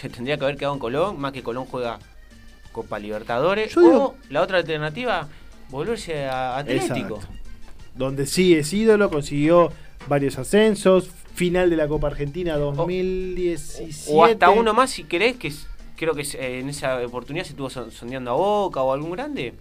se 0.00 0.08
tendría 0.08 0.36
que 0.38 0.44
haber 0.44 0.56
quedado 0.56 0.74
en 0.74 0.80
Colón, 0.80 1.20
más 1.20 1.32
que 1.32 1.42
Colón 1.42 1.64
juega 1.66 1.98
Copa 2.72 2.98
Libertadores. 2.98 3.74
Yo 3.74 3.80
digo- 3.80 4.04
o 4.04 4.14
la 4.30 4.42
otra 4.42 4.58
alternativa, 4.58 5.28
volverse 5.70 6.26
a 6.26 6.58
Atlético. 6.58 7.16
Exacto. 7.16 7.20
Donde 7.94 8.26
sí 8.26 8.54
es 8.54 8.72
ídolo, 8.72 9.10
consiguió 9.10 9.72
varios 10.06 10.38
ascensos, 10.38 11.10
final 11.34 11.68
de 11.70 11.76
la 11.76 11.88
Copa 11.88 12.06
Argentina 12.08 12.56
2017. 12.56 14.12
O 14.12 14.24
hasta 14.24 14.50
uno 14.50 14.74
más 14.74 14.90
si 14.90 15.04
querés, 15.04 15.36
que 15.36 15.48
es- 15.48 15.66
creo 15.96 16.14
que 16.14 16.22
eh, 16.22 16.60
en 16.60 16.68
esa 16.68 17.04
oportunidad 17.04 17.44
se 17.44 17.50
estuvo 17.50 17.70
son- 17.70 17.90
sondeando 17.90 18.30
a 18.30 18.34
Boca 18.34 18.82
o 18.82 18.92
algún 18.92 19.12
grande. 19.12 19.54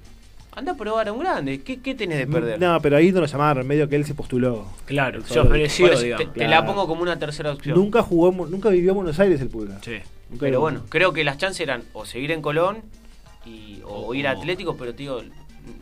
Anda 0.55 0.71
a 0.71 0.75
probar 0.75 1.07
a 1.07 1.13
un 1.13 1.19
grande. 1.19 1.61
¿Qué, 1.61 1.81
qué 1.81 1.93
tenés 1.93 2.17
de 2.17 2.25
perder? 2.27 2.59
No, 2.59 2.79
pero 2.81 2.97
ahí 2.97 3.11
no 3.11 3.19
lo 3.19 3.27
llamaron, 3.27 3.67
medio 3.67 3.87
que 3.87 3.95
él 3.95 4.05
se 4.05 4.15
postuló. 4.15 4.65
Claro, 4.85 5.23
se 5.23 5.39
ofreció, 5.39 5.85
eso 5.91 6.01
digamos. 6.01 6.33
te, 6.33 6.39
te 6.39 6.47
la 6.47 6.65
pongo 6.65 6.87
como 6.87 7.03
una 7.03 7.19
tercera 7.19 7.51
opción. 7.51 7.77
Nunca 7.77 8.01
jugó, 8.01 8.31
nunca 8.47 8.69
vivió 8.69 8.91
en 8.91 8.95
Buenos 8.97 9.19
Aires 9.19 9.39
el 9.41 9.49
Pulga. 9.49 9.79
Sí. 9.83 9.97
Pero 10.39 10.59
bueno, 10.59 10.83
creo 10.89 11.13
que 11.13 11.23
las 11.23 11.37
chances 11.37 11.61
eran 11.61 11.83
o 11.93 12.05
seguir 12.05 12.31
en 12.31 12.41
Colón 12.41 12.83
y, 13.45 13.81
o 13.85 14.13
ir 14.13 14.27
a 14.27 14.31
Atlético, 14.31 14.75
pero 14.77 14.93
tío, 14.93 15.23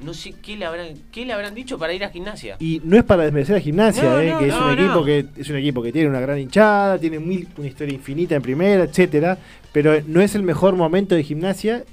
no 0.02 0.14
sé 0.14 0.34
qué 0.42 0.56
le 0.56 0.66
habrán, 0.66 0.94
qué 1.12 1.26
le 1.26 1.34
habrán 1.34 1.56
dicho 1.56 1.78
para 1.78 1.94
ir 1.94 2.04
a 2.04 2.10
gimnasia. 2.10 2.58
Y 2.60 2.82
no 2.84 2.98
es 2.98 3.04
para 3.04 3.24
desmerecer 3.24 3.56
a 3.56 3.60
Gimnasia, 3.60 4.04
No, 4.04 4.20
eh, 4.20 4.32
no, 4.32 4.40
que 4.40 4.48
es 4.48 4.54
no, 4.54 4.68
un 4.68 4.74
equipo 4.74 5.06
que 5.06 5.26
es 5.38 5.50
un 5.50 5.56
equipo 5.58 5.82
que 5.82 5.92
tiene 5.92 6.10
una 6.10 6.20
gran 6.20 6.40
hinchada, 6.40 7.00
tiene 7.00 7.20
mil, 7.20 7.48
una 7.58 7.68
historia 7.68 7.94
infinita 7.94 8.36
en 8.36 8.42
primera, 8.42 8.84
etcétera, 8.84 9.38
pero 9.72 10.02
no 10.08 10.22
es 10.22 10.36
el 10.36 10.44
mejor 10.44 10.76
momento 10.76 11.16
de 11.16 11.24
Gimnasia 11.24 11.84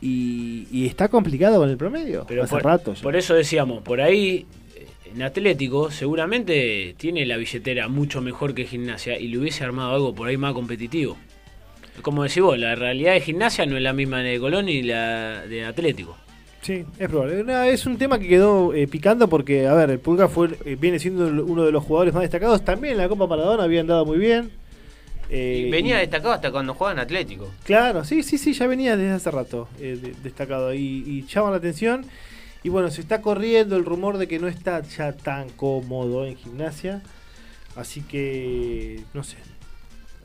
y, 0.00 0.66
y 0.70 0.86
está 0.86 1.08
complicado 1.08 1.58
con 1.58 1.68
el 1.68 1.76
promedio. 1.76 2.24
Pero 2.28 2.44
hace 2.44 2.50
por, 2.50 2.64
rato. 2.64 2.94
ya. 2.94 3.02
por 3.02 3.16
eso 3.16 3.34
decíamos, 3.34 3.82
por 3.82 4.00
ahí 4.00 4.46
eh, 4.76 4.86
en 5.14 5.22
Atlético 5.22 5.90
seguramente 5.90 6.94
tiene 6.96 7.26
la 7.26 7.36
billetera 7.36 7.88
mucho 7.88 8.20
mejor 8.20 8.54
que 8.54 8.64
Gimnasia 8.64 9.18
y 9.18 9.28
le 9.28 9.38
hubiese 9.38 9.64
armado 9.64 9.94
algo 9.94 10.14
por 10.14 10.28
ahí 10.28 10.36
más 10.36 10.54
competitivo. 10.54 11.16
Como 12.02 12.22
decís 12.24 12.42
vos, 12.42 12.58
la 12.58 12.74
realidad 12.74 13.12
de 13.14 13.20
Gimnasia 13.20 13.66
no 13.66 13.76
es 13.76 13.82
la 13.82 13.92
misma 13.92 14.20
de 14.22 14.38
Colón 14.38 14.66
ni 14.66 14.82
la 14.82 15.42
de 15.46 15.64
Atlético. 15.64 16.16
Sí, 16.62 16.84
es 16.98 17.08
probable. 17.08 17.44
No, 17.44 17.62
es 17.62 17.86
un 17.86 17.96
tema 17.98 18.18
que 18.18 18.28
quedó 18.28 18.74
eh, 18.74 18.86
picando 18.88 19.28
porque, 19.28 19.66
a 19.66 19.74
ver, 19.74 19.90
el 19.90 19.98
Pulga 20.00 20.28
fue, 20.28 20.50
eh, 20.64 20.76
viene 20.78 20.98
siendo 20.98 21.26
uno 21.44 21.64
de 21.64 21.72
los 21.72 21.84
jugadores 21.84 22.12
más 22.14 22.22
destacados. 22.22 22.64
También 22.64 22.92
en 22.94 22.98
la 22.98 23.08
Copa 23.08 23.26
Maradona 23.26 23.62
había 23.64 23.80
andado 23.80 24.04
muy 24.04 24.18
bien. 24.18 24.50
Eh, 25.30 25.64
Y 25.66 25.70
venía 25.70 25.96
y- 25.96 26.00
destacado 26.00 26.32
hasta 26.32 26.50
cuando 26.50 26.74
jugaba 26.74 26.92
en 26.94 26.98
Atlético. 27.00 27.48
Claro, 27.64 28.04
sí, 28.04 28.22
sí, 28.22 28.38
sí, 28.38 28.52
ya 28.54 28.66
venía 28.66 28.96
desde 28.96 29.12
hace 29.12 29.30
rato 29.30 29.68
eh, 29.78 29.98
de- 30.00 30.14
destacado 30.22 30.74
y, 30.74 30.78
y 31.06 31.26
llama 31.26 31.50
la 31.50 31.56
atención. 31.58 32.04
Y 32.64 32.70
bueno, 32.70 32.90
se 32.90 33.02
está 33.02 33.22
corriendo 33.22 33.76
el 33.76 33.84
rumor 33.84 34.18
de 34.18 34.26
que 34.26 34.38
no 34.38 34.48
está 34.48 34.82
ya 34.82 35.12
tan 35.12 35.48
cómodo 35.50 36.26
en 36.26 36.36
gimnasia. 36.36 37.02
Así 37.76 38.00
que, 38.02 39.00
no 39.14 39.22
sé. 39.22 39.36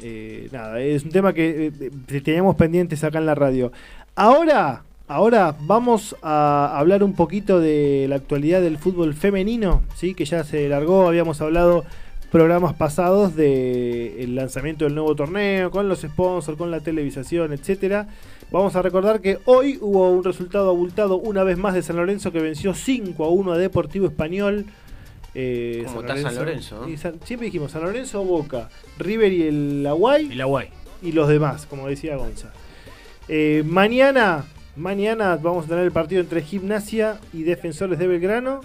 Eh, 0.06 0.50
nada, 0.52 0.82
es 0.82 1.06
un 1.06 1.12
tema 1.12 1.32
que 1.32 1.72
eh, 1.80 2.22
teníamos 2.22 2.58
pendientes 2.58 3.06
acá 3.06 3.20
en 3.20 3.26
la 3.26 3.36
radio. 3.36 3.72
Ahora, 4.16 4.84
ahora 5.08 5.56
vamos 5.62 6.14
a 6.22 6.78
hablar 6.78 7.04
un 7.04 7.14
poquito 7.14 7.62
de 7.62 8.08
la 8.10 8.18
actualidad 8.18 8.62
del 8.62 8.78
fútbol 8.78 9.14
femenino, 9.14 9.82
¿sí? 9.96 10.14
que 10.14 10.26
ya 10.26 10.44
se 10.44 10.68
largó, 10.68 11.08
habíamos 11.08 11.40
hablado 11.40 11.86
programas 12.34 12.74
pasados 12.74 13.34
del 13.38 14.36
lanzamiento 14.36 14.84
del 14.84 14.96
nuevo 14.96 15.16
torneo, 15.16 15.72
con 15.72 15.88
los 15.88 16.02
sponsors, 16.02 16.58
con 16.58 16.70
la 16.70 16.82
televisación, 16.82 17.54
etcétera. 17.54 18.08
Vamos 18.52 18.76
a 18.76 18.82
recordar 18.82 19.22
que 19.22 19.40
hoy 19.46 19.78
hubo 19.80 20.10
un 20.10 20.26
resultado 20.26 20.70
abultado 20.70 21.16
una 21.16 21.44
vez 21.44 21.58
más 21.58 21.76
de 21.76 21.82
San 21.82 21.96
Lorenzo 21.96 22.34
que 22.34 22.42
venció 22.42 22.74
5 22.74 23.24
a 23.24 23.30
1 23.30 23.54
a 23.54 23.58
Deportivo 23.58 24.08
Español. 24.08 24.66
Eh, 25.36 25.84
¿Cómo 25.88 26.02
está 26.02 26.18
San 26.18 26.36
Lorenzo, 26.36 26.86
no? 26.88 26.98
San- 26.98 27.20
siempre 27.26 27.46
dijimos 27.48 27.72
San 27.72 27.84
Lorenzo 27.84 28.22
o 28.22 28.26
Boca, 28.26 28.70
River 29.00 29.32
y 29.34 29.44
el 29.44 29.86
Aguay. 29.88 30.32
El 30.32 30.42
Aguay. 30.42 30.70
Y 31.02 31.12
los 31.12 31.28
demás, 31.28 31.66
como 31.66 31.88
decía 31.88 32.16
Gonza. 32.18 32.52
Eh, 33.28 33.64
mañana, 33.66 34.46
mañana 34.76 35.36
vamos 35.38 35.66
a 35.66 35.70
tener 35.70 35.84
el 35.86 35.92
partido 35.92 36.22
entre 36.22 36.42
Gimnasia 36.42 37.20
y 37.34 37.44
Defensores 37.44 37.98
de 38.00 38.08
Belgrano. 38.08 38.62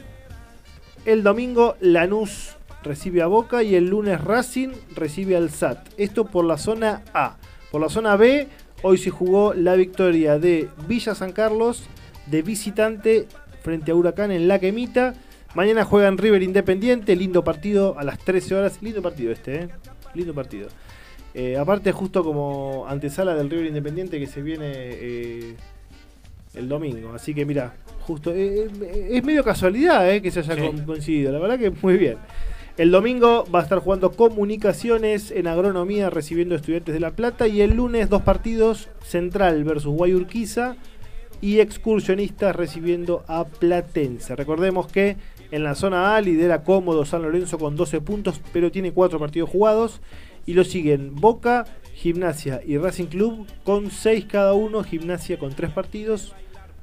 El 1.05 1.23
domingo 1.23 1.77
Lanús 1.81 2.57
recibe 2.82 3.23
a 3.23 3.27
Boca 3.27 3.62
y 3.62 3.74
el 3.74 3.89
lunes 3.89 4.20
Racing 4.23 4.69
recibe 4.95 5.36
al 5.36 5.51
SAT. 5.51 5.89
Esto 5.97 6.27
por 6.27 6.45
la 6.45 6.59
zona 6.59 7.03
A. 7.15 7.36
Por 7.70 7.81
la 7.81 7.89
zona 7.89 8.16
B, 8.16 8.47
hoy 8.82 8.99
se 8.99 9.11
jugó 9.11 9.55
la 9.55 9.74
victoria 9.74 10.39
de 10.39 10.69
Villa 10.86 11.15
San 11.15 11.32
Carlos 11.32 11.82
de 12.27 12.43
visitante 12.43 13.27
frente 13.62 13.90
a 13.90 13.95
Huracán 13.95 14.31
en 14.31 14.49
La 14.49 14.59
Quemita. 14.59 15.15
Mañana 15.55 15.85
juegan 15.85 16.19
River 16.19 16.43
Independiente, 16.43 17.16
lindo 17.16 17.43
partido 17.43 17.99
a 17.99 18.05
las 18.05 18.19
13 18.19 18.55
horas. 18.55 18.79
Lindo 18.83 19.03
partido 19.03 19.33
este, 19.33 19.55
¿eh? 19.62 19.69
Lindo 20.15 20.35
partido. 20.35 20.69
Eh, 21.35 21.57
aparte, 21.57 21.93
justo 21.93 22.23
como 22.23 22.87
antesala 22.89 23.35
del 23.35 23.51
River 23.51 23.66
Independiente 23.66 24.19
que 24.19 24.27
se 24.27 24.43
viene 24.43 24.66
eh, 24.75 25.55
el 26.55 26.69
domingo. 26.69 27.12
Así 27.15 27.35
que 27.35 27.45
mira, 27.47 27.75
justo. 28.01 28.33
eh, 28.35 28.69
es 29.11 29.25
medio 29.25 29.43
casualidad 29.43 30.11
eh, 30.11 30.20
que 30.23 30.31
se 30.31 30.41
haya 30.41 30.55
Sí. 30.55 30.70
coincidido. 30.85 31.33
La 31.33 31.39
verdad 31.39 31.59
que 31.59 31.70
muy 31.70 31.97
bien. 31.97 32.16
El 32.77 32.93
domingo 32.93 33.45
va 33.53 33.59
a 33.61 33.62
estar 33.62 33.81
jugando 33.81 34.12
Comunicaciones 34.12 35.33
en 35.33 35.49
Agronomía 35.49 36.11
recibiendo 36.11 36.55
estudiantes 36.55 36.95
de 36.95 37.01
La 37.01 37.11
Plata. 37.11 37.49
Y 37.49 37.62
el 37.62 37.75
lunes 37.75 38.09
dos 38.09 38.23
partidos: 38.23 38.89
Central 39.03 39.65
versus 39.65 39.95
Guayurquiza 39.95 40.77
y 41.41 41.59
Excursionistas 41.61 42.55
recibiendo 42.55 43.25
a 43.29 43.45
Platense. 43.45 44.35
Recordemos 44.37 44.87
que 44.87 45.16
en 45.51 45.65
la 45.65 45.75
zona 45.75 46.15
A 46.15 46.20
lidera 46.20 46.62
cómodo 46.62 47.05
San 47.05 47.23
Lorenzo 47.23 47.59
con 47.59 47.77
12 47.77 48.01
puntos, 48.01 48.41
pero 48.53 48.70
tiene 48.70 48.93
4 48.93 49.19
partidos 49.19 49.51
jugados. 49.51 50.01
Y 50.47 50.55
lo 50.55 50.65
siguen 50.65 51.15
Boca, 51.15 51.66
Gimnasia 51.95 52.62
y 52.66 52.79
Racing 52.79 53.07
Club 53.07 53.47
con 53.65 53.91
6 53.91 54.27
cada 54.27 54.55
uno. 54.55 54.83
Gimnasia 54.83 55.39
con 55.39 55.55
3 55.55 55.70
partidos. 55.73 56.35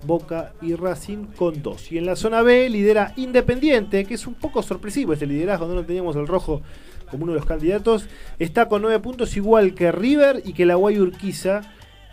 Boca 0.06 0.54
y 0.62 0.76
Racing 0.76 1.26
con 1.36 1.64
2. 1.64 1.92
Y 1.92 1.98
en 1.98 2.06
la 2.06 2.16
zona 2.16 2.44
B 2.44 2.70
lidera 2.70 3.14
Independiente, 3.16 4.06
que 4.06 4.14
es 4.14 4.28
un 4.28 4.36
poco 4.36 4.62
sorpresivo 4.62 5.14
este 5.14 5.26
liderazgo, 5.26 5.68
no 5.68 5.84
teníamos 5.84 6.16
el 6.16 6.28
rojo 6.28 6.62
como 7.10 7.24
uno 7.24 7.34
de 7.34 7.40
los 7.40 7.48
candidatos. 7.48 8.08
Está 8.38 8.68
con 8.68 8.84
9 8.84 9.00
puntos 9.00 9.36
igual 9.36 9.74
que 9.74 9.92
River 9.92 10.44
y 10.46 10.54
que 10.54 10.66
la 10.66 10.76
Guay 10.76 11.00
Urquiza 11.00 11.62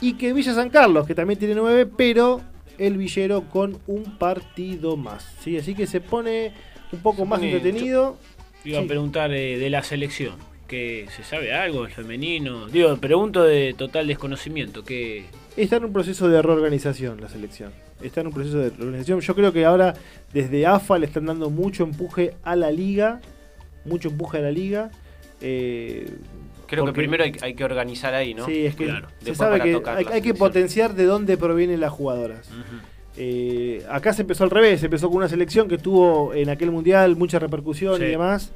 y 0.01 0.15
que 0.15 0.33
Villa 0.33 0.55
San 0.55 0.71
Carlos, 0.71 1.07
que 1.07 1.15
también 1.15 1.39
tiene 1.39 1.55
9, 1.55 1.87
pero 1.97 2.41
el 2.87 2.97
Villero 2.99 3.49
con 3.49 3.79
un 3.87 4.19
partido 4.19 4.97
más. 4.97 5.25
¿sí? 5.43 5.57
Así 5.59 5.75
que 5.75 5.87
se 5.87 6.01
pone 6.01 6.53
un 6.93 7.01
poco 7.01 7.25
más 7.25 7.39
pone- 7.41 7.53
entretenido. 7.53 8.17
Iba 8.65 8.79
Sí. 8.81 8.85
a 8.85 8.89
preguntar 8.89 9.33
eh, 9.33 9.59
de 9.59 9.71
la 9.71 9.83
selección. 9.83 10.35
que 10.69 11.07
¿Se 11.15 11.23
sabe 11.23 11.53
algo 11.53 11.83
del 11.83 11.93
femenino? 11.93 12.67
Digo, 12.69 12.97
pregunto 12.97 13.43
de 13.43 13.75
total 13.77 14.07
desconocimiento. 14.07 14.83
que 14.85 15.27
Está 15.55 15.77
en 15.77 15.85
un 15.85 15.93
proceso 15.93 16.29
de 16.31 16.41
reorganización 16.41 17.21
la 17.21 17.29
selección. 17.29 17.73
Está 18.01 18.23
en 18.23 18.29
un 18.29 18.33
proceso 18.33 18.57
de 18.59 18.71
reorganización. 18.71 19.21
Yo 19.21 19.35
creo 19.35 19.53
que 19.53 19.67
ahora 19.67 19.93
desde 20.33 20.67
AFA 20.67 20.99
le 20.99 21.05
están 21.05 21.27
dando 21.27 21.51
mucho 21.51 21.85
empuje 21.85 22.35
a 22.43 22.57
la 22.57 22.71
liga. 22.71 23.21
Mucho 23.85 24.09
empuje 24.09 24.39
a 24.39 24.41
la 24.41 24.51
liga. 24.51 24.91
Eh, 25.43 26.09
Creo 26.73 26.87
que 26.87 26.93
primero 26.93 27.23
hay, 27.25 27.33
hay 27.43 27.55
que 27.55 27.65
organizar 27.65 28.15
ahí, 28.15 28.33
¿no? 28.35 28.47
Sí, 28.47 28.65
es 28.67 28.75
que 28.75 28.87
se 28.87 28.93
Después 28.93 29.37
sabe 29.39 29.61
que 29.61 29.73
tocar 29.75 29.99
hay, 30.11 30.23
que 30.23 30.35
potenciar 30.35 30.95
de 30.95 31.05
dónde 31.05 31.37
provienen 31.37 31.81
las 31.81 31.93
jugadoras. 31.93 32.51
Eh, 33.17 33.85
acá 33.91 34.13
se 34.15 34.23
empezó 34.23 34.45
al 34.45 34.51
revés, 34.51 34.81
se 34.81 34.87
empezó 34.87 35.09
con 35.09 35.19
una 35.19 35.29
selección 35.29 35.69
que 35.69 35.77
tuvo 35.79 36.33
en 36.33 36.49
aquel 36.49 36.71
mundial 36.71 37.15
mucha 37.17 37.39
repercusión 37.39 37.99
Sí. 37.99 38.05
y 38.05 38.09
demás. 38.09 38.53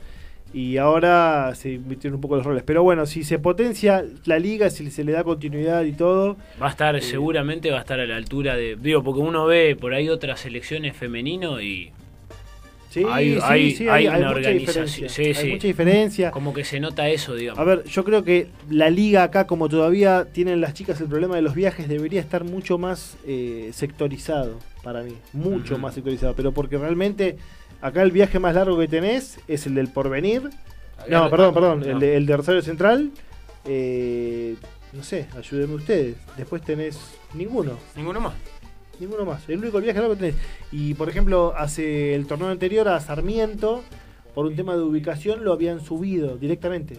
Y 0.54 0.76
ahora 0.78 1.52
se 1.54 1.72
invirtieron 1.72 2.14
un 2.14 2.20
poco 2.22 2.36
los 2.36 2.46
roles. 2.46 2.62
Pero 2.62 2.82
bueno, 2.82 3.04
si 3.04 3.24
se 3.24 3.38
potencia 3.38 4.02
la 4.24 4.38
liga, 4.38 4.70
si 4.70 4.90
se 4.90 5.04
le 5.04 5.12
da 5.12 5.22
continuidad 5.24 5.82
y 5.84 5.92
todo, 5.92 6.36
va 6.62 6.68
a 6.68 6.70
estar, 6.70 6.98
seguramente 7.02 7.70
va 7.70 7.78
a 7.78 7.80
estar 7.80 8.00
a 8.00 8.06
la 8.06 8.16
altura 8.16 8.56
de. 8.56 8.76
Digo, 8.76 9.02
porque 9.02 9.20
uno 9.20 9.44
ve 9.44 9.76
por 9.78 9.92
ahí 9.92 10.08
otras 10.08 10.40
selecciones 10.40 10.96
femenino 10.96 11.60
y. 11.60 11.92
Sí, 13.00 13.04
hay, 13.08 13.34
sí, 13.34 13.40
hay, 13.42 13.74
sí, 13.74 13.88
hay 13.88 13.88
hay- 13.88 14.06
hay 14.06 14.20
una 14.20 14.28
mucha 14.28 14.38
organización. 14.48 15.08
Sí, 15.08 15.22
Hay 15.36 15.50
mucha 15.52 15.66
diferencia. 15.66 16.30
Como 16.30 16.54
que 16.54 16.64
se 16.64 16.80
nota 16.80 17.08
eso, 17.08 17.34
digamos. 17.34 17.58
A 17.58 17.64
ver, 17.64 17.84
yo 17.84 18.04
creo 18.04 18.24
que 18.24 18.48
la 18.70 18.88
liga 18.90 19.22
acá, 19.22 19.46
como 19.46 19.68
todavía 19.68 20.26
tienen 20.32 20.60
las 20.60 20.72
chicas 20.74 21.00
el 21.00 21.08
problema 21.08 21.36
de 21.36 21.42
los 21.42 21.54
viajes, 21.54 21.88
debería 21.88 22.20
estar 22.20 22.44
mucho 22.44 22.78
más 22.78 23.16
eh, 23.26 23.70
sectorizado 23.74 24.58
para 24.82 25.02
mí. 25.02 25.12
Mucho 25.32 25.78
más 25.78 25.94
sectorizado. 25.94 26.34
Pero 26.34 26.52
porque 26.52 26.78
realmente 26.78 27.36
acá 27.82 28.02
el 28.02 28.12
viaje 28.12 28.38
más 28.38 28.54
largo 28.54 28.78
que 28.78 28.88
tenés 28.88 29.38
es 29.48 29.66
el 29.66 29.74
del 29.74 29.88
Porvenir. 29.88 30.42
No, 31.08 31.28
perdón, 31.28 31.52
perdón. 31.52 31.80
no. 31.80 31.86
El, 31.86 31.98
de, 32.00 32.16
el 32.16 32.24
de 32.26 32.36
Rosario 32.36 32.62
Central. 32.62 33.10
eh, 33.66 34.56
no 34.92 35.02
sé, 35.02 35.26
ayúdenme 35.36 35.74
ustedes. 35.74 36.16
Después 36.38 36.62
tenés 36.62 36.98
ninguno. 37.34 37.72
Ninguno 37.94 38.20
más. 38.20 38.34
Ninguno 39.00 39.24
más. 39.24 39.48
El 39.48 39.58
único 39.58 39.80
viaje 39.80 39.98
largo 39.98 40.14
que 40.14 40.20
tenés. 40.20 40.36
Y 40.72 40.94
por 40.94 41.08
ejemplo, 41.08 41.52
hace 41.56 42.14
el 42.14 42.26
torneo 42.26 42.48
anterior 42.48 42.88
a 42.88 43.00
Sarmiento, 43.00 43.82
por 44.34 44.46
un 44.46 44.56
tema 44.56 44.74
de 44.74 44.82
ubicación, 44.82 45.44
lo 45.44 45.52
habían 45.52 45.80
subido 45.80 46.36
directamente. 46.36 46.98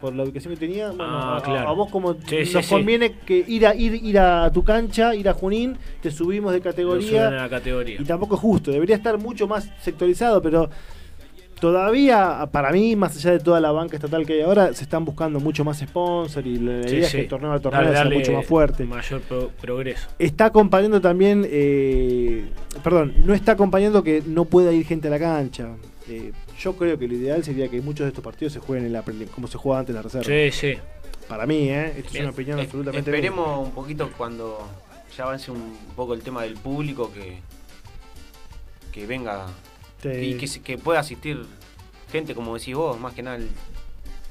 Por 0.00 0.14
la 0.14 0.24
ubicación 0.24 0.52
que 0.54 0.60
tenía. 0.60 0.88
Bueno, 0.88 1.04
Ah, 1.06 1.36
a, 1.38 1.42
claro. 1.42 1.68
a 1.68 1.72
vos 1.72 1.90
como 1.90 2.14
Sí, 2.26 2.36
nos 2.52 2.64
sí. 2.66 2.70
conviene 2.74 3.12
que 3.20 3.42
ir 3.46 3.66
a 3.66 3.74
ir, 3.74 3.94
ir 4.04 4.18
a 4.18 4.50
tu 4.52 4.62
cancha, 4.62 5.14
ir 5.14 5.28
a 5.28 5.32
Junín, 5.34 5.78
te 6.02 6.10
subimos 6.10 6.52
de 6.52 6.58
Lo 6.58 6.62
suben 6.64 6.72
categoría. 6.72 7.28
a 7.28 7.30
la 7.30 7.48
categoría. 7.48 8.00
Y 8.00 8.04
tampoco 8.04 8.34
es 8.34 8.40
justo. 8.42 8.70
Debería 8.70 8.96
estar 8.96 9.16
mucho 9.18 9.46
más 9.48 9.70
sectorizado, 9.80 10.42
pero 10.42 10.68
todavía, 11.64 12.46
para 12.52 12.70
mí, 12.72 12.94
más 12.94 13.16
allá 13.16 13.30
de 13.32 13.38
toda 13.38 13.58
la 13.58 13.72
banca 13.72 13.96
estatal 13.96 14.26
que 14.26 14.34
hay 14.34 14.40
ahora, 14.42 14.74
se 14.74 14.84
están 14.84 15.02
buscando 15.06 15.40
mucho 15.40 15.64
más 15.64 15.78
sponsor 15.78 16.46
y 16.46 16.58
la 16.58 16.86
Sí, 16.86 16.96
idea 16.96 17.06
es 17.06 17.10
sí. 17.10 17.16
que 17.16 17.22
el 17.22 17.28
torneo 17.28 17.52
a 17.52 17.58
torneo 17.58 17.90
sea 17.90 18.04
mucho 18.04 18.32
más 18.32 18.44
fuerte. 18.44 18.84
Mayor 18.84 19.22
pro- 19.22 19.48
progreso. 19.62 20.06
Está 20.18 20.44
acompañando 20.44 21.00
también, 21.00 21.46
eh, 21.50 22.50
perdón, 22.82 23.14
no 23.24 23.32
está 23.32 23.52
acompañando 23.52 24.02
que 24.04 24.22
no 24.26 24.44
pueda 24.44 24.72
ir 24.72 24.84
gente 24.84 25.08
a 25.08 25.10
la 25.12 25.18
cancha. 25.18 25.68
Eh, 26.06 26.32
yo 26.60 26.76
creo 26.76 26.98
que 26.98 27.08
lo 27.08 27.14
ideal 27.14 27.42
sería 27.42 27.68
que 27.68 27.80
muchos 27.80 28.04
de 28.04 28.08
estos 28.08 28.22
partidos 28.22 28.52
se 28.52 28.60
jueguen 28.60 28.84
en 28.84 28.92
la 28.92 29.02
como 29.34 29.46
se 29.48 29.56
jugaba 29.56 29.80
antes 29.80 29.94
en 29.94 29.96
la 29.96 30.02
reserva. 30.02 30.24
Sí, 30.26 30.50
sí. 30.52 30.74
Para 31.28 31.46
mí, 31.46 31.70
¿eh? 31.70 31.94
Esto 31.96 32.10
es 32.12 32.20
una 32.20 32.30
opinión 32.30 32.58
es- 32.58 32.66
absolutamente. 32.66 33.10
Esperemos 33.10 33.66
un 33.68 33.72
poquito 33.74 34.10
cuando 34.18 34.58
ya 35.16 35.24
avance 35.24 35.50
un 35.50 35.78
poco 35.96 36.12
el 36.12 36.20
tema 36.20 36.42
del 36.42 36.54
público 36.54 37.10
que, 37.10 37.38
que 38.92 39.06
venga 39.06 39.46
Sí. 40.12 40.36
y 40.40 40.60
que, 40.60 40.78
pueda 40.78 41.00
asistir 41.00 41.44
gente, 42.12 42.34
como 42.34 42.54
decís 42.54 42.74
vos, 42.74 42.98
más 43.00 43.12
que 43.14 43.22
nada, 43.22 43.36
el- 43.36 43.50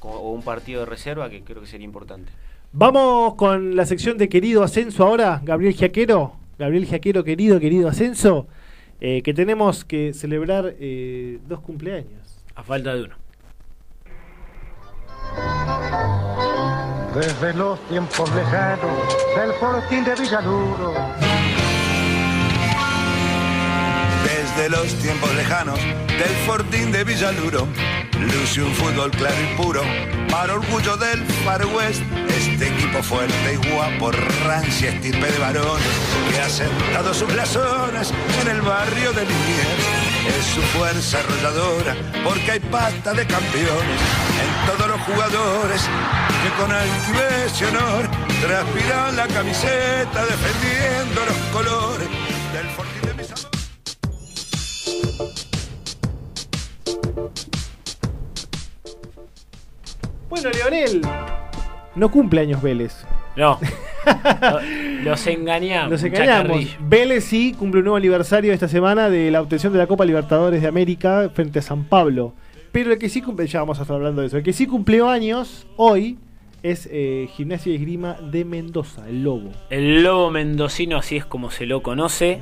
o 0.01 0.31
un 0.31 0.41
partido 0.43 0.81
de 0.81 0.85
reserva, 0.85 1.29
que 1.29 1.41
creo 1.43 1.61
que 1.61 1.67
sería 1.67 1.85
importante. 1.85 2.31
Vamos 2.73 3.35
con 3.35 3.75
la 3.75 3.85
sección 3.85 4.17
de 4.17 4.27
querido 4.29 4.63
ascenso 4.63 5.05
ahora, 5.05 5.41
Gabriel 5.43 5.73
Giaquero. 5.73 6.33
Gabriel 6.59 6.85
Giaquero, 6.85 7.23
querido, 7.23 7.59
querido 7.59 7.87
ascenso. 7.89 8.47
eh, 9.05 9.21
que 9.21 9.33
tenemos 9.33 9.83
que 9.83 10.13
celebrar 10.13 10.75
eh, 10.79 11.39
dos 11.47 11.59
cumpleaños. 11.59 12.37
A 12.55 12.63
falta 12.63 12.93
de 12.95 13.03
uno. 13.03 13.15
Desde 17.13 17.53
los 17.53 17.79
tiempos 17.89 18.33
lejanos 18.33 19.35
del 19.35 19.51
fortín 19.59 20.03
de 20.05 20.15
Villaluro. 20.15 20.93
Desde 24.55 24.69
los 24.69 24.93
tiempos 24.99 25.33
lejanos 25.33 25.79
del 25.79 26.35
Fortín 26.45 26.91
de 26.91 27.03
Villaluro, 27.03 27.67
luce 28.19 28.61
un 28.61 28.71
fútbol 28.75 29.09
claro 29.09 29.35
y 29.41 29.57
puro, 29.57 29.81
para 30.29 30.53
orgullo 30.53 30.95
del 30.95 31.25
Far 31.43 31.65
West, 31.65 32.01
este 32.29 32.67
equipo 32.67 33.01
fuerte 33.01 33.53
y 33.53 33.69
guapo, 33.71 34.11
rancia 34.45 34.91
estirpe 34.91 35.31
de 35.31 35.39
varones, 35.39 35.87
que 36.29 36.39
ha 36.39 36.49
sentado 36.49 37.15
sus 37.15 37.33
blasones 37.33 38.13
en 38.41 38.47
el 38.49 38.61
barrio 38.61 39.11
de 39.13 39.21
Liniers. 39.21 40.37
Es 40.37 40.45
su 40.45 40.61
fuerza 40.77 41.19
arrolladora, 41.19 41.95
porque 42.23 42.51
hay 42.51 42.59
pasta 42.59 43.11
de 43.13 43.25
campeones 43.25 44.01
en 44.43 44.67
todos 44.67 44.87
los 44.87 45.01
jugadores, 45.01 45.81
que 46.43 46.61
con 46.61 46.71
altivez 46.71 47.59
y 47.59 47.63
honor 47.65 48.07
transpiran 48.39 49.15
la 49.15 49.27
camiseta 49.27 50.25
defendiendo 50.25 51.25
los 51.25 51.37
colores 51.51 52.07
del 52.53 52.67
Fortín 52.69 53.12
Bueno, 60.33 60.49
Leonel, 60.49 61.01
no 61.93 62.09
cumple 62.09 62.41
años 62.41 62.59
Vélez. 62.59 63.05
No. 63.35 63.59
Los 65.03 65.27
engañamos. 65.27 66.01
Un 66.01 66.07
engañamos. 66.07 66.75
Vélez 66.79 67.25
sí 67.25 67.53
cumple 67.53 67.81
un 67.81 67.85
nuevo 67.85 67.97
aniversario 67.97 68.51
esta 68.51 68.67
semana 68.67 69.11
de 69.11 69.29
la 69.29 69.43
obtención 69.43 69.71
de 69.73 69.77
la 69.77 69.85
Copa 69.85 70.05
Libertadores 70.05 70.63
de 70.63 70.67
América 70.67 71.29
frente 71.35 71.59
a 71.59 71.61
San 71.61 71.83
Pablo. 71.83 72.33
Pero 72.71 72.91
el 72.91 72.97
que 72.97 73.09
sí 73.09 73.21
cumple, 73.21 73.45
ya 73.45 73.59
vamos 73.59 73.77
a 73.77 73.83
estar 73.83 73.95
hablando 73.95 74.21
de 74.21 74.27
eso, 74.27 74.37
el 74.37 74.43
que 74.43 74.53
sí 74.53 74.65
cumplió 74.65 75.07
años 75.07 75.67
hoy 75.77 76.17
es 76.63 76.89
eh, 76.91 77.29
Gimnasia 77.35 77.71
y 77.71 77.75
Esgrima 77.75 78.13
de 78.13 78.43
Mendoza, 78.43 79.07
el 79.07 79.23
Lobo. 79.23 79.51
El 79.69 80.01
lobo 80.01 80.31
mendocino, 80.31 80.97
así 80.97 81.15
es 81.15 81.25
como 81.25 81.51
se 81.51 81.67
lo 81.67 81.83
conoce. 81.83 82.41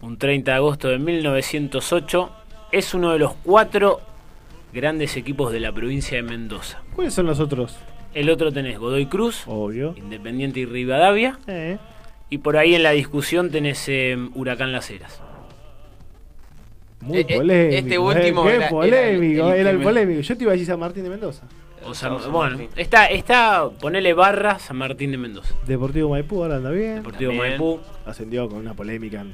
Un 0.00 0.16
30 0.16 0.48
de 0.48 0.56
agosto 0.56 0.86
de 0.90 1.00
1908. 1.00 2.30
Es 2.70 2.94
uno 2.94 3.10
de 3.10 3.18
los 3.18 3.32
cuatro 3.42 4.00
grandes 4.72 5.16
equipos 5.16 5.52
de 5.52 5.60
la 5.60 5.72
provincia 5.72 6.16
de 6.16 6.22
Mendoza. 6.22 6.82
¿Cuáles 6.94 7.14
son 7.14 7.26
los 7.26 7.40
otros? 7.40 7.76
El 8.14 8.28
otro 8.30 8.52
tenés 8.52 8.78
Godoy 8.78 9.06
Cruz, 9.06 9.42
Obvio. 9.46 9.94
Independiente 9.96 10.60
y 10.60 10.66
Rivadavia. 10.66 11.38
Eh. 11.46 11.78
Y 12.28 12.38
por 12.38 12.56
ahí 12.56 12.74
en 12.74 12.82
la 12.82 12.90
discusión 12.90 13.50
tenés 13.50 13.84
eh, 13.88 14.16
Huracán 14.34 14.72
Las 14.72 14.90
Heras. 14.90 15.20
Muy 17.00 17.18
Eh, 17.18 17.26
eh, 17.28 17.36
polémico. 17.36 17.76
este 17.76 17.98
último 17.98 18.42
qué 18.44 18.48
era- 18.48 18.56
era 18.56 18.64
el- 18.66 18.70
polémico, 18.70 19.48
el 19.52 19.60
era 19.60 19.70
el, 19.70 19.78
me- 19.78 19.84
polémico. 19.84 20.20
Yo 20.20 20.36
te 20.36 20.42
iba 20.44 20.50
a 20.50 20.54
decir 20.54 20.66
San 20.66 20.78
Martín 20.80 21.02
de 21.04 21.10
Mendoza. 21.10 21.44
O 21.84 21.94
San- 21.94 22.20
San 22.20 22.30
bueno, 22.30 22.58
Martín. 22.58 22.68
está, 22.76 23.06
está, 23.06 23.70
ponele 23.80 24.12
barra 24.12 24.58
San 24.58 24.76
Martín 24.76 25.10
de 25.12 25.16
Mendoza. 25.18 25.54
Deportivo 25.66 26.10
Maipú 26.10 26.42
ahora 26.42 26.56
anda 26.56 26.70
bien. 26.70 26.96
Deportivo 26.96 27.30
También. 27.30 27.50
Maipú. 27.52 27.80
Ascendió 28.04 28.48
con 28.50 28.58
una 28.58 28.74
polémica 28.74 29.24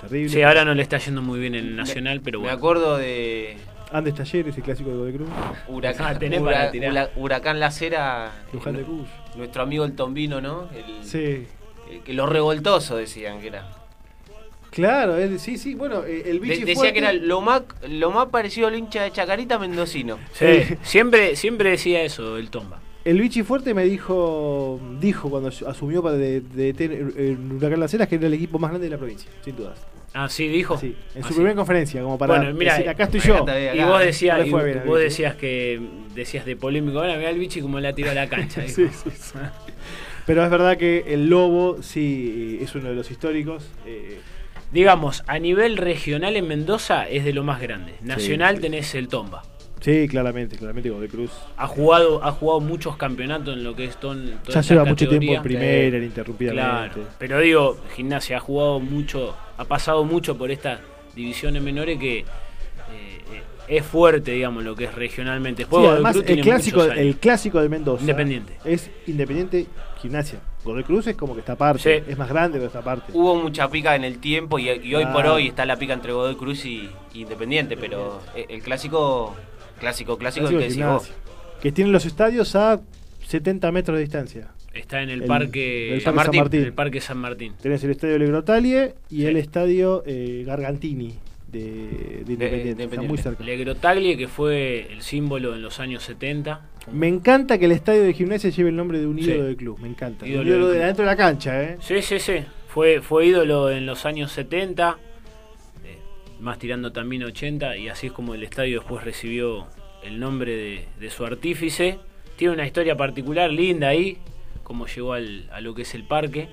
terrible. 0.00 0.30
Sí, 0.30 0.42
ahora 0.42 0.64
no 0.64 0.74
le 0.74 0.82
está 0.82 0.98
yendo 0.98 1.22
muy 1.22 1.38
bien 1.38 1.54
en 1.54 1.64
el 1.66 1.76
Nacional, 1.76 2.20
pero 2.24 2.40
Me 2.40 2.44
bueno. 2.46 2.56
acuerdo 2.58 2.96
de 2.98 3.56
Andes 3.94 4.14
Talleres, 4.16 4.56
el 4.56 4.62
clásico 4.64 4.90
de 4.90 4.96
Godoy 4.96 5.12
Cruz. 5.12 5.28
Huracán, 5.68 6.16
Ah, 6.16 6.18
tenés 6.18 6.40
Hura- 6.40 6.52
para 6.52 6.70
tirar. 6.72 6.90
Hura- 6.90 7.10
Huracán 7.14 7.60
Lacera, 7.60 8.32
Luján 8.52 8.74
de 8.74 8.82
eh, 8.82 8.84
Cuyo. 8.84 9.04
nuestro 9.36 9.62
amigo 9.62 9.84
el 9.84 9.92
Tombino, 9.94 10.40
¿no? 10.40 10.68
El, 10.74 11.04
Sí. 11.04 11.46
el 11.90 12.00
que 12.04 12.12
lo 12.12 12.26
revoltoso 12.26 12.96
decían 12.96 13.40
que 13.40 13.46
era. 13.46 13.68
Claro, 14.70 15.16
es- 15.16 15.40
sí, 15.40 15.56
sí. 15.58 15.76
Bueno, 15.76 16.02
eh, 16.04 16.24
el 16.26 16.40
De- 16.40 16.48
decía 16.48 16.74
fuerte- 16.74 16.92
que 16.92 16.98
era 16.98 17.12
lo 17.12 17.40
más, 17.40 17.62
lo 17.88 18.10
más 18.10 18.26
parecido 18.30 18.66
al 18.66 18.74
hincha 18.74 19.04
de 19.04 19.12
Chacarita 19.12 19.60
mendocino. 19.60 20.18
Sí, 20.32 20.62
siempre, 20.82 21.36
siempre 21.36 21.70
decía 21.70 22.02
eso, 22.02 22.36
el 22.36 22.50
Tomba. 22.50 22.80
El 23.04 23.20
bichi 23.20 23.42
fuerte 23.44 23.74
me 23.74 23.84
dijo 23.84 24.80
dijo 24.98 25.28
cuando 25.30 25.50
asumió 25.50 26.02
para 26.02 26.16
de, 26.16 26.40
de 26.40 27.36
Huracán 27.54 27.78
Las 27.78 27.94
Heras 27.94 28.08
que 28.08 28.16
era 28.16 28.26
el 28.26 28.34
equipo 28.34 28.58
más 28.58 28.70
grande 28.70 28.86
de 28.86 28.90
la 28.90 28.98
provincia, 28.98 29.30
sin 29.44 29.54
dudas. 29.54 29.78
Ah, 30.16 30.28
sí, 30.28 30.46
dijo. 30.48 30.78
Sí, 30.78 30.94
en 31.14 31.22
Ah, 31.22 31.26
su 31.26 31.28
sí. 31.30 31.34
primera 31.34 31.54
conferencia, 31.56 32.00
como 32.02 32.16
para 32.16 32.36
Bueno, 32.38 32.54
mira, 32.56 32.74
decir, 32.74 32.88
acá 32.88 33.04
estoy 33.04 33.20
yo. 33.20 33.44
Y 33.74 33.82
vos 33.82 33.98
decías, 34.00 34.36
No 34.38 34.42
le 34.44 34.48
y 34.48 34.50
fue 34.52 34.64
bien 34.64 34.78
al 34.78 34.84
vos 34.86 34.96
bicho. 34.98 35.04
decías 35.04 35.34
que 35.34 35.80
decías 36.14 36.46
de 36.46 36.54
polémico, 36.56 37.00
ahora 37.00 37.16
mira 37.16 37.30
el 37.30 37.38
bichi 37.38 37.60
como 37.60 37.80
la 37.80 37.92
tiró 37.94 38.12
a 38.12 38.14
la 38.14 38.28
cancha. 38.28 38.62
Sí, 38.68 38.86
sí, 38.88 39.10
sí. 39.10 39.38
Pero 40.26 40.42
es 40.44 40.50
verdad 40.50 40.76
que 40.78 41.04
el 41.08 41.26
Lobo 41.28 41.82
sí 41.82 42.58
es 42.62 42.74
uno 42.74 42.88
de 42.88 42.94
los 42.94 43.10
históricos. 43.10 43.68
eh, 43.86 44.20
Digamos, 44.72 45.22
a 45.26 45.38
nivel 45.38 45.76
regional 45.76 46.34
en 46.36 46.48
Mendoza 46.48 47.08
es 47.08 47.24
de 47.24 47.32
lo 47.32 47.44
más 47.44 47.60
grande. 47.60 47.94
Nacional 48.00 48.56
sí. 48.56 48.62
tenés 48.62 48.94
el 48.94 49.06
Tomba. 49.08 49.42
Sí, 49.84 50.08
claramente, 50.08 50.56
claramente 50.56 50.90
Godoy 50.90 51.08
Cruz. 51.08 51.30
Ha 51.56 51.66
jugado, 51.66 52.24
ha 52.24 52.32
jugado 52.32 52.60
muchos 52.60 52.96
campeonatos 52.96 53.54
en 53.54 53.64
lo 53.64 53.76
que 53.76 53.84
es 53.84 53.96
ton, 53.98 54.40
Ya 54.48 54.60
lleva 54.62 54.84
mucho 54.84 55.08
tiempo 55.08 55.32
en 55.32 55.42
primera, 55.42 55.90
Sí. 55.90 55.96
ininterrumpidamente. 55.98 56.94
Claro, 56.94 57.08
pero 57.18 57.40
digo, 57.40 57.76
gimnasia 57.94 58.38
ha 58.38 58.40
jugado 58.40 58.80
mucho, 58.80 59.36
ha 59.56 59.64
pasado 59.64 60.04
mucho 60.04 60.36
por 60.36 60.50
estas 60.50 60.80
divisiones 61.14 61.62
menores 61.62 61.98
que 61.98 62.18
eh, 62.20 62.24
eh, 63.32 63.42
es 63.68 63.84
fuerte, 63.84 64.32
digamos, 64.32 64.64
lo 64.64 64.74
que 64.74 64.84
es 64.84 64.94
regionalmente. 64.94 65.62
Después 65.62 65.80
Sí, 65.80 65.84
Godoy 65.84 65.94
además, 65.94 66.12
Cruz 66.14 66.22
el 66.22 66.26
tiene 66.26 66.42
clásico, 66.42 66.82
el 66.84 67.16
clásico 67.16 67.60
de 67.62 67.68
Mendoza 67.68 68.00
Independiente. 68.02 68.54
es 68.64 68.90
Independiente 69.06 69.66
Gimnasia. 70.00 70.40
Godoy 70.64 70.82
Cruz 70.82 71.06
es 71.06 71.16
como 71.16 71.34
que 71.34 71.40
está 71.40 71.52
aparte. 71.52 72.02
Sí. 72.04 72.10
Es 72.10 72.16
más 72.18 72.28
grande, 72.28 72.56
pero 72.58 72.66
está 72.68 72.78
aparte. 72.78 73.12
Hubo 73.14 73.36
mucha 73.36 73.68
pica 73.70 73.94
en 73.96 74.04
el 74.04 74.18
tiempo 74.18 74.58
y, 74.58 74.70
y 74.70 74.94
hoy 74.94 75.04
por 75.06 75.26
hoy 75.26 75.48
está 75.48 75.66
la 75.66 75.76
pica 75.76 75.92
entre 75.92 76.12
Godoy 76.12 76.36
Cruz 76.36 76.64
y, 76.64 76.88
y 77.12 77.20
Independiente, 77.22 77.76
pero 77.76 78.20
el, 78.34 78.46
el 78.48 78.62
clásico, 78.62 79.34
clásico, 79.80 80.16
clásico, 80.18 80.46
de 80.48 80.52
que 80.52 80.58
decís 80.64 80.76
vos. 80.78 81.04
Gimnasia. 81.06 81.14
Que 81.60 81.72
tienen 81.72 81.92
los 81.92 82.04
estadios 82.06 82.54
a 82.56 82.80
70 83.26 83.72
metros 83.72 83.96
de 83.96 84.02
distancia. 84.02 84.48
Está 84.72 85.02
en 85.02 85.10
el, 85.10 85.22
El- 85.22 85.28
parque 85.28 85.94
el 85.94 86.00
San 86.00 86.14
Parque 86.14 86.26
San 86.26 86.36
Martín. 86.36 86.40
Martín. 86.40 86.62
El 86.64 86.72
parque 86.72 87.00
San 87.00 87.18
Martín. 87.18 87.52
Tenés 87.62 87.84
el 87.84 87.90
estadio 87.92 88.18
Legrotalie 88.18 88.94
y 89.10 89.24
el 89.26 89.36
estadio 89.36 90.02
eh, 90.06 90.42
Gargantini 90.46 91.14
de, 91.46 92.22
de 92.26 92.32
Independiente. 92.32 92.82
Está 92.84 93.02
muy 93.02 93.16
cerca. 93.18 93.44
Le 93.44 93.56
Grotaglie, 93.56 94.16
que 94.16 94.26
fue 94.26 94.88
el 94.92 95.02
símbolo 95.02 95.54
en 95.54 95.62
los 95.62 95.78
años 95.78 96.02
70. 96.02 96.60
Me 96.92 97.06
encanta 97.08 97.56
que 97.58 97.66
el 97.66 97.72
estadio 97.72 98.02
de 98.02 98.12
gimnasia 98.12 98.50
lleve 98.50 98.70
el 98.70 98.76
nombre 98.76 98.98
de 98.98 99.06
un 99.06 99.16
Sí. 99.18 99.24
ídolo 99.30 99.44
del 99.44 99.56
club. 99.56 99.78
Me 99.80 99.88
encanta. 99.88 100.26
Ídolo 100.26 100.42
un 100.42 100.48
ídolo 100.48 100.66
de 100.66 100.72
club. 100.72 100.82
adentro 100.82 101.04
de 101.04 101.10
la 101.10 101.16
cancha, 101.16 101.62
¿eh? 101.62 101.76
Sí, 101.80 102.02
sí, 102.02 102.18
sí. 102.18 102.34
Fue, 102.68 103.00
fue 103.00 103.26
ídolo 103.26 103.70
en 103.70 103.86
los 103.86 104.04
años 104.04 104.32
70, 104.32 104.98
eh, 104.98 105.13
más 106.44 106.58
tirando 106.58 106.92
también 106.92 107.24
80, 107.24 107.76
y 107.78 107.88
así 107.88 108.08
es 108.08 108.12
como 108.12 108.34
el 108.34 108.42
estadio 108.42 108.80
después 108.80 109.02
recibió 109.02 109.66
el 110.04 110.20
nombre 110.20 110.54
de, 110.54 110.84
de 111.00 111.10
su 111.10 111.24
artífice. 111.24 111.98
Tiene 112.36 112.52
una 112.54 112.66
historia 112.66 112.96
particular, 112.96 113.50
linda 113.50 113.88
ahí, 113.88 114.18
como 114.62 114.86
llegó 114.86 115.14
al- 115.14 115.48
a 115.52 115.60
lo 115.60 115.74
que 115.74 115.82
es 115.82 115.94
el 115.94 116.04
parque. 116.04 116.48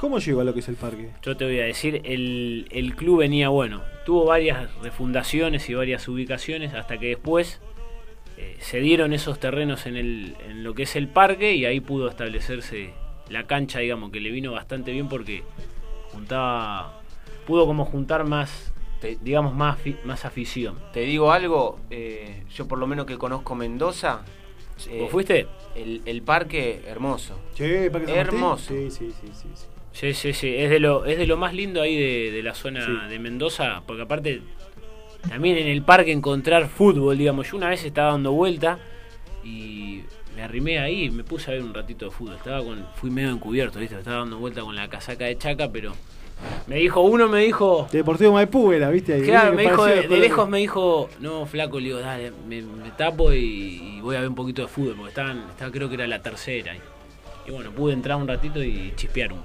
¿Cómo 0.00 0.18
llegó 0.18 0.40
a 0.40 0.44
lo 0.44 0.54
que 0.54 0.60
es 0.60 0.68
el 0.68 0.76
parque? 0.76 1.10
Yo 1.22 1.36
te 1.36 1.44
voy 1.44 1.60
a 1.60 1.64
decir, 1.64 2.00
el, 2.04 2.66
el 2.70 2.96
club 2.96 3.20
venía 3.20 3.48
bueno, 3.50 3.82
tuvo 4.06 4.24
varias 4.24 4.74
refundaciones 4.82 5.68
y 5.68 5.74
varias 5.74 6.08
ubicaciones 6.08 6.74
hasta 6.74 6.98
que 6.98 7.08
después 7.08 7.60
eh, 8.36 8.56
se 8.60 8.80
dieron 8.80 9.12
esos 9.12 9.38
terrenos 9.38 9.86
en, 9.86 9.96
el, 9.96 10.34
en 10.48 10.64
lo 10.64 10.74
que 10.74 10.82
es 10.84 10.96
el 10.96 11.08
parque 11.08 11.54
y 11.54 11.64
ahí 11.66 11.80
pudo 11.80 12.08
establecerse 12.08 12.92
la 13.28 13.44
cancha, 13.44 13.78
digamos, 13.80 14.10
que 14.10 14.20
le 14.20 14.30
vino 14.30 14.52
bastante 14.52 14.92
bien 14.92 15.08
porque 15.08 15.42
juntaba, 16.12 17.00
pudo 17.46 17.66
como 17.66 17.84
juntar 17.84 18.24
más, 18.26 18.73
digamos, 19.22 19.54
más, 19.54 19.78
más 20.04 20.24
afición. 20.24 20.78
Te 20.92 21.00
digo 21.00 21.32
algo, 21.32 21.78
eh, 21.90 22.44
yo 22.54 22.66
por 22.66 22.78
lo 22.78 22.86
menos 22.86 23.06
que 23.06 23.16
conozco 23.18 23.54
Mendoza. 23.54 24.22
eh, 24.88 24.98
¿Vos 25.00 25.10
fuiste? 25.10 25.46
El, 25.74 26.02
el 26.06 26.22
parque 26.22 26.82
hermoso. 26.86 27.38
Sí, 27.54 27.64
el 27.64 27.90
Parque 27.90 28.06
San 28.08 28.16
Martín. 28.16 28.34
Hermoso. 28.34 28.74
Sí, 28.74 28.90
sí, 28.90 29.12
sí, 29.20 29.28
sí, 29.34 29.48
sí. 29.54 29.66
Sí, 29.92 30.12
sí, 30.12 30.32
sí, 30.32 30.54
es 30.56 30.70
de 30.70 30.80
lo, 30.80 31.04
es 31.04 31.18
de 31.18 31.26
lo 31.26 31.36
más 31.36 31.54
lindo 31.54 31.80
ahí 31.80 31.96
de, 31.96 32.32
de 32.32 32.42
la 32.42 32.54
zona 32.54 32.84
Sí. 32.84 32.92
de 33.10 33.18
Mendoza, 33.20 33.82
porque 33.86 34.02
aparte 34.02 34.42
también 35.28 35.56
en 35.56 35.68
el 35.68 35.82
parque 35.82 36.10
encontrar 36.10 36.68
fútbol, 36.68 37.16
digamos, 37.16 37.48
yo 37.50 37.56
una 37.56 37.68
vez 37.68 37.84
estaba 37.84 38.10
dando 38.10 38.32
vuelta 38.32 38.78
y 39.44 40.02
me 40.34 40.42
arrimé 40.42 40.80
ahí 40.80 41.04
y 41.04 41.10
me 41.10 41.22
puse 41.22 41.50
a 41.50 41.54
ver 41.54 41.62
un 41.62 41.72
ratito 41.72 42.06
de 42.06 42.10
fútbol, 42.10 42.34
estaba 42.34 42.62
con, 42.64 42.84
fui 42.96 43.10
medio 43.10 43.30
encubierto, 43.30 43.78
¿viste? 43.78 43.96
estaba 43.96 44.18
dando 44.18 44.38
vuelta 44.38 44.62
con 44.62 44.74
la 44.74 44.88
casaca 44.88 45.26
de 45.26 45.38
Chaca, 45.38 45.70
pero 45.70 45.92
me 46.66 46.76
dijo, 46.76 47.00
uno 47.02 47.28
me 47.28 47.40
dijo, 47.40 47.86
Deportivo 47.92 48.32
Maipú 48.32 48.72
era, 48.72 48.90
¿viste? 48.90 49.14
Ahí, 49.14 49.22
claro, 49.22 49.52
me 49.52 49.62
dijo, 49.62 49.82
Parecía 49.82 50.08
de, 50.08 50.18
lejos 50.18 50.48
me 50.48 50.58
dijo, 50.58 51.10
no, 51.20 51.46
flaco, 51.46 51.78
le 51.78 51.86
digo, 51.86 51.98
dale, 51.98 52.32
me, 52.48 52.62
me 52.62 52.90
tapo 52.96 53.32
y, 53.32 53.96
y 53.96 54.00
voy 54.00 54.16
a 54.16 54.20
ver 54.20 54.28
un 54.28 54.34
poquito 54.34 54.62
de 54.62 54.68
fútbol, 54.68 54.94
porque 54.96 55.10
estaban, 55.10 55.44
estaba, 55.50 55.70
creo 55.70 55.88
que 55.88 55.94
era 55.96 56.06
la 56.06 56.22
tercera. 56.22 56.74
Y, 56.74 56.80
y 57.46 57.50
bueno, 57.50 57.70
pude 57.72 57.92
entrar 57.92 58.16
un 58.16 58.26
ratito 58.26 58.62
y 58.62 58.92
chispear 58.96 59.32
un. 59.32 59.40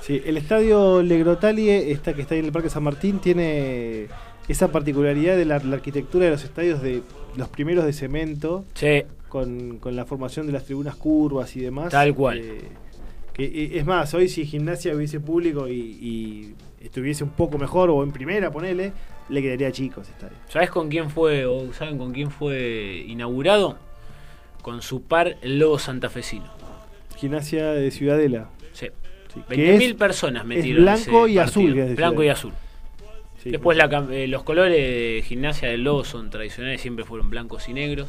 Sí, 0.00 0.22
el 0.24 0.38
estadio 0.38 1.02
Legrotalie, 1.02 1.92
esta 1.92 2.14
que 2.14 2.22
está 2.22 2.34
ahí 2.34 2.40
en 2.40 2.46
el 2.46 2.52
Parque 2.52 2.70
San 2.70 2.82
Martín, 2.82 3.18
tiene 3.18 4.06
esa 4.48 4.72
particularidad 4.72 5.36
de 5.36 5.44
la, 5.44 5.58
la 5.58 5.76
arquitectura 5.76 6.24
de 6.24 6.30
los 6.30 6.44
estadios 6.44 6.80
de 6.80 7.02
los 7.36 7.48
primeros 7.48 7.84
de 7.84 7.92
cemento. 7.92 8.64
Sí. 8.74 9.02
Con, 9.28 9.76
con 9.76 9.94
la 9.94 10.06
formación 10.06 10.46
de 10.46 10.52
las 10.52 10.64
tribunas 10.64 10.96
curvas 10.96 11.54
y 11.54 11.60
demás. 11.60 11.90
Tal 11.90 12.14
cual. 12.14 12.38
Eh, 12.38 12.58
eh, 12.62 12.68
es 13.44 13.86
más, 13.86 14.12
hoy 14.14 14.28
si 14.28 14.44
gimnasia 14.44 14.94
hubiese 14.94 15.20
público 15.20 15.68
y, 15.68 15.72
y 15.72 16.54
estuviese 16.84 17.22
un 17.24 17.30
poco 17.30 17.56
mejor 17.58 17.88
o 17.90 18.02
en 18.02 18.10
primera, 18.12 18.50
ponele, 18.50 18.92
le 19.28 19.42
quedaría 19.42 19.70
chico 19.72 20.00
ese 20.00 20.10
estadio. 20.12 20.36
¿Sabes 20.48 20.70
con 20.70 20.88
quién 20.88 21.08
fue, 21.10 21.46
o 21.46 21.72
saben 21.72 21.98
con 21.98 22.12
quién 22.12 22.30
fue 22.30 23.04
inaugurado? 23.06 23.78
Con 24.62 24.82
su 24.82 25.02
par, 25.02 25.36
el 25.42 25.58
Lobo 25.58 25.78
Santafesino. 25.78 26.46
Gimnasia 27.16 27.72
de 27.72 27.90
Ciudadela. 27.90 28.48
Sí. 28.72 28.88
Sí, 29.32 29.40
que 29.48 29.78
20.000 29.78 29.82
es- 29.90 29.94
personas 29.94 30.44
metieron. 30.44 30.82
blanco 30.82 31.28
y 31.28 31.38
azul, 31.38 31.74
que 31.74 31.90
es 31.90 31.96
Blanco 31.96 32.22
y 32.22 32.26
Ciudadela. 32.26 32.32
azul. 32.32 32.52
Sí, 33.42 33.50
Después 33.50 33.76
la 33.78 33.84
eh, 34.10 34.26
los 34.26 34.42
colores 34.42 34.76
de 34.76 35.22
gimnasia 35.24 35.68
del 35.68 35.84
Lobo 35.84 36.02
son 36.04 36.28
tradicionales, 36.30 36.80
siempre 36.80 37.04
fueron 37.04 37.30
blancos 37.30 37.68
y 37.68 37.72
negros. 37.72 38.08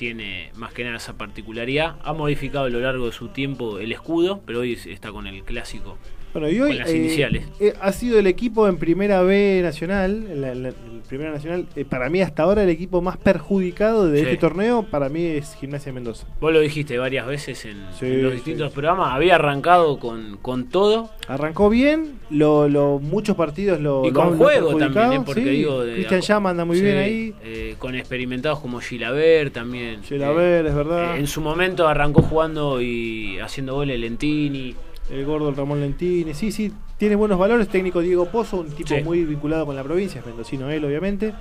Tiene 0.00 0.50
más 0.54 0.72
que 0.72 0.82
nada 0.82 0.96
esa 0.96 1.18
particularidad. 1.18 1.96
Ha 2.02 2.14
modificado 2.14 2.64
a 2.64 2.70
lo 2.70 2.80
largo 2.80 3.04
de 3.04 3.12
su 3.12 3.28
tiempo 3.28 3.78
el 3.80 3.92
escudo, 3.92 4.40
pero 4.46 4.60
hoy 4.60 4.72
está 4.72 5.12
con 5.12 5.26
el 5.26 5.44
clásico. 5.44 5.98
Bueno, 6.32 6.48
y 6.48 6.60
hoy 6.60 6.68
con 6.70 6.78
las 6.78 6.90
eh, 6.90 6.96
iniciales. 6.96 7.44
eh, 7.58 7.74
ha 7.80 7.92
sido 7.92 8.18
el 8.18 8.26
equipo 8.26 8.68
en 8.68 8.76
Primera 8.78 9.22
B 9.22 9.60
Nacional, 9.62 10.26
en 10.30 10.40
la, 10.40 10.52
en 10.52 10.62
la- 10.62 10.68
en 10.68 11.00
Primera 11.08 11.32
Nacional, 11.32 11.66
eh, 11.74 11.84
para 11.84 12.08
mí 12.08 12.22
hasta 12.22 12.44
ahora 12.44 12.62
el 12.62 12.68
equipo 12.68 13.00
más 13.02 13.16
perjudicado 13.16 14.06
de 14.08 14.18
Sí. 14.20 14.24
este 14.26 14.36
torneo, 14.36 14.84
para 14.84 15.08
mí 15.08 15.24
es 15.24 15.56
Gimnasia 15.56 15.92
Mendoza. 15.92 16.26
Vos 16.40 16.52
lo 16.52 16.60
dijiste 16.60 16.98
varias 16.98 17.26
veces 17.26 17.64
en, 17.64 17.78
Sí, 17.98 18.06
en 18.06 18.22
los 18.22 18.30
sí, 18.30 18.36
distintos 18.36 18.70
programas. 18.72 19.12
Había 19.12 19.34
arrancado 19.34 19.98
con, 19.98 20.38
con 20.40 20.68
todo. 20.68 21.10
Arrancó 21.26 21.68
bien, 21.68 22.20
lo, 22.30 22.68
lo- 22.68 23.00
muchos 23.00 23.34
partidos 23.36 23.80
lo 23.80 24.06
Y 24.06 24.12
con 24.12 24.30
lo 24.30 24.36
juego 24.36 24.76
también, 24.76 25.12
¿eh? 25.14 25.22
porque 25.26 25.42
sí. 25.42 25.48
digo. 25.50 25.82
Cristian 25.82 26.20
Llama 26.20 26.50
anda 26.50 26.64
muy 26.64 26.80
bien 26.80 26.96
ahí. 26.98 27.34
eh, 27.42 27.74
con 27.78 27.96
experimentados 27.96 28.60
como 28.60 28.78
Gilaver 28.80 29.50
también. 29.50 30.02
Gilaver, 30.04 30.66
es 30.66 30.74
verdad. 30.76 31.16
Eh, 31.16 31.18
en 31.20 31.26
su 31.26 31.40
momento 31.40 31.88
arrancó 31.88 32.22
jugando 32.22 32.80
y 32.80 33.38
haciendo 33.40 33.74
goles 33.74 33.98
Lentini. 33.98 34.76
El 35.10 35.24
gordo 35.26 35.48
el 35.48 35.56
Ramón 35.56 35.80
Lentini, 35.80 36.34
sí, 36.34 36.52
sí, 36.52 36.72
tiene 36.96 37.16
buenos 37.16 37.38
valores. 37.38 37.68
Técnico 37.68 38.00
Diego 38.00 38.26
Pozo, 38.26 38.58
un 38.58 38.70
tipo 38.70 38.88
Sí. 38.94 39.02
muy 39.02 39.24
vinculado 39.24 39.66
con 39.66 39.74
la 39.76 39.82
provincia, 39.82 40.20
es 40.20 40.26
mendocino 40.26 40.70
él, 40.70 40.84
obviamente. 40.84 41.34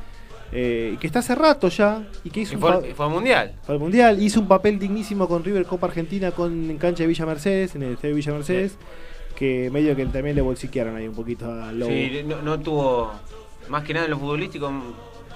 eh, 0.51 0.93
y 0.95 0.97
que 0.97 1.05
está 1.05 1.19
hace 1.19 1.35
rato 1.35 1.67
ya. 1.69 2.07
Y 2.23 2.31
que 2.31 2.39
hizo 2.39 2.53
Y 2.53 2.55
un 2.55 2.61
fue, 2.61 2.89
y 2.89 2.93
fue 2.93 3.05
al 3.05 3.11
mundial. 3.11 3.53
Fue 3.63 3.75
al 3.75 3.79
Mundial, 3.79 4.19
hizo 4.21 4.39
un 4.39 4.47
papel 4.47 4.79
dignísimo 4.79 5.27
con 5.27 5.43
River 5.43 5.65
Copa 5.65 5.85
Argentina 5.85 6.31
con 6.31 6.71
en 6.71 6.77
cancha 6.79 7.03
de 7.03 7.07
Villa 7.07 7.27
Mercedes, 7.27 7.75
en 7.75 7.83
el 7.83 7.91
estadio 7.93 8.15
de 8.15 8.15
Villa 8.15 8.33
Mercedes, 8.33 8.75
que 9.35 9.69
medio 9.71 9.95
que 9.95 10.07
también 10.07 10.35
le 10.35 10.41
bolsiquearon 10.41 10.95
ahí 10.95 11.07
un 11.07 11.13
poquito 11.13 11.51
a 11.51 11.71
Lobo. 11.71 11.91
Sí, 11.91 12.23
no, 12.25 12.41
no 12.41 12.59
tuvo. 12.59 13.11
Más 13.69 13.83
que 13.83 13.93
nada 13.93 14.05
en 14.05 14.11
lo 14.11 14.17
futbolístico, 14.17 14.71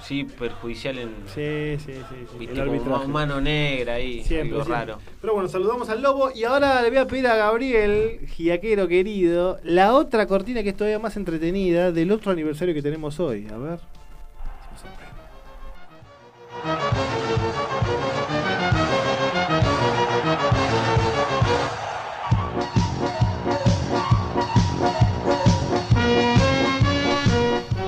sí, 0.06 0.24
perjudicial 0.24 0.98
en. 0.98 1.08
Sí, 1.26 1.76
sí, 1.84 1.92
sí. 1.94 2.26
sí, 2.30 2.38
Viste, 2.38 2.60
el 2.60 2.78
como 2.80 3.08
mano 3.08 3.40
negra 3.40 3.94
ahí, 3.94 4.22
Siempre, 4.22 4.58
algo 4.58 4.64
siempre. 4.64 4.92
raro. 4.94 4.98
Pero 5.20 5.34
bueno, 5.34 5.48
saludamos 5.48 5.88
al 5.88 6.02
Lobo 6.02 6.30
y 6.34 6.44
ahora 6.44 6.82
le 6.82 6.88
voy 6.90 6.98
a 6.98 7.06
pedir 7.06 7.26
a 7.26 7.36
Gabriel, 7.36 8.20
giaquero 8.28 8.86
querido, 8.88 9.58
la 9.62 9.94
otra 9.94 10.26
cortina 10.26 10.62
que 10.62 10.70
es 10.70 10.76
todavía 10.76 10.98
más 10.98 11.16
entretenida 11.16 11.92
del 11.92 12.12
otro 12.12 12.32
aniversario 12.32 12.74
que 12.74 12.82
tenemos 12.82 13.18
hoy. 13.20 13.46
A 13.52 13.56
ver. 13.56 13.80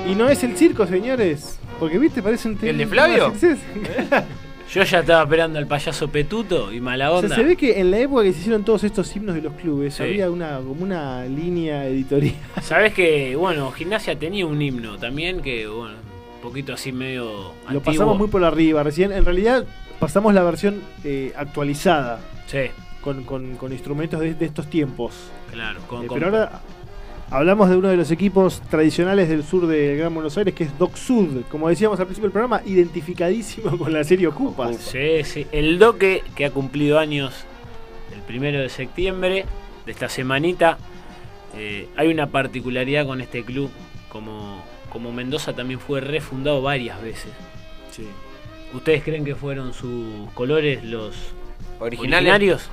Y 0.09 0.15
no 0.15 0.29
es 0.29 0.43
el 0.45 0.57
circo, 0.57 0.87
señores. 0.87 1.59
Porque, 1.79 1.99
viste, 1.99 2.23
parece 2.23 2.49
un 2.49 2.59
¿El 2.63 2.79
de 2.79 2.87
Flavio? 2.87 3.33
Yo 4.73 4.83
ya 4.83 4.99
estaba 5.01 5.23
esperando 5.23 5.59
al 5.61 5.67
payaso 5.69 6.09
Petuto 6.09 6.73
y 6.73 6.81
mala 6.81 7.13
O 7.13 7.17
onda. 7.19 7.29
sea, 7.29 7.37
se 7.37 7.45
ve 7.45 7.57
que 7.57 7.79
en 7.79 7.93
la 7.93 7.99
época 7.99 8.25
que 8.25 8.33
se 8.33 8.41
hicieron 8.41 8.65
todos 8.65 8.83
estos 8.83 9.15
himnos 9.15 9.37
de 9.37 9.43
los 9.43 9.53
clubes, 9.55 9.95
Sí. 9.95 10.03
había 10.03 10.29
una 10.29 10.57
como 10.59 10.83
una 10.83 11.25
línea 11.27 11.87
editorial. 11.87 12.35
Sabes 12.63 12.93
que, 12.93 13.37
bueno, 13.37 13.71
Gimnasia 13.71 14.19
tenía 14.19 14.45
un 14.45 14.61
himno 14.61 14.99
también 14.99 15.41
que, 15.41 15.69
bueno, 15.69 15.95
un 16.37 16.41
poquito 16.43 16.73
así 16.73 16.91
medio. 16.91 17.25
Lo 17.25 17.53
antiguo. 17.69 17.83
pasamos 17.85 18.19
muy 18.19 18.27
por 18.27 18.43
arriba 18.45 18.83
recién. 18.83 19.13
En 19.13 19.25
realidad, 19.25 19.65
pasamos 20.01 20.35
la 20.35 20.43
versión 20.43 20.83
eh, 21.05 21.33
actualizada. 21.37 22.19
Sí. 22.47 22.59
Con, 23.03 23.23
con- 23.23 23.55
con 23.57 23.71
instrumentos 23.73 24.19
de, 24.19 24.35
de 24.35 24.47
estos 24.47 24.67
tiempos. 24.69 25.15
Claro, 25.53 25.79
con, 25.87 26.05
Eh, 26.05 26.07
con- 26.09 26.19
pero 26.19 26.27
ahora 26.31 26.61
hablamos 27.31 27.69
de 27.69 27.77
uno 27.77 27.89
de 27.89 27.97
los 27.97 28.11
equipos 28.11 28.61
tradicionales 28.71 29.29
del 29.29 29.43
sur 29.45 29.67
de 29.67 29.97
Gran 29.97 30.15
Buenos 30.15 30.37
Aires, 30.39 30.55
que 30.55 30.65
es 30.65 30.79
Doc 30.79 30.97
Sud. 30.97 31.43
Como 31.51 31.69
decíamos 31.69 31.99
al 32.01 32.07
principio 32.07 32.29
del 32.29 32.33
programa, 32.33 32.63
identificadísimo 32.65 33.77
con 33.79 33.93
la 33.93 34.05
serie 34.05 34.27
Ocupas. 34.27 34.77
Sí, 34.77 35.23
sí. 35.25 35.47
El 35.53 35.79
Doque, 35.79 36.23
que 36.35 36.45
ha 36.47 36.51
cumplido 36.51 36.99
años 36.99 37.45
el 38.15 38.21
primero 38.23 38.59
de 38.61 38.69
septiembre 38.69 39.45
de 39.85 39.93
esta 39.93 40.09
semanita. 40.09 40.79
eh, 41.57 41.89
hay 41.97 42.09
una 42.09 42.27
particularidad 42.29 43.07
con 43.07 43.21
este 43.21 43.43
club. 43.45 43.71
Como, 44.09 44.63
como 44.91 45.13
Mendoza 45.13 45.53
también 45.55 45.79
fue 45.81 46.01
refundado 46.01 46.63
varias 46.63 47.01
veces. 47.03 47.31
Sí. 47.91 48.07
¿Ustedes 48.73 49.03
creen 49.03 49.25
que 49.25 49.35
fueron 49.35 49.73
sus 49.75 50.31
colores 50.35 50.83
los 50.85 51.15
Originales. 51.79 51.91
originarios? 52.33 52.69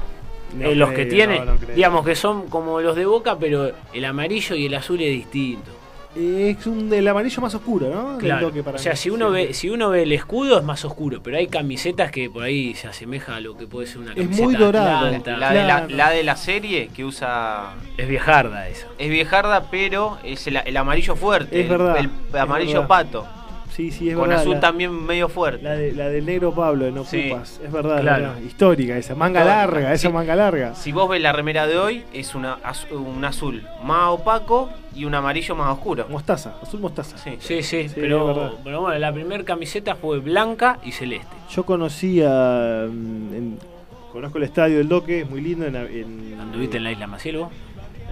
No 0.56 0.70
Eh, 0.70 0.76
los 0.76 0.90
que 0.90 0.96
creo, 1.08 1.10
tiene, 1.10 1.40
no, 1.40 1.46
no 1.46 1.58
digamos 1.76 2.06
que 2.06 2.16
son 2.16 2.48
como 2.48 2.80
los 2.82 2.96
de 2.96 3.06
Boca, 3.06 3.38
pero 3.40 3.72
el 3.94 4.06
amarillo 4.06 4.56
y 4.56 4.66
el 4.68 4.74
azul 4.76 5.02
es 5.02 5.10
distinto. 5.12 5.72
Eh, 6.16 6.56
es 6.60 6.68
un 6.68 6.92
del 6.92 7.08
amarillo 7.08 7.42
más 7.42 7.56
oscuro, 7.56 7.90
¿no? 7.90 8.20
Claro. 8.20 8.46
Doque 8.46 8.62
para 8.62 8.76
O 8.76 8.80
sea, 8.80 8.92
mí. 8.92 8.98
si 8.98 9.10
uno 9.10 9.30
Sí. 9.30 9.34
ve, 9.34 9.54
si 9.56 9.70
uno 9.72 9.90
ve 9.90 10.04
el 10.04 10.12
escudo 10.12 10.60
es 10.60 10.64
más 10.64 10.86
oscuro, 10.86 11.22
pero 11.24 11.38
hay 11.38 11.48
camisetas 11.48 12.12
que 12.12 12.30
por 12.30 12.44
ahí 12.44 12.76
se 12.76 12.88
asemeja 12.88 13.36
a 13.38 13.40
lo 13.40 13.58
que 13.58 13.66
puede 13.66 13.88
ser 13.88 13.98
una 14.02 14.12
Es 14.12 14.18
camiseta 14.18 14.44
muy 14.44 14.56
dorado. 14.56 15.06
Atlanta. 15.08 15.38
La, 15.38 15.52
de 15.54 15.64
la, 15.64 15.88
la 15.90 16.10
de 16.12 16.22
la 16.24 16.36
serie 16.36 16.90
que 16.96 17.04
usa. 17.04 17.74
Es 17.98 18.08
viejarda 18.08 18.70
esa. 18.70 18.86
Es 19.00 19.10
viejarda, 19.10 19.72
pero 19.72 20.20
es 20.24 20.46
el, 20.46 20.58
el 20.58 20.78
amarillo 20.78 21.16
fuerte. 21.16 21.58
Es 21.62 21.64
el- 21.66 21.72
verdad, 21.72 21.98
El, 21.98 22.06
es 22.30 22.36
amarillo 22.36 22.74
verdad. 22.82 22.88
pato. 22.88 23.28
Sí, 23.74 23.90
sí, 23.92 24.10
es 24.10 24.16
con 24.16 24.28
verdad. 24.30 24.42
azul 24.44 24.54
la- 24.56 24.60
también 24.60 24.94
medio 25.06 25.30
fuerte. 25.30 25.64
La, 25.64 25.72
de- 25.72 25.94
la 25.94 26.10
del 26.10 26.26
negro 26.28 26.54
Pablo 26.54 26.86
en 26.86 27.04
Sí. 27.06 27.32
Ocupas. 27.32 27.60
Es 27.64 27.72
verdad, 27.72 28.02
Claro. 28.02 28.24
verdad. 28.28 28.42
Histórica 28.42 28.98
esa. 28.98 29.16
Manga 29.16 29.44
larga, 29.44 29.92
esa 29.94 30.08
sí. 30.10 30.14
manga 30.14 30.36
larga. 30.36 30.76
Si 30.76 30.92
vos 30.92 31.10
ves 31.10 31.20
la 31.22 31.32
remera 31.34 31.66
de 31.66 31.78
hoy, 31.80 32.04
es 32.14 32.36
una, 32.36 32.60
un 32.92 33.26
azul 33.26 33.64
más 33.84 34.10
opaco 34.10 34.70
y 34.96 35.06
un 35.06 35.16
amarillo 35.16 35.56
más 35.56 35.74
oscuro. 35.74 36.06
Mostaza, 36.08 36.54
azul 36.62 36.82
mostaza. 36.82 37.18
Sí. 37.18 37.32
Sí, 37.40 37.64
sí, 37.64 37.90
Sí, 37.90 37.96
pero, 37.96 38.60
bueno, 38.64 38.94
la 38.98 39.12
primera 39.12 39.44
camiseta 39.44 39.96
fue 39.96 40.20
blanca 40.20 40.78
y 40.84 40.92
celeste. 40.92 41.36
Yo 41.50 41.66
conocía. 41.66 42.86
mm, 42.90 43.34
en- 43.34 43.60
conozco 44.12 44.38
el 44.38 44.44
estadio 44.44 44.78
del 44.78 44.88
Doque, 44.88 45.22
es 45.22 45.30
muy 45.30 45.42
lindo. 45.42 45.66
En, 45.66 45.76
en- 45.76 46.38
¿Anduviste 46.40 46.78
en 46.78 46.84
la 46.84 46.92
isla 46.92 47.08
Maciel 47.08 47.38
vos? 47.38 47.50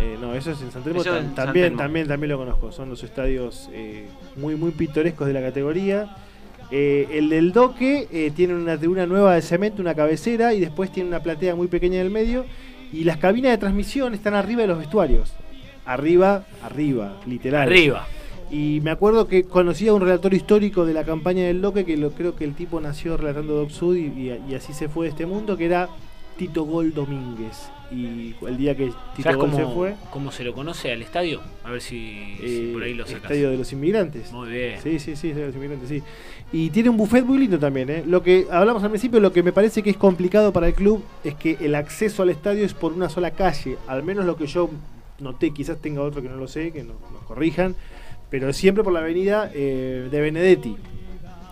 Eh, 0.01 0.17
no, 0.19 0.33
eso 0.33 0.51
es 0.51 0.61
en 0.61 0.71
San 0.71 0.83
Telmo. 0.83 1.03
San 1.03 1.35
también, 1.35 1.65
Telmo. 1.67 1.77
también, 1.77 2.07
también 2.07 2.31
lo 2.31 2.37
conozco. 2.37 2.71
Son 2.71 2.89
los 2.89 3.03
estadios 3.03 3.69
eh, 3.71 4.07
muy, 4.35 4.55
muy 4.55 4.71
pintorescos 4.71 5.27
de 5.27 5.33
la 5.33 5.41
categoría. 5.41 6.15
Eh, 6.71 7.07
el 7.11 7.29
del 7.29 7.51
Doque 7.51 8.31
tiene 8.35 8.55
una 8.55 8.77
tribuna 8.77 9.05
nueva 9.05 9.35
de 9.35 9.41
cemento, 9.41 9.81
una 9.81 9.93
cabecera, 9.93 10.53
y 10.53 10.59
después 10.59 10.91
tiene 10.91 11.09
una 11.09 11.19
platea 11.21 11.53
muy 11.55 11.67
pequeña 11.67 11.99
en 11.99 12.05
el 12.07 12.11
medio. 12.11 12.45
Y 12.93 13.03
las 13.03 13.17
cabinas 13.17 13.51
de 13.51 13.57
transmisión 13.57 14.13
están 14.13 14.33
arriba 14.33 14.61
de 14.61 14.67
los 14.67 14.77
vestuarios. 14.79 15.33
Arriba, 15.85 16.45
arriba, 16.63 17.17
literal. 17.25 17.61
Arriba. 17.63 18.07
Y 18.49 18.79
me 18.83 18.91
acuerdo 18.91 19.27
que 19.27 19.43
conocía 19.43 19.91
a 19.91 19.93
un 19.93 20.01
relator 20.01 20.33
histórico 20.33 20.85
de 20.85 20.93
la 20.93 21.03
campaña 21.05 21.43
del 21.43 21.61
Doque, 21.61 21.85
que 21.85 21.95
lo, 21.95 22.11
creo 22.11 22.35
que 22.35 22.43
el 22.43 22.53
tipo 22.53 22.81
nació 22.81 23.15
relatando 23.17 23.55
Doc 23.55 23.69
Sud 23.69 23.95
y, 23.95 24.05
y- 24.07 24.41
y 24.49 24.55
así 24.55 24.73
se 24.73 24.89
fue 24.89 25.05
de 25.05 25.11
este 25.11 25.25
mundo, 25.25 25.55
que 25.55 25.65
era 25.65 25.87
Tito 26.37 26.63
Gol 26.63 26.93
Domínguez. 26.93 27.69
Y 27.91 28.33
el 28.47 28.57
día 28.57 28.75
que 28.75 28.85
Tito 28.85 29.23
¿Sabes 29.23 29.37
Gol 29.37 29.49
cómo, 29.51 29.57
se 29.67 29.73
fue, 29.75 29.95
cómo 30.11 30.31
se 30.31 30.43
lo 30.45 30.53
conoce 30.53 30.91
al 30.93 31.01
estadio? 31.01 31.41
A 31.63 31.71
ver 31.71 31.81
si, 31.81 32.37
si 32.39 32.69
eh, 32.69 32.69
por 32.71 32.83
ahí 32.83 32.93
lo 32.93 33.05
sacas. 33.05 33.23
Estadio 33.23 33.49
de 33.51 33.57
los 33.57 33.71
Inmigrantes. 33.73 34.31
Muy 34.31 34.49
bien. 34.49 34.79
Sí, 34.81 34.97
sí, 34.99 35.15
sí, 35.17 35.33
de 35.33 35.47
los 35.47 35.55
Inmigrantes, 35.55 35.89
sí. 35.89 36.01
Y 36.53 36.69
tiene 36.69 36.89
un 36.89 36.95
buffet 36.97 37.25
muy 37.25 37.37
lindo 37.37 37.59
también, 37.59 37.89
¿eh? 37.89 38.03
Lo 38.07 38.23
que 38.23 38.47
hablamos 38.49 38.81
al 38.83 38.89
principio, 38.91 39.19
lo 39.19 39.33
que 39.33 39.43
me 39.43 39.51
parece 39.51 39.83
que 39.83 39.89
es 39.89 39.97
complicado 39.97 40.53
para 40.53 40.67
el 40.67 40.73
club 40.73 41.03
es 41.25 41.35
que 41.35 41.57
el 41.59 41.75
acceso 41.75 42.23
al 42.23 42.29
estadio 42.29 42.65
es 42.65 42.73
por 42.73 42.93
una 42.93 43.09
sola 43.09 43.31
calle. 43.31 43.77
Al 43.87 44.03
menos 44.03 44.23
lo 44.25 44.37
que 44.37 44.47
yo 44.47 44.69
noté, 45.19 45.51
quizás 45.51 45.77
tenga 45.81 46.01
otro 46.01 46.21
que 46.21 46.29
no 46.29 46.37
lo 46.37 46.47
sé, 46.47 46.71
que 46.71 46.83
no- 46.83 46.93
nos 47.11 47.23
corrijan, 47.27 47.75
pero 48.29 48.53
siempre 48.53 48.83
por 48.85 48.93
la 48.93 48.99
avenida 48.99 49.51
eh, 49.53 50.07
de 50.09 50.21
Benedetti. 50.21 50.77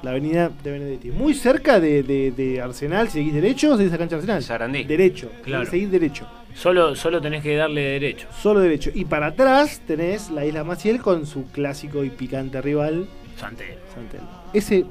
La 0.01 0.11
avenida 0.11 0.49
de 0.63 0.71
Benedetti. 0.71 1.11
Muy 1.11 1.33
cerca 1.33 1.79
de, 1.79 2.03
de- 2.03 2.31
de 2.31 2.61
Arsenal, 2.61 3.07
si 3.07 3.19
seguís 3.19 3.33
derecho, 3.33 3.75
seguís 3.77 3.91
a 3.93 3.97
cancha 3.97 4.15
de 4.15 4.21
Arsenal. 4.21 4.43
Sarandí. 4.43 4.83
Derecho. 4.85 5.29
Claro. 5.43 5.65
Seguís 5.69 5.91
derecho. 5.91 6.25
Solo, 6.55 6.95
solo 6.95 7.21
tenés 7.21 7.43
que 7.43 7.55
darle 7.55 7.81
derecho. 7.81 8.27
Solo 8.41 8.59
derecho. 8.61 8.91
Y 8.93 9.05
para 9.05 9.27
atrás 9.27 9.81
tenés 9.85 10.29
la 10.31 10.45
isla 10.45 10.63
Maciel 10.63 10.99
con 11.01 11.25
su 11.25 11.45
clásico 11.51 12.03
y 12.03 12.09
picante 12.09 12.61
rival, 12.61 13.07
Santel. 13.37 13.77
Santel. 13.93 14.21
Ese, 14.53 14.85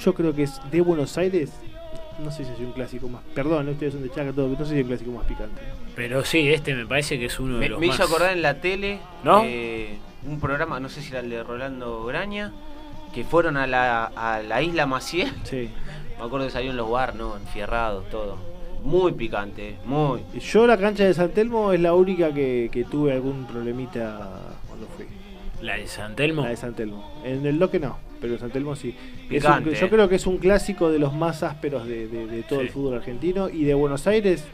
yo 0.00 0.14
creo 0.14 0.34
que 0.34 0.44
es 0.44 0.60
de 0.70 0.80
Buenos 0.80 1.16
Aires, 1.18 1.50
no 2.22 2.30
sé 2.30 2.44
si 2.44 2.52
es 2.52 2.58
un 2.58 2.72
clásico 2.72 3.08
más. 3.08 3.22
Perdón, 3.34 3.68
ustedes 3.68 3.94
son 3.94 4.02
de 4.02 4.10
Chaca, 4.10 4.32
todo, 4.32 4.48
pero 4.48 4.60
no 4.60 4.64
sé 4.66 4.72
si 4.72 4.78
es 4.78 4.82
un 4.82 4.88
clásico 4.88 5.10
más 5.12 5.26
picante. 5.26 5.60
Pero 5.96 6.24
sí, 6.24 6.48
este 6.52 6.74
me 6.74 6.86
parece 6.86 7.18
que 7.18 7.26
es 7.26 7.38
uno 7.40 7.54
de 7.54 7.60
Me, 7.60 7.68
los 7.68 7.80
me 7.80 7.86
más. 7.86 7.96
hizo 7.96 8.04
acordar 8.04 8.32
en 8.32 8.42
la 8.42 8.60
tele 8.60 8.98
¿No? 9.24 9.42
eh, 9.44 9.96
un 10.26 10.38
programa, 10.40 10.78
no 10.80 10.88
sé 10.88 11.02
si 11.02 11.10
era 11.10 11.20
el 11.20 11.30
de 11.30 11.42
Rolando 11.42 12.04
Graña, 12.04 12.52
que 13.14 13.24
fueron 13.24 13.56
a 13.56 13.66
la, 13.66 14.04
a 14.06 14.42
la 14.42 14.60
isla 14.62 14.86
Maciel. 14.86 15.32
Sí. 15.44 15.70
Me 16.18 16.24
acuerdo 16.24 16.46
que 16.46 16.52
salieron 16.52 16.76
los 16.76 16.90
bar, 16.90 17.14
¿no? 17.16 17.36
Enfierrados, 17.36 18.08
todo. 18.10 18.36
Muy 18.82 19.12
picante, 19.12 19.76
muy. 19.86 20.20
Yo 20.38 20.66
la 20.66 20.76
cancha 20.76 21.04
de 21.04 21.14
San 21.14 21.30
Telmo 21.30 21.72
es 21.72 21.80
la 21.80 21.94
única 21.94 22.32
que, 22.34 22.68
que 22.70 22.84
tuve 22.84 23.12
algún 23.12 23.46
problemita 23.46 24.20
cuando 24.68 24.86
fui. 24.88 25.06
La 25.62 25.76
de 25.76 25.86
San 25.86 26.14
Telmo. 26.14 26.42
La 26.42 26.50
de 26.50 26.56
San 26.56 26.74
Telmo. 26.74 27.10
En 27.24 27.46
el 27.46 27.58
Doque 27.58 27.80
no, 27.80 27.96
pero 28.20 28.34
en 28.34 28.40
San 28.40 28.50
Telmo 28.50 28.76
sí. 28.76 28.94
Es 29.30 29.42
Picante, 29.42 29.70
un- 29.70 29.74
yo 29.76 29.88
creo 29.88 30.08
que 30.10 30.16
es 30.16 30.26
un 30.26 30.36
clásico 30.36 30.90
de 30.90 30.98
los 30.98 31.14
más 31.14 31.42
ásperos 31.42 31.86
de, 31.86 32.06
de- 32.08 32.26
de 32.26 32.42
todo 32.42 32.58
Sí. 32.60 32.66
el 32.66 32.70
fútbol 32.72 32.94
argentino. 32.96 33.48
Y 33.48 33.64
de 33.64 33.72
Buenos 33.72 34.06
Aires, 34.06 34.44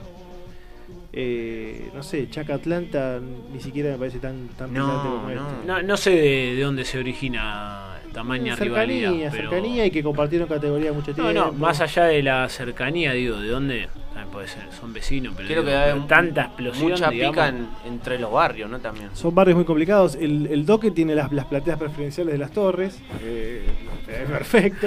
eh, 1.13 1.91
no 1.95 2.03
sé, 2.03 2.29
Chaca 2.31 2.55
Atlanta 2.55 3.21
ni 3.53 3.61
siquiera 3.61 3.91
me 3.91 3.99
parece 3.99 4.19
tan, 4.19 4.49
tan 4.49 4.71
picante 4.71 5.09
como 5.09 5.31
este. 5.31 5.67
No, 5.67 5.83
no 5.83 5.97
sé 5.97 6.11
de, 6.11 6.55
de 6.55 6.63
dónde 6.63 6.85
se 6.85 6.99
origina 6.99 8.01
tamaña 8.13 8.57
cercanía, 8.57 9.11
rivalidad. 9.11 9.33
Pero... 9.33 9.51
cercanía 9.51 9.87
y 9.87 9.91
que 9.91 10.03
compartieron 10.03 10.49
categoría 10.49 10.93
mucho 10.93 11.15
tiempo. 11.15 11.33
No, 11.33 11.47
no, 11.47 11.53
más 11.53 11.81
allá 11.81 12.05
de 12.05 12.23
la 12.23 12.49
cercanía, 12.49 13.13
digo, 13.13 13.39
¿de 13.39 13.49
dónde? 13.49 13.89
Puede 14.33 14.47
ser, 14.49 14.63
son 14.79 14.93
vecinos, 14.93 15.35
pero, 15.37 15.49
Creo 15.49 15.61
digo, 15.63 15.71
que 15.73 15.77
hay 15.77 15.93
pero 15.93 16.05
tanta 16.07 16.43
explosión, 16.45 16.91
Mucha 16.91 17.11
digamos. 17.11 17.35
pica 17.35 17.49
en- 17.49 17.69
entre 17.87 18.19
los 18.19 18.31
barrios, 18.31 18.71
¿no? 18.71 18.79
También. 18.79 19.09
Son 19.15 19.35
barrios 19.35 19.57
muy 19.57 19.65
complicados. 19.65 20.15
El, 20.15 20.47
el 20.47 20.65
Doque 20.65 20.91
tiene 20.93 21.15
las, 21.17 21.33
las 21.33 21.47
plateas 21.47 21.79
preferenciales 21.79 22.33
de 22.33 22.39
las 22.39 22.53
torres. 22.53 23.01
eh, 23.23 23.67
es 24.09 24.29
perfecto. 24.31 24.87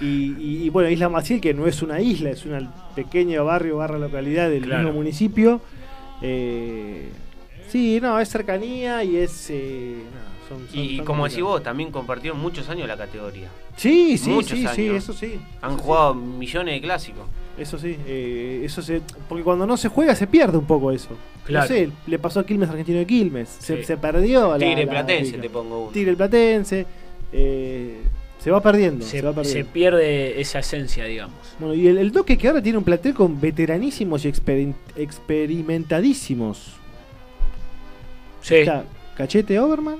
Y, 0.00 0.34
y- 0.38 0.62
y 0.64 0.68
bueno, 0.70 0.88
Isla 0.88 1.08
Maciel, 1.08 1.40
que 1.40 1.52
no 1.54 1.66
es 1.66 1.82
una 1.82 2.00
isla, 2.00 2.30
es 2.30 2.44
un 2.44 2.68
pequeño 2.94 3.44
barrio, 3.44 3.78
barra 3.78 3.98
localidad 3.98 4.48
del 4.48 4.62
Claro. 4.64 4.84
mismo 4.84 4.98
municipio. 4.98 5.60
Eh, 6.22 7.08
sí, 7.68 7.98
no, 8.00 8.18
es 8.20 8.28
cercanía 8.28 9.02
y 9.04 9.16
es. 9.16 9.50
eh, 9.50 9.96
no, 10.04 10.27
son- 10.48 10.66
son- 10.68 10.78
Y, 10.78 10.96
son 10.96 11.06
como 11.06 11.28
decís 11.28 11.42
vos, 11.42 11.62
también 11.62 11.90
compartieron 11.90 12.38
muchos 12.40 12.68
años 12.68 12.86
la 12.88 12.96
categoría. 12.96 13.48
Sí, 13.76 14.16
sí, 14.18 14.30
Muchos 14.30 14.58
sí, 14.58 14.66
sí, 14.74 14.88
eso 14.88 15.12
sí. 15.12 15.38
Han 15.62 15.70
eso 15.72 15.78
sí. 15.78 15.84
jugado 15.84 16.14
millones 16.14 16.74
de 16.74 16.80
clásicos. 16.80 17.24
Eso 17.58 17.78
sí, 17.78 17.96
eh, 18.06 18.62
eso 18.64 18.82
se, 18.82 19.00
porque 19.28 19.42
cuando 19.44 19.66
no 19.66 19.76
se 19.76 19.88
juega 19.88 20.14
se 20.14 20.26
pierde 20.28 20.56
un 20.58 20.66
poco 20.66 20.92
eso. 20.92 21.08
Claro. 21.44 21.68
No 21.68 21.74
sé, 21.74 21.90
le 22.06 22.18
pasó 22.18 22.40
a 22.40 22.46
Quilmes 22.46 22.68
Argentino 22.70 22.98
de 22.98 23.06
Quilmes, 23.06 23.48
se, 23.48 23.78
Sí. 23.78 23.84
se 23.84 23.96
perdió. 23.96 24.52
la- 24.56 24.64
Tigre 24.64 24.84
la 24.84 24.90
Platense, 24.90 25.38
te 25.38 25.50
pongo 25.50 25.82
uno. 25.84 25.90
Tigre 25.90 26.14
Platense, 26.16 26.86
eh, 27.32 28.00
se 28.38 28.50
va 28.52 28.60
perdiendo. 28.60 29.04
Se, 29.04 29.18
Se, 29.18 29.22
va 29.22 29.32
se 29.32 29.36
perdiendo. 29.42 29.72
pierde 29.72 30.40
esa 30.40 30.60
esencia, 30.60 31.04
digamos. 31.04 31.34
Bueno, 31.58 31.74
y 31.74 31.88
el, 31.88 31.98
el 31.98 32.12
Doque 32.12 32.38
que 32.38 32.46
ahora 32.46 32.62
tiene 32.62 32.78
un 32.78 32.84
plantel 32.84 33.14
con 33.14 33.40
veteranísimos 33.40 34.24
y 34.24 34.28
experimentadísimos. 34.28 36.74
Sí. 38.42 38.54
Está 38.56 38.84
Cachete 39.16 39.58
Oberman, 39.58 39.96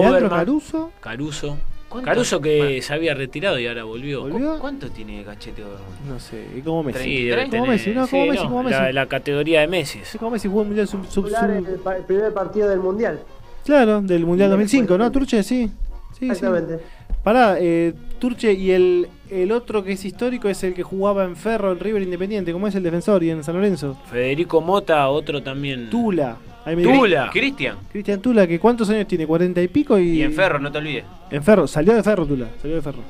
Leandro 0.00 0.18
Overman, 0.26 0.38
Caruso. 0.38 0.90
Caruso. 1.00 1.58
¿Cuánto? 1.88 2.06
Caruso 2.06 2.40
que 2.40 2.58
Bueno. 2.58 2.82
se 2.82 2.92
había 2.94 3.14
retirado 3.14 3.58
y 3.58 3.66
ahora 3.68 3.84
volvió. 3.84 4.22
¿Volvió? 4.22 4.58
¿Cuánto 4.58 4.90
tiene 4.90 5.22
Cachete 5.22 5.62
Oberman? 5.62 6.08
No 6.08 6.18
sé, 6.18 6.44
y 6.56 6.60
como 6.60 6.82
Messi. 6.82 6.98
Sí, 7.04 7.28
tener- 7.30 7.68
Messi, 7.68 7.90
no, 7.90 8.08
como 8.08 8.22
sí, 8.24 8.30
Messi, 8.30 8.42
no, 8.42 8.48
como 8.50 8.62
Messi. 8.64 8.80
La, 8.80 8.92
la 8.92 9.06
categoría 9.06 9.60
de 9.60 9.68
Messi. 9.68 10.00
Sí, 10.02 10.18
como 10.18 10.32
Messi 10.32 10.48
jugó 10.48 10.62
el 10.62 10.66
Mundial 10.68 10.88
sub, 10.88 11.06
sub- 11.08 11.28
sub- 11.28 11.50
el, 11.50 11.64
pa- 11.78 11.96
el 11.96 12.02
primer 12.04 12.32
partido 12.34 12.68
del 12.68 12.80
mundial. 12.80 13.20
Claro, 13.64 14.00
del 14.02 14.26
Mundial 14.26 14.48
Sí, 14.48 14.50
2005, 14.50 14.98
¿no? 14.98 15.12
Turche, 15.12 15.42
sí. 15.44 15.68
Sí, 16.12 16.18
sí. 16.18 16.26
Exactamente. 16.26 16.80
Pará, 17.22 17.56
eh, 17.58 17.94
Turche, 18.18 18.52
y 18.52 18.72
el, 18.72 19.08
el 19.30 19.50
otro 19.52 19.82
que 19.84 19.92
es 19.92 20.04
histórico 20.04 20.48
es 20.48 20.62
el 20.64 20.74
que 20.74 20.82
jugaba 20.82 21.24
en 21.24 21.36
Ferro, 21.36 21.72
en 21.72 21.80
River 21.80 22.02
Independiente, 22.02 22.52
como 22.52 22.66
es 22.68 22.74
el 22.74 22.82
defensor 22.82 23.22
y 23.22 23.30
en 23.30 23.42
San 23.44 23.54
Lorenzo. 23.54 23.96
Federico 24.10 24.60
Mota, 24.60 25.08
otro 25.08 25.42
también. 25.42 25.88
Tula. 25.90 26.36
Ahí 26.64 26.76
me 26.76 26.82
Tula. 26.82 27.30
Cristian. 27.32 27.76
Cristian 27.92 28.20
Tula, 28.20 28.46
que 28.46 28.58
¿cuántos 28.58 28.88
años 28.90 29.06
tiene? 29.06 29.26
¿40 29.28 29.62
y 29.62 29.68
pico? 29.68 29.98
Y, 29.98 30.18
Y 30.18 30.22
en 30.22 30.32
Ferro, 30.32 30.58
no 30.58 30.72
te 30.72 30.78
olvides. 30.78 31.04
En 31.30 31.42
Ferro, 31.42 31.66
salió 31.66 31.94
de 31.94 32.02
Ferro 32.02 32.26
Tula, 32.26 32.48
salió 32.60 32.76
de 32.76 32.82
Ferro. 32.82 33.00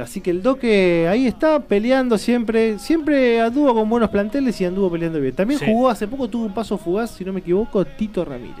Así 0.00 0.20
que 0.20 0.30
el 0.30 0.42
Doque 0.42 1.08
ahí 1.08 1.26
está 1.26 1.58
peleando 1.60 2.18
siempre, 2.18 2.78
siempre 2.78 3.40
anduvo 3.40 3.72
con 3.74 3.88
buenos 3.88 4.10
planteles 4.10 4.60
y 4.60 4.66
anduvo 4.66 4.90
peleando 4.90 5.18
bien. 5.20 5.34
También 5.34 5.58
Sí. 5.58 5.64
jugó 5.66 5.88
hace 5.88 6.06
poco, 6.06 6.28
tuvo 6.28 6.44
un 6.44 6.52
paso 6.54 6.76
fugaz, 6.76 7.12
si 7.12 7.24
no 7.24 7.32
me 7.32 7.40
equivoco, 7.40 7.82
Tito 7.84 8.22
Ramírez. 8.24 8.56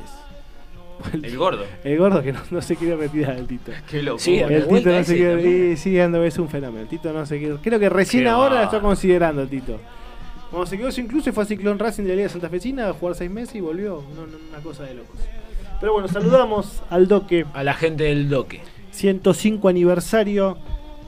El 1.22 1.36
gordo. 1.36 1.62
El 1.84 1.98
gordo 1.98 2.22
que 2.22 2.32
no, 2.32 2.40
no 2.50 2.62
se 2.62 2.74
quiere 2.74 2.96
retirar 2.96 3.36
el 3.36 3.46
Tito. 3.46 3.70
Qué 3.90 4.02
loco. 4.02 4.18
Sí, 4.18 4.38
El 4.38 4.48
Tito 4.48 4.68
vuelta 4.68 4.90
no 4.90 4.96
ese 4.96 5.12
se 5.12 5.16
quiere, 5.18 5.72
y 5.72 5.76
sigue 5.76 6.02
ando, 6.02 6.24
es 6.24 6.38
un 6.38 6.48
fenómeno. 6.48 6.80
El 6.80 6.88
Tito 6.88 7.12
no 7.12 7.26
se 7.26 7.38
quiere. 7.38 7.56
Creo 7.62 7.78
que 7.78 7.90
recién 7.90 8.24
Qué 8.24 8.28
ahora 8.30 8.54
la 8.54 8.60
va. 8.60 8.64
está 8.64 8.80
considerando 8.80 9.42
el 9.42 9.48
Tito. 9.48 9.78
Cuando 10.50 10.66
se 10.66 10.78
quedó 10.78 10.92
sin 10.92 11.06
club 11.08 11.22
se 11.22 11.32
fue 11.32 11.42
a 11.44 11.46
Ciclón 11.46 11.78
Racing 11.78 12.04
de 12.04 12.10
la 12.10 12.16
Liga 12.16 12.28
Santa 12.28 12.48
Fecina 12.48 12.88
a 12.88 12.92
jugar 12.92 13.14
seis 13.14 13.30
meses 13.30 13.54
y 13.56 13.60
volvió. 13.60 14.02
No, 14.14 14.26
no, 14.26 14.38
una 14.50 14.58
cosa 14.58 14.84
de 14.84 14.94
locos. 14.94 15.16
Pero 15.80 15.92
bueno, 15.92 16.08
saludamos 16.08 16.82
al 16.88 17.08
Doque. 17.08 17.44
A 17.52 17.62
la 17.62 17.74
gente 17.74 18.04
del 18.04 18.28
Doque. 18.28 18.60
105 18.92 19.68
aniversario 19.68 20.56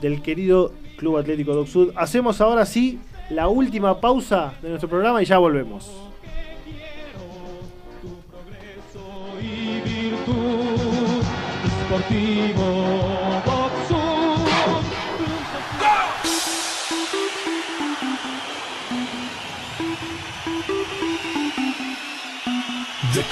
del 0.01 0.21
querido 0.21 0.73
Club 0.97 1.17
Atlético 1.17 1.55
Doc 1.55 1.67
Sud. 1.67 1.91
Hacemos 1.95 2.41
ahora 2.41 2.65
sí 2.65 2.99
la 3.29 3.47
última 3.47 3.99
pausa 3.99 4.53
de 4.61 4.69
nuestro 4.69 4.89
programa 4.89 5.21
y 5.21 5.25
ya 5.25 5.37
volvemos. 5.37 5.89
Boxu. 11.89 13.08
The. 23.19 23.25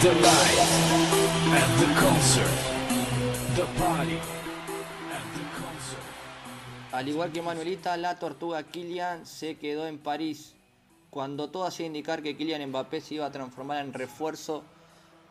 The 0.00 0.12
the 1.76 1.88
concert. 2.00 2.56
The 3.54 3.64
party 3.78 4.18
and 5.12 5.26
the 5.34 5.44
concert. 5.60 6.00
Al 6.92 7.06
igual 7.06 7.32
que 7.32 7.42
Manuelita, 7.42 7.98
la 7.98 8.18
tortuga 8.18 8.62
Kylian 8.62 9.26
se 9.26 9.58
quedó 9.58 9.86
en 9.86 9.98
París, 9.98 10.54
cuando 11.10 11.50
todo 11.50 11.66
hacía 11.66 11.84
indicar 11.84 12.22
que 12.22 12.34
Kylian 12.34 12.66
Mbappé 12.70 13.02
se 13.02 13.16
iba 13.16 13.26
a 13.26 13.30
transformar 13.30 13.84
en 13.84 13.92
refuerzo 13.92 14.64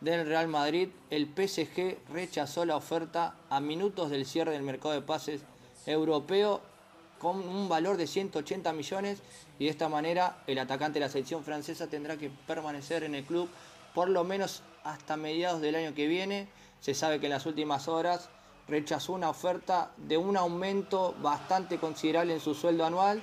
del 0.00 0.24
Real 0.24 0.46
Madrid, 0.46 0.90
el 1.10 1.26
PSG 1.26 1.98
rechazó 2.12 2.64
la 2.64 2.76
oferta 2.76 3.34
a 3.50 3.58
minutos 3.58 4.10
del 4.10 4.24
cierre 4.24 4.52
del 4.52 4.62
mercado 4.62 4.94
de 4.94 5.02
pases 5.02 5.40
europeo 5.84 6.75
con 7.18 7.36
un 7.38 7.68
valor 7.68 7.96
de 7.96 8.06
180 8.06 8.72
millones 8.72 9.22
y 9.58 9.64
de 9.64 9.70
esta 9.70 9.88
manera 9.88 10.42
el 10.46 10.58
atacante 10.58 10.98
de 10.98 11.06
la 11.06 11.10
selección 11.10 11.44
francesa 11.44 11.86
tendrá 11.86 12.16
que 12.16 12.30
permanecer 12.46 13.04
en 13.04 13.14
el 13.14 13.24
club 13.24 13.48
por 13.94 14.08
lo 14.08 14.24
menos 14.24 14.62
hasta 14.84 15.16
mediados 15.16 15.60
del 15.60 15.74
año 15.74 15.94
que 15.94 16.06
viene. 16.06 16.48
Se 16.80 16.94
sabe 16.94 17.18
que 17.18 17.26
en 17.26 17.32
las 17.32 17.46
últimas 17.46 17.88
horas 17.88 18.28
rechazó 18.68 19.12
una 19.12 19.30
oferta 19.30 19.90
de 19.96 20.16
un 20.16 20.36
aumento 20.36 21.14
bastante 21.22 21.78
considerable 21.78 22.34
en 22.34 22.40
su 22.40 22.54
sueldo 22.54 22.84
anual 22.84 23.22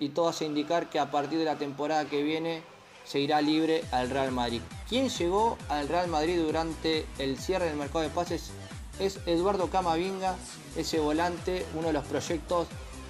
y 0.00 0.10
todo 0.10 0.28
hace 0.28 0.44
indicar 0.44 0.90
que 0.90 0.98
a 0.98 1.10
partir 1.10 1.38
de 1.38 1.44
la 1.44 1.56
temporada 1.56 2.04
que 2.06 2.22
viene 2.22 2.62
se 3.04 3.20
irá 3.20 3.40
libre 3.40 3.84
al 3.90 4.10
Real 4.10 4.32
Madrid. 4.32 4.60
Quien 4.88 5.08
llegó 5.08 5.56
al 5.68 5.88
Real 5.88 6.08
Madrid 6.08 6.40
durante 6.40 7.06
el 7.18 7.38
cierre 7.38 7.66
del 7.66 7.76
mercado 7.76 8.00
de 8.00 8.10
pases 8.10 8.50
es 8.98 9.20
Eduardo 9.26 9.70
Camavinga, 9.70 10.36
ese 10.76 10.98
volante, 10.98 11.64
uno 11.74 11.86
de 11.88 11.92
los 11.92 12.04
proyectos 12.04 12.66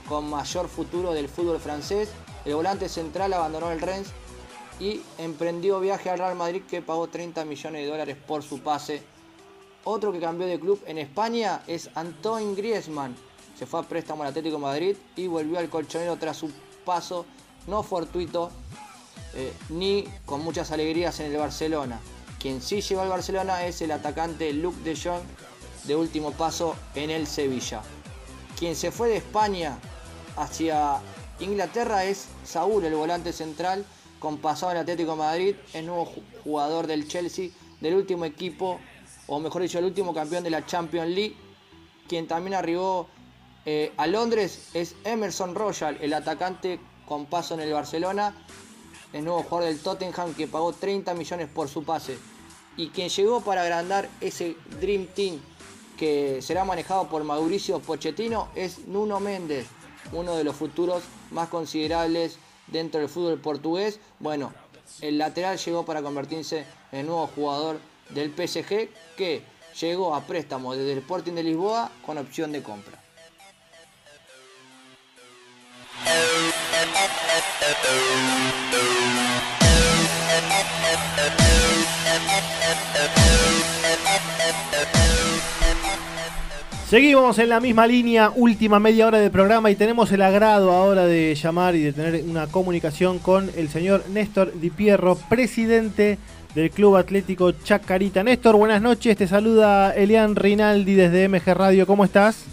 con 0.08 0.28
mayor 0.28 0.68
futuro 0.68 1.12
del 1.12 1.28
fútbol 1.28 1.60
francés. 1.60 2.10
El 2.44 2.54
volante 2.54 2.88
central 2.88 3.32
abandonó 3.32 3.70
el 3.70 3.80
Rennes 3.80 4.08
y 4.80 5.02
emprendió 5.18 5.80
viaje 5.80 6.10
al 6.10 6.18
Real 6.18 6.36
Madrid 6.36 6.62
que 6.68 6.82
pagó 6.82 7.08
30 7.08 7.44
millones 7.44 7.82
de 7.82 7.88
dólares 7.88 8.16
por 8.26 8.42
su 8.42 8.60
pase. 8.60 9.02
Otro 9.84 10.12
que 10.12 10.20
cambió 10.20 10.46
de 10.46 10.58
club 10.58 10.82
en 10.86 10.98
España 10.98 11.62
es 11.66 11.90
Antoine 11.94 12.54
Griezmann. 12.54 13.14
Se 13.58 13.66
fue 13.66 13.80
a 13.80 13.82
préstamo 13.82 14.22
al 14.22 14.30
Atlético 14.30 14.58
Madrid 14.58 14.96
y 15.16 15.26
volvió 15.26 15.58
al 15.58 15.68
colchonero 15.68 16.16
tras 16.16 16.36
su 16.36 16.50
paso 16.84 17.26
no 17.66 17.82
fortuito 17.82 18.50
eh, 19.34 19.52
ni 19.68 20.04
con 20.24 20.42
muchas 20.42 20.70
alegrías 20.70 21.20
en 21.20 21.32
el 21.32 21.38
Barcelona. 21.38 22.00
Quien 22.38 22.62
sí 22.62 22.80
llegó 22.80 23.02
al 23.02 23.08
Barcelona 23.08 23.66
es 23.66 23.82
el 23.82 23.90
atacante 23.90 24.52
Luke 24.52 24.80
de 24.84 24.96
Jong 24.96 25.22
de 25.84 25.96
último 25.96 26.32
paso 26.32 26.76
en 26.94 27.10
el 27.10 27.26
Sevilla. 27.26 27.82
Quien 28.58 28.76
se 28.76 28.90
fue 28.90 29.08
de 29.08 29.16
España 29.18 29.78
hacia 30.38 31.00
Inglaterra 31.40 32.04
es 32.04 32.26
Saúl, 32.44 32.84
el 32.84 32.94
volante 32.94 33.32
central, 33.32 33.84
con 34.18 34.38
pasado 34.38 34.72
en 34.72 34.78
Atlético 34.78 35.14
Madrid, 35.16 35.54
es 35.72 35.84
nuevo 35.84 36.06
ju- 36.06 36.22
jugador 36.44 36.86
del 36.86 37.06
Chelsea, 37.06 37.50
del 37.80 37.94
último 37.94 38.24
equipo, 38.24 38.80
o 39.26 39.38
mejor 39.38 39.62
dicho, 39.62 39.78
el 39.78 39.84
último 39.84 40.12
campeón 40.14 40.42
de 40.44 40.50
la 40.50 40.64
Champions 40.66 41.08
League. 41.10 41.36
Quien 42.08 42.26
también 42.26 42.54
arribó 42.54 43.06
eh, 43.66 43.92
a 43.96 44.06
Londres 44.06 44.68
es 44.74 44.94
Emerson 45.04 45.54
Royal, 45.54 45.98
el 46.00 46.12
atacante 46.14 46.80
con 47.06 47.26
paso 47.26 47.54
en 47.54 47.60
el 47.60 47.72
Barcelona, 47.72 48.34
es 49.12 49.22
nuevo 49.22 49.42
jugador 49.42 49.68
del 49.68 49.78
Tottenham 49.80 50.34
que 50.34 50.46
pagó 50.48 50.72
30 50.72 51.14
millones 51.14 51.48
por 51.48 51.68
su 51.68 51.84
pase. 51.84 52.18
y 52.76 52.88
quien 52.90 53.08
llegó 53.08 53.40
para 53.40 53.62
agrandar 53.62 54.08
ese 54.20 54.56
Dream 54.80 55.06
Team 55.14 55.38
que 55.96 56.40
será 56.42 56.64
manejado 56.64 57.08
por 57.08 57.24
Mauricio 57.24 57.80
Pochettino 57.80 58.48
es 58.54 58.86
Nuno 58.86 59.18
Méndez, 59.18 59.66
uno 60.12 60.36
de 60.36 60.44
los 60.44 60.56
futuros 60.56 61.02
más 61.30 61.48
considerables 61.48 62.38
dentro 62.66 63.00
del 63.00 63.08
fútbol 63.08 63.38
portugués. 63.38 64.00
Bueno, 64.18 64.52
el 65.00 65.18
lateral 65.18 65.58
llegó 65.58 65.84
para 65.84 66.02
convertirse 66.02 66.64
en 66.92 67.06
nuevo 67.06 67.26
jugador 67.28 67.78
del 68.10 68.30
PSG 68.30 68.88
que 69.16 69.42
llegó 69.80 70.14
a 70.14 70.22
préstamo 70.22 70.74
desde 70.74 70.92
el 70.92 70.98
Sporting 70.98 71.32
de 71.32 71.42
Lisboa 71.42 71.90
con 72.04 72.18
opción 72.18 72.52
de 72.52 72.62
compra. 72.62 72.98
Seguimos 86.88 87.38
en 87.38 87.50
la 87.50 87.60
misma 87.60 87.86
línea, 87.86 88.32
última 88.34 88.80
media 88.80 89.06
hora 89.06 89.18
del 89.18 89.30
programa 89.30 89.70
y 89.70 89.74
tenemos 89.74 90.10
el 90.10 90.22
agrado 90.22 90.72
ahora 90.72 91.04
de 91.04 91.34
llamar 91.34 91.74
y 91.74 91.82
de 91.82 91.92
tener 91.92 92.24
una 92.24 92.46
comunicación 92.46 93.18
con 93.18 93.50
el 93.58 93.68
señor 93.68 94.04
Néstor 94.08 94.58
Di 94.58 94.70
Pierro, 94.70 95.18
presidente 95.28 96.16
del 96.54 96.70
Club 96.70 96.96
Atlético 96.96 97.52
Chacarita. 97.52 98.22
Néstor, 98.22 98.56
buenas 98.56 98.80
noches, 98.80 99.18
te 99.18 99.28
saluda 99.28 99.94
Elian 99.94 100.34
Rinaldi 100.34 100.94
desde 100.94 101.28
MG 101.28 101.52
Radio, 101.52 101.86
¿cómo 101.86 102.06
estás? 102.06 102.46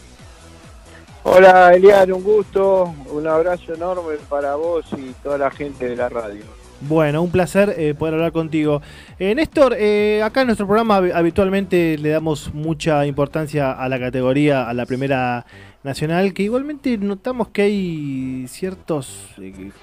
Hola 1.23 1.73
Elian, 1.73 2.11
un 2.11 2.21
gusto, 2.21 2.93
un 3.13 3.25
abrazo 3.27 3.73
enorme 3.73 4.17
para 4.27 4.55
vos 4.55 4.85
y 4.97 5.13
toda 5.23 5.37
la 5.37 5.49
gente 5.49 5.87
de 5.87 5.95
la 5.95 6.09
radio. 6.09 6.43
Bueno, 6.81 7.23
un 7.23 7.31
placer 7.31 7.73
eh, 7.77 7.95
poder 7.97 8.15
hablar 8.15 8.31
contigo. 8.31 8.81
Eh, 9.17 9.33
Néstor, 9.33 9.75
eh, 9.79 10.21
acá 10.23 10.41
en 10.41 10.47
nuestro 10.47 10.67
programa 10.67 10.99
hab- 10.99 11.13
habitualmente 11.15 11.97
le 11.97 12.09
damos 12.09 12.53
mucha 12.53 13.05
importancia 13.07 13.71
a 13.71 13.87
la 13.89 13.97
categoría, 13.99 14.69
a 14.69 14.73
la 14.73 14.85
primera 14.85 15.45
nacional, 15.83 16.33
que 16.33 16.43
igualmente 16.43 16.97
notamos 16.97 17.47
que 17.49 17.61
hay 17.61 18.45
ciertas 18.47 19.07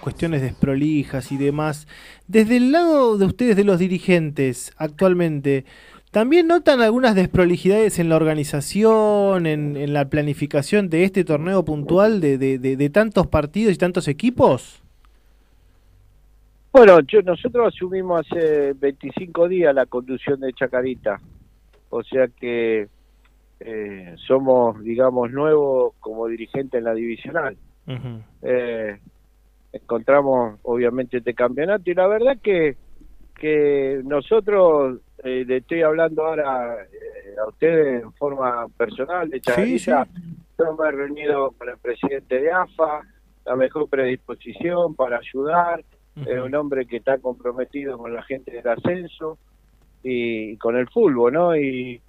cuestiones 0.01 0.43
desprolijas 0.43 1.33
y 1.33 1.39
demás. 1.39 1.89
Desde 2.29 2.59
el 2.59 2.73
lado 2.73 3.17
de 3.17 3.25
ustedes, 3.25 3.57
de 3.57 3.65
los 3.65 3.79
dirigentes, 3.79 4.73
actualmente, 4.77 5.65
¿también 6.11 6.47
notan 6.47 6.83
algunas 6.83 7.15
desprolijidades 7.15 7.99
en 8.01 8.11
la 8.11 8.17
organización, 8.17 9.47
en, 9.47 9.93
la 9.93 10.09
planificación 10.11 10.91
de 10.91 11.05
este 11.05 11.25
torneo 11.25 11.65
puntual 11.65 12.21
de 12.21 12.91
tantos 12.93 13.27
partidos 13.29 13.75
y 13.75 13.79
tantos 13.79 14.09
equipos? 14.09 14.82
Bueno, 16.73 17.01
yo, 17.01 17.23
nosotros 17.23 17.75
asumimos 17.75 18.27
hace 18.27 18.73
25 18.73 19.49
días 19.49 19.75
la 19.75 19.87
conducción 19.87 20.41
de 20.41 20.53
Chacarita, 20.55 21.21
o 21.91 22.03
sea 22.03 22.29
que 22.29 22.89
eh, 23.61 24.15
somos, 24.27 24.83
digamos, 24.83 25.31
nuevos 25.31 25.95
como 26.01 26.27
dirigente 26.29 26.79
en 26.79 26.85
la 26.85 26.95
divisional. 26.95 27.57
Eh, 28.43 28.99
encontramos 29.73 30.61
obviamente 30.63 31.19
este 31.19 31.35
campeonato 31.35 31.91
y 31.91 31.95
la 31.95 32.07
verdad 32.07 32.39
que 32.43 32.77
que 33.43 34.01
nosotros 34.05 35.01
eh, 35.25 35.45
le 35.45 35.57
estoy 35.57 35.83
hablando 35.83 36.25
ahora 36.25 36.77
eh, 36.85 37.35
a 37.45 37.49
ustedes 37.49 38.03
en 38.05 38.13
forma 38.13 38.69
personal 38.77 39.29
de 39.29 39.41
Chacarita. 39.41 40.07
yo 40.59 40.77
me 40.77 40.89
he 40.89 40.93
reunido 40.93 41.51
con 41.59 41.69
el 41.69 41.77
presidente 41.79 42.41
de 42.41 42.53
AFA 42.53 43.03
la 43.45 43.57
mejor 43.57 43.89
predisposición 43.89 44.95
para 44.95 45.19
ayudar 45.19 45.83
es 46.17 46.41
un 46.41 46.55
hombre 46.55 46.87
que 46.87 46.99
está 46.99 47.19
comprometido 47.19 47.97
con 47.99 48.15
la 48.15 48.23
gente 48.23 48.51
del 48.51 48.69
ascenso 48.69 49.39
y 50.03 50.57
con 50.59 50.77
el 50.77 50.89
fútbol 50.89 51.33
no 51.33 51.57
y 51.57 52.01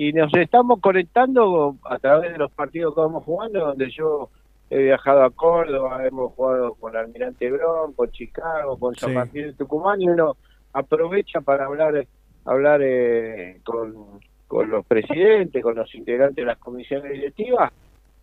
y 0.00 0.12
nos 0.12 0.32
estamos 0.34 0.80
conectando 0.80 1.74
a 1.82 1.98
través 1.98 2.30
de 2.30 2.38
los 2.38 2.52
partidos 2.52 2.94
que 2.94 3.00
vamos 3.00 3.24
jugando, 3.24 3.66
donde 3.66 3.90
yo 3.90 4.30
he 4.70 4.78
viajado 4.78 5.24
a 5.24 5.30
Córdoba, 5.30 6.06
hemos 6.06 6.34
jugado 6.34 6.74
con 6.74 6.96
Almirante 6.96 7.50
Brown, 7.50 7.94
con 7.94 8.08
Chicago, 8.12 8.78
con 8.78 8.94
San 8.94 9.10
Sí. 9.10 9.16
Martín 9.16 9.42
de 9.46 9.52
Tucumán, 9.54 10.00
y 10.00 10.08
uno 10.08 10.36
aprovecha 10.72 11.40
para 11.40 11.64
hablar 11.66 12.06
hablar 12.44 12.80
eh, 12.80 13.60
con, 13.64 14.20
con 14.46 14.70
los 14.70 14.86
presidentes, 14.86 15.60
con 15.64 15.74
los 15.74 15.92
integrantes 15.96 16.36
de 16.36 16.44
las 16.44 16.58
comisiones 16.58 17.10
directivas, 17.10 17.72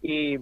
y 0.01 0.39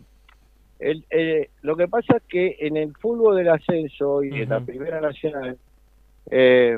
el, 0.80 1.06
eh, 1.10 1.50
lo 1.62 1.76
que 1.76 1.88
pasa 1.88 2.18
es 2.18 2.24
que 2.24 2.58
en 2.60 2.78
el 2.78 2.94
fútbol 2.96 3.38
del 3.38 3.50
ascenso 3.50 4.24
y 4.24 4.42
en 4.42 4.50
la 4.50 4.60
Primera 4.60 5.00
Nacional, 5.00 5.58
eh, 6.30 6.78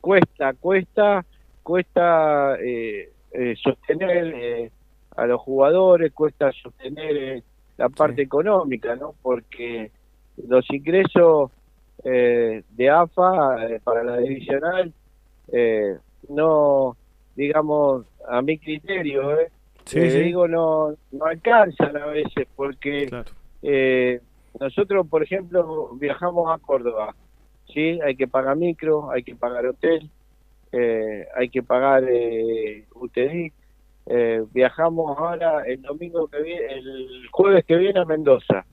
cuesta, 0.00 0.54
cuesta, 0.54 1.24
cuesta 1.62 2.56
eh, 2.60 3.10
eh, 3.32 3.54
sostener 3.62 4.34
eh, 4.34 4.70
a 5.16 5.26
los 5.26 5.40
jugadores, 5.40 6.12
cuesta 6.12 6.50
sostener 6.52 7.16
eh, 7.16 7.42
la 7.76 7.88
parte 7.88 8.22
económica, 8.22 8.96
¿no? 8.96 9.14
Porque 9.22 9.90
los 10.48 10.68
ingresos 10.70 11.50
eh, 12.04 12.62
de 12.70 12.90
AFA 12.90 13.56
para 13.84 14.02
la 14.02 14.16
divisional 14.18 14.92
eh, 15.52 15.96
no, 16.28 16.96
digamos, 17.34 18.06
a 18.28 18.42
mi 18.42 18.58
criterio, 18.58 19.38
¿eh? 19.38 19.50
Sí, 19.84 19.98
Eh, 19.98 20.10
sí. 20.10 20.18
digo, 20.20 20.46
no, 20.48 20.94
no 21.12 21.24
alcanzan 21.24 21.96
a 21.96 22.06
veces 22.06 22.46
porque 22.56 23.10
eh, 23.62 24.20
nosotros, 24.58 25.06
por 25.08 25.22
ejemplo, 25.22 25.90
viajamos 25.94 26.50
a 26.52 26.58
Córdoba, 26.58 27.14
¿sí? 27.72 27.98
Hay 28.04 28.16
que 28.16 28.28
pagar 28.28 28.56
micro, 28.56 29.10
hay 29.10 29.22
que 29.22 29.34
pagar 29.34 29.66
hotel, 29.66 30.10
eh, 30.72 31.26
hay 31.36 31.48
que 31.48 31.62
pagar 31.62 32.04
eh, 32.08 32.84
UTD. 32.94 33.52
Eh, 34.06 34.44
viajamos 34.52 35.16
ahora 35.16 35.62
el 35.66 35.80
domingo 35.82 36.26
que 36.28 36.42
viene, 36.42 36.72
el 36.74 37.26
jueves 37.30 37.64
que 37.64 37.76
viene 37.76 38.00
a 38.00 38.04
Mendoza. 38.04 38.64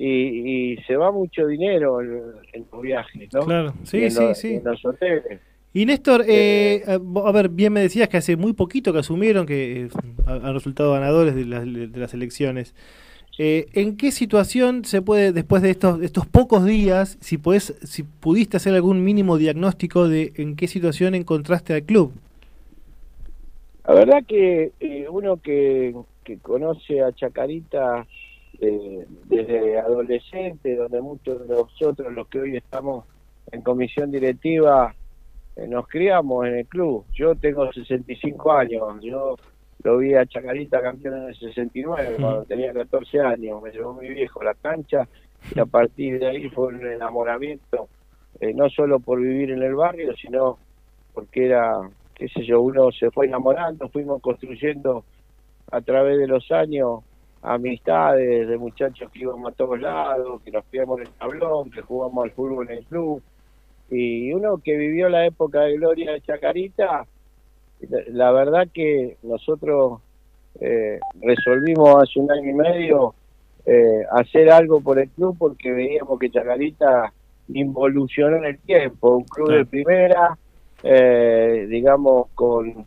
Y, 0.00 0.72
y 0.74 0.76
se 0.84 0.96
va 0.96 1.10
mucho 1.10 1.46
dinero 1.46 2.00
en, 2.00 2.22
en 2.52 2.66
los 2.70 2.82
viajes, 2.82 3.32
¿no? 3.34 3.40
Claro, 3.40 3.72
sí, 3.82 3.98
Y 3.98 4.04
en 4.04 4.10
sí, 4.12 4.22
los- 4.22 4.38
sí. 4.38 4.54
En 4.54 4.64
los 4.64 4.84
hoteles. 4.84 5.40
Y 5.78 5.86
Néstor, 5.86 6.24
eh, 6.26 6.82
a 6.88 6.94
a 7.28 7.30
ver, 7.30 7.50
bien 7.50 7.72
me 7.72 7.80
decías 7.80 8.08
que 8.08 8.16
hace 8.16 8.36
muy 8.36 8.52
poquito 8.52 8.92
que 8.92 8.98
asumieron 8.98 9.46
que 9.46 9.82
eh, 9.82 9.88
han 10.26 10.52
resultado 10.52 10.90
ganadores 10.94 11.36
de 11.36 11.44
las, 11.44 11.64
de 11.64 12.00
las 12.00 12.12
elecciones. 12.14 12.74
Eh, 13.38 13.66
¿En 13.74 13.96
qué 13.96 14.10
situación 14.10 14.84
se 14.84 15.02
puede, 15.02 15.30
después 15.30 15.62
de 15.62 15.70
estos, 15.70 16.02
estos 16.02 16.26
pocos 16.26 16.64
días, 16.64 17.16
si 17.20 17.38
podés, 17.38 17.76
si 17.84 18.02
pudiste 18.02 18.56
hacer 18.56 18.74
algún 18.74 19.04
mínimo 19.04 19.38
diagnóstico 19.38 20.08
de 20.08 20.32
en 20.34 20.56
qué 20.56 20.66
situación 20.66 21.14
encontraste 21.14 21.74
al 21.74 21.84
club? 21.84 22.10
La 23.86 23.94
verdad 23.94 24.24
que 24.26 24.72
eh, 24.80 25.06
uno 25.08 25.36
que, 25.36 25.94
que 26.24 26.38
conoce 26.38 27.02
a 27.02 27.12
Chacarita 27.12 28.04
eh, 28.60 29.06
desde 29.26 29.78
adolescente, 29.78 30.74
donde 30.74 31.00
muchos 31.00 31.46
de 31.46 31.54
nosotros, 31.54 32.12
los 32.12 32.26
que 32.26 32.40
hoy 32.40 32.56
estamos 32.56 33.04
en 33.52 33.62
comisión 33.62 34.10
directiva, 34.10 34.92
eh, 34.92 34.97
nos 35.66 35.88
criamos 35.88 36.46
en 36.46 36.58
el 36.58 36.66
club. 36.66 37.04
Yo 37.12 37.34
tengo 37.34 37.72
65 37.72 38.52
años, 38.52 38.82
yo 39.02 39.36
lo 39.82 39.98
vi 39.98 40.14
a 40.14 40.26
Chacarita 40.26 40.80
campeón 40.82 41.22
en 41.22 41.28
el 41.28 41.36
69, 41.36 42.16
Mm. 42.18 42.20
cuando 42.22 42.44
tenía 42.44 42.72
14 42.72 43.20
años, 43.20 43.62
me 43.62 43.70
llevó 43.70 43.94
mi 43.94 44.08
viejo 44.08 44.40
a 44.40 44.44
la 44.44 44.54
cancha 44.54 45.08
y 45.54 45.58
a 45.58 45.66
partir 45.66 46.18
de 46.18 46.26
ahí 46.26 46.48
fue 46.50 46.68
un 46.68 46.86
enamoramiento, 46.86 47.88
eh, 48.40 48.52
no 48.54 48.68
solo 48.70 49.00
por 49.00 49.20
vivir 49.20 49.50
en 49.52 49.62
el 49.62 49.74
barrio, 49.74 50.14
sino 50.16 50.58
porque 51.14 51.46
era, 51.46 51.76
qué 52.14 52.28
sé 52.28 52.44
yo, 52.44 52.60
uno 52.60 52.90
se 52.92 53.10
fue 53.10 53.26
enamorando, 53.26 53.88
fuimos 53.88 54.20
construyendo 54.20 55.04
a 55.70 55.80
través 55.80 56.18
de 56.18 56.26
los 56.26 56.50
años 56.50 57.00
amistades 57.42 58.48
de 58.48 58.58
muchachos 58.58 59.10
que 59.12 59.20
íbamos 59.20 59.52
a 59.52 59.54
todos 59.54 59.80
lados, 59.80 60.42
que 60.42 60.50
nos 60.50 60.64
pillamos 60.64 61.00
en 61.00 61.06
el 61.06 61.12
tablón, 61.14 61.70
que 61.70 61.82
jugamos 61.82 62.24
al 62.24 62.30
fútbol 62.32 62.68
en 62.70 62.78
el 62.78 62.84
club. 62.84 63.22
Y 63.90 64.32
uno 64.32 64.58
que 64.58 64.76
vivió 64.76 65.08
la 65.08 65.26
época 65.26 65.62
de 65.62 65.76
gloria 65.76 66.12
de 66.12 66.20
Chacarita, 66.20 67.06
la, 68.08 68.32
verdad 68.32 68.68
que 68.72 69.16
nosotros 69.22 70.00
eh, 70.60 70.98
resolvimos 71.20 72.02
hace 72.02 72.18
un 72.20 72.30
año 72.30 72.50
y 72.50 72.54
medio 72.54 73.14
eh, 73.64 74.02
hacer 74.12 74.50
algo 74.50 74.80
por 74.80 74.98
el 74.98 75.08
club 75.10 75.36
porque 75.38 75.70
veíamos 75.70 76.18
que 76.18 76.30
Chacarita 76.30 77.12
involucionó 77.48 78.36
en 78.38 78.44
el 78.44 78.58
tiempo, 78.58 79.16
un 79.16 79.24
club 79.24 79.50
de 79.50 79.64
primera, 79.66 80.36
eh, 80.82 81.66
digamos, 81.68 82.28
con, 82.34 82.86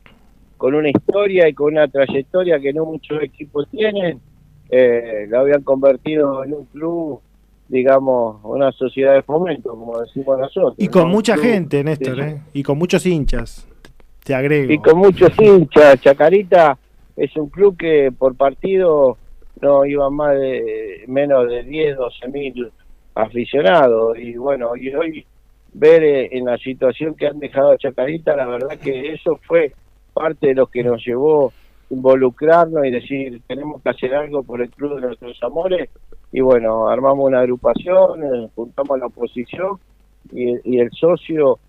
con 0.58 0.76
una 0.76 0.90
historia 0.90 1.48
y 1.48 1.54
con 1.54 1.74
una 1.74 1.88
trayectoria 1.88 2.60
que 2.60 2.74
no 2.74 2.86
muchos 2.86 3.22
equipos 3.22 3.68
tienen, 3.70 4.20
eh, 4.70 5.26
lo 5.28 5.40
habían 5.40 5.64
convertido 5.64 6.44
en 6.44 6.54
un 6.54 6.66
club, 6.66 7.20
digamos, 7.72 8.42
una 8.44 8.70
sociedad 8.74 9.14
de 9.14 9.22
fomento, 9.22 9.70
como 9.70 9.98
decimos 10.02 10.38
nosotros. 10.38 10.74
Y 10.78 10.90
con 10.90 11.08
mucha 11.10 11.36
club 11.36 11.46
gente, 11.46 11.84
Néstor, 11.86 12.16
de- 12.18 12.30
¿eh? 12.32 12.42
Y 12.54 12.64
con 12.64 12.78
muchos 12.78 13.06
hinchas. 13.06 13.66
Te 14.26 14.36
agrego. 14.36 14.72
y 14.72 14.78
con 14.78 14.98
muchos 15.00 15.32
hinchas. 15.40 16.00
Chacarita 16.02 16.78
es 17.16 17.36
un 17.38 17.50
club 17.50 17.76
que 17.78 18.12
por 18.16 18.36
partido 18.36 19.18
no 19.62 19.86
iba 19.86 20.10
más 20.10 20.38
de 20.38 21.06
menos 21.08 21.48
de 21.50 21.64
10, 21.64 21.96
12 21.98 22.28
mil 22.28 22.72
aficionados. 23.16 24.18
Y 24.20 24.36
bueno, 24.36 24.76
y 24.76 24.94
hoy 24.94 25.26
ver 25.74 26.04
eh, 26.04 26.30
en 26.34 26.46
la 26.46 26.58
situación 26.58 27.16
que 27.16 27.28
han 27.28 27.40
dejado 27.40 27.72
a 27.72 27.78
Chacarita, 27.78 28.36
la 28.36 28.46
verdad 28.48 28.78
que 28.78 29.14
eso 29.14 29.40
fue 29.48 29.74
parte 30.14 30.48
de 30.48 30.56
lo 30.56 30.68
que 30.68 30.84
nos 30.84 31.04
llevó 31.06 31.48
a 31.48 31.94
involucrarnos 31.94 32.86
y 32.86 32.92
decir, 32.92 33.42
tenemos 33.48 33.82
que 33.82 33.90
hacer 33.90 34.14
algo 34.14 34.44
por 34.44 34.62
el 34.62 34.70
club 34.70 34.96
de 34.96 35.08
nuestros 35.08 35.42
amores. 35.42 35.90
Y 36.32 36.42
bueno, 36.42 36.88
armamos 36.88 37.28
una 37.28 37.40
agrupación, 37.40 38.24
eh, 38.24 38.50
juntamos 38.56 38.92
a 38.92 39.00
la 39.00 39.06
oposición 39.08 39.80
y, 40.32 40.76
y 40.76 40.80
el 40.80 40.92
socio 40.92 41.60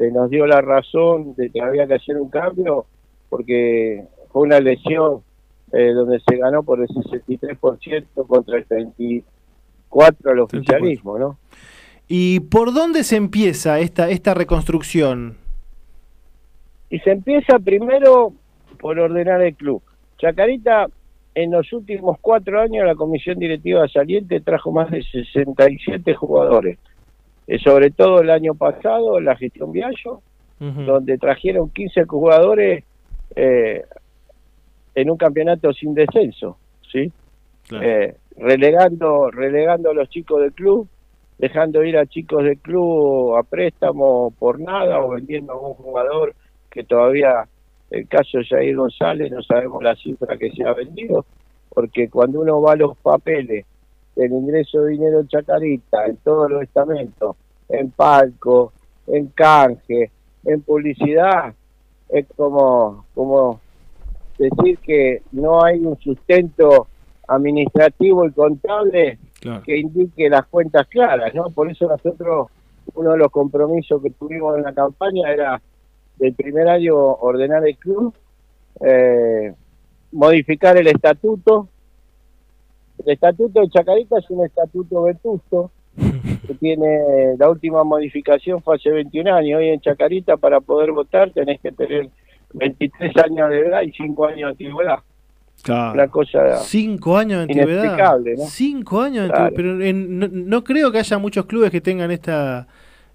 eh, 0.00 0.10
nos 0.12 0.30
dio 0.30 0.46
la 0.46 0.60
razón 0.60 1.34
de 1.34 1.50
que 1.50 1.60
había 1.60 1.86
que 1.86 1.94
hacer 1.94 2.16
un 2.16 2.30
cambio 2.30 2.86
porque 3.28 4.04
fue 4.30 4.42
una 4.42 4.58
elección 4.58 5.22
eh, 5.72 5.92
donde 5.92 6.20
se 6.20 6.36
ganó 6.36 6.62
por 6.62 6.80
el 6.80 6.88
63% 6.88 8.26
contra 8.26 8.58
el 8.58 8.68
34% 8.68 9.24
al 10.24 10.38
oficialismo, 10.40 11.18
¿no? 11.18 11.38
¿Y 12.08 12.40
por 12.40 12.74
dónde 12.74 13.04
se 13.04 13.16
empieza 13.16 13.80
esta, 13.80 14.10
esta 14.10 14.34
reconstrucción? 14.34 15.38
Y 16.90 16.98
se 16.98 17.12
empieza 17.12 17.58
primero 17.58 18.34
por 18.78 18.98
ordenar 18.98 19.40
el 19.40 19.54
club. 19.54 19.82
Chacarita, 20.18 20.88
en 21.34 21.50
los 21.50 21.72
últimos 21.72 22.18
cuatro 22.20 22.60
años, 22.60 22.86
la 22.86 22.94
comisión 22.94 23.38
directiva 23.38 23.88
saliente 23.88 24.40
trajo 24.40 24.70
más 24.70 24.90
de 24.90 25.02
67 25.02 26.14
jugadores. 26.14 26.78
Eh, 27.46 27.58
sobre 27.58 27.90
todo 27.90 28.20
el 28.20 28.30
año 28.30 28.54
pasado, 28.54 29.20
la 29.20 29.36
gestión 29.36 29.72
Viallo, 29.72 30.20
donde 30.60 31.18
trajeron 31.18 31.70
15 31.70 32.04
jugadores 32.04 32.84
eh, 33.34 33.84
en 34.94 35.10
un 35.10 35.16
campeonato 35.16 35.72
sin 35.72 35.92
descenso, 35.92 36.56
¿sí? 36.90 37.10
Eh, 37.72 38.14
relegando, 38.36 39.30
relegando 39.30 39.90
a 39.90 39.94
los 39.94 40.08
chicos 40.08 40.40
del 40.40 40.52
club, 40.52 40.88
dejando 41.38 41.82
ir 41.82 41.96
a 41.96 42.06
chicos 42.06 42.44
del 42.44 42.58
club 42.58 43.36
a 43.36 43.42
préstamo 43.42 44.32
por 44.38 44.60
nada 44.60 45.00
o 45.00 45.10
vendiendo 45.10 45.52
a 45.52 45.68
un 45.68 45.74
jugador 45.74 46.34
que 46.70 46.84
todavía, 46.84 47.48
el 47.92 48.08
caso 48.08 48.38
de 48.38 48.46
Jair 48.46 48.76
González, 48.76 49.30
no 49.30 49.42
sabemos 49.42 49.82
la 49.82 49.94
cifra 49.94 50.36
que 50.38 50.50
se 50.50 50.64
ha 50.64 50.72
vendido, 50.72 51.26
porque 51.68 52.08
cuando 52.08 52.40
uno 52.40 52.60
va 52.60 52.72
a 52.72 52.76
los 52.76 52.96
papeles 52.96 53.66
del 54.16 54.32
ingreso 54.32 54.82
de 54.82 54.92
dinero 54.92 55.20
en 55.20 55.28
Chacarita, 55.28 56.06
en 56.06 56.16
todos 56.18 56.50
los 56.50 56.62
estamentos, 56.62 57.36
en 57.68 57.90
palco, 57.90 58.72
en 59.06 59.26
canje, 59.28 60.10
en 60.44 60.62
publicidad, 60.62 61.54
es 62.08 62.26
como, 62.34 63.04
como 63.14 63.60
decir 64.38 64.78
que 64.78 65.22
no 65.32 65.62
hay 65.62 65.78
un 65.78 65.98
sustento 65.98 66.88
administrativo 67.28 68.26
y 68.26 68.32
contable 68.32 69.18
que 69.64 69.76
indique 69.76 70.30
las 70.30 70.46
cuentas 70.46 70.86
claras, 70.88 71.34
¿no? 71.34 71.50
Por 71.50 71.70
eso 71.70 71.88
nosotros, 71.88 72.48
uno 72.94 73.12
de 73.12 73.18
los 73.18 73.30
compromisos 73.30 74.02
que 74.02 74.10
tuvimos 74.10 74.56
en 74.56 74.62
la 74.62 74.72
campaña 74.72 75.30
era 75.30 75.60
del 76.22 76.34
primer 76.34 76.68
año 76.68 76.94
ordenar 76.96 77.66
el 77.66 77.76
club, 77.76 78.14
eh, 78.80 79.52
modificar 80.12 80.76
el 80.76 80.86
estatuto. 80.86 81.68
El 83.04 83.12
estatuto 83.14 83.60
de 83.60 83.68
Chacarita 83.70 84.18
es 84.18 84.30
un 84.30 84.44
estatuto 84.46 85.02
vetusto, 85.02 85.70
que 86.46 86.54
tiene 86.54 87.36
la 87.38 87.50
última 87.50 87.82
modificación 87.82 88.62
fue 88.62 88.76
hace 88.76 88.90
21 88.90 89.34
años. 89.34 89.58
Hoy 89.58 89.68
en 89.70 89.80
Chacarita 89.80 90.36
para 90.36 90.60
poder 90.60 90.92
votar 90.92 91.30
tenés 91.32 91.60
que 91.60 91.72
tener 91.72 92.08
23 92.54 93.16
años 93.24 93.50
de 93.50 93.60
edad 93.60 93.82
y 93.82 93.90
5 93.92 94.26
años 94.26 94.38
de 94.38 94.44
antigüedad. 94.64 94.98
Una 95.68 96.08
cosa 96.08 96.56
Cinco 96.58 97.16
años 97.16 97.38
de 97.38 97.42
antigüedad. 97.44 97.84
inexplicable, 97.84 98.34
¿no? 98.36 98.44
Cinco 98.46 99.00
años 99.00 99.24
de 99.24 99.28
Claro. 99.30 99.44
antigüedad. 99.46 99.76
Pero 99.78 99.84
en- 99.84 100.18
no, 100.18 100.28
no 100.28 100.64
creo 100.64 100.90
que 100.90 100.98
haya 100.98 101.18
muchos 101.18 101.46
clubes 101.46 101.70
que 101.70 101.80
tengan 101.80 102.10
esta, 102.10 102.66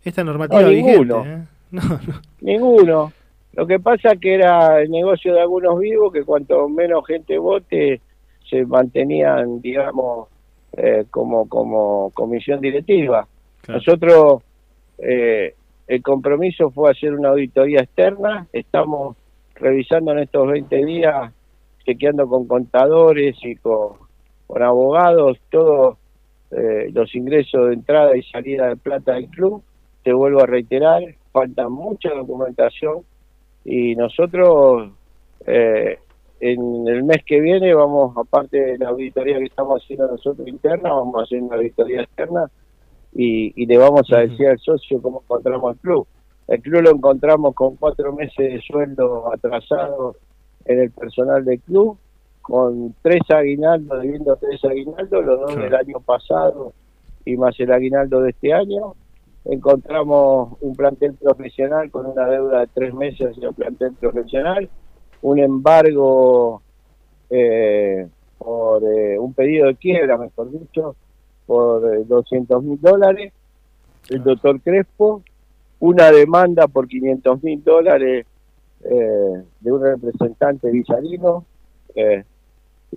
esta 0.03 0.23
normativa 0.23 0.61
No, 0.61 0.69
vigente. 0.69 0.91
ninguno. 0.91 1.25
¿eh? 1.25 1.43
No, 1.71 1.81
no. 1.81 2.21
Ninguno. 2.41 3.11
Lo 3.53 3.65
que 3.65 3.79
pasa 3.79 4.15
que 4.15 4.35
era 4.35 4.81
el 4.81 4.89
negocio 4.89 5.33
de 5.33 5.41
algunos 5.41 5.79
vivos 5.79 6.13
que 6.13 6.23
cuanto 6.23 6.69
menos 6.69 7.05
gente 7.05 7.37
vote 7.37 8.01
se 8.49 8.65
mantenían, 8.65 9.61
digamos, 9.61 10.29
eh, 10.73 11.05
como 11.09 11.49
como 11.49 12.11
comisión 12.11 12.61
directiva. 12.61 13.27
Nosotros 13.67 14.43
eh, 14.99 15.55
el 15.87 16.03
compromiso 16.03 16.69
fue 16.71 16.91
hacer 16.91 17.13
una 17.13 17.29
auditoría 17.29 17.81
externa. 17.81 18.47
Estamos 18.53 19.17
revisando 19.55 20.11
en 20.11 20.19
estos 20.19 20.47
20 20.47 20.85
días, 20.85 21.33
chequeando 21.85 22.27
con 22.27 22.47
contadores 22.47 23.37
y 23.43 23.55
con, 23.55 23.93
con 24.45 24.61
abogados 24.61 25.37
todos 25.49 25.97
eh, 26.51 26.89
los 26.93 27.13
ingresos 27.15 27.67
de 27.67 27.73
entrada 27.73 28.15
y 28.15 28.23
salida 28.23 28.67
de 28.67 28.75
plata 28.75 29.13
del 29.13 29.29
club. 29.29 29.63
Te 30.03 30.13
vuelvo 30.13 30.41
a 30.41 30.45
reiterar, 30.45 31.01
falta 31.37 31.69
mucha 31.69 32.09
documentación 32.09 33.03
y 33.63 33.95
nosotros 33.95 34.91
eh, 35.45 35.99
en 36.39 36.87
el 36.87 37.03
mes 37.03 37.23
que 37.25 37.39
viene 37.39 37.73
vamos, 37.73 38.15
aparte 38.17 38.57
de 38.57 38.77
la 38.77 38.89
auditoría 38.89 39.37
que 39.37 39.45
estamos 39.45 39.83
haciendo 39.83 40.07
nosotros 40.07 40.47
interna, 40.47 40.93
vamos 40.93 41.15
a 41.19 41.23
hacer 41.23 41.41
una 41.41 41.57
auditoría 41.57 42.01
externa 42.01 42.49
y, 43.13 43.53
y 43.61 43.65
le 43.65 43.77
vamos 43.77 44.11
a 44.11 44.19
decir 44.19 44.47
al 44.47 44.59
socio 44.59 45.01
cómo 45.01 45.21
encontramos 45.23 45.75
el 45.75 45.79
club. 45.79 46.07
El 46.47 46.61
club 46.61 46.81
lo 46.81 46.91
encontramos 46.91 47.53
con 47.53 47.75
cuatro 47.75 48.13
meses 48.13 48.53
de 48.53 48.61
sueldo 48.61 49.31
atrasado 49.33 50.15
en 50.65 50.79
el 50.79 50.91
personal 50.91 51.43
del 51.43 51.59
club, 51.59 51.97
con 52.41 52.95
tres 53.01 53.21
aguinaldos, 53.29 54.01
debiendo 54.01 54.35
tres 54.37 54.63
aguinaldos, 54.63 55.25
los 55.25 55.39
dos 55.39 55.55
del 55.55 55.75
año 55.75 55.99
pasado 55.99 56.73
y 57.25 57.35
más 57.35 57.59
el 57.59 57.71
aguinaldo 57.71 58.21
de 58.21 58.29
este 58.29 58.53
año. 58.53 58.93
Encontramos 59.49 60.57
un 60.59 60.75
plantel 60.75 61.13
profesional 61.13 61.89
con 61.89 62.05
una 62.05 62.27
deuda 62.27 62.59
de 62.61 62.67
tres 62.67 62.93
meses 62.93 63.31
hacia 63.31 63.47
el 63.47 63.55
plantel 63.55 63.93
profesional, 63.93 64.69
un 65.21 65.39
embargo 65.39 66.61
eh, 67.29 68.07
por 68.37 68.83
eh, 68.83 69.17
un 69.17 69.33
pedido 69.33 69.67
de 69.67 69.75
quiebra, 69.75 70.17
mejor 70.17 70.51
dicho, 70.51 70.95
por 71.45 72.05
200 72.05 72.61
mil 72.61 72.79
dólares, 72.81 73.31
el 74.09 74.23
doctor 74.23 74.59
Crespo, 74.59 75.23
una 75.79 76.11
demanda 76.11 76.67
por 76.67 76.87
500 76.87 77.41
mil 77.43 77.63
dólares 77.63 78.25
eh, 78.83 79.43
de 79.61 79.71
un 79.71 79.81
representante 79.81 80.69
villarino, 80.69 81.45
eh, 81.95 82.23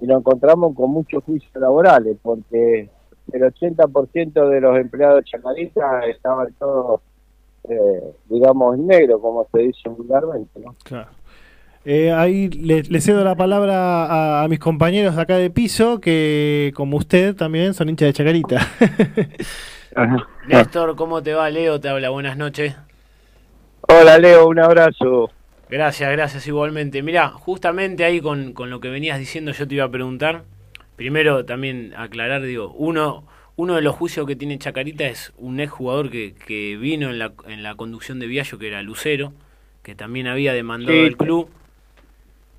y 0.01 0.07
nos 0.07 0.19
encontramos 0.19 0.75
con 0.75 0.91
muchos 0.91 1.23
juicios 1.23 1.55
laborales, 1.55 2.17
porque 2.21 2.89
el 3.33 3.43
80% 3.43 4.49
de 4.49 4.61
los 4.61 4.77
empleados 4.79 5.17
de 5.17 5.31
Chacarita 5.31 6.07
estaban 6.07 6.53
todos, 6.59 7.01
eh, 7.69 8.13
digamos, 8.29 8.79
en 8.79 8.87
negro, 8.87 9.21
como 9.21 9.47
se 9.53 9.61
dice 9.61 9.89
vulgarmente, 9.89 10.61
¿no? 10.61 10.75
Claro. 10.85 11.09
Eh, 11.85 12.13
ahí 12.13 12.49
le, 12.51 12.83
le 12.83 13.01
cedo 13.01 13.25
la 13.25 13.35
palabra 13.35 14.05
a, 14.05 14.43
a 14.45 14.49
mis 14.49 14.59
compañeros 14.59 15.17
de 15.17 15.23
acá 15.23 15.37
de 15.37 15.49
piso, 15.49 15.99
que 16.01 16.73
como 16.75 16.99
usted 16.99 17.35
también 17.35 17.73
son 17.73 17.89
hinchas 17.89 18.09
de 18.09 18.13
Chacarita. 18.13 18.59
Néstor, 20.47 20.95
¿cómo 20.95 21.23
te 21.23 21.33
va? 21.33 21.49
Leo 21.51 21.81
te 21.81 21.89
habla, 21.89 22.11
buenas 22.11 22.37
noches. 22.37 22.77
Hola 23.89 24.19
Leo, 24.19 24.47
un 24.47 24.59
abrazo. 24.59 25.31
Gracias, 25.71 26.11
gracias 26.13 26.47
igualmente. 26.47 27.03
Mirá, 27.03 27.29
justamente 27.29 28.05
ahí 28.05 28.21
con, 28.21 28.53
con 28.53 28.71
lo 28.71 28.81
que 28.81 28.89
venías 28.89 29.19
diciendo 29.19 29.53
yo 29.53 29.67
te 29.67 29.77
iba 29.77 29.85
a 29.85 29.91
preguntar. 29.91 30.43
Primero 31.01 31.47
también 31.47 31.95
aclarar, 31.97 32.43
digo, 32.43 32.75
uno, 32.77 33.25
uno 33.57 33.75
de 33.75 33.81
los 33.81 33.95
juicios 33.97 34.27
que 34.27 34.37
tiene 34.37 34.59
Chacarita 34.59 35.07
es 35.07 35.33
un 35.39 35.59
ex 35.59 35.71
jugador 35.73 36.11
que, 36.11 36.35
que 36.35 36.77
vino 36.77 37.09
en 37.09 37.19
la, 37.19 37.33
en 37.49 37.63
la 37.63 37.75
conducción 37.75 38.19
de 38.21 38.27
Viallo, 38.27 38.59
que 38.59 38.69
era 38.69 38.83
Lucero, 38.83 39.33
que 39.83 39.95
también 39.95 40.27
había 40.27 40.53
demandado 40.53 40.93
Sí. 40.99 41.07
al 41.07 41.17
club. 41.17 41.49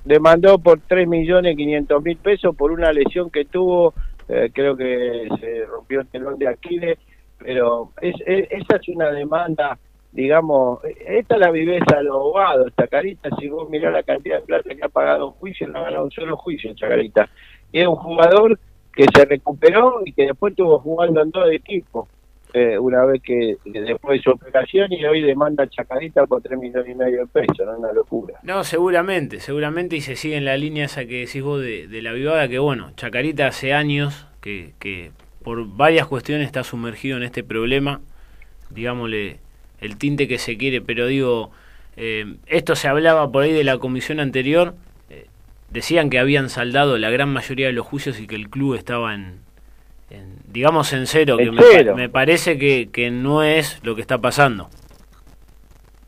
demandó 0.04 0.58
por 0.58 0.80
3 0.88 1.08
millones 1.08 1.56
500 1.56 2.04
mil 2.04 2.18
pesos 2.18 2.56
por 2.56 2.72
una 2.72 2.92
lesión 2.92 3.30
que 3.30 3.46
tuvo, 3.46 3.94
eh, 4.28 4.50
creo 4.52 4.76
que 4.76 5.28
se 5.40 5.64
rompió 5.68 6.02
el 6.02 6.08
telón 6.08 6.40
de 6.40 6.48
Aquiles, 6.48 6.98
pero 7.38 7.92
es, 8.02 8.16
es- 8.26 8.48
esa 8.50 8.78
es 8.78 8.88
una 8.90 9.12
demanda, 9.12 9.78
digamos, 10.12 10.80
esta 11.06 11.36
es 11.36 11.40
la 11.42 11.52
viveza 11.52 11.98
de 11.98 12.04
los 12.06 12.16
abogados, 12.16 12.74
Chacarita, 12.76 13.30
si 13.40 13.48
vos 13.50 13.70
mirás 13.70 13.94
la 13.94 14.02
cantidad 14.02 14.40
de 14.40 14.46
plata 14.48 14.74
que 14.74 14.84
ha 14.84 14.90
pagado 14.90 15.28
un 15.28 15.34
juicio, 15.34 15.68
no 15.68 15.78
ha 15.78 15.84
ganado 15.84 16.06
un 16.06 16.12
solo 16.12 16.36
juicio 16.38 16.74
Chacarita. 16.74 17.30
Es 17.74 17.88
un 17.88 17.96
jugador 17.96 18.60
que 18.94 19.06
se 19.14 19.26
recuperó 19.26 20.02
y 20.06 20.14
que 20.14 20.26
después 20.26 20.52
estuvo 20.52 20.80
jugando 20.80 21.22
en 21.22 21.32
dos 21.32 21.52
equipos. 21.52 22.08
eh, 22.54 22.78
una 22.78 23.06
vez 23.06 23.22
que 23.22 23.56
después 23.64 24.20
de 24.20 24.24
su 24.24 24.32
operación 24.32 24.92
y 24.92 25.06
hoy 25.06 25.22
demanda 25.22 25.70
Chacarita 25.70 26.26
por 26.26 26.42
3 26.42 26.60
millones 26.60 26.90
y 26.90 26.96
medio 26.96 27.22
de 27.22 27.28
pesos, 27.28 27.66
¿no? 27.66 27.78
una 27.78 27.94
locura. 27.94 28.40
No, 28.44 28.66
seguramente, 28.66 29.40
seguramente, 29.40 29.96
y 29.96 30.02
se 30.02 30.18
sigue 30.18 30.36
en 30.36 30.44
la 30.44 30.58
línea 30.58 30.86
esa 30.86 31.06
que 31.06 31.22
decís 31.22 31.42
vos 31.42 31.62
de, 31.62 32.02
la 32.02 32.12
vivada, 32.12 32.50
que 32.50 32.60
bueno, 32.60 32.92
Chacarita 32.98 33.48
hace 33.48 33.74
años 33.74 34.28
que, 34.42 35.12
por 35.44 35.66
varias 35.66 36.08
cuestiones 36.08 36.46
está 36.46 36.66
sumergido 36.66 37.16
en 37.16 37.24
este 37.24 37.42
problema, 37.42 38.02
digámosle, 38.70 39.40
el 39.80 39.98
tinte 39.98 40.28
que 40.28 40.38
se 40.38 40.58
quiere, 40.58 40.82
pero 40.82 41.08
digo, 41.08 41.52
eh, 41.96 42.36
esto 42.48 42.76
se 42.76 42.90
hablaba 42.90 43.32
por 43.32 43.44
ahí 43.44 43.54
de 43.54 43.64
la 43.64 43.78
comisión 43.78 44.20
anterior, 44.20 44.76
decían 45.72 46.10
que 46.10 46.20
habían 46.20 46.50
saldado 46.50 46.98
la 46.98 47.10
gran 47.10 47.30
mayoría 47.30 47.68
de 47.68 47.74
los 47.74 47.86
juicios 47.88 48.20
y 48.20 48.28
que 48.28 48.36
el 48.36 48.50
club 48.50 48.76
estaba 48.76 49.16
en, 49.16 49.40
en, 50.10 50.36
digamos, 50.48 50.94
en 50.94 51.08
cero, 51.08 51.38
que 51.38 51.44
En 51.44 51.56
me, 51.56 51.62
pa- 51.62 51.68
cero. 51.72 51.96
me 51.96 52.10
parece 52.10 52.58
que, 52.58 52.90
que 52.92 53.10
no 53.12 53.42
es 53.44 53.80
lo 53.84 53.96
que 53.96 54.02
está 54.02 54.18
pasando. 54.20 54.70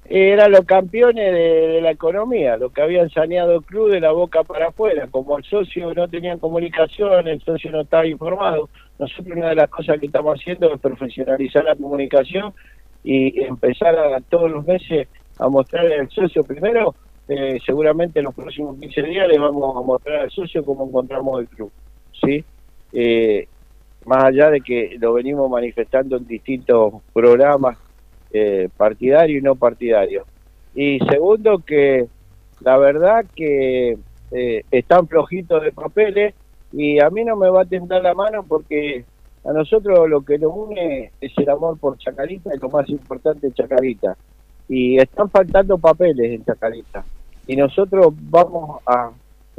eran 0.06 0.52
los 0.52 0.66
campeones 0.66 1.32
de, 1.32 1.40
de 1.70 1.82
la 1.82 1.92
economía, 1.92 2.58
los 2.58 2.72
que 2.74 2.82
habían 2.82 3.10
saneado 3.10 3.54
el 3.56 3.62
club 3.64 3.90
de 3.92 4.02
la 4.02 4.12
boca 4.12 4.44
para 4.44 4.68
afuera. 4.68 5.08
Como 5.10 5.38
el 5.38 5.44
socio 5.46 5.94
no 5.94 6.08
tenía 6.08 6.38
comunicación, 6.38 7.28
el 7.28 7.42
socio 7.42 7.72
no 7.72 7.82
estaba 7.82 8.06
informado. 8.06 8.70
Nosotros 9.00 9.36
una 9.36 9.50
de 9.50 9.56
las 9.56 9.70
cosas 9.70 10.00
que 10.00 10.06
estamos 10.08 10.40
haciendo 10.40 10.74
es 10.74 10.80
profesionalizar 10.80 11.64
la 11.64 11.76
comunicación 11.76 12.54
y 13.04 13.42
empezar 13.44 13.96
a 13.98 14.20
todos 14.22 14.52
los 14.52 14.66
meses 14.68 15.08
a 15.40 15.48
mostrarle 15.48 15.96
al 16.00 16.10
socio 16.10 16.44
primero, 16.44 16.94
eh, 17.28 17.60
seguramente 17.66 18.20
en 18.20 18.26
los 18.26 18.36
próximos 18.36 18.78
15 18.80 19.02
días 19.04 19.28
le 19.28 19.40
vamos 19.40 19.76
a 19.76 19.82
mostrar 19.82 20.22
al 20.22 20.32
socio 20.32 20.64
cómo 20.64 20.86
encontramos 20.86 21.40
el 21.40 21.48
club. 21.48 21.72
¿sí? 22.22 22.44
Eh, 22.92 23.48
más 24.06 24.24
allá 24.26 24.50
de 24.50 24.62
que 24.62 24.98
lo 25.00 25.14
venimos 25.14 25.50
manifestando 25.50 26.18
en 26.18 26.28
distintos 26.28 26.94
programas 27.14 27.78
eh, 28.32 28.70
partidarios 28.76 29.40
y 29.40 29.44
no 29.44 29.56
partidarios. 29.56 30.26
Y 30.76 31.00
segundo, 31.10 31.60
que 31.60 32.08
la 32.62 32.78
verdad 32.78 33.26
que 33.36 33.98
eh, 34.32 34.64
están 34.72 35.08
flojitos 35.08 35.62
de 35.64 35.72
papeles 35.72 36.34
y 36.72 37.00
a 37.00 37.10
mí 37.10 37.24
no 37.24 37.36
me 37.36 37.50
va 37.50 37.62
a 37.62 37.66
temblar 37.66 38.02
la 38.02 38.14
mano 38.14 38.44
porque 38.44 39.06
a 39.46 39.54
nosotros 39.54 40.10
lo 40.10 40.22
que 40.22 40.40
nos 40.40 40.52
une 40.56 41.12
es 41.22 41.32
el 41.38 41.50
amor 41.50 41.78
por 41.78 41.98
Chacarita 41.98 42.50
y 42.56 42.60
lo 42.60 42.70
más 42.70 42.90
importante 42.90 43.52
Chacarita. 43.52 44.18
Y 44.70 44.98
están 44.98 45.30
faltando 45.30 45.78
papeles 45.78 46.32
en 46.32 46.44
Chacarita. 46.46 47.04
Y 47.48 47.56
nosotros 47.56 48.14
vamos 48.30 48.82
a... 48.86 49.12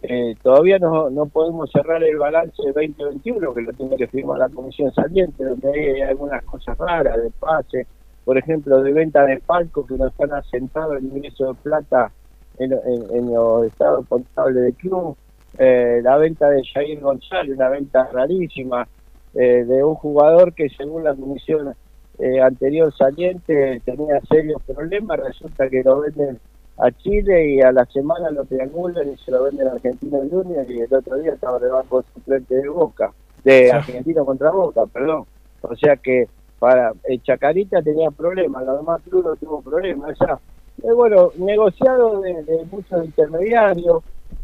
eh, 0.03 0.35
todavía 0.43 0.79
no, 0.79 1.11
no 1.11 1.27
podemos 1.27 1.71
cerrar 1.71 2.03
el 2.03 2.17
balance 2.17 2.63
2021, 2.75 3.55
que 3.55 3.61
lo 3.63 3.73
tiene 3.73 3.97
que 3.97 4.07
firmar 4.09 4.39
la 4.39 4.49
comisión 4.49 4.93
saliente, 4.95 5.45
donde 5.45 5.71
hay 5.71 6.01
algunas 6.03 6.43
cosas 6.45 6.77
raras 6.79 7.23
de 7.23 7.31
pase, 7.39 7.87
por 8.25 8.39
ejemplo, 8.39 8.83
de 8.83 8.93
venta 8.93 9.25
de 9.27 9.39
palco 9.41 9.87
que 9.87 9.97
no 9.97 10.07
están 10.09 10.33
asentados 10.33 10.97
el 10.97 11.05
ingreso 11.05 11.49
de 11.49 11.55
plata 11.63 12.11
en, 12.59 12.73
en- 12.73 13.07
en 13.17 13.35
los 13.35 13.67
estados 13.67 14.07
contables 14.09 14.63
del 14.63 14.75
club, 14.75 15.17
eh, 15.59 16.01
la 16.03 16.17
venta 16.17 16.49
de 16.49 16.63
Jair 16.65 17.01
González, 17.01 17.55
una 17.55 17.69
venta 17.69 18.09
rarísima, 18.13 18.89
eh, 19.35 19.65
de 19.65 19.85
un 19.85 19.95
jugador 19.97 20.55
que 20.55 20.69
según 20.71 21.05
la 21.05 21.15
comisión 21.15 21.75
eh, 22.19 22.41
anterior 22.41 22.95
saliente 22.97 23.81
tenía 23.85 24.21
serios 24.29 24.63
problemas, 24.63 25.19
resulta 25.19 25.69
que 25.69 25.83
lo 25.83 26.01
venden 26.01 26.39
a 26.79 26.91
Chile 26.91 27.55
y 27.55 27.61
a 27.61 27.73
la 27.73 27.85
semana 27.87 28.31
lo 28.31 28.45
triangulan 28.45 29.13
y 29.13 29.17
se 29.19 29.31
lo 29.31 29.45
venden 29.45 29.69
a 29.69 29.73
Argentina 29.73 30.19
Junior 30.31 30.69
y 30.71 30.81
el 30.81 30.93
otro 30.93 31.17
día 31.17 31.33
estaba 31.33 31.59
de 31.59 31.69
banco 31.69 32.05
suplente 32.15 32.55
de 32.55 32.69
Boca, 32.69 33.13
de 33.45 33.73
Argentino 33.73 34.25
contra 34.25 34.51
Boca, 34.51 34.87
perdón. 34.87 35.25
O 35.63 35.75
sea 35.77 35.97
que 35.97 36.29
para 36.59 36.93
el 37.05 37.23
Chacarita 37.23 37.83
tenía 37.83 38.11
problemas, 38.11 38.65
los 38.65 38.79
demás 38.79 39.03
clubes 39.03 39.27
no 39.27 39.37
tuvo 39.37 39.63
problemas. 39.63 40.13
O 40.13 40.25
sea, 40.25 40.39
eh, 40.83 40.93
bueno, 40.93 41.31
negociado 41.39 42.21
de, 42.21 42.43
de 42.43 42.65
muchos 42.71 43.05
intermediarios, 43.05 44.03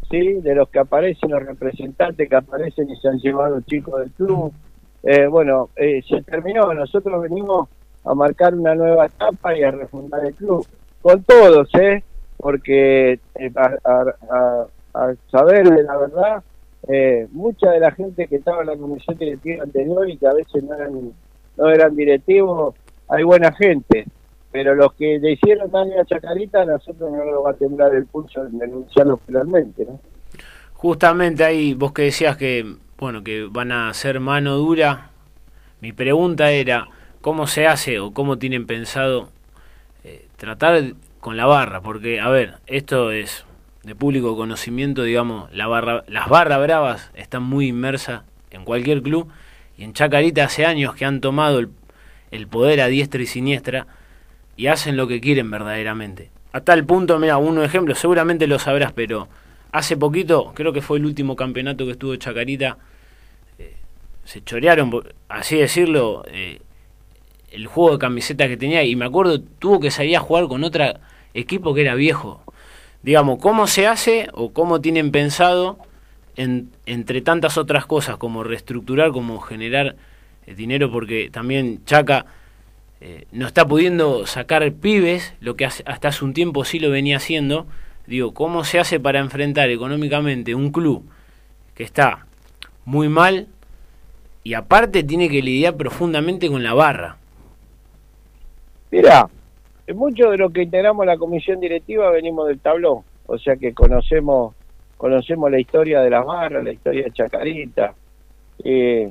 sí, 0.09 0.33
de 0.41 0.55
los 0.55 0.69
que 0.69 0.79
aparecen, 0.79 1.31
los 1.31 1.43
representantes 1.43 2.29
que 2.29 2.35
aparecen 2.35 2.89
y 2.89 2.95
se 2.97 3.07
han 3.07 3.19
llevado 3.19 3.61
chicos 3.61 3.99
del 3.99 4.11
club. 4.11 4.53
Eh, 5.03 5.27
bueno, 5.27 5.69
eh, 5.75 6.01
se 6.07 6.21
terminó, 6.21 6.73
nosotros 6.73 7.21
venimos 7.23 7.67
a 8.05 8.13
marcar 8.13 8.53
una 8.55 8.75
nueva 8.75 9.05
etapa 9.07 9.57
y 9.57 9.63
a 9.63 9.71
refundar 9.71 10.25
el 10.25 10.33
club, 10.35 10.65
con 11.01 11.23
todos, 11.23 11.67
¿eh? 11.75 12.03
Porque 12.37 13.13
eh, 13.35 13.51
a, 13.55 13.75
a- 13.83 14.65
saber 15.31 15.69
de 15.69 15.83
la 15.83 15.97
verdad, 15.97 16.43
eh, 16.87 17.27
mucha 17.31 17.71
de 17.71 17.79
la 17.79 17.91
gente 17.91 18.27
que 18.27 18.35
estaba 18.37 18.61
en 18.61 18.67
la 18.67 18.75
comisión 18.75 19.17
directiva 19.17 19.63
anterior 19.63 20.09
y 20.09 20.17
que 20.17 20.27
a 20.27 20.33
veces 20.33 20.63
no 20.63 20.75
eran, 20.75 21.11
no 21.57 21.69
eran 21.69 21.95
directivos, 21.95 22.75
hay 23.07 23.23
buena 23.23 23.51
gente, 23.53 24.05
pero 24.51 24.75
los 24.75 24.93
que 24.93 25.17
le 25.19 25.31
hicieron 25.33 25.71
daño 25.71 26.01
a 26.01 26.05
Chacarita, 26.05 26.65
nosotros 26.65 27.09
no 27.11 27.23
nos 27.23 27.45
va 27.45 27.51
a 27.51 27.53
temblar 27.53 27.95
el 27.95 28.05
pulso 28.05 28.45
en 28.45 28.57
denunciarlo 28.57 29.17
penalmente, 29.17 29.85
¿no? 29.85 29.99
Justamente 30.73 31.43
ahí, 31.43 31.73
vos 31.73 31.93
que 31.93 32.01
decías 32.03 32.35
que, 32.37 32.65
bueno, 33.01 33.23
que 33.23 33.47
van 33.49 33.71
a 33.71 33.89
hacer 33.89 34.19
mano 34.19 34.57
dura, 34.57 35.09
mi 35.81 35.91
pregunta 35.91 36.51
era, 36.51 36.87
¿cómo 37.21 37.47
se 37.47 37.65
hace 37.65 37.99
o 37.99 38.13
cómo 38.13 38.37
tienen 38.37 38.67
pensado 38.67 39.31
eh, 40.03 40.27
tratar 40.37 40.93
con 41.19 41.35
la 41.35 41.47
barra? 41.47 41.81
Porque, 41.81 42.19
a 42.19 42.29
ver, 42.29 42.59
esto 42.67 43.09
es 43.11 43.43
de 43.81 43.95
público 43.95 44.37
conocimiento, 44.37 45.01
digamos, 45.01 45.51
la 45.51 45.65
barra, 45.65 46.03
las 46.07 46.29
barras 46.29 46.61
bravas 46.61 47.11
están 47.15 47.41
muy 47.41 47.69
inmersas 47.69 48.21
en 48.51 48.65
cualquier 48.65 49.01
club 49.01 49.27
y 49.79 49.83
en 49.83 49.93
Chacarita 49.93 50.43
hace 50.43 50.67
años 50.67 50.93
que 50.93 51.05
han 51.05 51.21
tomado 51.21 51.57
el, 52.29 52.47
poder 52.47 52.81
a 52.81 52.87
diestra 52.87 53.23
y 53.23 53.25
siniestra 53.25 53.87
y 54.55 54.67
hacen 54.67 54.95
lo 54.95 55.07
que 55.07 55.19
quieren 55.19 55.49
verdaderamente. 55.49 56.29
A 56.53 56.61
tal 56.61 56.85
punto, 56.85 57.17
mira, 57.17 57.37
un 57.37 57.63
ejemplo, 57.63 57.95
seguramente 57.95 58.45
lo 58.45 58.59
sabrás, 58.59 58.93
pero 58.93 59.27
hace 59.71 59.97
poquito, 59.97 60.51
creo 60.53 60.71
que 60.71 60.83
fue 60.83 60.99
el 60.99 61.05
último 61.05 61.35
campeonato 61.35 61.85
que 61.85 61.93
estuvo 61.93 62.15
Chacarita, 62.15 62.77
se 64.23 64.43
chorearon, 64.43 64.91
así 65.29 65.57
decirlo, 65.57 66.23
eh, 66.27 66.59
el 67.51 67.67
juego 67.67 67.93
de 67.93 67.99
camiseta 67.99 68.47
que 68.47 68.57
tenía 68.57 68.83
y 68.83 68.95
me 68.95 69.05
acuerdo, 69.05 69.41
tuvo 69.41 69.79
que 69.79 69.91
salir 69.91 70.15
a 70.15 70.19
jugar 70.21 70.47
con 70.47 70.63
otro 70.63 70.85
equipo 71.33 71.73
que 71.73 71.81
era 71.81 71.95
viejo. 71.95 72.41
Digamos, 73.03 73.39
¿cómo 73.39 73.67
se 73.67 73.87
hace 73.87 74.29
o 74.33 74.51
cómo 74.53 74.79
tienen 74.79 75.11
pensado, 75.11 75.77
en- 76.37 76.69
entre 76.85 77.21
tantas 77.21 77.57
otras 77.57 77.85
cosas, 77.85 78.17
como 78.17 78.43
reestructurar, 78.43 79.11
como 79.11 79.39
generar 79.39 79.95
eh, 80.45 80.53
dinero? 80.55 80.91
Porque 80.91 81.29
también 81.29 81.83
Chaca 81.85 82.25
eh, 83.01 83.25
no 83.31 83.47
está 83.47 83.67
pudiendo 83.67 84.27
sacar 84.27 84.71
pibes, 84.73 85.33
lo 85.41 85.55
que 85.55 85.65
hasta 85.65 86.07
hace 86.07 86.23
un 86.23 86.33
tiempo 86.33 86.63
sí 86.63 86.79
lo 86.79 86.89
venía 86.91 87.17
haciendo. 87.17 87.65
Digo, 88.05 88.33
¿cómo 88.33 88.63
se 88.63 88.79
hace 88.79 88.99
para 88.99 89.19
enfrentar 89.19 89.69
económicamente 89.71 90.53
un 90.55 90.71
club 90.71 91.03
que 91.73 91.83
está 91.83 92.27
muy 92.85 93.09
mal 93.09 93.47
y 94.43 94.53
aparte 94.53 95.03
tiene 95.03 95.29
que 95.29 95.41
lidiar 95.41 95.75
profundamente 95.75 96.49
con 96.49 96.63
la 96.63 96.73
barra? 96.73 97.17
Mira, 98.91 99.29
muchos 99.93 100.31
de 100.31 100.37
los 100.37 100.51
que 100.51 100.63
integramos 100.63 101.05
la 101.05 101.17
comisión 101.17 101.59
directiva 101.59 102.09
venimos 102.11 102.47
del 102.47 102.59
tablón, 102.59 103.01
o 103.27 103.37
sea 103.37 103.55
que 103.55 103.73
conocemos 103.73 104.55
conocemos 105.01 105.49
la 105.49 105.59
historia 105.59 106.01
de 106.01 106.11
las 106.11 106.23
barras, 106.23 106.63
la 106.63 106.73
historia 106.73 107.05
de 107.05 107.11
Chacarita. 107.11 107.95
Eh, 108.63 109.09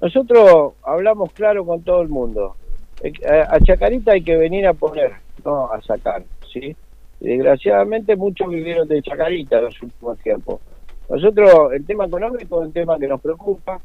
nosotros 0.00 0.74
hablamos 0.84 1.32
claro 1.32 1.66
con 1.66 1.82
todo 1.82 2.00
el 2.02 2.08
mundo. 2.08 2.54
Eh, 3.02 3.12
A 3.26 3.58
Chacarita 3.58 4.12
hay 4.12 4.22
que 4.22 4.36
venir 4.36 4.68
a 4.68 4.72
poner, 4.72 5.14
no 5.44 5.72
a 5.72 5.82
sacar, 5.82 6.22
¿sí? 6.52 6.76
Desgraciadamente 7.18 8.14
muchos 8.14 8.48
vivieron 8.48 8.86
de 8.86 9.02
Chacarita 9.02 9.60
los 9.60 9.82
últimos 9.82 10.16
tiempos. 10.20 10.60
Nosotros, 11.08 11.72
el 11.72 11.84
tema 11.84 12.04
económico 12.04 12.60
es 12.60 12.68
un 12.68 12.72
tema 12.72 12.96
que 12.96 13.08
nos 13.08 13.20
preocupa, 13.20 13.80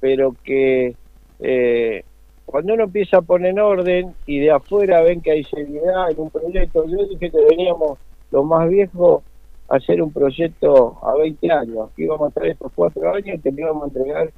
pero 0.00 0.34
que 0.44 0.94
eh, 1.40 2.02
cuando 2.46 2.74
uno 2.74 2.84
empieza 2.84 3.18
a 3.18 3.22
poner 3.22 3.50
en 3.50 3.58
orden 3.60 4.14
y 4.26 4.38
de 4.40 4.50
afuera 4.50 5.02
ven 5.02 5.20
que 5.20 5.32
hay 5.32 5.44
seriedad 5.44 6.10
en 6.10 6.18
un 6.20 6.30
proyecto, 6.30 6.84
yo 6.86 7.04
dije 7.06 7.30
que 7.30 7.44
veníamos 7.50 7.98
los 8.30 8.44
más 8.44 8.68
viejos 8.68 9.22
a 9.68 9.76
hacer 9.76 10.00
un 10.02 10.12
proyecto 10.12 10.98
a 11.02 11.14
20 11.16 11.50
años, 11.52 11.90
que 11.94 12.04
íbamos 12.04 12.26
a 12.26 12.28
estar 12.28 12.46
estos 12.46 12.72
cuatro 12.74 13.10
años 13.14 13.36
y 13.36 13.40
que 13.40 13.52
le 13.52 13.60
íbamos 13.62 13.84
a 13.84 13.86
entregar 13.88 14.30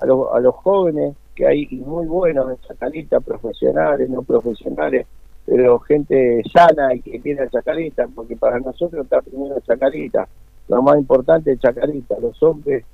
a, 0.00 0.06
los- 0.06 0.28
a 0.34 0.40
los 0.40 0.54
jóvenes 0.56 1.14
que 1.34 1.46
hay 1.46 1.66
muy 1.84 2.06
buenos 2.06 2.50
en 2.50 2.58
Chacarita, 2.68 3.20
profesionales, 3.20 4.08
no 4.10 4.22
profesionales, 4.22 5.06
pero 5.46 5.78
gente 5.80 6.42
sana 6.52 6.94
y 6.94 7.00
que 7.00 7.20
quiere 7.20 7.42
a 7.44 7.48
Chacarita, 7.50 8.06
porque 8.14 8.36
para 8.36 8.58
nosotros 8.60 9.04
está 9.04 9.20
primero 9.22 9.58
Chacarita, 9.60 10.28
lo 10.68 10.82
más 10.82 10.96
importante 10.98 11.52
es 11.52 11.60
Chacarita, 11.60 12.16
los 12.20 12.40
hombres 12.42 12.84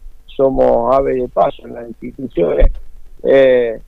somos 0.41 0.97
ave 0.97 1.17
de 1.17 1.29
paso 1.29 1.67
en 1.67 1.75
las 1.75 1.87
instituciones. 1.87 2.73
Eh, 3.23 3.79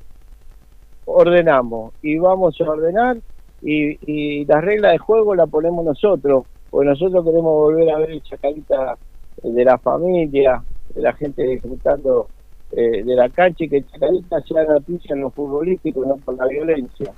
ordenamos 1.06 1.94
y 2.02 2.18
vamos 2.18 2.60
a 2.60 2.64
ordenar 2.70 3.16
y, 3.62 3.96
y 4.06 4.44
las 4.44 4.62
reglas 4.62 4.92
de 4.92 4.98
juego 4.98 5.34
las 5.34 5.48
ponemos 5.48 5.82
nosotros, 5.82 6.44
porque 6.68 6.90
nosotros 6.90 7.24
queremos 7.24 7.54
volver 7.54 7.90
a 7.90 7.98
ver 7.98 8.10
el 8.10 8.22
Chacarita 8.22 8.98
eh, 9.42 9.50
de 9.50 9.64
la 9.64 9.78
familia, 9.78 10.62
de 10.94 11.00
la 11.00 11.14
gente 11.14 11.42
disfrutando 11.42 12.28
eh, 12.72 13.02
de 13.02 13.14
la 13.14 13.30
cancha 13.30 13.64
y 13.64 13.70
que 13.70 13.78
el 13.78 13.86
Chacarita 13.86 14.42
sea 14.42 14.64
noticia 14.64 15.14
en 15.14 15.22
lo 15.22 15.30
futbolístico, 15.30 16.04
no 16.04 16.16
por 16.18 16.36
la 16.36 16.46
violencia. 16.48 17.14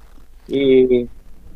Y, 0.46 1.08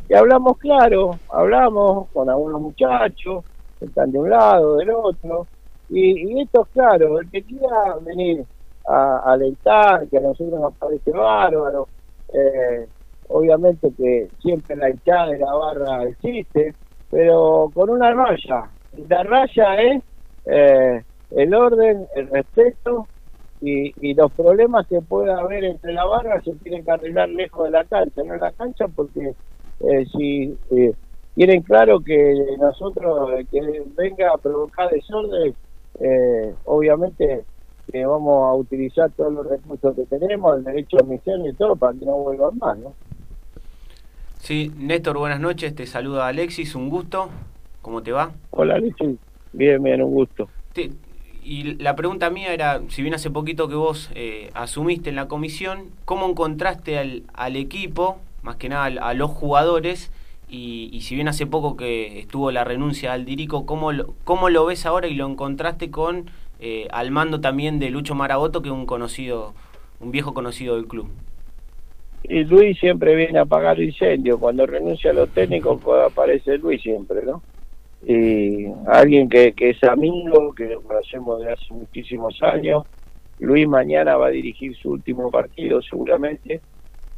y 0.09 0.15
hablamos 0.17 0.59
claro, 0.59 1.17
hablamos 1.31 2.09
con 2.13 2.29
algunos 2.29 2.61
muchachos 2.61 3.45
que 3.79 3.85
están 3.85 4.11
de 4.11 4.19
un 4.19 4.31
lado, 4.31 4.79
del 4.79 4.91
otro, 4.91 5.47
y, 5.89 6.32
y 6.32 6.43
esto 6.43 6.62
es 6.62 6.69
claro, 6.73 7.19
el 7.19 7.31
que 7.31 7.43
quiera 7.43 7.97
venir 8.02 8.44
a, 8.86 9.32
alentar, 9.32 10.09
que 10.09 10.19
a 10.19 10.20
nosotros 10.20 10.60
nos 10.60 10.77
parece 10.77 11.10
bárbaro, 11.10 11.89
eh, 12.32 12.86
obviamente 13.28 13.93
que 13.97 14.28
siempre 14.40 14.77
la 14.77 14.90
hinchada 14.90 15.28
de 15.28 15.39
la 15.39 15.55
barra 15.55 16.05
existe, 16.05 16.74
pero 17.10 17.70
con 17.74 17.90
una 17.90 18.12
raya. 18.12 18.70
La 19.09 19.23
raya 19.23 19.77
es 19.77 20.02
eh, 20.47 21.02
el 21.31 21.55
orden, 21.55 22.06
el 22.15 22.28
respeto 22.28 23.09
y, 23.60 23.93
y 24.01 24.15
los 24.15 24.32
problemas 24.32 24.86
que 24.86 25.01
pueda 25.02 25.39
haber 25.39 25.65
entre 25.65 25.93
la 25.93 26.05
barra 26.05 26.40
se 26.43 26.55
tienen 26.56 26.85
que 26.85 26.90
arreglar 26.90 27.28
lejos 27.28 27.65
de 27.65 27.70
la 27.70 27.85
cancha, 27.85 28.23
no 28.24 28.35
en 28.35 28.40
la 28.40 28.52
cancha 28.52 28.86
porque 28.89 29.35
eh, 29.81 30.06
si, 30.16 30.59
eh, 30.70 30.93
tienen 31.35 31.62
claro 31.62 32.01
que 32.01 32.35
nosotros, 32.59 33.31
el 33.36 33.48
que 33.48 33.60
venga 33.97 34.32
a 34.32 34.39
provocar 34.39 34.90
desorden, 34.90 35.55
eh, 36.01 36.55
obviamente 36.65 37.45
que 37.91 38.05
vamos 38.05 38.51
a 38.51 38.55
utilizar 38.55 39.11
todos 39.12 39.33
los 39.33 39.47
recursos 39.49 39.95
que 39.97 40.05
tenemos, 40.05 40.59
el 40.59 40.65
derecho 40.65 40.99
a 40.99 41.01
admisión 41.01 41.47
y 41.47 41.53
todo, 41.55 41.75
para 41.77 41.99
que 41.99 42.05
no 42.05 42.16
vuelvan 42.16 42.59
más, 42.59 42.79
¿no? 42.79 42.95
Sí, 44.39 44.70
Néstor, 44.77 45.19
buenas 45.19 45.41
noches. 45.41 45.75
Te 45.75 45.87
saluda 45.87 46.27
Alexis, 46.29 46.75
un 46.75 46.91
gusto. 46.91 47.29
¿Cómo 47.83 48.03
te 48.03 48.12
va? 48.12 48.33
Hola, 48.51 48.75
Alexis. 48.77 49.16
Bien, 49.53 49.83
bien, 49.83 50.03
un 50.03 50.12
gusto. 50.12 50.49
Te- 50.73 50.91
y 51.43 51.75
la 51.83 51.97
pregunta 51.97 52.29
mía 52.29 52.53
era, 52.53 52.83
si 52.89 53.01
bien 53.03 53.15
hace 53.15 53.31
poquito 53.31 53.69
que 53.69 53.75
vos 53.75 54.11
eh, 54.15 54.51
asumiste 54.55 55.09
en 55.09 55.16
la 55.16 55.29
comisión, 55.29 55.85
¿cómo 56.05 56.29
encontraste 56.29 56.99
al, 56.99 57.23
al 57.33 57.57
equipo, 57.57 58.19
más 58.43 58.57
que 58.57 58.69
nada 58.69 58.85
al- 58.85 58.99
a 58.99 59.15
los 59.15 59.31
jugadores? 59.31 60.11
Y, 60.51 61.01
si 61.03 61.15
bien 61.15 61.29
hace 61.29 61.47
poco 61.47 61.77
que 61.77 62.20
estuvo 62.20 62.51
la 62.51 62.65
renuncia 62.65 63.12
al 63.12 63.25
Dirico, 63.25 63.66
¿cómo 63.66 63.93
lo, 63.93 64.15
cómo 64.25 64.49
lo 64.49 64.65
ves 64.65 64.87
ahora 64.87 65.07
y 65.07 65.15
lo 65.15 65.27
encontraste 65.27 65.91
con 65.91 66.31
eh, 66.59 66.89
al 66.91 67.11
mando 67.11 67.41
también 67.41 67.79
de 67.79 67.91
Lucho 67.91 68.15
Maraboto, 68.15 68.62
que 68.62 68.69
es 68.69 68.75
un 68.75 68.87
conocido, 68.87 69.53
un 70.01 70.11
viejo 70.11 70.33
conocido 70.33 70.77
del 70.77 70.87
club? 70.87 71.11
Y 72.23 72.45
Luis 72.45 72.79
siempre 72.79 73.15
viene 73.15 73.39
a 73.39 73.43
apagar 73.43 73.79
incendios. 73.81 74.39
Cuando 74.39 74.66
renuncia 74.66 75.11
a 75.11 75.15
los 75.15 75.29
técnicos, 75.31 75.81
aparece 76.07 76.59
Luis 76.59 76.83
siempre, 76.83 77.23
¿no? 77.25 77.43
Y 78.07 78.66
alguien 78.87 79.29
que, 79.29 79.53
que 79.53 79.70
es 79.70 79.85
amigo, 79.85 80.55
que 80.55 80.66
lo 80.66 80.83
conocemos 80.83 81.41
de 81.41 81.53
hace 81.53 81.73
muchísimos 81.75 82.43
años. 82.43 82.85
Luis 83.39 83.69
mañana 83.69 84.16
va 84.16 84.29
a 84.29 84.31
dirigir 84.31 84.77
su 84.77 84.91
último 84.91 85.31
partido, 85.31 85.81
seguramente, 85.83 86.61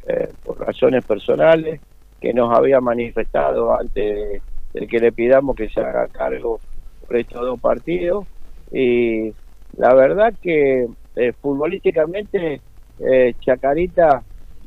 eh, 0.07 0.29
por 0.45 0.59
razones 0.59 1.05
personales, 1.05 1.81
que 2.21 2.33
nos 2.33 2.57
había 2.57 2.81
manifestado 2.81 3.75
antes 3.75 3.95
de, 3.95 4.43
de 4.75 4.87
que 4.87 4.99
le 4.99 5.13
pidamos 5.13 5.57
que 5.57 5.69
se 5.69 5.81
haga 5.81 6.09
cargo 6.09 6.61
por 7.07 7.17
estos 7.17 7.41
dos 7.41 7.61
partidos. 7.61 8.27
Y 8.73 9.33
la 9.77 9.95
verdad 9.95 10.35
que 10.41 10.89
eh, 11.17 11.33
futbolísticamente, 11.41 12.61
eh, 12.99 13.35
Chacarita 13.41 14.23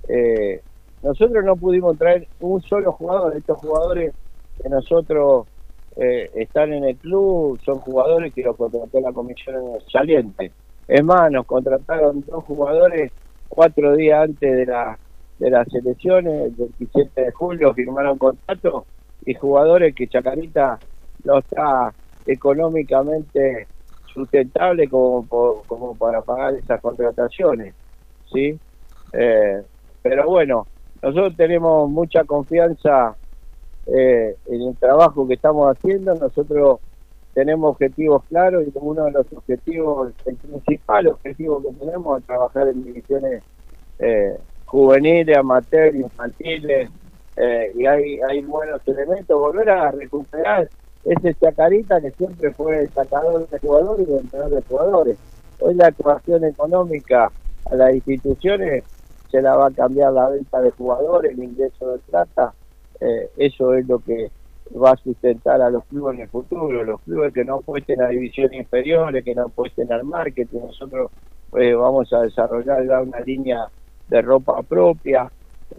eh, 0.07 0.61
nosotros 1.01 1.43
no 1.43 1.55
pudimos 1.55 1.97
traer 1.97 2.27
un 2.39 2.61
solo 2.61 2.91
jugador. 2.93 3.35
Estos 3.35 3.57
jugadores 3.57 4.13
que 4.61 4.69
nosotros 4.69 5.47
eh, 5.97 6.30
están 6.35 6.73
en 6.73 6.85
el 6.85 6.95
club 6.95 7.59
son 7.63 7.80
jugadores 7.80 8.34
que 8.34 8.41
los 8.41 8.55
contrató 8.55 8.99
la 9.01 9.11
comisión 9.11 9.80
saliente. 9.91 10.51
Es 10.88 11.03
más, 11.03 11.31
nos 11.31 11.45
contrataron 11.45 12.23
dos 12.27 12.43
jugadores 12.45 13.11
cuatro 13.49 13.95
días 13.95 14.23
antes 14.23 14.55
de, 14.55 14.65
la, 14.65 14.97
de 15.39 15.49
las 15.49 15.68
elecciones, 15.73 16.45
el 16.45 16.51
27 16.51 17.22
de 17.22 17.31
julio, 17.31 17.73
firmaron 17.73 18.18
contrato 18.18 18.85
y 19.26 19.34
jugadores 19.34 19.95
que 19.95 20.07
Chacarita 20.07 20.80
no 21.23 21.39
está 21.39 21.93
económicamente 22.26 23.68
sustentable 24.14 24.88
como, 24.88 25.26
como 25.68 25.95
para 25.95 26.22
pagar 26.22 26.53
esas 26.55 26.80
contrataciones. 26.81 27.73
¿sí? 28.31 28.57
Eh, 29.14 29.64
pero 30.01 30.27
bueno, 30.27 30.68
nosotros 31.01 31.35
tenemos 31.35 31.89
mucha 31.89 32.23
confianza 32.23 33.15
eh, 33.88 34.35
en 34.45 34.61
el 34.61 34.76
trabajo 34.77 35.27
que 35.27 35.34
estamos 35.34 35.76
haciendo. 35.76 36.15
Nosotros 36.15 36.80
tenemos 37.34 37.72
objetivos 37.72 38.23
claros 38.30 38.64
y 38.65 38.72
uno 38.76 39.05
de 39.05 39.11
los 39.11 39.26
objetivos, 39.34 40.14
el 40.26 40.35
principal 40.35 41.07
objetivo 41.07 41.61
que 41.61 41.73
tenemos 41.73 42.19
es 42.19 42.26
trabajar 42.26 42.68
en 42.68 42.84
divisiones 42.84 43.43
eh, 43.99 44.38
juveniles, 44.73 45.37
amateur, 45.37 45.95
infantiles, 45.95 46.89
eh, 47.37 47.71
y 47.75 47.85
hay, 47.85 48.41
buenos 48.41 48.81
elementos, 48.87 49.39
volver 49.39 49.69
a 49.69 49.91
recuperar 49.91 50.67
ese 51.05 51.35
chacarita 51.35 52.01
que 52.01 52.09
siempre 52.09 52.51
fue 52.53 52.87
sacador 52.87 53.47
de 53.47 53.59
jugadores 53.59 54.07
y 54.09 54.13
entrenador 54.13 54.55
de 54.55 54.61
jugadores. 54.67 55.17
Hoy 55.59 55.75
la 55.75 55.89
ecuación 55.89 56.43
económica 56.45 57.31
a 57.69 57.75
las 57.75 57.93
instituciones 57.93 58.83
se 59.29 59.43
la 59.43 59.55
va 59.55 59.67
a 59.67 59.71
cambiar 59.71 60.11
la 60.11 60.29
venta 60.29 60.59
de 60.59 60.71
jugadores, 60.71 61.33
el 61.33 61.43
ingreso 61.43 61.91
de 61.91 61.99
plata, 61.99 62.55
eh, 62.99 63.29
eso 63.37 63.75
es 63.75 63.87
lo 63.87 63.99
que 63.99 64.31
va 64.75 64.93
a 64.93 64.97
sustentar 64.97 65.61
a 65.61 65.69
los 65.69 65.85
clubes 65.85 66.15
en 66.15 66.21
el 66.21 66.29
futuro, 66.29 66.83
los 66.83 66.99
clubes 67.01 67.31
que 67.31 67.45
no 67.45 67.57
apuesten 67.57 68.01
a 68.01 68.07
divisiones 68.07 68.61
inferiores, 68.61 69.23
que 69.23 69.35
no 69.35 69.43
apuesten 69.43 69.93
al 69.93 70.03
marketing, 70.03 70.61
nosotros 70.61 71.11
eh, 71.59 71.75
vamos 71.75 72.11
a 72.11 72.21
desarrollar 72.21 72.83
ya 72.87 73.01
una 73.01 73.19
línea 73.19 73.67
de 74.14 74.22
ropa 74.22 74.61
propia 74.61 75.31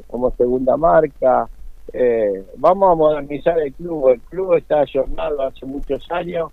como 0.08 0.32
segunda 0.32 0.76
marca, 0.76 1.48
eh, 1.92 2.44
vamos 2.56 2.90
a 2.90 2.94
modernizar 2.96 3.60
el 3.60 3.72
club, 3.72 4.08
el 4.08 4.20
club 4.22 4.54
está 4.54 4.80
ayornado 4.80 5.42
hace 5.42 5.64
muchos 5.64 6.04
años 6.10 6.50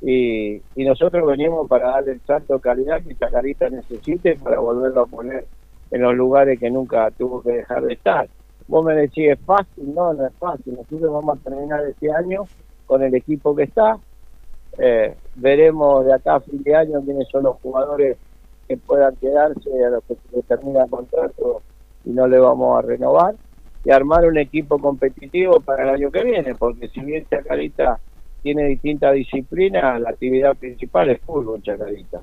y, 0.00 0.62
nosotros 0.76 1.26
venimos 1.26 1.66
para 1.66 1.90
darle 1.90 2.12
el 2.12 2.20
salto 2.20 2.54
de 2.54 2.60
calidad 2.60 3.02
que 3.02 3.16
Chacarita 3.16 3.68
necesite 3.68 4.36
para 4.36 4.60
volverlo 4.60 5.02
a 5.02 5.06
poner 5.06 5.46
en 5.90 6.02
los 6.02 6.14
lugares 6.14 6.60
que 6.60 6.70
nunca 6.70 7.10
tuvo 7.10 7.42
que 7.42 7.52
dejar 7.52 7.82
de 7.82 7.94
estar. 7.94 8.28
Vos 8.68 8.84
me 8.84 8.94
decís, 8.94 9.32
¿es 9.32 9.40
fácil? 9.40 9.92
No, 9.92 10.12
no 10.14 10.26
es 10.26 10.34
fácil. 10.34 10.74
Nosotros 10.74 11.12
vamos 11.12 11.38
a 11.38 11.42
terminar 11.42 11.84
este 11.86 12.12
año 12.12 12.44
con 12.86 13.02
el 13.02 13.14
equipo 13.14 13.56
que 13.56 13.64
está. 13.64 13.98
Eh, 14.78 15.14
veremos 15.34 16.04
de 16.04 16.14
acá 16.14 16.36
a 16.36 16.40
fin 16.40 16.62
de 16.62 16.76
año 16.76 17.02
quiénes 17.02 17.28
son 17.28 17.44
los 17.44 17.56
jugadores 17.60 18.18
que 18.68 18.76
puedan 18.76 19.14
quedarse 19.16 19.70
a 19.84 19.90
los 19.90 20.04
que 20.04 20.16
se 20.32 20.42
termina 20.42 20.84
el 20.84 20.90
contrato 20.90 21.62
y 22.04 22.10
no 22.10 22.26
le 22.26 22.38
vamos 22.38 22.78
a 22.78 22.82
renovar. 22.86 23.34
Y 23.84 23.90
armar 23.90 24.24
un 24.24 24.38
equipo 24.38 24.78
competitivo 24.78 25.60
para 25.60 25.82
el 25.82 25.90
año 25.90 26.10
que 26.10 26.24
viene, 26.24 26.54
porque 26.54 26.88
si 26.88 27.00
bien 27.00 27.26
Chacarita 27.28 28.00
tiene 28.42 28.66
distintas 28.66 29.12
disciplinas, 29.12 30.00
la 30.00 30.10
actividad 30.10 30.56
principal 30.56 31.10
es 31.10 31.20
fútbol, 31.20 31.62
Chacarita. 31.62 32.22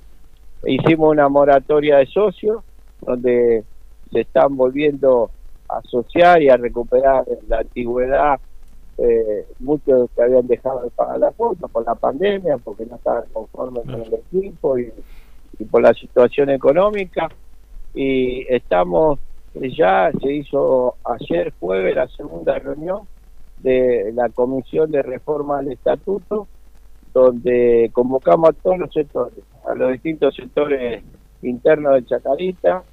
Hicimos 0.66 1.12
una 1.12 1.30
moratoria 1.30 1.98
de 1.98 2.08
socios, 2.08 2.64
donde 3.02 3.64
se 4.12 4.22
están 4.22 4.58
volviendo 4.58 5.30
a 5.70 5.78
asociar 5.78 6.42
y 6.42 6.50
a 6.50 6.58
recuperar 6.58 7.26
la 7.48 7.60
antigüedad 7.60 8.40
eh, 8.98 9.48
muchos 9.60 10.10
que 10.16 10.22
habían 10.22 10.46
dejado 10.48 10.82
de 10.82 10.90
pagar 10.92 11.20
la 11.20 11.32
cuota 11.32 11.68
por 11.68 11.86
la 11.86 11.96
pandemia, 11.96 12.58
porque 12.58 12.86
no 12.86 12.96
estaban 12.96 13.24
conformes 13.34 13.84
con 13.86 14.02
el 14.02 14.14
equipo 14.14 14.78
y, 14.78 14.92
y 15.60 15.66
por 15.66 15.82
la 15.82 15.94
situación 15.94 16.50
económica. 16.50 17.30
Y 17.94 18.46
estamos, 18.50 19.20
ya 19.54 20.12
se 20.22 20.34
hizo 20.34 20.96
ayer 21.04 21.54
jueves 21.60 21.96
la 21.96 22.08
segunda 22.08 22.58
reunión 22.60 23.02
de 23.60 24.12
la 24.14 24.30
Comisión 24.30 24.92
de 24.92 25.04
Reforma 25.04 25.60
al 25.60 25.72
Estatuto, 25.72 26.48
donde 27.14 27.90
convocamos 27.94 28.50
a 28.50 28.54
todos 28.54 28.80
los 28.80 28.94
sectores, 28.94 29.44
a 29.66 29.76
los 29.76 29.92
distintos 29.92 30.36
sectores 30.36 31.04
internos 31.42 31.96
de 31.96 32.06
Chacarita, 32.06 32.84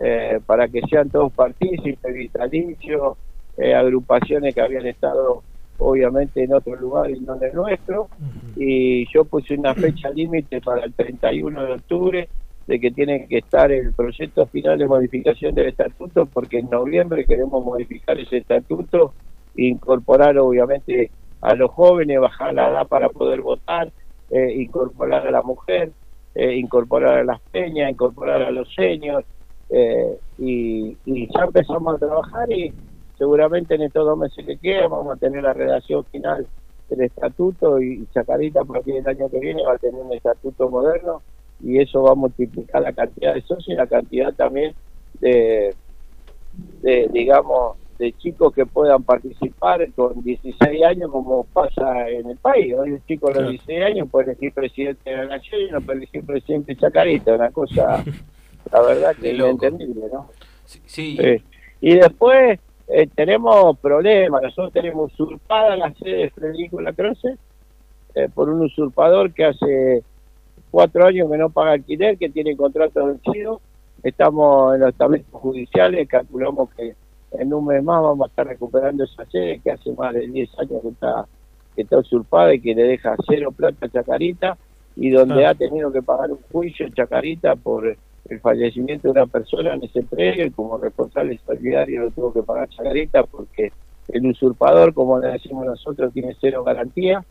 eh, 0.00 0.40
para 0.46 0.68
que 0.68 0.80
sean 0.88 1.10
todos 1.10 1.32
partícipes, 1.32 2.14
vitalicios, 2.14 3.16
eh, 3.56 3.74
agrupaciones 3.74 4.54
que 4.54 4.60
habían 4.60 4.86
estado 4.86 5.42
obviamente 5.82 6.42
en 6.42 6.54
otro 6.54 6.76
lugar 6.76 7.10
y 7.10 7.20
no 7.20 7.36
en 7.36 7.44
el 7.44 7.54
nuestro, 7.54 8.08
y 8.56 9.06
yo 9.12 9.24
puse 9.24 9.54
una 9.54 9.74
fecha 9.74 10.10
límite 10.10 10.60
para 10.60 10.84
el 10.84 10.92
31 10.92 11.64
de 11.64 11.72
octubre 11.72 12.28
de 12.66 12.80
que 12.80 12.90
tiene 12.90 13.26
que 13.26 13.38
estar 13.38 13.72
el 13.72 13.92
proyecto 13.92 14.46
final 14.46 14.78
de 14.78 14.86
modificación 14.86 15.54
del 15.54 15.68
estatuto, 15.68 16.26
porque 16.26 16.58
en 16.58 16.70
noviembre 16.70 17.24
queremos 17.24 17.64
modificar 17.64 18.18
ese 18.18 18.38
estatuto 18.38 19.14
incorporar 19.56 20.38
obviamente 20.38 21.10
a 21.40 21.54
los 21.54 21.70
jóvenes, 21.70 22.20
bajar 22.20 22.54
la 22.54 22.70
edad 22.70 22.86
para 22.86 23.08
poder 23.08 23.40
votar, 23.40 23.90
eh, 24.30 24.54
incorporar 24.56 25.26
a 25.26 25.30
la 25.30 25.42
mujer, 25.42 25.92
eh, 26.34 26.54
incorporar 26.56 27.18
a 27.18 27.24
las 27.24 27.40
peñas, 27.50 27.90
incorporar 27.90 28.42
a 28.42 28.50
los 28.50 28.72
seniors, 28.74 29.26
eh, 29.68 30.18
y, 30.38 30.96
y 31.04 31.26
ya 31.34 31.44
empezamos 31.44 31.94
a 31.94 31.98
trabajar 31.98 32.52
y 32.52 32.72
seguramente 33.22 33.76
en 33.76 33.82
estos 33.82 34.04
dos 34.04 34.18
meses 34.18 34.44
que 34.44 34.56
quedan 34.56 34.90
vamos 34.90 35.14
a 35.14 35.16
tener 35.16 35.44
la 35.44 35.52
redacción 35.52 36.04
final 36.06 36.44
del 36.90 37.02
estatuto 37.02 37.80
y 37.80 38.04
Chacarita 38.12 38.62
a 38.62 38.64
partir 38.64 38.94
del 38.94 39.06
año 39.06 39.30
que 39.30 39.38
viene 39.38 39.62
va 39.62 39.74
a 39.74 39.78
tener 39.78 40.00
un 40.00 40.12
estatuto 40.12 40.68
moderno 40.68 41.22
y 41.62 41.78
eso 41.78 42.02
va 42.02 42.10
a 42.10 42.14
multiplicar 42.16 42.82
la 42.82 42.92
cantidad 42.92 43.34
de 43.34 43.42
socios 43.42 43.68
y 43.68 43.74
la 43.74 43.86
cantidad 43.86 44.34
también 44.34 44.74
de, 45.20 45.72
de 46.82 47.08
digamos, 47.12 47.76
de 47.96 48.12
chicos 48.14 48.52
que 48.52 48.66
puedan 48.66 49.04
participar 49.04 49.88
con 49.92 50.20
16 50.24 50.82
años 50.82 51.08
como 51.12 51.44
pasa 51.44 52.08
en 52.08 52.28
el 52.28 52.36
país. 52.38 52.74
Hoy 52.74 52.90
un 52.90 53.06
chico 53.06 53.28
a 53.28 53.34
los 53.34 53.50
16 53.50 53.84
años 53.84 54.08
puede 54.10 54.32
elegir 54.32 54.52
presidente 54.52 55.10
de 55.10 55.16
la 55.18 55.26
nación 55.26 55.60
y 55.60 55.70
no 55.70 55.80
puede 55.80 55.98
elegir 55.98 56.26
presidente 56.26 56.74
de 56.74 56.80
Chacarita, 56.80 57.36
una 57.36 57.52
cosa, 57.52 58.04
la 58.72 58.80
verdad 58.80 59.14
que 59.20 59.28
De 59.28 59.34
loco. 59.34 59.50
inentendible, 59.64 60.06
¿no? 60.12 60.28
Sí, 60.64 60.80
Sí. 60.86 61.16
Y 61.80 61.94
después 61.96 62.58
eh, 62.88 63.08
tenemos 63.14 63.78
problemas, 63.78 64.42
nosotros 64.42 64.72
tenemos 64.72 65.12
usurpada 65.12 65.76
la 65.76 65.92
sede 65.94 66.16
de 66.16 66.30
Federico 66.30 66.80
Lacroce 66.80 67.36
eh, 68.14 68.28
por 68.34 68.48
un 68.50 68.62
usurpador 68.62 69.32
que 69.32 69.44
hace 69.44 70.02
cuatro 70.70 71.06
años 71.06 71.30
que 71.30 71.38
no 71.38 71.50
paga 71.50 71.72
alquiler, 71.72 72.18
que 72.18 72.28
tiene 72.28 72.56
contrato 72.56 73.06
vencido. 73.06 73.60
Estamos 74.02 74.74
en 74.74 74.80
los 74.80 74.90
estamentos 74.90 75.40
judiciales, 75.40 76.08
calculamos 76.08 76.70
que 76.74 76.94
en 77.32 77.54
un 77.54 77.66
mes 77.66 77.82
más 77.82 78.02
vamos 78.02 78.26
a 78.26 78.30
estar 78.30 78.46
recuperando 78.46 79.04
esa 79.04 79.24
sede 79.26 79.60
que 79.60 79.70
hace 79.70 79.92
más 79.92 80.12
de 80.12 80.26
10 80.28 80.58
años 80.58 80.82
que 80.82 80.88
está, 80.88 81.26
que 81.74 81.82
está 81.82 81.98
usurpada 81.98 82.52
y 82.52 82.60
que 82.60 82.74
le 82.74 82.82
deja 82.82 83.14
cero 83.26 83.52
plata 83.52 83.86
a 83.86 83.88
Chacarita 83.88 84.58
y 84.96 85.10
donde 85.10 85.46
Ah. 85.46 85.50
ha 85.50 85.54
tenido 85.54 85.90
que 85.90 86.02
pagar 86.02 86.30
un 86.30 86.40
juicio 86.50 86.88
Chacarita 86.90 87.56
por 87.56 87.96
el 88.32 88.40
fallecimiento 88.40 89.08
de 89.08 89.20
una 89.20 89.26
persona 89.26 89.74
en 89.74 89.84
ese 89.84 90.02
predio 90.02 90.50
como 90.52 90.78
responsable 90.78 91.38
solidario 91.46 92.02
lo 92.02 92.10
tuvo 92.10 92.32
que 92.32 92.42
pagar 92.42 92.68
Chacarita 92.68 93.24
porque 93.24 93.72
el 94.08 94.26
usurpador, 94.26 94.92
como 94.94 95.18
le 95.18 95.28
decimos 95.28 95.64
nosotros, 95.64 96.12
tiene 96.12 96.36
cero 96.40 96.64
garantía. 96.64 97.24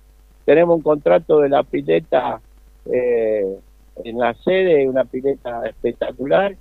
Tenemos 0.45 0.77
un 0.77 0.81
contrato 0.81 1.39
de 1.39 1.49
la 1.49 1.63
pileta 1.63 2.39
eh, 2.85 3.57
en 4.03 4.17
la 4.17 4.33
sede, 4.35 4.87
una 4.87 5.05
pileta 5.05 5.65
espectacular. 5.65 6.55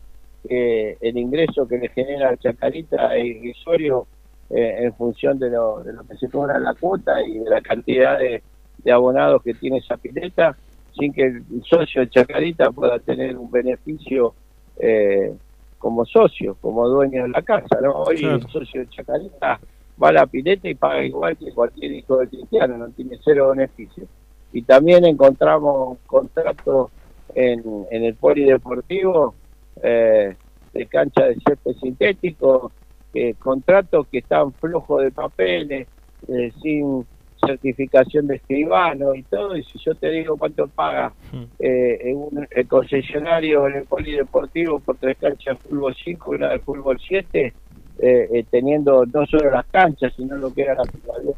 eh, 0.48 0.96
el 1.00 1.18
ingreso 1.18 1.68
que 1.68 1.78
le 1.78 1.88
genera 1.90 2.36
Chacarita 2.36 3.14
es 3.16 3.24
irrisorio 3.26 4.06
eh, 4.48 4.78
en 4.80 4.94
función 4.94 5.38
de 5.38 5.50
lo, 5.50 5.82
de 5.82 5.92
lo 5.92 6.02
que 6.04 6.16
se 6.16 6.28
cobra 6.28 6.58
la 6.58 6.74
cuota 6.74 7.22
y 7.22 7.38
de 7.38 7.50
la 7.50 7.60
cantidad 7.60 8.18
de, 8.18 8.42
de 8.78 8.92
abonados 8.92 9.42
que 9.42 9.54
tiene 9.54 9.78
esa 9.78 9.96
pileta, 9.96 10.56
sin 10.98 11.12
que 11.12 11.26
el 11.26 11.44
socio 11.64 12.02
de 12.02 12.10
Chacarita 12.10 12.70
pueda 12.70 12.98
tener 12.98 13.36
un 13.36 13.50
beneficio 13.50 14.34
eh, 14.78 15.34
como 15.78 16.04
socio, 16.04 16.56
como 16.60 16.88
dueño 16.88 17.22
de 17.24 17.28
la 17.30 17.42
casa. 17.42 17.80
¿no? 17.82 17.92
Hoy 17.92 18.16
Claro. 18.16 18.36
el 18.36 18.48
socio 18.48 18.80
de 18.80 18.88
Chacarita 18.88 19.60
va 20.02 20.08
a 20.08 20.12
la 20.12 20.26
pileta 20.26 20.68
y 20.68 20.74
paga 20.74 21.04
igual 21.04 21.36
que 21.36 21.52
cualquier 21.52 21.92
hijo 21.92 22.18
de 22.18 22.28
cristiano, 22.28 22.76
no 22.76 22.88
tiene 22.90 23.18
cero 23.24 23.50
beneficio. 23.50 24.04
Y 24.52 24.62
también 24.62 25.04
encontramos 25.04 25.98
contratos 26.06 26.90
en, 27.34 27.62
en 27.90 28.04
el 28.04 28.14
polideportivo 28.14 29.34
eh, 29.82 30.34
de 30.72 30.86
cancha 30.86 31.24
de 31.26 31.34
césped 31.46 31.76
sintético, 31.80 32.72
eh, 33.14 33.34
contratos 33.38 34.06
que 34.08 34.18
están 34.18 34.52
flojos 34.52 35.02
de 35.02 35.10
papeles, 35.10 35.88
eh, 36.28 36.52
sin 36.62 37.06
certificación 37.44 38.26
de 38.26 38.36
escribano 38.36 39.14
y 39.14 39.22
todo, 39.24 39.56
y 39.56 39.62
si 39.64 39.78
yo 39.78 39.94
te 39.94 40.10
digo 40.10 40.36
cuánto 40.36 40.68
paga 40.68 41.12
eh, 41.58 41.98
en 42.02 42.16
un 42.16 42.48
el 42.50 42.68
concesionario 42.68 43.66
en 43.66 43.76
el 43.76 43.84
polideportivo 43.84 44.78
por 44.80 44.96
tres 44.96 45.16
canchas 45.18 45.58
de 45.58 45.68
fútbol 45.68 45.94
5 46.02 46.32
y 46.32 46.36
una 46.36 46.48
de 46.50 46.58
fútbol 46.58 46.98
7, 47.00 47.46
eh, 48.02 48.28
eh, 48.32 48.44
teniendo 48.50 49.04
no 49.06 49.26
solo 49.26 49.50
las 49.50 49.66
canchas, 49.66 50.12
sino 50.16 50.36
lo 50.36 50.52
que 50.52 50.62
era 50.62 50.74
la, 50.74 50.84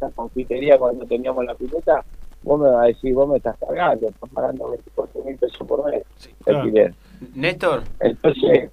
la 0.00 0.10
confitería 0.10 0.78
cuando 0.78 1.04
teníamos 1.06 1.44
la 1.44 1.54
pileta, 1.54 2.04
vos 2.42 2.60
me 2.60 2.70
vas 2.70 2.84
a 2.84 2.86
decir, 2.86 3.14
vos 3.14 3.28
me 3.28 3.36
estás 3.36 3.56
pagando, 3.56 4.08
estás 4.08 4.30
pagando 4.30 4.70
24 4.70 5.24
mil 5.24 5.36
pesos 5.36 5.66
por 5.66 5.90
mes. 5.90 6.02
claro. 6.44 6.60
alquiler. 6.60 6.94
Néstor, 7.34 7.82
Entonces, 8.00 8.70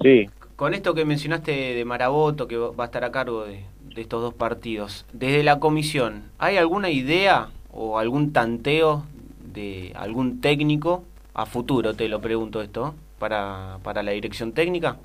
sí. 0.00 0.28
con 0.56 0.74
esto 0.74 0.94
que 0.94 1.04
mencionaste 1.04 1.52
de 1.52 1.84
Maraboto, 1.84 2.48
que 2.48 2.56
va 2.56 2.84
a 2.84 2.86
estar 2.86 3.04
a 3.04 3.12
cargo 3.12 3.44
de, 3.44 3.64
de 3.94 4.02
estos 4.02 4.22
dos 4.22 4.34
partidos, 4.34 5.06
desde 5.12 5.42
la 5.42 5.58
comisión, 5.58 6.24
¿hay 6.38 6.56
alguna 6.56 6.90
idea 6.90 7.48
o 7.72 7.98
algún 7.98 8.32
tanteo 8.32 9.04
de 9.52 9.92
algún 9.94 10.40
técnico 10.40 11.04
a 11.34 11.46
futuro, 11.46 11.94
te 11.94 12.08
lo 12.08 12.20
pregunto 12.20 12.62
esto, 12.62 12.94
para, 13.18 13.78
para 13.82 14.02
la 14.02 14.12
dirección 14.12 14.52
técnica? 14.52 14.96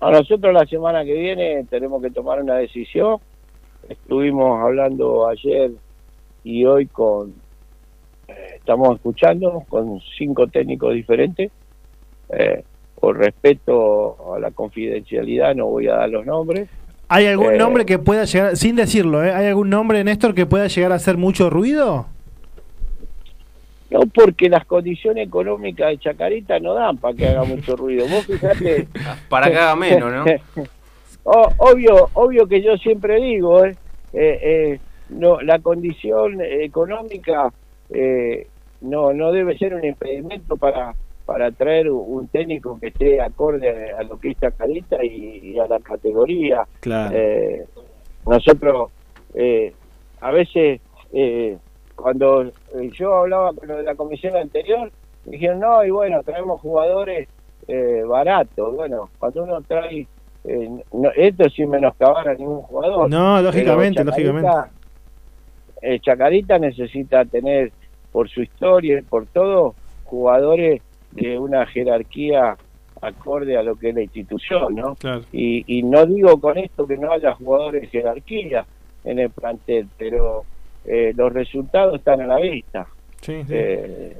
A 0.00 0.10
nosotros 0.10 0.54
la 0.54 0.64
semana 0.64 1.04
que 1.04 1.12
viene 1.12 1.64
tenemos 1.68 2.00
que 2.02 2.10
tomar 2.10 2.42
una 2.42 2.54
decisión. 2.54 3.18
Estuvimos 3.86 4.60
hablando 4.62 5.28
ayer 5.28 5.72
y 6.42 6.64
hoy 6.64 6.86
con, 6.86 7.34
eh, 8.28 8.54
estamos 8.56 8.96
escuchando 8.96 9.64
con 9.68 10.00
cinco 10.16 10.46
técnicos 10.46 10.94
diferentes. 10.94 11.52
Eh, 12.30 12.64
por 12.98 13.18
respeto 13.18 14.34
a 14.34 14.38
la 14.38 14.50
confidencialidad 14.50 15.54
no 15.54 15.66
voy 15.66 15.88
a 15.88 15.96
dar 15.96 16.08
los 16.10 16.24
nombres. 16.24 16.68
¿Hay 17.12 17.26
algún 17.26 17.54
Eh, 17.54 17.58
nombre 17.58 17.84
que 17.84 17.98
pueda 17.98 18.24
llegar, 18.24 18.56
sin 18.56 18.76
decirlo, 18.76 19.24
¿eh? 19.24 19.32
¿hay 19.32 19.46
algún 19.48 19.68
nombre, 19.68 20.02
Néstor, 20.04 20.32
que 20.32 20.46
pueda 20.46 20.68
llegar 20.68 20.92
a 20.92 20.94
hacer 20.94 21.16
mucho 21.16 21.50
ruido? 21.50 22.06
No 23.90 24.02
porque 24.14 24.48
las 24.48 24.64
condiciones 24.64 25.26
económicas 25.26 25.88
de 25.88 25.98
Chacarita 25.98 26.60
no 26.60 26.74
dan 26.74 26.96
para 26.98 27.12
que 27.16 27.26
haga 27.26 27.42
mucho 27.42 27.74
ruido. 27.74 28.06
Vos 28.06 28.24
fijate... 28.24 28.86
Para 29.28 29.50
que 29.50 29.56
haga 29.58 29.74
menos, 29.74 30.12
¿no? 30.12 30.24
O- 31.24 31.52
obvio, 31.58 32.08
obvio 32.14 32.46
que 32.46 32.62
yo 32.62 32.76
siempre 32.78 33.20
digo, 33.20 33.64
¿eh? 33.66 33.76
Eh, 34.12 34.38
eh, 34.42 34.80
no, 35.10 35.40
la 35.42 35.58
condición 35.58 36.40
económica 36.40 37.52
eh, 37.90 38.46
no 38.80 39.12
no 39.12 39.30
debe 39.30 39.58
ser 39.58 39.74
un 39.74 39.84
impedimento 39.84 40.56
para 40.56 40.94
para 41.30 41.52
traer 41.52 41.88
un 41.88 42.26
técnico 42.26 42.76
que 42.80 42.88
esté 42.88 43.20
acorde 43.20 43.92
a 43.92 44.02
lo 44.02 44.18
que 44.18 44.30
es 44.32 44.40
Chacarita 44.40 44.96
y, 45.04 45.52
y 45.54 45.58
a 45.60 45.68
la 45.68 45.78
categoría. 45.78 46.66
Claro. 46.80 47.16
Eh, 47.16 47.64
nosotros 48.26 48.90
eh, 49.34 49.72
a 50.20 50.32
veces 50.32 50.80
eh, 51.12 51.56
cuando 51.94 52.50
yo 52.98 53.14
hablaba 53.14 53.52
con 53.52 53.68
lo 53.68 53.76
de 53.76 53.84
la 53.84 53.94
comisión 53.94 54.34
anterior 54.34 54.90
me 55.24 55.30
dijeron 55.32 55.60
no 55.60 55.84
y 55.84 55.90
bueno 55.90 56.20
traemos 56.24 56.60
jugadores 56.60 57.28
eh, 57.68 58.02
baratos 58.08 58.74
bueno 58.74 59.08
cuando 59.20 59.44
uno 59.44 59.60
trae 59.62 60.08
eh, 60.44 60.70
no, 60.92 61.10
esto 61.14 61.48
sin 61.50 61.70
menoscabar 61.70 62.28
a 62.28 62.34
ningún 62.34 62.62
jugador 62.62 63.08
No, 63.08 63.40
lógicamente, 63.40 64.00
Chacarita- 64.02 64.10
lógicamente. 64.32 64.70
eh, 65.82 66.00
Chacarita 66.00 66.58
necesita 66.58 67.24
tener 67.24 67.70
por 68.10 68.28
su 68.28 68.42
historia 68.42 68.98
y 68.98 69.02
por 69.02 69.26
todo 69.26 69.76
jugadores 70.04 70.82
de 71.12 71.38
una 71.38 71.66
jerarquía 71.66 72.56
acorde 73.00 73.56
a 73.56 73.62
lo 73.62 73.76
que 73.76 73.90
es 73.90 73.94
la 73.94 74.02
institución, 74.02 74.74
¿no? 74.74 74.96
Y, 75.32 75.64
y 75.66 75.82
no 75.82 76.06
digo 76.06 76.38
con 76.40 76.58
esto 76.58 76.86
que 76.86 76.96
no 76.96 77.12
haya 77.12 77.34
jugadores 77.34 77.82
de 77.82 77.88
jerarquía 77.88 78.66
en 79.04 79.18
el 79.18 79.30
plantel, 79.30 79.86
pero 79.98 80.44
eh, 80.84 81.12
los 81.16 81.32
resultados 81.32 81.96
están 81.96 82.20
a 82.20 82.26
la 82.26 82.36
vista. 82.38 82.86
Sí, 83.22 83.42
sí. 83.46 83.52
Eh, 83.54 84.16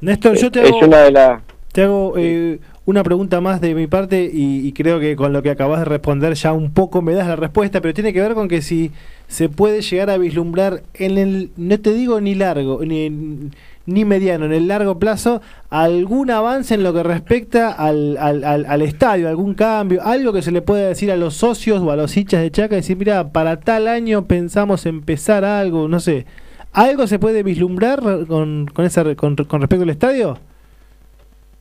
Néstor, 0.00 0.36
yo 0.36 0.50
te 0.50 0.62
es 0.62 0.68
hago, 0.68 0.78
una 0.80 0.98
de 0.98 1.12
las 1.12 1.42
te 1.72 1.82
hago 1.82 2.14
eh, 2.16 2.60
una 2.84 3.02
pregunta 3.02 3.40
más 3.40 3.60
de 3.60 3.74
mi 3.74 3.86
parte 3.86 4.30
y, 4.32 4.66
y 4.66 4.72
creo 4.72 5.00
que 5.00 5.16
con 5.16 5.32
lo 5.32 5.42
que 5.42 5.50
acabas 5.50 5.80
de 5.80 5.86
responder 5.86 6.34
ya 6.34 6.52
un 6.52 6.72
poco 6.72 7.02
me 7.02 7.14
das 7.14 7.26
la 7.26 7.36
respuesta, 7.36 7.80
pero 7.80 7.94
tiene 7.94 8.12
que 8.12 8.20
ver 8.20 8.34
con 8.34 8.48
que 8.48 8.62
si 8.62 8.92
se 9.26 9.48
puede 9.48 9.82
llegar 9.82 10.10
a 10.10 10.18
vislumbrar 10.18 10.82
en 10.94 11.18
el, 11.18 11.50
no 11.56 11.80
te 11.80 11.92
digo 11.92 12.20
ni 12.20 12.34
largo, 12.34 12.84
ni, 12.84 13.50
ni 13.86 14.04
mediano, 14.04 14.46
en 14.46 14.52
el 14.52 14.68
largo 14.68 14.98
plazo, 14.98 15.42
algún 15.70 16.30
avance 16.30 16.74
en 16.74 16.82
lo 16.82 16.92
que 16.94 17.02
respecta 17.02 17.70
al, 17.72 18.16
al, 18.18 18.44
al- 18.44 18.66
al 18.66 18.82
estadio, 18.82 19.28
algún 19.28 19.54
cambio, 19.54 20.02
algo 20.02 20.32
que 20.32 20.42
se 20.42 20.52
le 20.52 20.62
pueda 20.62 20.88
decir 20.88 21.10
a 21.12 21.16
los 21.16 21.34
socios 21.34 21.80
o 21.82 21.90
a 21.90 21.96
los 21.96 22.16
hinchas 22.16 22.40
de 22.42 22.50
Chaca, 22.50 22.76
decir, 22.76 22.96
mira, 22.96 23.30
para 23.32 23.60
tal 23.60 23.88
año 23.88 24.24
pensamos 24.26 24.86
empezar 24.86 25.44
algo, 25.44 25.88
no 25.88 26.00
sé. 26.00 26.26
¿Algo 26.72 27.06
se 27.06 27.18
puede 27.18 27.42
vislumbrar 27.42 28.00
con, 28.26 28.66
con, 28.72 28.84
esa, 28.84 29.02
re- 29.04 29.16
con, 29.16 29.36
con 29.36 29.60
respecto 29.60 29.84
al 29.84 29.90
estadio? 29.90 30.38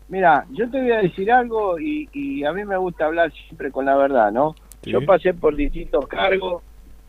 Mira, 0.08 0.46
yo 0.52 0.70
te 0.70 0.82
voy 0.82 0.92
a 0.92 0.98
decir 1.02 1.32
algo 1.32 1.80
y, 1.80 2.10
y 2.14 2.44
a 2.44 2.54
mí 2.54 2.66
me 2.66 2.78
gusta 2.78 3.06
hablar 3.06 3.32
siempre 3.32 3.72
con 3.72 3.86
la 3.86 3.96
verdad, 3.96 4.32
¿no? 4.32 4.56
Sí. 4.84 4.92
Yo 4.92 5.02
pasé 5.06 5.34
por 5.34 5.56
distintos 5.56 6.08
cargos 6.08 6.62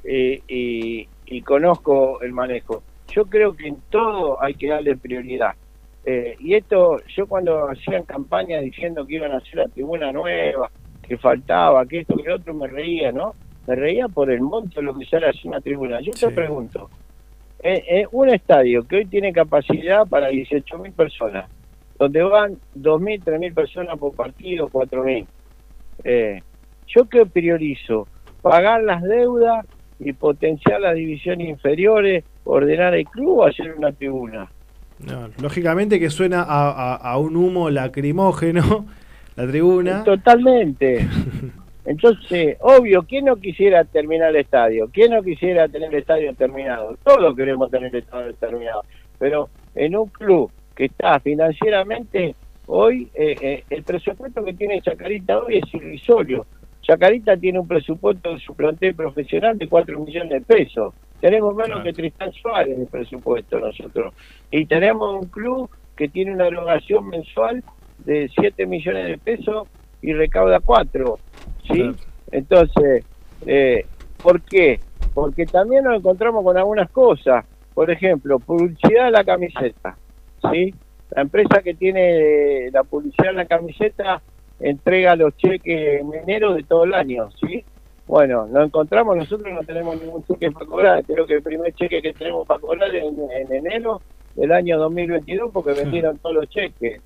eh, 0.05 0.43
y, 0.49 1.09
y 1.27 1.43
conozco 1.43 2.21
el 2.23 2.33
manejo. 2.33 2.83
Yo 3.15 3.27
creo 3.27 3.55
que 3.55 3.69
en 3.69 3.77
todo 3.91 4.43
hay 4.43 4.55
que 4.55 4.69
darle 4.69 4.97
prioridad. 4.97 5.53
Eh, 6.05 6.37
y 6.41 6.55
esto, 6.55 6.99
yo 7.17 7.27
cuando 7.27 7.69
hacían 7.71 8.05
campaña 8.05 8.61
diciendo 8.61 9.07
que 9.07 9.15
iban 9.15 9.33
a 9.33 9.39
hacer 9.39 9.57
la 9.57 9.69
tribuna 9.69 10.13
nueva, 10.13 10.71
que 11.03 11.17
faltaba, 11.17 11.87
que 11.87 12.01
esto, 12.01 12.17
que 12.17 12.29
lo 12.29 12.37
otro, 12.37 12.55
me 12.55 12.67
reía, 12.67 13.13
¿no? 13.13 13.35
Me 13.67 13.75
reía 13.75 14.09
por 14.09 14.31
el 14.31 14.41
monto 14.41 14.81
de 14.81 14.87
lo 14.87 14.99
que 14.99 15.07
sale 15.07 15.29
hacer 15.29 15.47
una 15.47 15.61
tribuna. 15.61 16.01
Yo 16.01 16.13
te 16.13 16.29
pregunto, 16.31 16.91
eh, 17.63 17.83
eh, 17.89 18.07
un 18.13 18.29
estadio 18.29 18.87
que 18.87 18.97
hoy 18.97 19.07
tiene 19.07 19.33
capacidad 19.33 20.07
para 20.07 20.31
18.000 20.31 20.93
personas, 20.93 21.49
donde 21.99 22.23
van 22.23 22.59
2.000, 22.77 23.23
3.000 23.25 23.55
personas 23.55 23.99
por 23.99 24.15
partido, 24.15 24.69
4.000. 24.69 25.27
Eh, 26.05 26.43
¿Yo 26.87 27.09
qué 27.09 27.25
priorizo? 27.25 28.07
Pagar 28.43 28.83
las 28.83 29.03
deudas 29.03 29.65
y 29.99 30.13
potenciar 30.13 30.81
las 30.81 30.95
divisiones 30.95 31.49
inferiores, 31.49 32.25
ordenar 32.45 32.95
el 32.95 33.05
club 33.07 33.39
o 33.41 33.45
hacer 33.47 33.75
una 33.75 33.93
tribuna. 33.93 34.51
No, 34.99 35.29
lógicamente 35.43 35.99
que 35.99 36.11
suena 36.11 36.43
a, 36.43 36.71
a- 36.71 36.95
a 36.97 37.19
un 37.19 37.37
humo 37.37 37.69
lacrimógeno 37.71 38.87
la 39.37 39.47
tribuna. 39.47 40.05
Totalmente. 40.05 41.07
Entonces, 41.87 42.57
obvio, 42.61 43.03
¿quién 43.03 43.27
no 43.27 43.37
quisiera 43.37 43.85
terminar 43.85 44.31
el 44.31 44.37
estadio? 44.37 44.89
¿Quién 44.91 45.11
no 45.13 45.23
quisiera 45.23 45.69
tener 45.69 45.91
el 45.93 46.01
estadio 46.01 46.33
terminado? 46.35 46.97
Todos 47.05 47.37
queremos 47.37 47.71
tener 47.71 47.95
el 47.95 48.03
estadio 48.03 48.33
terminado. 48.35 48.83
Pero 49.19 49.51
en 49.75 49.95
un 49.97 50.07
club 50.09 50.51
que 50.75 50.87
está 50.87 51.21
financieramente, 51.21 52.35
hoy, 52.67 53.09
eh, 53.15 53.37
eh, 53.41 53.65
el 53.69 53.83
presupuesto 53.83 54.43
que 54.43 54.55
tiene 54.55 54.81
Chacarita 54.81 55.39
hoy 55.41 55.59
es 55.59 55.75
irrisorio. 55.75 56.47
Chacarita 56.81 57.37
tiene 57.37 57.59
un 57.59 57.69
presupuesto 57.69 58.33
de 58.33 58.41
su 58.41 58.55
plantel 58.55 58.95
profesional 58.95 59.59
de 59.59 59.69
4 59.69 60.01
millones 60.01 60.31
de 60.31 60.41
pesos. 60.41 60.95
Tenemos 61.25 61.55
menos 61.55 61.83
que 61.83 61.95
Tristán 61.95 62.35
Suárez 62.35 62.75
en 62.75 62.83
el 62.83 62.87
presupuesto 62.87 63.59
nosotros. 63.59 64.13
Y 64.51 64.67
tenemos 64.67 65.23
un 65.23 65.27
club 65.31 65.71
que 65.97 66.07
tiene 66.07 66.35
una 66.35 66.49
erogación 66.49 67.09
mensual 67.09 67.65
de 68.05 68.31
7 68.39 68.67
millones 68.67 69.07
de 69.07 69.17
pesos 69.17 69.67
y 70.03 70.13
recauda 70.13 70.61
4. 70.61 71.19
¿sí? 71.67 71.91
Entonces, 72.31 73.07
eh, 73.47 73.87
¿por 74.23 74.43
qué? 74.43 74.81
Porque 75.15 75.47
también 75.47 75.85
nos 75.85 75.97
encontramos 75.97 76.45
con 76.45 76.59
algunas 76.59 76.91
cosas. 76.91 77.47
Por 77.73 77.91
ejemplo, 77.91 78.39
publicidad 78.39 79.07
de 79.07 79.11
la 79.11 79.25
camiseta. 79.25 79.97
¿sí? 80.53 80.75
La 81.13 81.23
empresa 81.23 81.63
que 81.63 81.73
tiene 81.73 82.71
la 82.71 82.85
publicidad 82.85 83.31
en 83.31 83.37
la 83.37 83.47
camiseta 83.47 84.21
entrega 84.61 85.17
los 85.17 85.35
cheques 85.39 86.03
en 86.03 86.13
enero 86.13 86.53
de 86.53 86.65
todo 86.65 86.85
el 86.85 86.93
año. 86.93 87.31
¿sí? 87.41 87.65
Bueno, 88.07 88.47
nos 88.47 88.67
encontramos, 88.67 89.17
nosotros 89.17 89.53
no 89.53 89.63
tenemos 89.63 90.01
ningún 90.01 90.25
cheque 90.25 90.51
para 90.51 90.67
cobrar. 90.67 91.05
Creo 91.05 91.27
que 91.27 91.35
el 91.35 91.43
primer 91.43 91.73
cheque 91.75 92.03
que 92.03 92.13
tenemos 92.13 92.47
para 92.47 92.61
cobrar 92.61 92.95
es 92.95 93.03
en, 93.03 93.17
en 93.31 93.67
enero 93.67 94.01
del 94.35 94.53
año 94.53 94.79
2022 94.79 95.51
porque 95.53 95.73
vendieron 95.73 96.19
todos 96.19 96.35
los 96.35 96.49
cheques. 96.49 97.01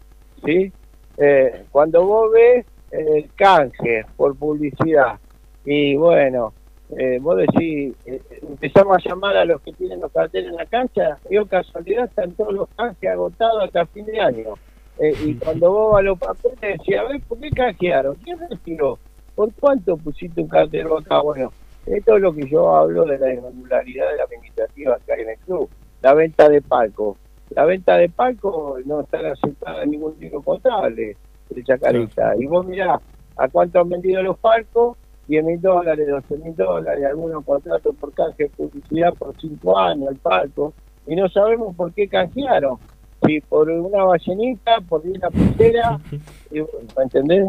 ¿sí? 0.45 0.73
Eh, 1.17 1.65
cuando 1.71 2.05
vos 2.05 2.33
ves 2.33 2.67
el 2.91 3.29
canje 3.35 4.05
por 4.17 4.37
publicidad 4.37 5.19
y 5.65 5.97
bueno, 5.97 6.53
eh, 6.97 7.19
vos 7.21 7.37
decís, 7.37 7.95
eh, 8.07 8.23
empezamos 8.41 8.97
a 8.97 9.09
llamar 9.09 9.37
a 9.37 9.45
los 9.45 9.61
que 9.61 9.73
tienen 9.73 10.01
los 10.01 10.11
carteles 10.11 10.51
en 10.51 10.57
la 10.57 10.65
cancha 10.65 11.19
y 11.29 11.37
oh 11.37 11.47
casualidad 11.47 12.07
están 12.07 12.33
todos 12.33 12.55
los 12.55 12.69
canjes 12.71 13.11
agotados 13.11 13.65
hasta 13.65 13.87
fin 13.87 14.07
de 14.07 14.21
año. 14.21 14.55
Eh, 14.99 15.13
y 15.25 15.35
cuando 15.35 15.71
vos 15.71 15.93
vas 15.93 16.01
a 16.01 16.03
los 16.03 16.19
papeles 16.19 16.59
decís, 16.61 16.97
a 16.97 17.05
ver, 17.05 17.21
¿por 17.23 17.39
qué 17.39 17.51
canjearon? 17.51 18.17
¿Quién 18.17 18.39
retiró? 18.49 18.99
¿Por 19.39 19.53
cuánto 19.55 19.97
pusiste 19.97 20.41
un 20.41 20.49
cartel 20.49 20.89
acá? 20.99 21.21
Bueno, 21.21 21.53
esto 21.87 22.17
es 22.17 22.23
lo 22.23 22.35
que 22.35 22.51
yo 22.51 22.75
hablo 22.75 23.05
de 23.05 23.21
la 23.21 23.33
irregularidad 23.33 24.11
de 24.11 24.17
la 24.17 24.25
administrativa 24.25 24.99
que 25.07 25.13
hay 25.13 25.21
en 25.21 25.29
el 25.29 25.39
club. 25.39 25.71
La 26.03 26.13
venta 26.13 26.49
de 26.49 26.61
palco. 26.61 27.17
La 27.51 27.65
venta 27.65 27.97
de 27.99 28.09
palco 28.09 28.79
no 28.85 29.03
está 29.03 29.19
aceptada 29.31 29.85
en 29.85 29.93
ningún 29.93 30.17
tipo 30.17 30.43
contable 30.43 31.17
de 31.51 31.63
Chacarita. 31.63 32.35
Y 32.37 32.47
vos 32.47 32.67
mirá 32.67 33.01
a 33.37 33.49
cuánto 33.49 33.79
han 33.79 33.91
vendido 33.91 34.21
los 34.25 34.37
palcos, 34.39 34.97
10 35.29 35.45
mil 35.45 35.61
dólares, 35.61 36.09
12 36.09 36.37
mil 36.39 36.57
dólares, 36.57 37.05
algunos 37.05 37.45
contratos 37.45 37.95
por 37.95 38.13
canje 38.13 38.43
de 38.43 38.51
publicidad 38.51 39.15
por 39.15 39.41
5 39.41 39.79
años 39.79 40.09
el 40.11 40.17
palco, 40.17 40.75
y 41.07 41.15
no 41.15 41.29
sabemos 41.29 41.77
por 41.77 41.93
qué 41.93 42.09
canjearon. 42.09 42.79
Si 43.25 43.41
por 43.43 43.71
una 43.71 44.03
ballenita, 44.03 44.81
por 44.81 45.03
una 45.07 45.31
pulsera, 45.31 46.01
¿me 46.51 47.03
entendés? 47.05 47.47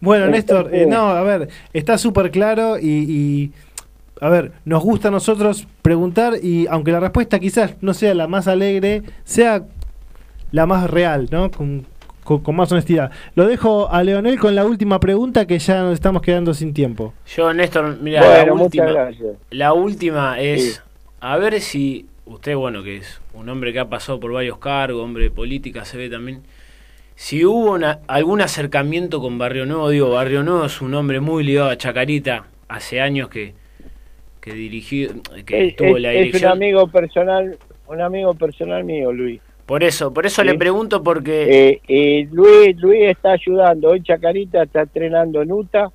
Bueno, 0.00 0.26
Néstor, 0.28 0.66
Entonces- 0.66 0.82
eh, 0.82 0.86
no, 0.86 1.08
a 1.10 1.22
ver, 1.22 1.48
está 1.72 1.98
súper 1.98 2.30
claro 2.30 2.78
y, 2.78 2.86
y, 2.88 3.52
a 4.20 4.28
ver, 4.28 4.52
nos 4.64 4.82
gusta 4.82 5.08
a 5.08 5.10
nosotros 5.10 5.66
preguntar 5.82 6.34
y 6.42 6.66
aunque 6.68 6.92
la 6.92 7.00
respuesta 7.00 7.38
quizás 7.38 7.74
no 7.80 7.92
sea 7.94 8.14
la 8.14 8.26
más 8.26 8.48
alegre, 8.48 9.02
sea 9.24 9.64
la 10.52 10.66
más 10.66 10.90
real, 10.90 11.28
¿no? 11.30 11.50
Con, 11.50 11.86
con- 12.24 12.40
con 12.42 12.56
más 12.56 12.70
honestidad. 12.72 13.10
Lo 13.34 13.46
dejo 13.46 13.90
a 13.90 14.02
Leonel 14.02 14.38
con 14.38 14.54
la 14.54 14.64
última 14.64 15.00
pregunta 15.00 15.46
que 15.46 15.58
ya 15.58 15.82
nos 15.82 15.94
estamos 15.94 16.22
quedando 16.22 16.54
sin 16.54 16.72
tiempo. 16.74 17.12
Yo, 17.36 17.52
Néstor, 17.52 17.98
mira, 18.00 18.20
Bueno, 18.24 18.56
la 18.56 18.62
última, 18.62 19.10
la 19.50 19.72
última 19.72 20.40
es 20.40 20.74
Sí. 20.74 20.80
a 21.20 21.36
ver 21.38 21.60
si 21.60 22.06
usted, 22.26 22.56
bueno, 22.56 22.82
que 22.82 22.96
es 22.98 23.20
un 23.34 23.48
hombre 23.48 23.72
que 23.72 23.80
ha 23.80 23.88
pasado 23.88 24.18
por 24.20 24.32
varios 24.32 24.58
cargos, 24.58 25.02
hombre 25.02 25.24
de 25.24 25.30
política, 25.30 25.84
se 25.84 25.96
ve 25.98 26.08
también, 26.08 26.42
si 27.22 27.44
hubo 27.44 27.72
una- 27.74 27.98
algún 28.08 28.40
acercamiento 28.40 29.20
con 29.20 29.36
Barrio 29.36 29.66
Nuevo, 29.66 29.90
digo, 29.90 30.08
Barrio 30.08 30.42
Nuevo 30.42 30.64
es 30.64 30.80
un 30.80 30.94
hombre 30.94 31.20
muy 31.20 31.44
ligado 31.44 31.68
a 31.68 31.76
Chacarita, 31.76 32.46
hace 32.66 33.02
años 33.02 33.28
que, 33.28 33.52
que 34.40 34.54
dirigió, 34.54 35.10
que 35.44 35.64
Es, 35.64 35.68
estuvo 35.72 35.98
en 35.98 36.02
la 36.02 36.12
es- 36.14 36.14
es 36.14 36.20
un 36.20 36.24
dirección. 36.28 36.52
amigo 36.52 36.86
personal, 36.88 37.58
un 37.88 38.00
amigo 38.00 38.32
personal 38.32 38.84
mío, 38.84 39.12
Luis. 39.12 39.38
Por 39.66 39.84
eso, 39.84 40.14
por 40.14 40.24
eso 40.24 40.40
Sí. 40.40 40.48
le 40.48 40.54
pregunto 40.54 41.02
porque 41.02 41.68
Eh, 41.68 41.80
eh, 41.88 42.28
Luis, 42.32 42.74
Luis 42.80 43.02
está 43.10 43.32
ayudando, 43.32 43.90
hoy 43.90 44.02
Chacarita 44.02 44.62
está 44.62 44.80
entrenando 44.80 45.42
en 45.42 45.52
UTA 45.52 45.90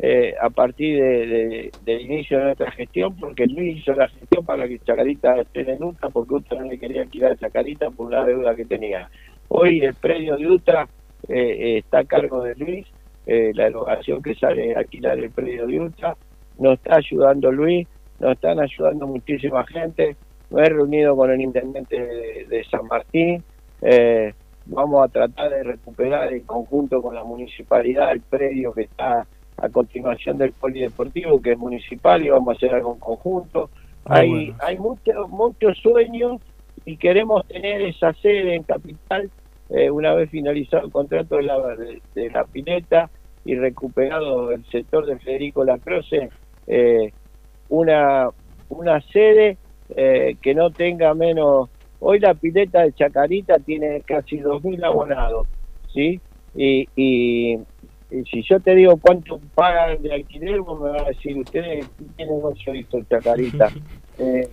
eh, 0.00 0.32
a 0.40 0.48
partir 0.48 1.02
de, 1.02 1.26
de- 1.26 1.70
del 1.84 2.00
inicio 2.02 2.38
de 2.38 2.44
nuestra 2.44 2.70
gestión, 2.70 3.16
porque 3.18 3.46
Luis 3.48 3.78
hizo 3.78 3.94
la 3.94 4.06
gestión 4.08 4.46
para 4.46 4.68
que 4.68 4.78
Chacarita 4.78 5.40
esté 5.40 5.68
en 5.72 5.82
UTA, 5.82 6.08
porque 6.10 6.34
UTA 6.34 6.54
no 6.54 6.66
le 6.70 6.78
quería 6.78 7.02
alquilar 7.02 7.32
a 7.32 7.36
Chacarita 7.36 7.90
por 7.90 8.12
la 8.12 8.24
deuda 8.24 8.54
que 8.54 8.64
tenía. 8.64 9.10
Hoy 9.48 9.80
el 9.80 9.94
predio 9.94 10.36
de 10.36 10.46
UTA 10.46 10.88
eh, 11.28 11.34
eh, 11.36 11.78
está 11.78 12.00
a 12.00 12.04
cargo 12.04 12.42
de 12.42 12.54
Luis, 12.56 12.86
eh, 13.26 13.52
la 13.54 13.66
erogación 13.66 14.22
que 14.22 14.34
sale 14.34 14.74
alquilar 14.74 15.18
el 15.18 15.30
predio 15.30 15.66
de 15.66 15.80
UTA, 15.80 16.16
nos 16.58 16.74
está 16.74 16.96
ayudando 16.96 17.50
Luis, 17.50 17.86
nos 18.20 18.32
están 18.32 18.60
ayudando 18.60 19.06
muchísima 19.06 19.64
gente, 19.66 20.16
me 20.50 20.62
he 20.62 20.68
reunido 20.68 21.16
con 21.16 21.30
el 21.30 21.40
intendente 21.40 21.98
de, 21.98 22.46
de 22.48 22.64
San 22.64 22.86
Martín, 22.86 23.42
eh, 23.82 24.32
vamos 24.66 25.04
a 25.04 25.08
tratar 25.08 25.50
de 25.50 25.62
recuperar 25.62 26.32
en 26.32 26.42
conjunto 26.42 27.00
con 27.00 27.14
la 27.14 27.24
municipalidad 27.24 28.12
el 28.12 28.20
predio 28.20 28.72
que 28.72 28.82
está 28.82 29.26
a 29.56 29.68
continuación 29.70 30.38
del 30.38 30.52
polideportivo 30.52 31.40
que 31.40 31.52
es 31.52 31.58
municipal 31.58 32.24
y 32.24 32.28
vamos 32.28 32.54
a 32.54 32.56
hacer 32.56 32.74
algo 32.74 32.94
en 32.94 33.00
conjunto. 33.00 33.70
Ah, 34.04 34.18
hay 34.18 34.28
bueno. 34.28 34.54
hay 34.60 34.78
muchos 34.78 35.28
muchos 35.30 35.78
sueños 35.78 36.40
y 36.88 36.96
queremos 36.96 37.46
tener 37.46 37.82
esa 37.82 38.14
sede 38.14 38.54
en 38.54 38.62
Capital 38.62 39.30
eh, 39.68 39.90
una 39.90 40.14
vez 40.14 40.30
finalizado 40.30 40.86
el 40.86 40.90
contrato 40.90 41.36
de 41.36 41.42
la, 41.42 41.58
de, 41.76 42.00
de 42.14 42.30
la 42.30 42.44
pileta 42.44 43.10
y 43.44 43.56
recuperado 43.56 44.50
el 44.52 44.64
sector 44.70 45.04
de 45.04 45.18
Federico 45.18 45.64
Lacroce, 45.64 46.30
eh, 46.66 47.12
una, 47.68 48.30
una 48.70 49.02
sede 49.02 49.58
eh, 49.94 50.36
que 50.40 50.54
no 50.54 50.70
tenga 50.70 51.12
menos... 51.12 51.68
Hoy 52.00 52.20
la 52.20 52.32
pileta 52.32 52.80
de 52.80 52.94
Chacarita 52.94 53.58
tiene 53.58 54.00
casi 54.06 54.38
2.000 54.38 54.82
abonados, 54.86 55.46
¿sí? 55.92 56.18
Y, 56.54 56.88
y, 56.96 57.58
y 58.10 58.24
si 58.30 58.42
yo 58.44 58.60
te 58.60 58.74
digo 58.74 58.96
cuánto 58.96 59.38
pagan 59.54 60.00
de 60.00 60.14
alquiler, 60.14 60.60
vos 60.60 60.80
me 60.80 60.90
vas 60.90 61.02
a 61.02 61.08
decir, 61.08 61.36
ustedes 61.36 61.86
qué 62.16 62.24
negocio 62.24 62.74
hizo 62.74 62.96
el 62.96 63.06
Chacarita. 63.06 63.68
Eh, 64.20 64.48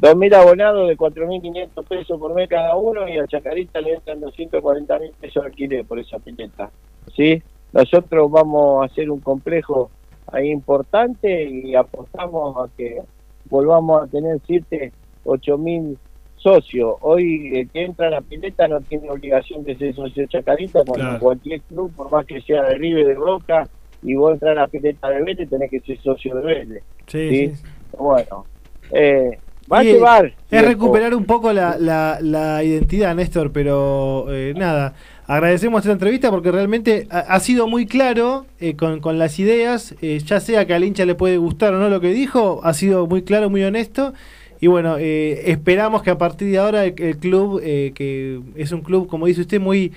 2.000 0.00 0.34
abonados 0.34 0.88
de 0.88 0.96
4.500 0.96 1.86
pesos 1.86 2.18
por 2.18 2.34
mes 2.34 2.48
cada 2.48 2.74
uno 2.76 3.06
y 3.08 3.18
a 3.18 3.26
Chacarita 3.26 3.80
le 3.80 3.94
entran 3.94 4.20
240.000 4.20 5.12
pesos 5.20 5.42
de 5.42 5.48
alquiler 5.48 5.84
por 5.84 5.98
esa 5.98 6.18
pileta. 6.18 6.70
¿sí? 7.14 7.42
Nosotros 7.72 8.30
vamos 8.30 8.82
a 8.82 8.86
hacer 8.86 9.10
un 9.10 9.20
complejo 9.20 9.90
ahí 10.32 10.50
importante 10.50 11.44
y 11.44 11.74
apostamos 11.74 12.56
a 12.56 12.74
que 12.76 13.02
volvamos 13.48 14.02
a 14.02 14.06
tener 14.06 14.38
7, 14.46 14.92
8.000 15.24 15.96
socios. 16.36 16.94
Hoy 17.02 17.58
el 17.58 17.68
que 17.70 17.84
entra 17.84 18.06
a 18.06 18.10
la 18.10 18.20
pileta 18.22 18.66
no 18.68 18.80
tiene 18.80 19.10
obligación 19.10 19.62
de 19.64 19.76
ser 19.76 19.94
socio 19.94 20.22
de 20.22 20.28
Chacarita, 20.28 20.82
cuando 20.86 21.04
Claro. 21.04 21.20
cualquier 21.20 21.60
club, 21.62 21.92
por 21.94 22.10
más 22.10 22.24
que 22.24 22.40
sea 22.40 22.62
de 22.62 22.76
River, 22.76 23.06
de 23.06 23.14
Boca, 23.16 23.68
y 24.02 24.14
vos 24.14 24.32
entras 24.32 24.52
a 24.56 24.60
la 24.62 24.68
pileta 24.68 25.10
de 25.10 25.22
Vélez, 25.22 25.50
tenés 25.50 25.70
que 25.70 25.80
ser 25.80 26.00
socio 26.00 26.34
de 26.36 26.42
Vélez. 26.42 26.82
Sí, 27.06 27.28
¿sí? 27.28 27.56
sí. 27.56 27.62
Bueno, 27.98 28.46
eh, 28.92 29.38
va 29.70 29.78
a 29.78 29.82
llevar. 29.82 30.34
Es 30.50 30.64
recuperar 30.64 31.14
un 31.14 31.24
poco 31.24 31.52
la, 31.52 31.76
la, 31.78 32.18
la 32.20 32.64
identidad, 32.64 33.14
Néstor, 33.14 33.52
pero 33.52 34.26
eh, 34.30 34.54
nada. 34.56 34.94
Agradecemos 35.26 35.82
esta 35.82 35.92
entrevista 35.92 36.30
porque 36.30 36.50
realmente 36.50 37.06
ha, 37.08 37.20
ha 37.20 37.38
sido 37.40 37.68
muy 37.68 37.86
claro 37.86 38.46
eh, 38.58 38.74
con, 38.74 38.98
con 39.00 39.18
las 39.18 39.38
ideas, 39.38 39.94
eh, 40.02 40.18
ya 40.24 40.40
sea 40.40 40.66
que 40.66 40.74
al 40.74 40.82
hincha 40.82 41.04
le 41.04 41.14
puede 41.14 41.36
gustar 41.36 41.72
o 41.72 41.78
no 41.78 41.88
lo 41.88 42.00
que 42.00 42.08
dijo, 42.12 42.60
ha 42.64 42.74
sido 42.74 43.06
muy 43.06 43.22
claro, 43.22 43.48
muy 43.48 43.62
honesto. 43.62 44.12
Y 44.60 44.66
bueno, 44.66 44.96
eh, 44.98 45.50
esperamos 45.50 46.02
que 46.02 46.10
a 46.10 46.18
partir 46.18 46.50
de 46.50 46.58
ahora 46.58 46.84
el, 46.84 47.00
el 47.00 47.16
club, 47.16 47.60
eh, 47.62 47.92
que 47.94 48.40
es 48.56 48.72
un 48.72 48.80
club, 48.82 49.06
como 49.06 49.26
dice 49.26 49.42
usted, 49.42 49.60
muy, 49.60 49.92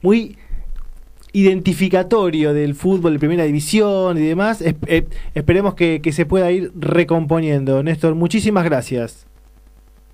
muy 0.00 0.36
identificatorio 1.36 2.54
del 2.54 2.74
fútbol 2.74 3.12
de 3.12 3.18
primera 3.18 3.44
división 3.44 4.16
y 4.16 4.26
demás, 4.26 4.62
eh, 4.62 5.06
esperemos 5.34 5.74
que, 5.74 6.00
que 6.00 6.12
se 6.12 6.24
pueda 6.24 6.50
ir 6.50 6.72
recomponiendo. 6.74 7.82
Néstor, 7.82 8.14
muchísimas 8.14 8.64
gracias. 8.64 9.26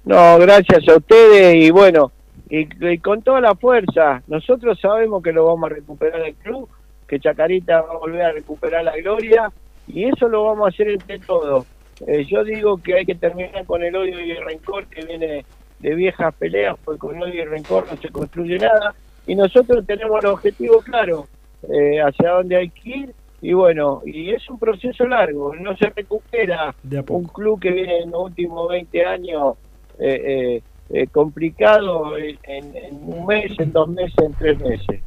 No, 0.05 0.37
gracias 0.41 0.89
a 0.89 0.97
ustedes 0.97 1.65
y 1.65 1.71
bueno, 1.71 2.11
y, 2.51 2.67
y 2.89 2.99
con 2.99 3.23
toda 3.23 3.41
la 3.41 3.55
fuerza, 3.55 4.21
nosotros 4.27 4.81
sabemos 4.81 5.23
que 5.23 5.33
lo 5.33 5.47
vamos 5.47 5.71
a 5.71 5.75
recuperar 5.75 6.23
el 6.23 6.35
club, 6.35 6.69
que 7.07 7.21
Chacarita 7.21 7.83
va 7.83 7.93
a 7.93 7.99
volver 7.99 8.23
a 8.23 8.33
recuperar 8.33 8.83
la 8.83 8.97
gloria 8.97 9.53
y 9.87 10.07
eso 10.07 10.27
lo 10.27 10.43
vamos 10.47 10.67
a 10.67 10.69
hacer 10.71 10.89
entre 10.89 11.21
todos. 11.21 11.67
Eh, 12.05 12.25
yo 12.25 12.43
digo 12.43 12.79
que 12.79 12.95
hay 12.95 13.07
que 13.07 13.15
terminar 13.15 13.65
con 13.65 13.85
el 13.85 13.95
odio 13.95 14.19
y 14.19 14.33
el 14.33 14.45
rencor 14.45 14.87
que 14.87 15.05
viene 15.07 15.45
de 15.79 15.95
viejas 15.95 16.35
peleas, 16.35 16.77
porque 16.85 16.99
con 16.99 17.23
odio 17.23 17.43
y 17.43 17.45
rencor 17.45 17.87
no 17.89 17.97
se 17.97 18.09
construye 18.09 18.59
nada 18.59 18.93
y 19.27 19.35
nosotros 19.35 19.85
tenemos 19.87 20.23
el 20.23 20.31
objetivo 20.31 20.81
claro, 20.81 21.27
eh, 21.73 22.01
hacia 22.01 22.31
dónde 22.31 22.57
hay 22.57 22.71
que 22.71 22.89
ir 22.91 23.15
y 23.41 23.53
bueno, 23.55 24.03
y 24.05 24.31
es 24.31 24.49
un 24.51 24.59
proceso 24.59 25.05
largo, 25.07 25.55
no 25.57 25.77
se 25.77 25.87
recupera 25.91 26.75
un 27.17 27.25
club 27.25 27.61
que 27.61 27.71
viene 27.71 27.99
en 27.99 28.11
los 28.13 28.23
últimos 28.25 28.69
20 28.69 29.05
años 29.05 29.55
eh, 29.99 30.63
eh, 30.91 31.07
complicado 31.09 32.17
en, 32.19 32.39
en- 32.45 32.77
en 32.77 32.95
un 33.05 33.27
mes, 33.27 33.53
en 33.59 33.73
dos 33.73 33.89
meses, 33.89 34.15
en 34.19 34.33
tres 34.35 34.59
meses. 34.61 35.01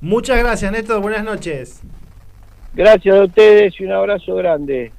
Muchas 0.00 0.38
gracias, 0.38 0.70
Néstor. 0.72 1.00
Buenas 1.00 1.24
noches. 1.24 1.82
Gracias 2.74 3.14
a 3.16 3.24
ustedes 3.24 3.78
y 3.80 3.84
un 3.84 3.92
abrazo 3.92 4.34
grande. 4.36 4.92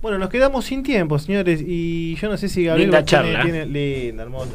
Bueno, 0.00 0.16
nos 0.16 0.30
quedamos 0.30 0.64
sin 0.64 0.84
tiempo, 0.84 1.18
señores, 1.18 1.60
y 1.66 2.14
yo 2.14 2.28
no 2.28 2.36
sé 2.36 2.48
si 2.48 2.62
Gabriel 2.64 2.88
Linda 2.90 3.04
charla. 3.04 3.42
tiene- 3.42 3.66
linda, 3.66 4.22
hermosa. 4.22 4.52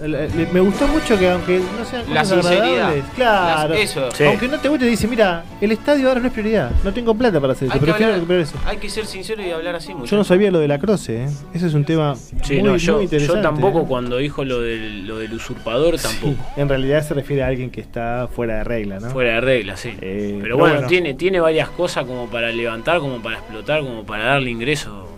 Me 0.54 0.60
gustó 0.62 0.88
mucho 0.88 1.20
que 1.20 1.30
aunque 1.30 1.60
no 1.60 1.84
sean 1.84 2.04
La 2.14 2.22
cosas 2.22 2.40
sinceridad. 2.46 2.66
agradables, 2.70 3.04
claro, 3.14 3.74
Las- 3.74 3.80
eso. 3.84 4.12
Sí. 4.14 4.24
aunque 4.24 4.48
no 4.48 4.58
te 4.60 4.70
guste, 4.70 4.86
dice, 4.86 5.06
mira, 5.06 5.44
el 5.60 5.74
estadio 5.74 6.08
ahora 6.08 6.22
no 6.22 6.28
es 6.28 6.34
prioridad, 6.34 6.72
no 6.86 6.94
tengo 6.94 7.14
plata 7.14 7.42
para 7.42 7.52
hacer 7.52 7.66
eso, 7.66 7.74
Hay 7.74 7.80
que, 7.82 7.86
prefiero 7.88 8.14
recuperar 8.14 8.42
eso. 8.42 8.58
hay 8.66 8.78
que 8.78 8.90
ser 8.90 9.06
sincero 9.06 9.44
y 9.46 9.52
hablar 9.52 9.76
así, 9.76 9.90
muchachos. 9.90 10.12
Yo 10.12 10.18
no 10.18 10.24
sabía 10.24 10.50
lo 10.50 10.60
de 10.60 10.68
la 10.70 10.80
croce, 10.80 11.24
¿eh? 11.26 11.28
ese 11.54 11.68
es 11.68 11.74
un 11.74 11.84
tema 11.84 12.16
Sí, 12.16 12.54
muy, 12.54 12.64
no, 12.64 12.70
muy 12.72 12.80
yo, 12.80 13.02
interesante. 13.02 13.42
yo 13.42 13.42
tampoco 13.42 13.82
¿eh? 13.82 13.86
cuando 13.86 14.18
dijo 14.20 14.46
lo 14.46 14.62
del, 14.62 15.06
lo 15.06 15.20
del 15.20 15.34
usurpador, 15.34 15.98
tampoco. 16.00 16.36
En 16.56 16.70
realidad 16.70 17.06
se 17.06 17.16
refiere 17.16 17.44
a 17.44 17.48
alguien 17.48 17.70
que 17.70 17.82
está 17.82 18.30
fuera 18.34 18.60
de 18.60 18.64
regla, 18.64 19.02
¿no? 19.02 19.10
Fuera 19.10 19.34
de 19.34 19.42
regla, 19.42 19.76
sí. 19.76 19.90
Eh, 20.00 20.40
Pero 20.42 20.56
bueno, 20.58 20.76
bueno. 20.76 20.88
Tiene, 20.88 21.16
tiene 21.16 21.42
varias 21.42 21.68
cosas 21.68 22.06
como 22.06 22.28
para 22.28 22.50
levantar, 22.50 23.00
como 23.00 23.22
para 23.22 23.40
explotar, 23.40 23.82
como 23.82 24.06
para 24.06 24.24
darle 24.24 24.50
ingreso, 24.50 25.10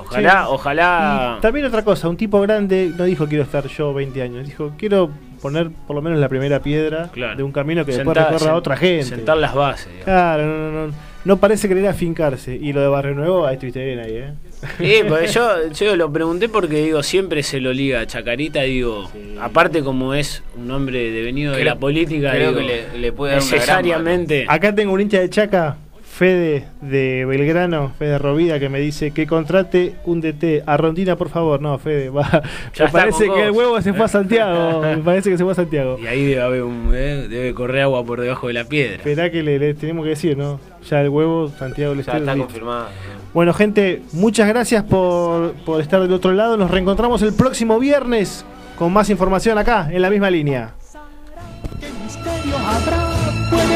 Ojalá, 0.00 0.30
Sí. 0.42 0.46
ojalá. 0.50 1.34
Y 1.38 1.40
también 1.40 1.66
otra 1.66 1.82
cosa, 1.82 2.08
un 2.08 2.16
tipo 2.16 2.40
grande 2.40 2.92
no 2.96 3.04
dijo 3.04 3.26
quiero 3.26 3.44
estar 3.44 3.66
yo 3.66 3.92
20 3.94 4.22
años, 4.22 4.46
dijo 4.46 4.72
quiero 4.78 5.10
poner 5.40 5.70
por 5.86 5.96
lo 5.96 6.02
menos 6.02 6.18
la 6.20 6.28
primera 6.28 6.60
piedra 6.60 7.10
Claro. 7.12 7.36
de 7.36 7.42
un 7.42 7.50
camino 7.52 7.84
que 7.84 7.92
después 7.92 8.16
Sentar- 8.16 8.32
recorra 8.32 8.52
sen- 8.52 8.56
otra 8.58 8.76
gente. 8.76 9.04
Sentar 9.06 9.36
las 9.38 9.54
bases. 9.54 9.86
digamos. 9.88 10.04
Claro, 10.04 10.46
no, 10.46 10.70
no, 10.70 10.86
no, 10.88 10.94
no 11.24 11.36
parece 11.38 11.66
querer 11.68 11.86
afincarse. 11.88 12.54
Y 12.54 12.72
lo 12.72 12.80
de 12.80 12.86
Barrio 12.88 13.14
Nuevo, 13.14 13.46
ahí 13.46 13.54
estuviste 13.54 13.84
bien 13.84 13.98
ahí, 14.00 14.12
¿eh? 14.16 14.32
Sí, 14.78 15.02
pues 15.08 15.34
yo, 15.34 15.48
yo 15.72 15.96
lo 15.96 16.12
pregunté 16.12 16.48
porque 16.48 16.76
digo, 16.84 17.02
siempre 17.02 17.42
se 17.42 17.60
lo 17.60 17.72
liga 17.72 18.00
a 18.00 18.06
Chacarita, 18.06 18.62
digo, 18.62 19.10
aparte 19.40 19.82
como 19.82 20.14
es 20.14 20.44
un 20.56 20.70
hombre 20.70 21.10
devenido 21.10 21.54
de 21.54 21.64
la 21.64 21.74
política, 21.76 22.30
creo 22.30 22.50
digo, 22.52 22.60
que 22.60 22.66
le- 22.92 22.98
le 22.98 23.12
puede 23.12 23.32
dar 23.32 23.40
una 23.42 23.48
gran 23.50 23.58
necesariamente. 23.60 24.46
Acá 24.48 24.72
tengo 24.72 24.92
un 24.92 25.00
hincha 25.00 25.18
de 25.18 25.28
Chaca, 25.30 25.76
Fede 26.12 26.66
de 26.82 27.24
Belgrano, 27.24 27.90
Fede 27.98 28.18
Rovida, 28.18 28.60
que 28.60 28.68
me 28.68 28.80
dice 28.80 29.12
que 29.12 29.26
contrate 29.26 29.94
un 30.04 30.20
DT. 30.20 30.62
A 30.66 30.76
Rondina, 30.76 31.16
por 31.16 31.30
favor. 31.30 31.62
No, 31.62 31.78
Fede, 31.78 32.10
va. 32.10 32.28
Ya 32.30 32.40
me 32.80 32.84
está 32.84 32.92
parece 32.92 33.24
que 33.30 33.44
el 33.44 33.50
huevo 33.50 33.80
se 33.80 33.94
fue 33.94 34.04
a 34.04 34.08
Santiago. 34.08 34.82
me 34.82 34.98
parece 34.98 35.30
que 35.30 35.38
se 35.38 35.42
fue 35.42 35.52
a 35.52 35.56
Santiago. 35.56 35.98
Y 35.98 36.06
ahí 36.06 36.26
debe 36.26 36.42
haber 36.42 36.64
un, 36.64 36.90
eh, 36.94 37.28
debe 37.30 37.54
correr 37.54 37.84
agua 37.84 38.04
por 38.04 38.20
debajo 38.20 38.46
de 38.48 38.52
la 38.52 38.64
piedra. 38.64 38.96
Esperá 38.96 39.30
que 39.30 39.42
le, 39.42 39.58
le 39.58 39.72
tenemos 39.72 40.04
que 40.04 40.10
decir, 40.10 40.36
¿no? 40.36 40.60
Ya 40.86 41.00
el 41.00 41.08
huevo, 41.08 41.48
Santiago 41.48 41.94
del 41.94 42.04
Ya 42.04 42.12
Estero, 42.12 42.30
está 42.30 42.44
confirmado. 42.44 42.88
Bueno, 43.32 43.54
gente, 43.54 44.02
muchas 44.12 44.46
gracias 44.48 44.84
por, 44.84 45.54
por 45.64 45.80
estar 45.80 46.02
del 46.02 46.12
otro 46.12 46.32
lado. 46.32 46.58
Nos 46.58 46.70
reencontramos 46.70 47.22
el 47.22 47.32
próximo 47.32 47.78
viernes 47.78 48.44
con 48.76 48.92
más 48.92 49.08
información 49.08 49.56
acá, 49.56 49.88
en 49.90 50.02
la 50.02 50.10
misma 50.10 50.30
línea. 50.30 50.74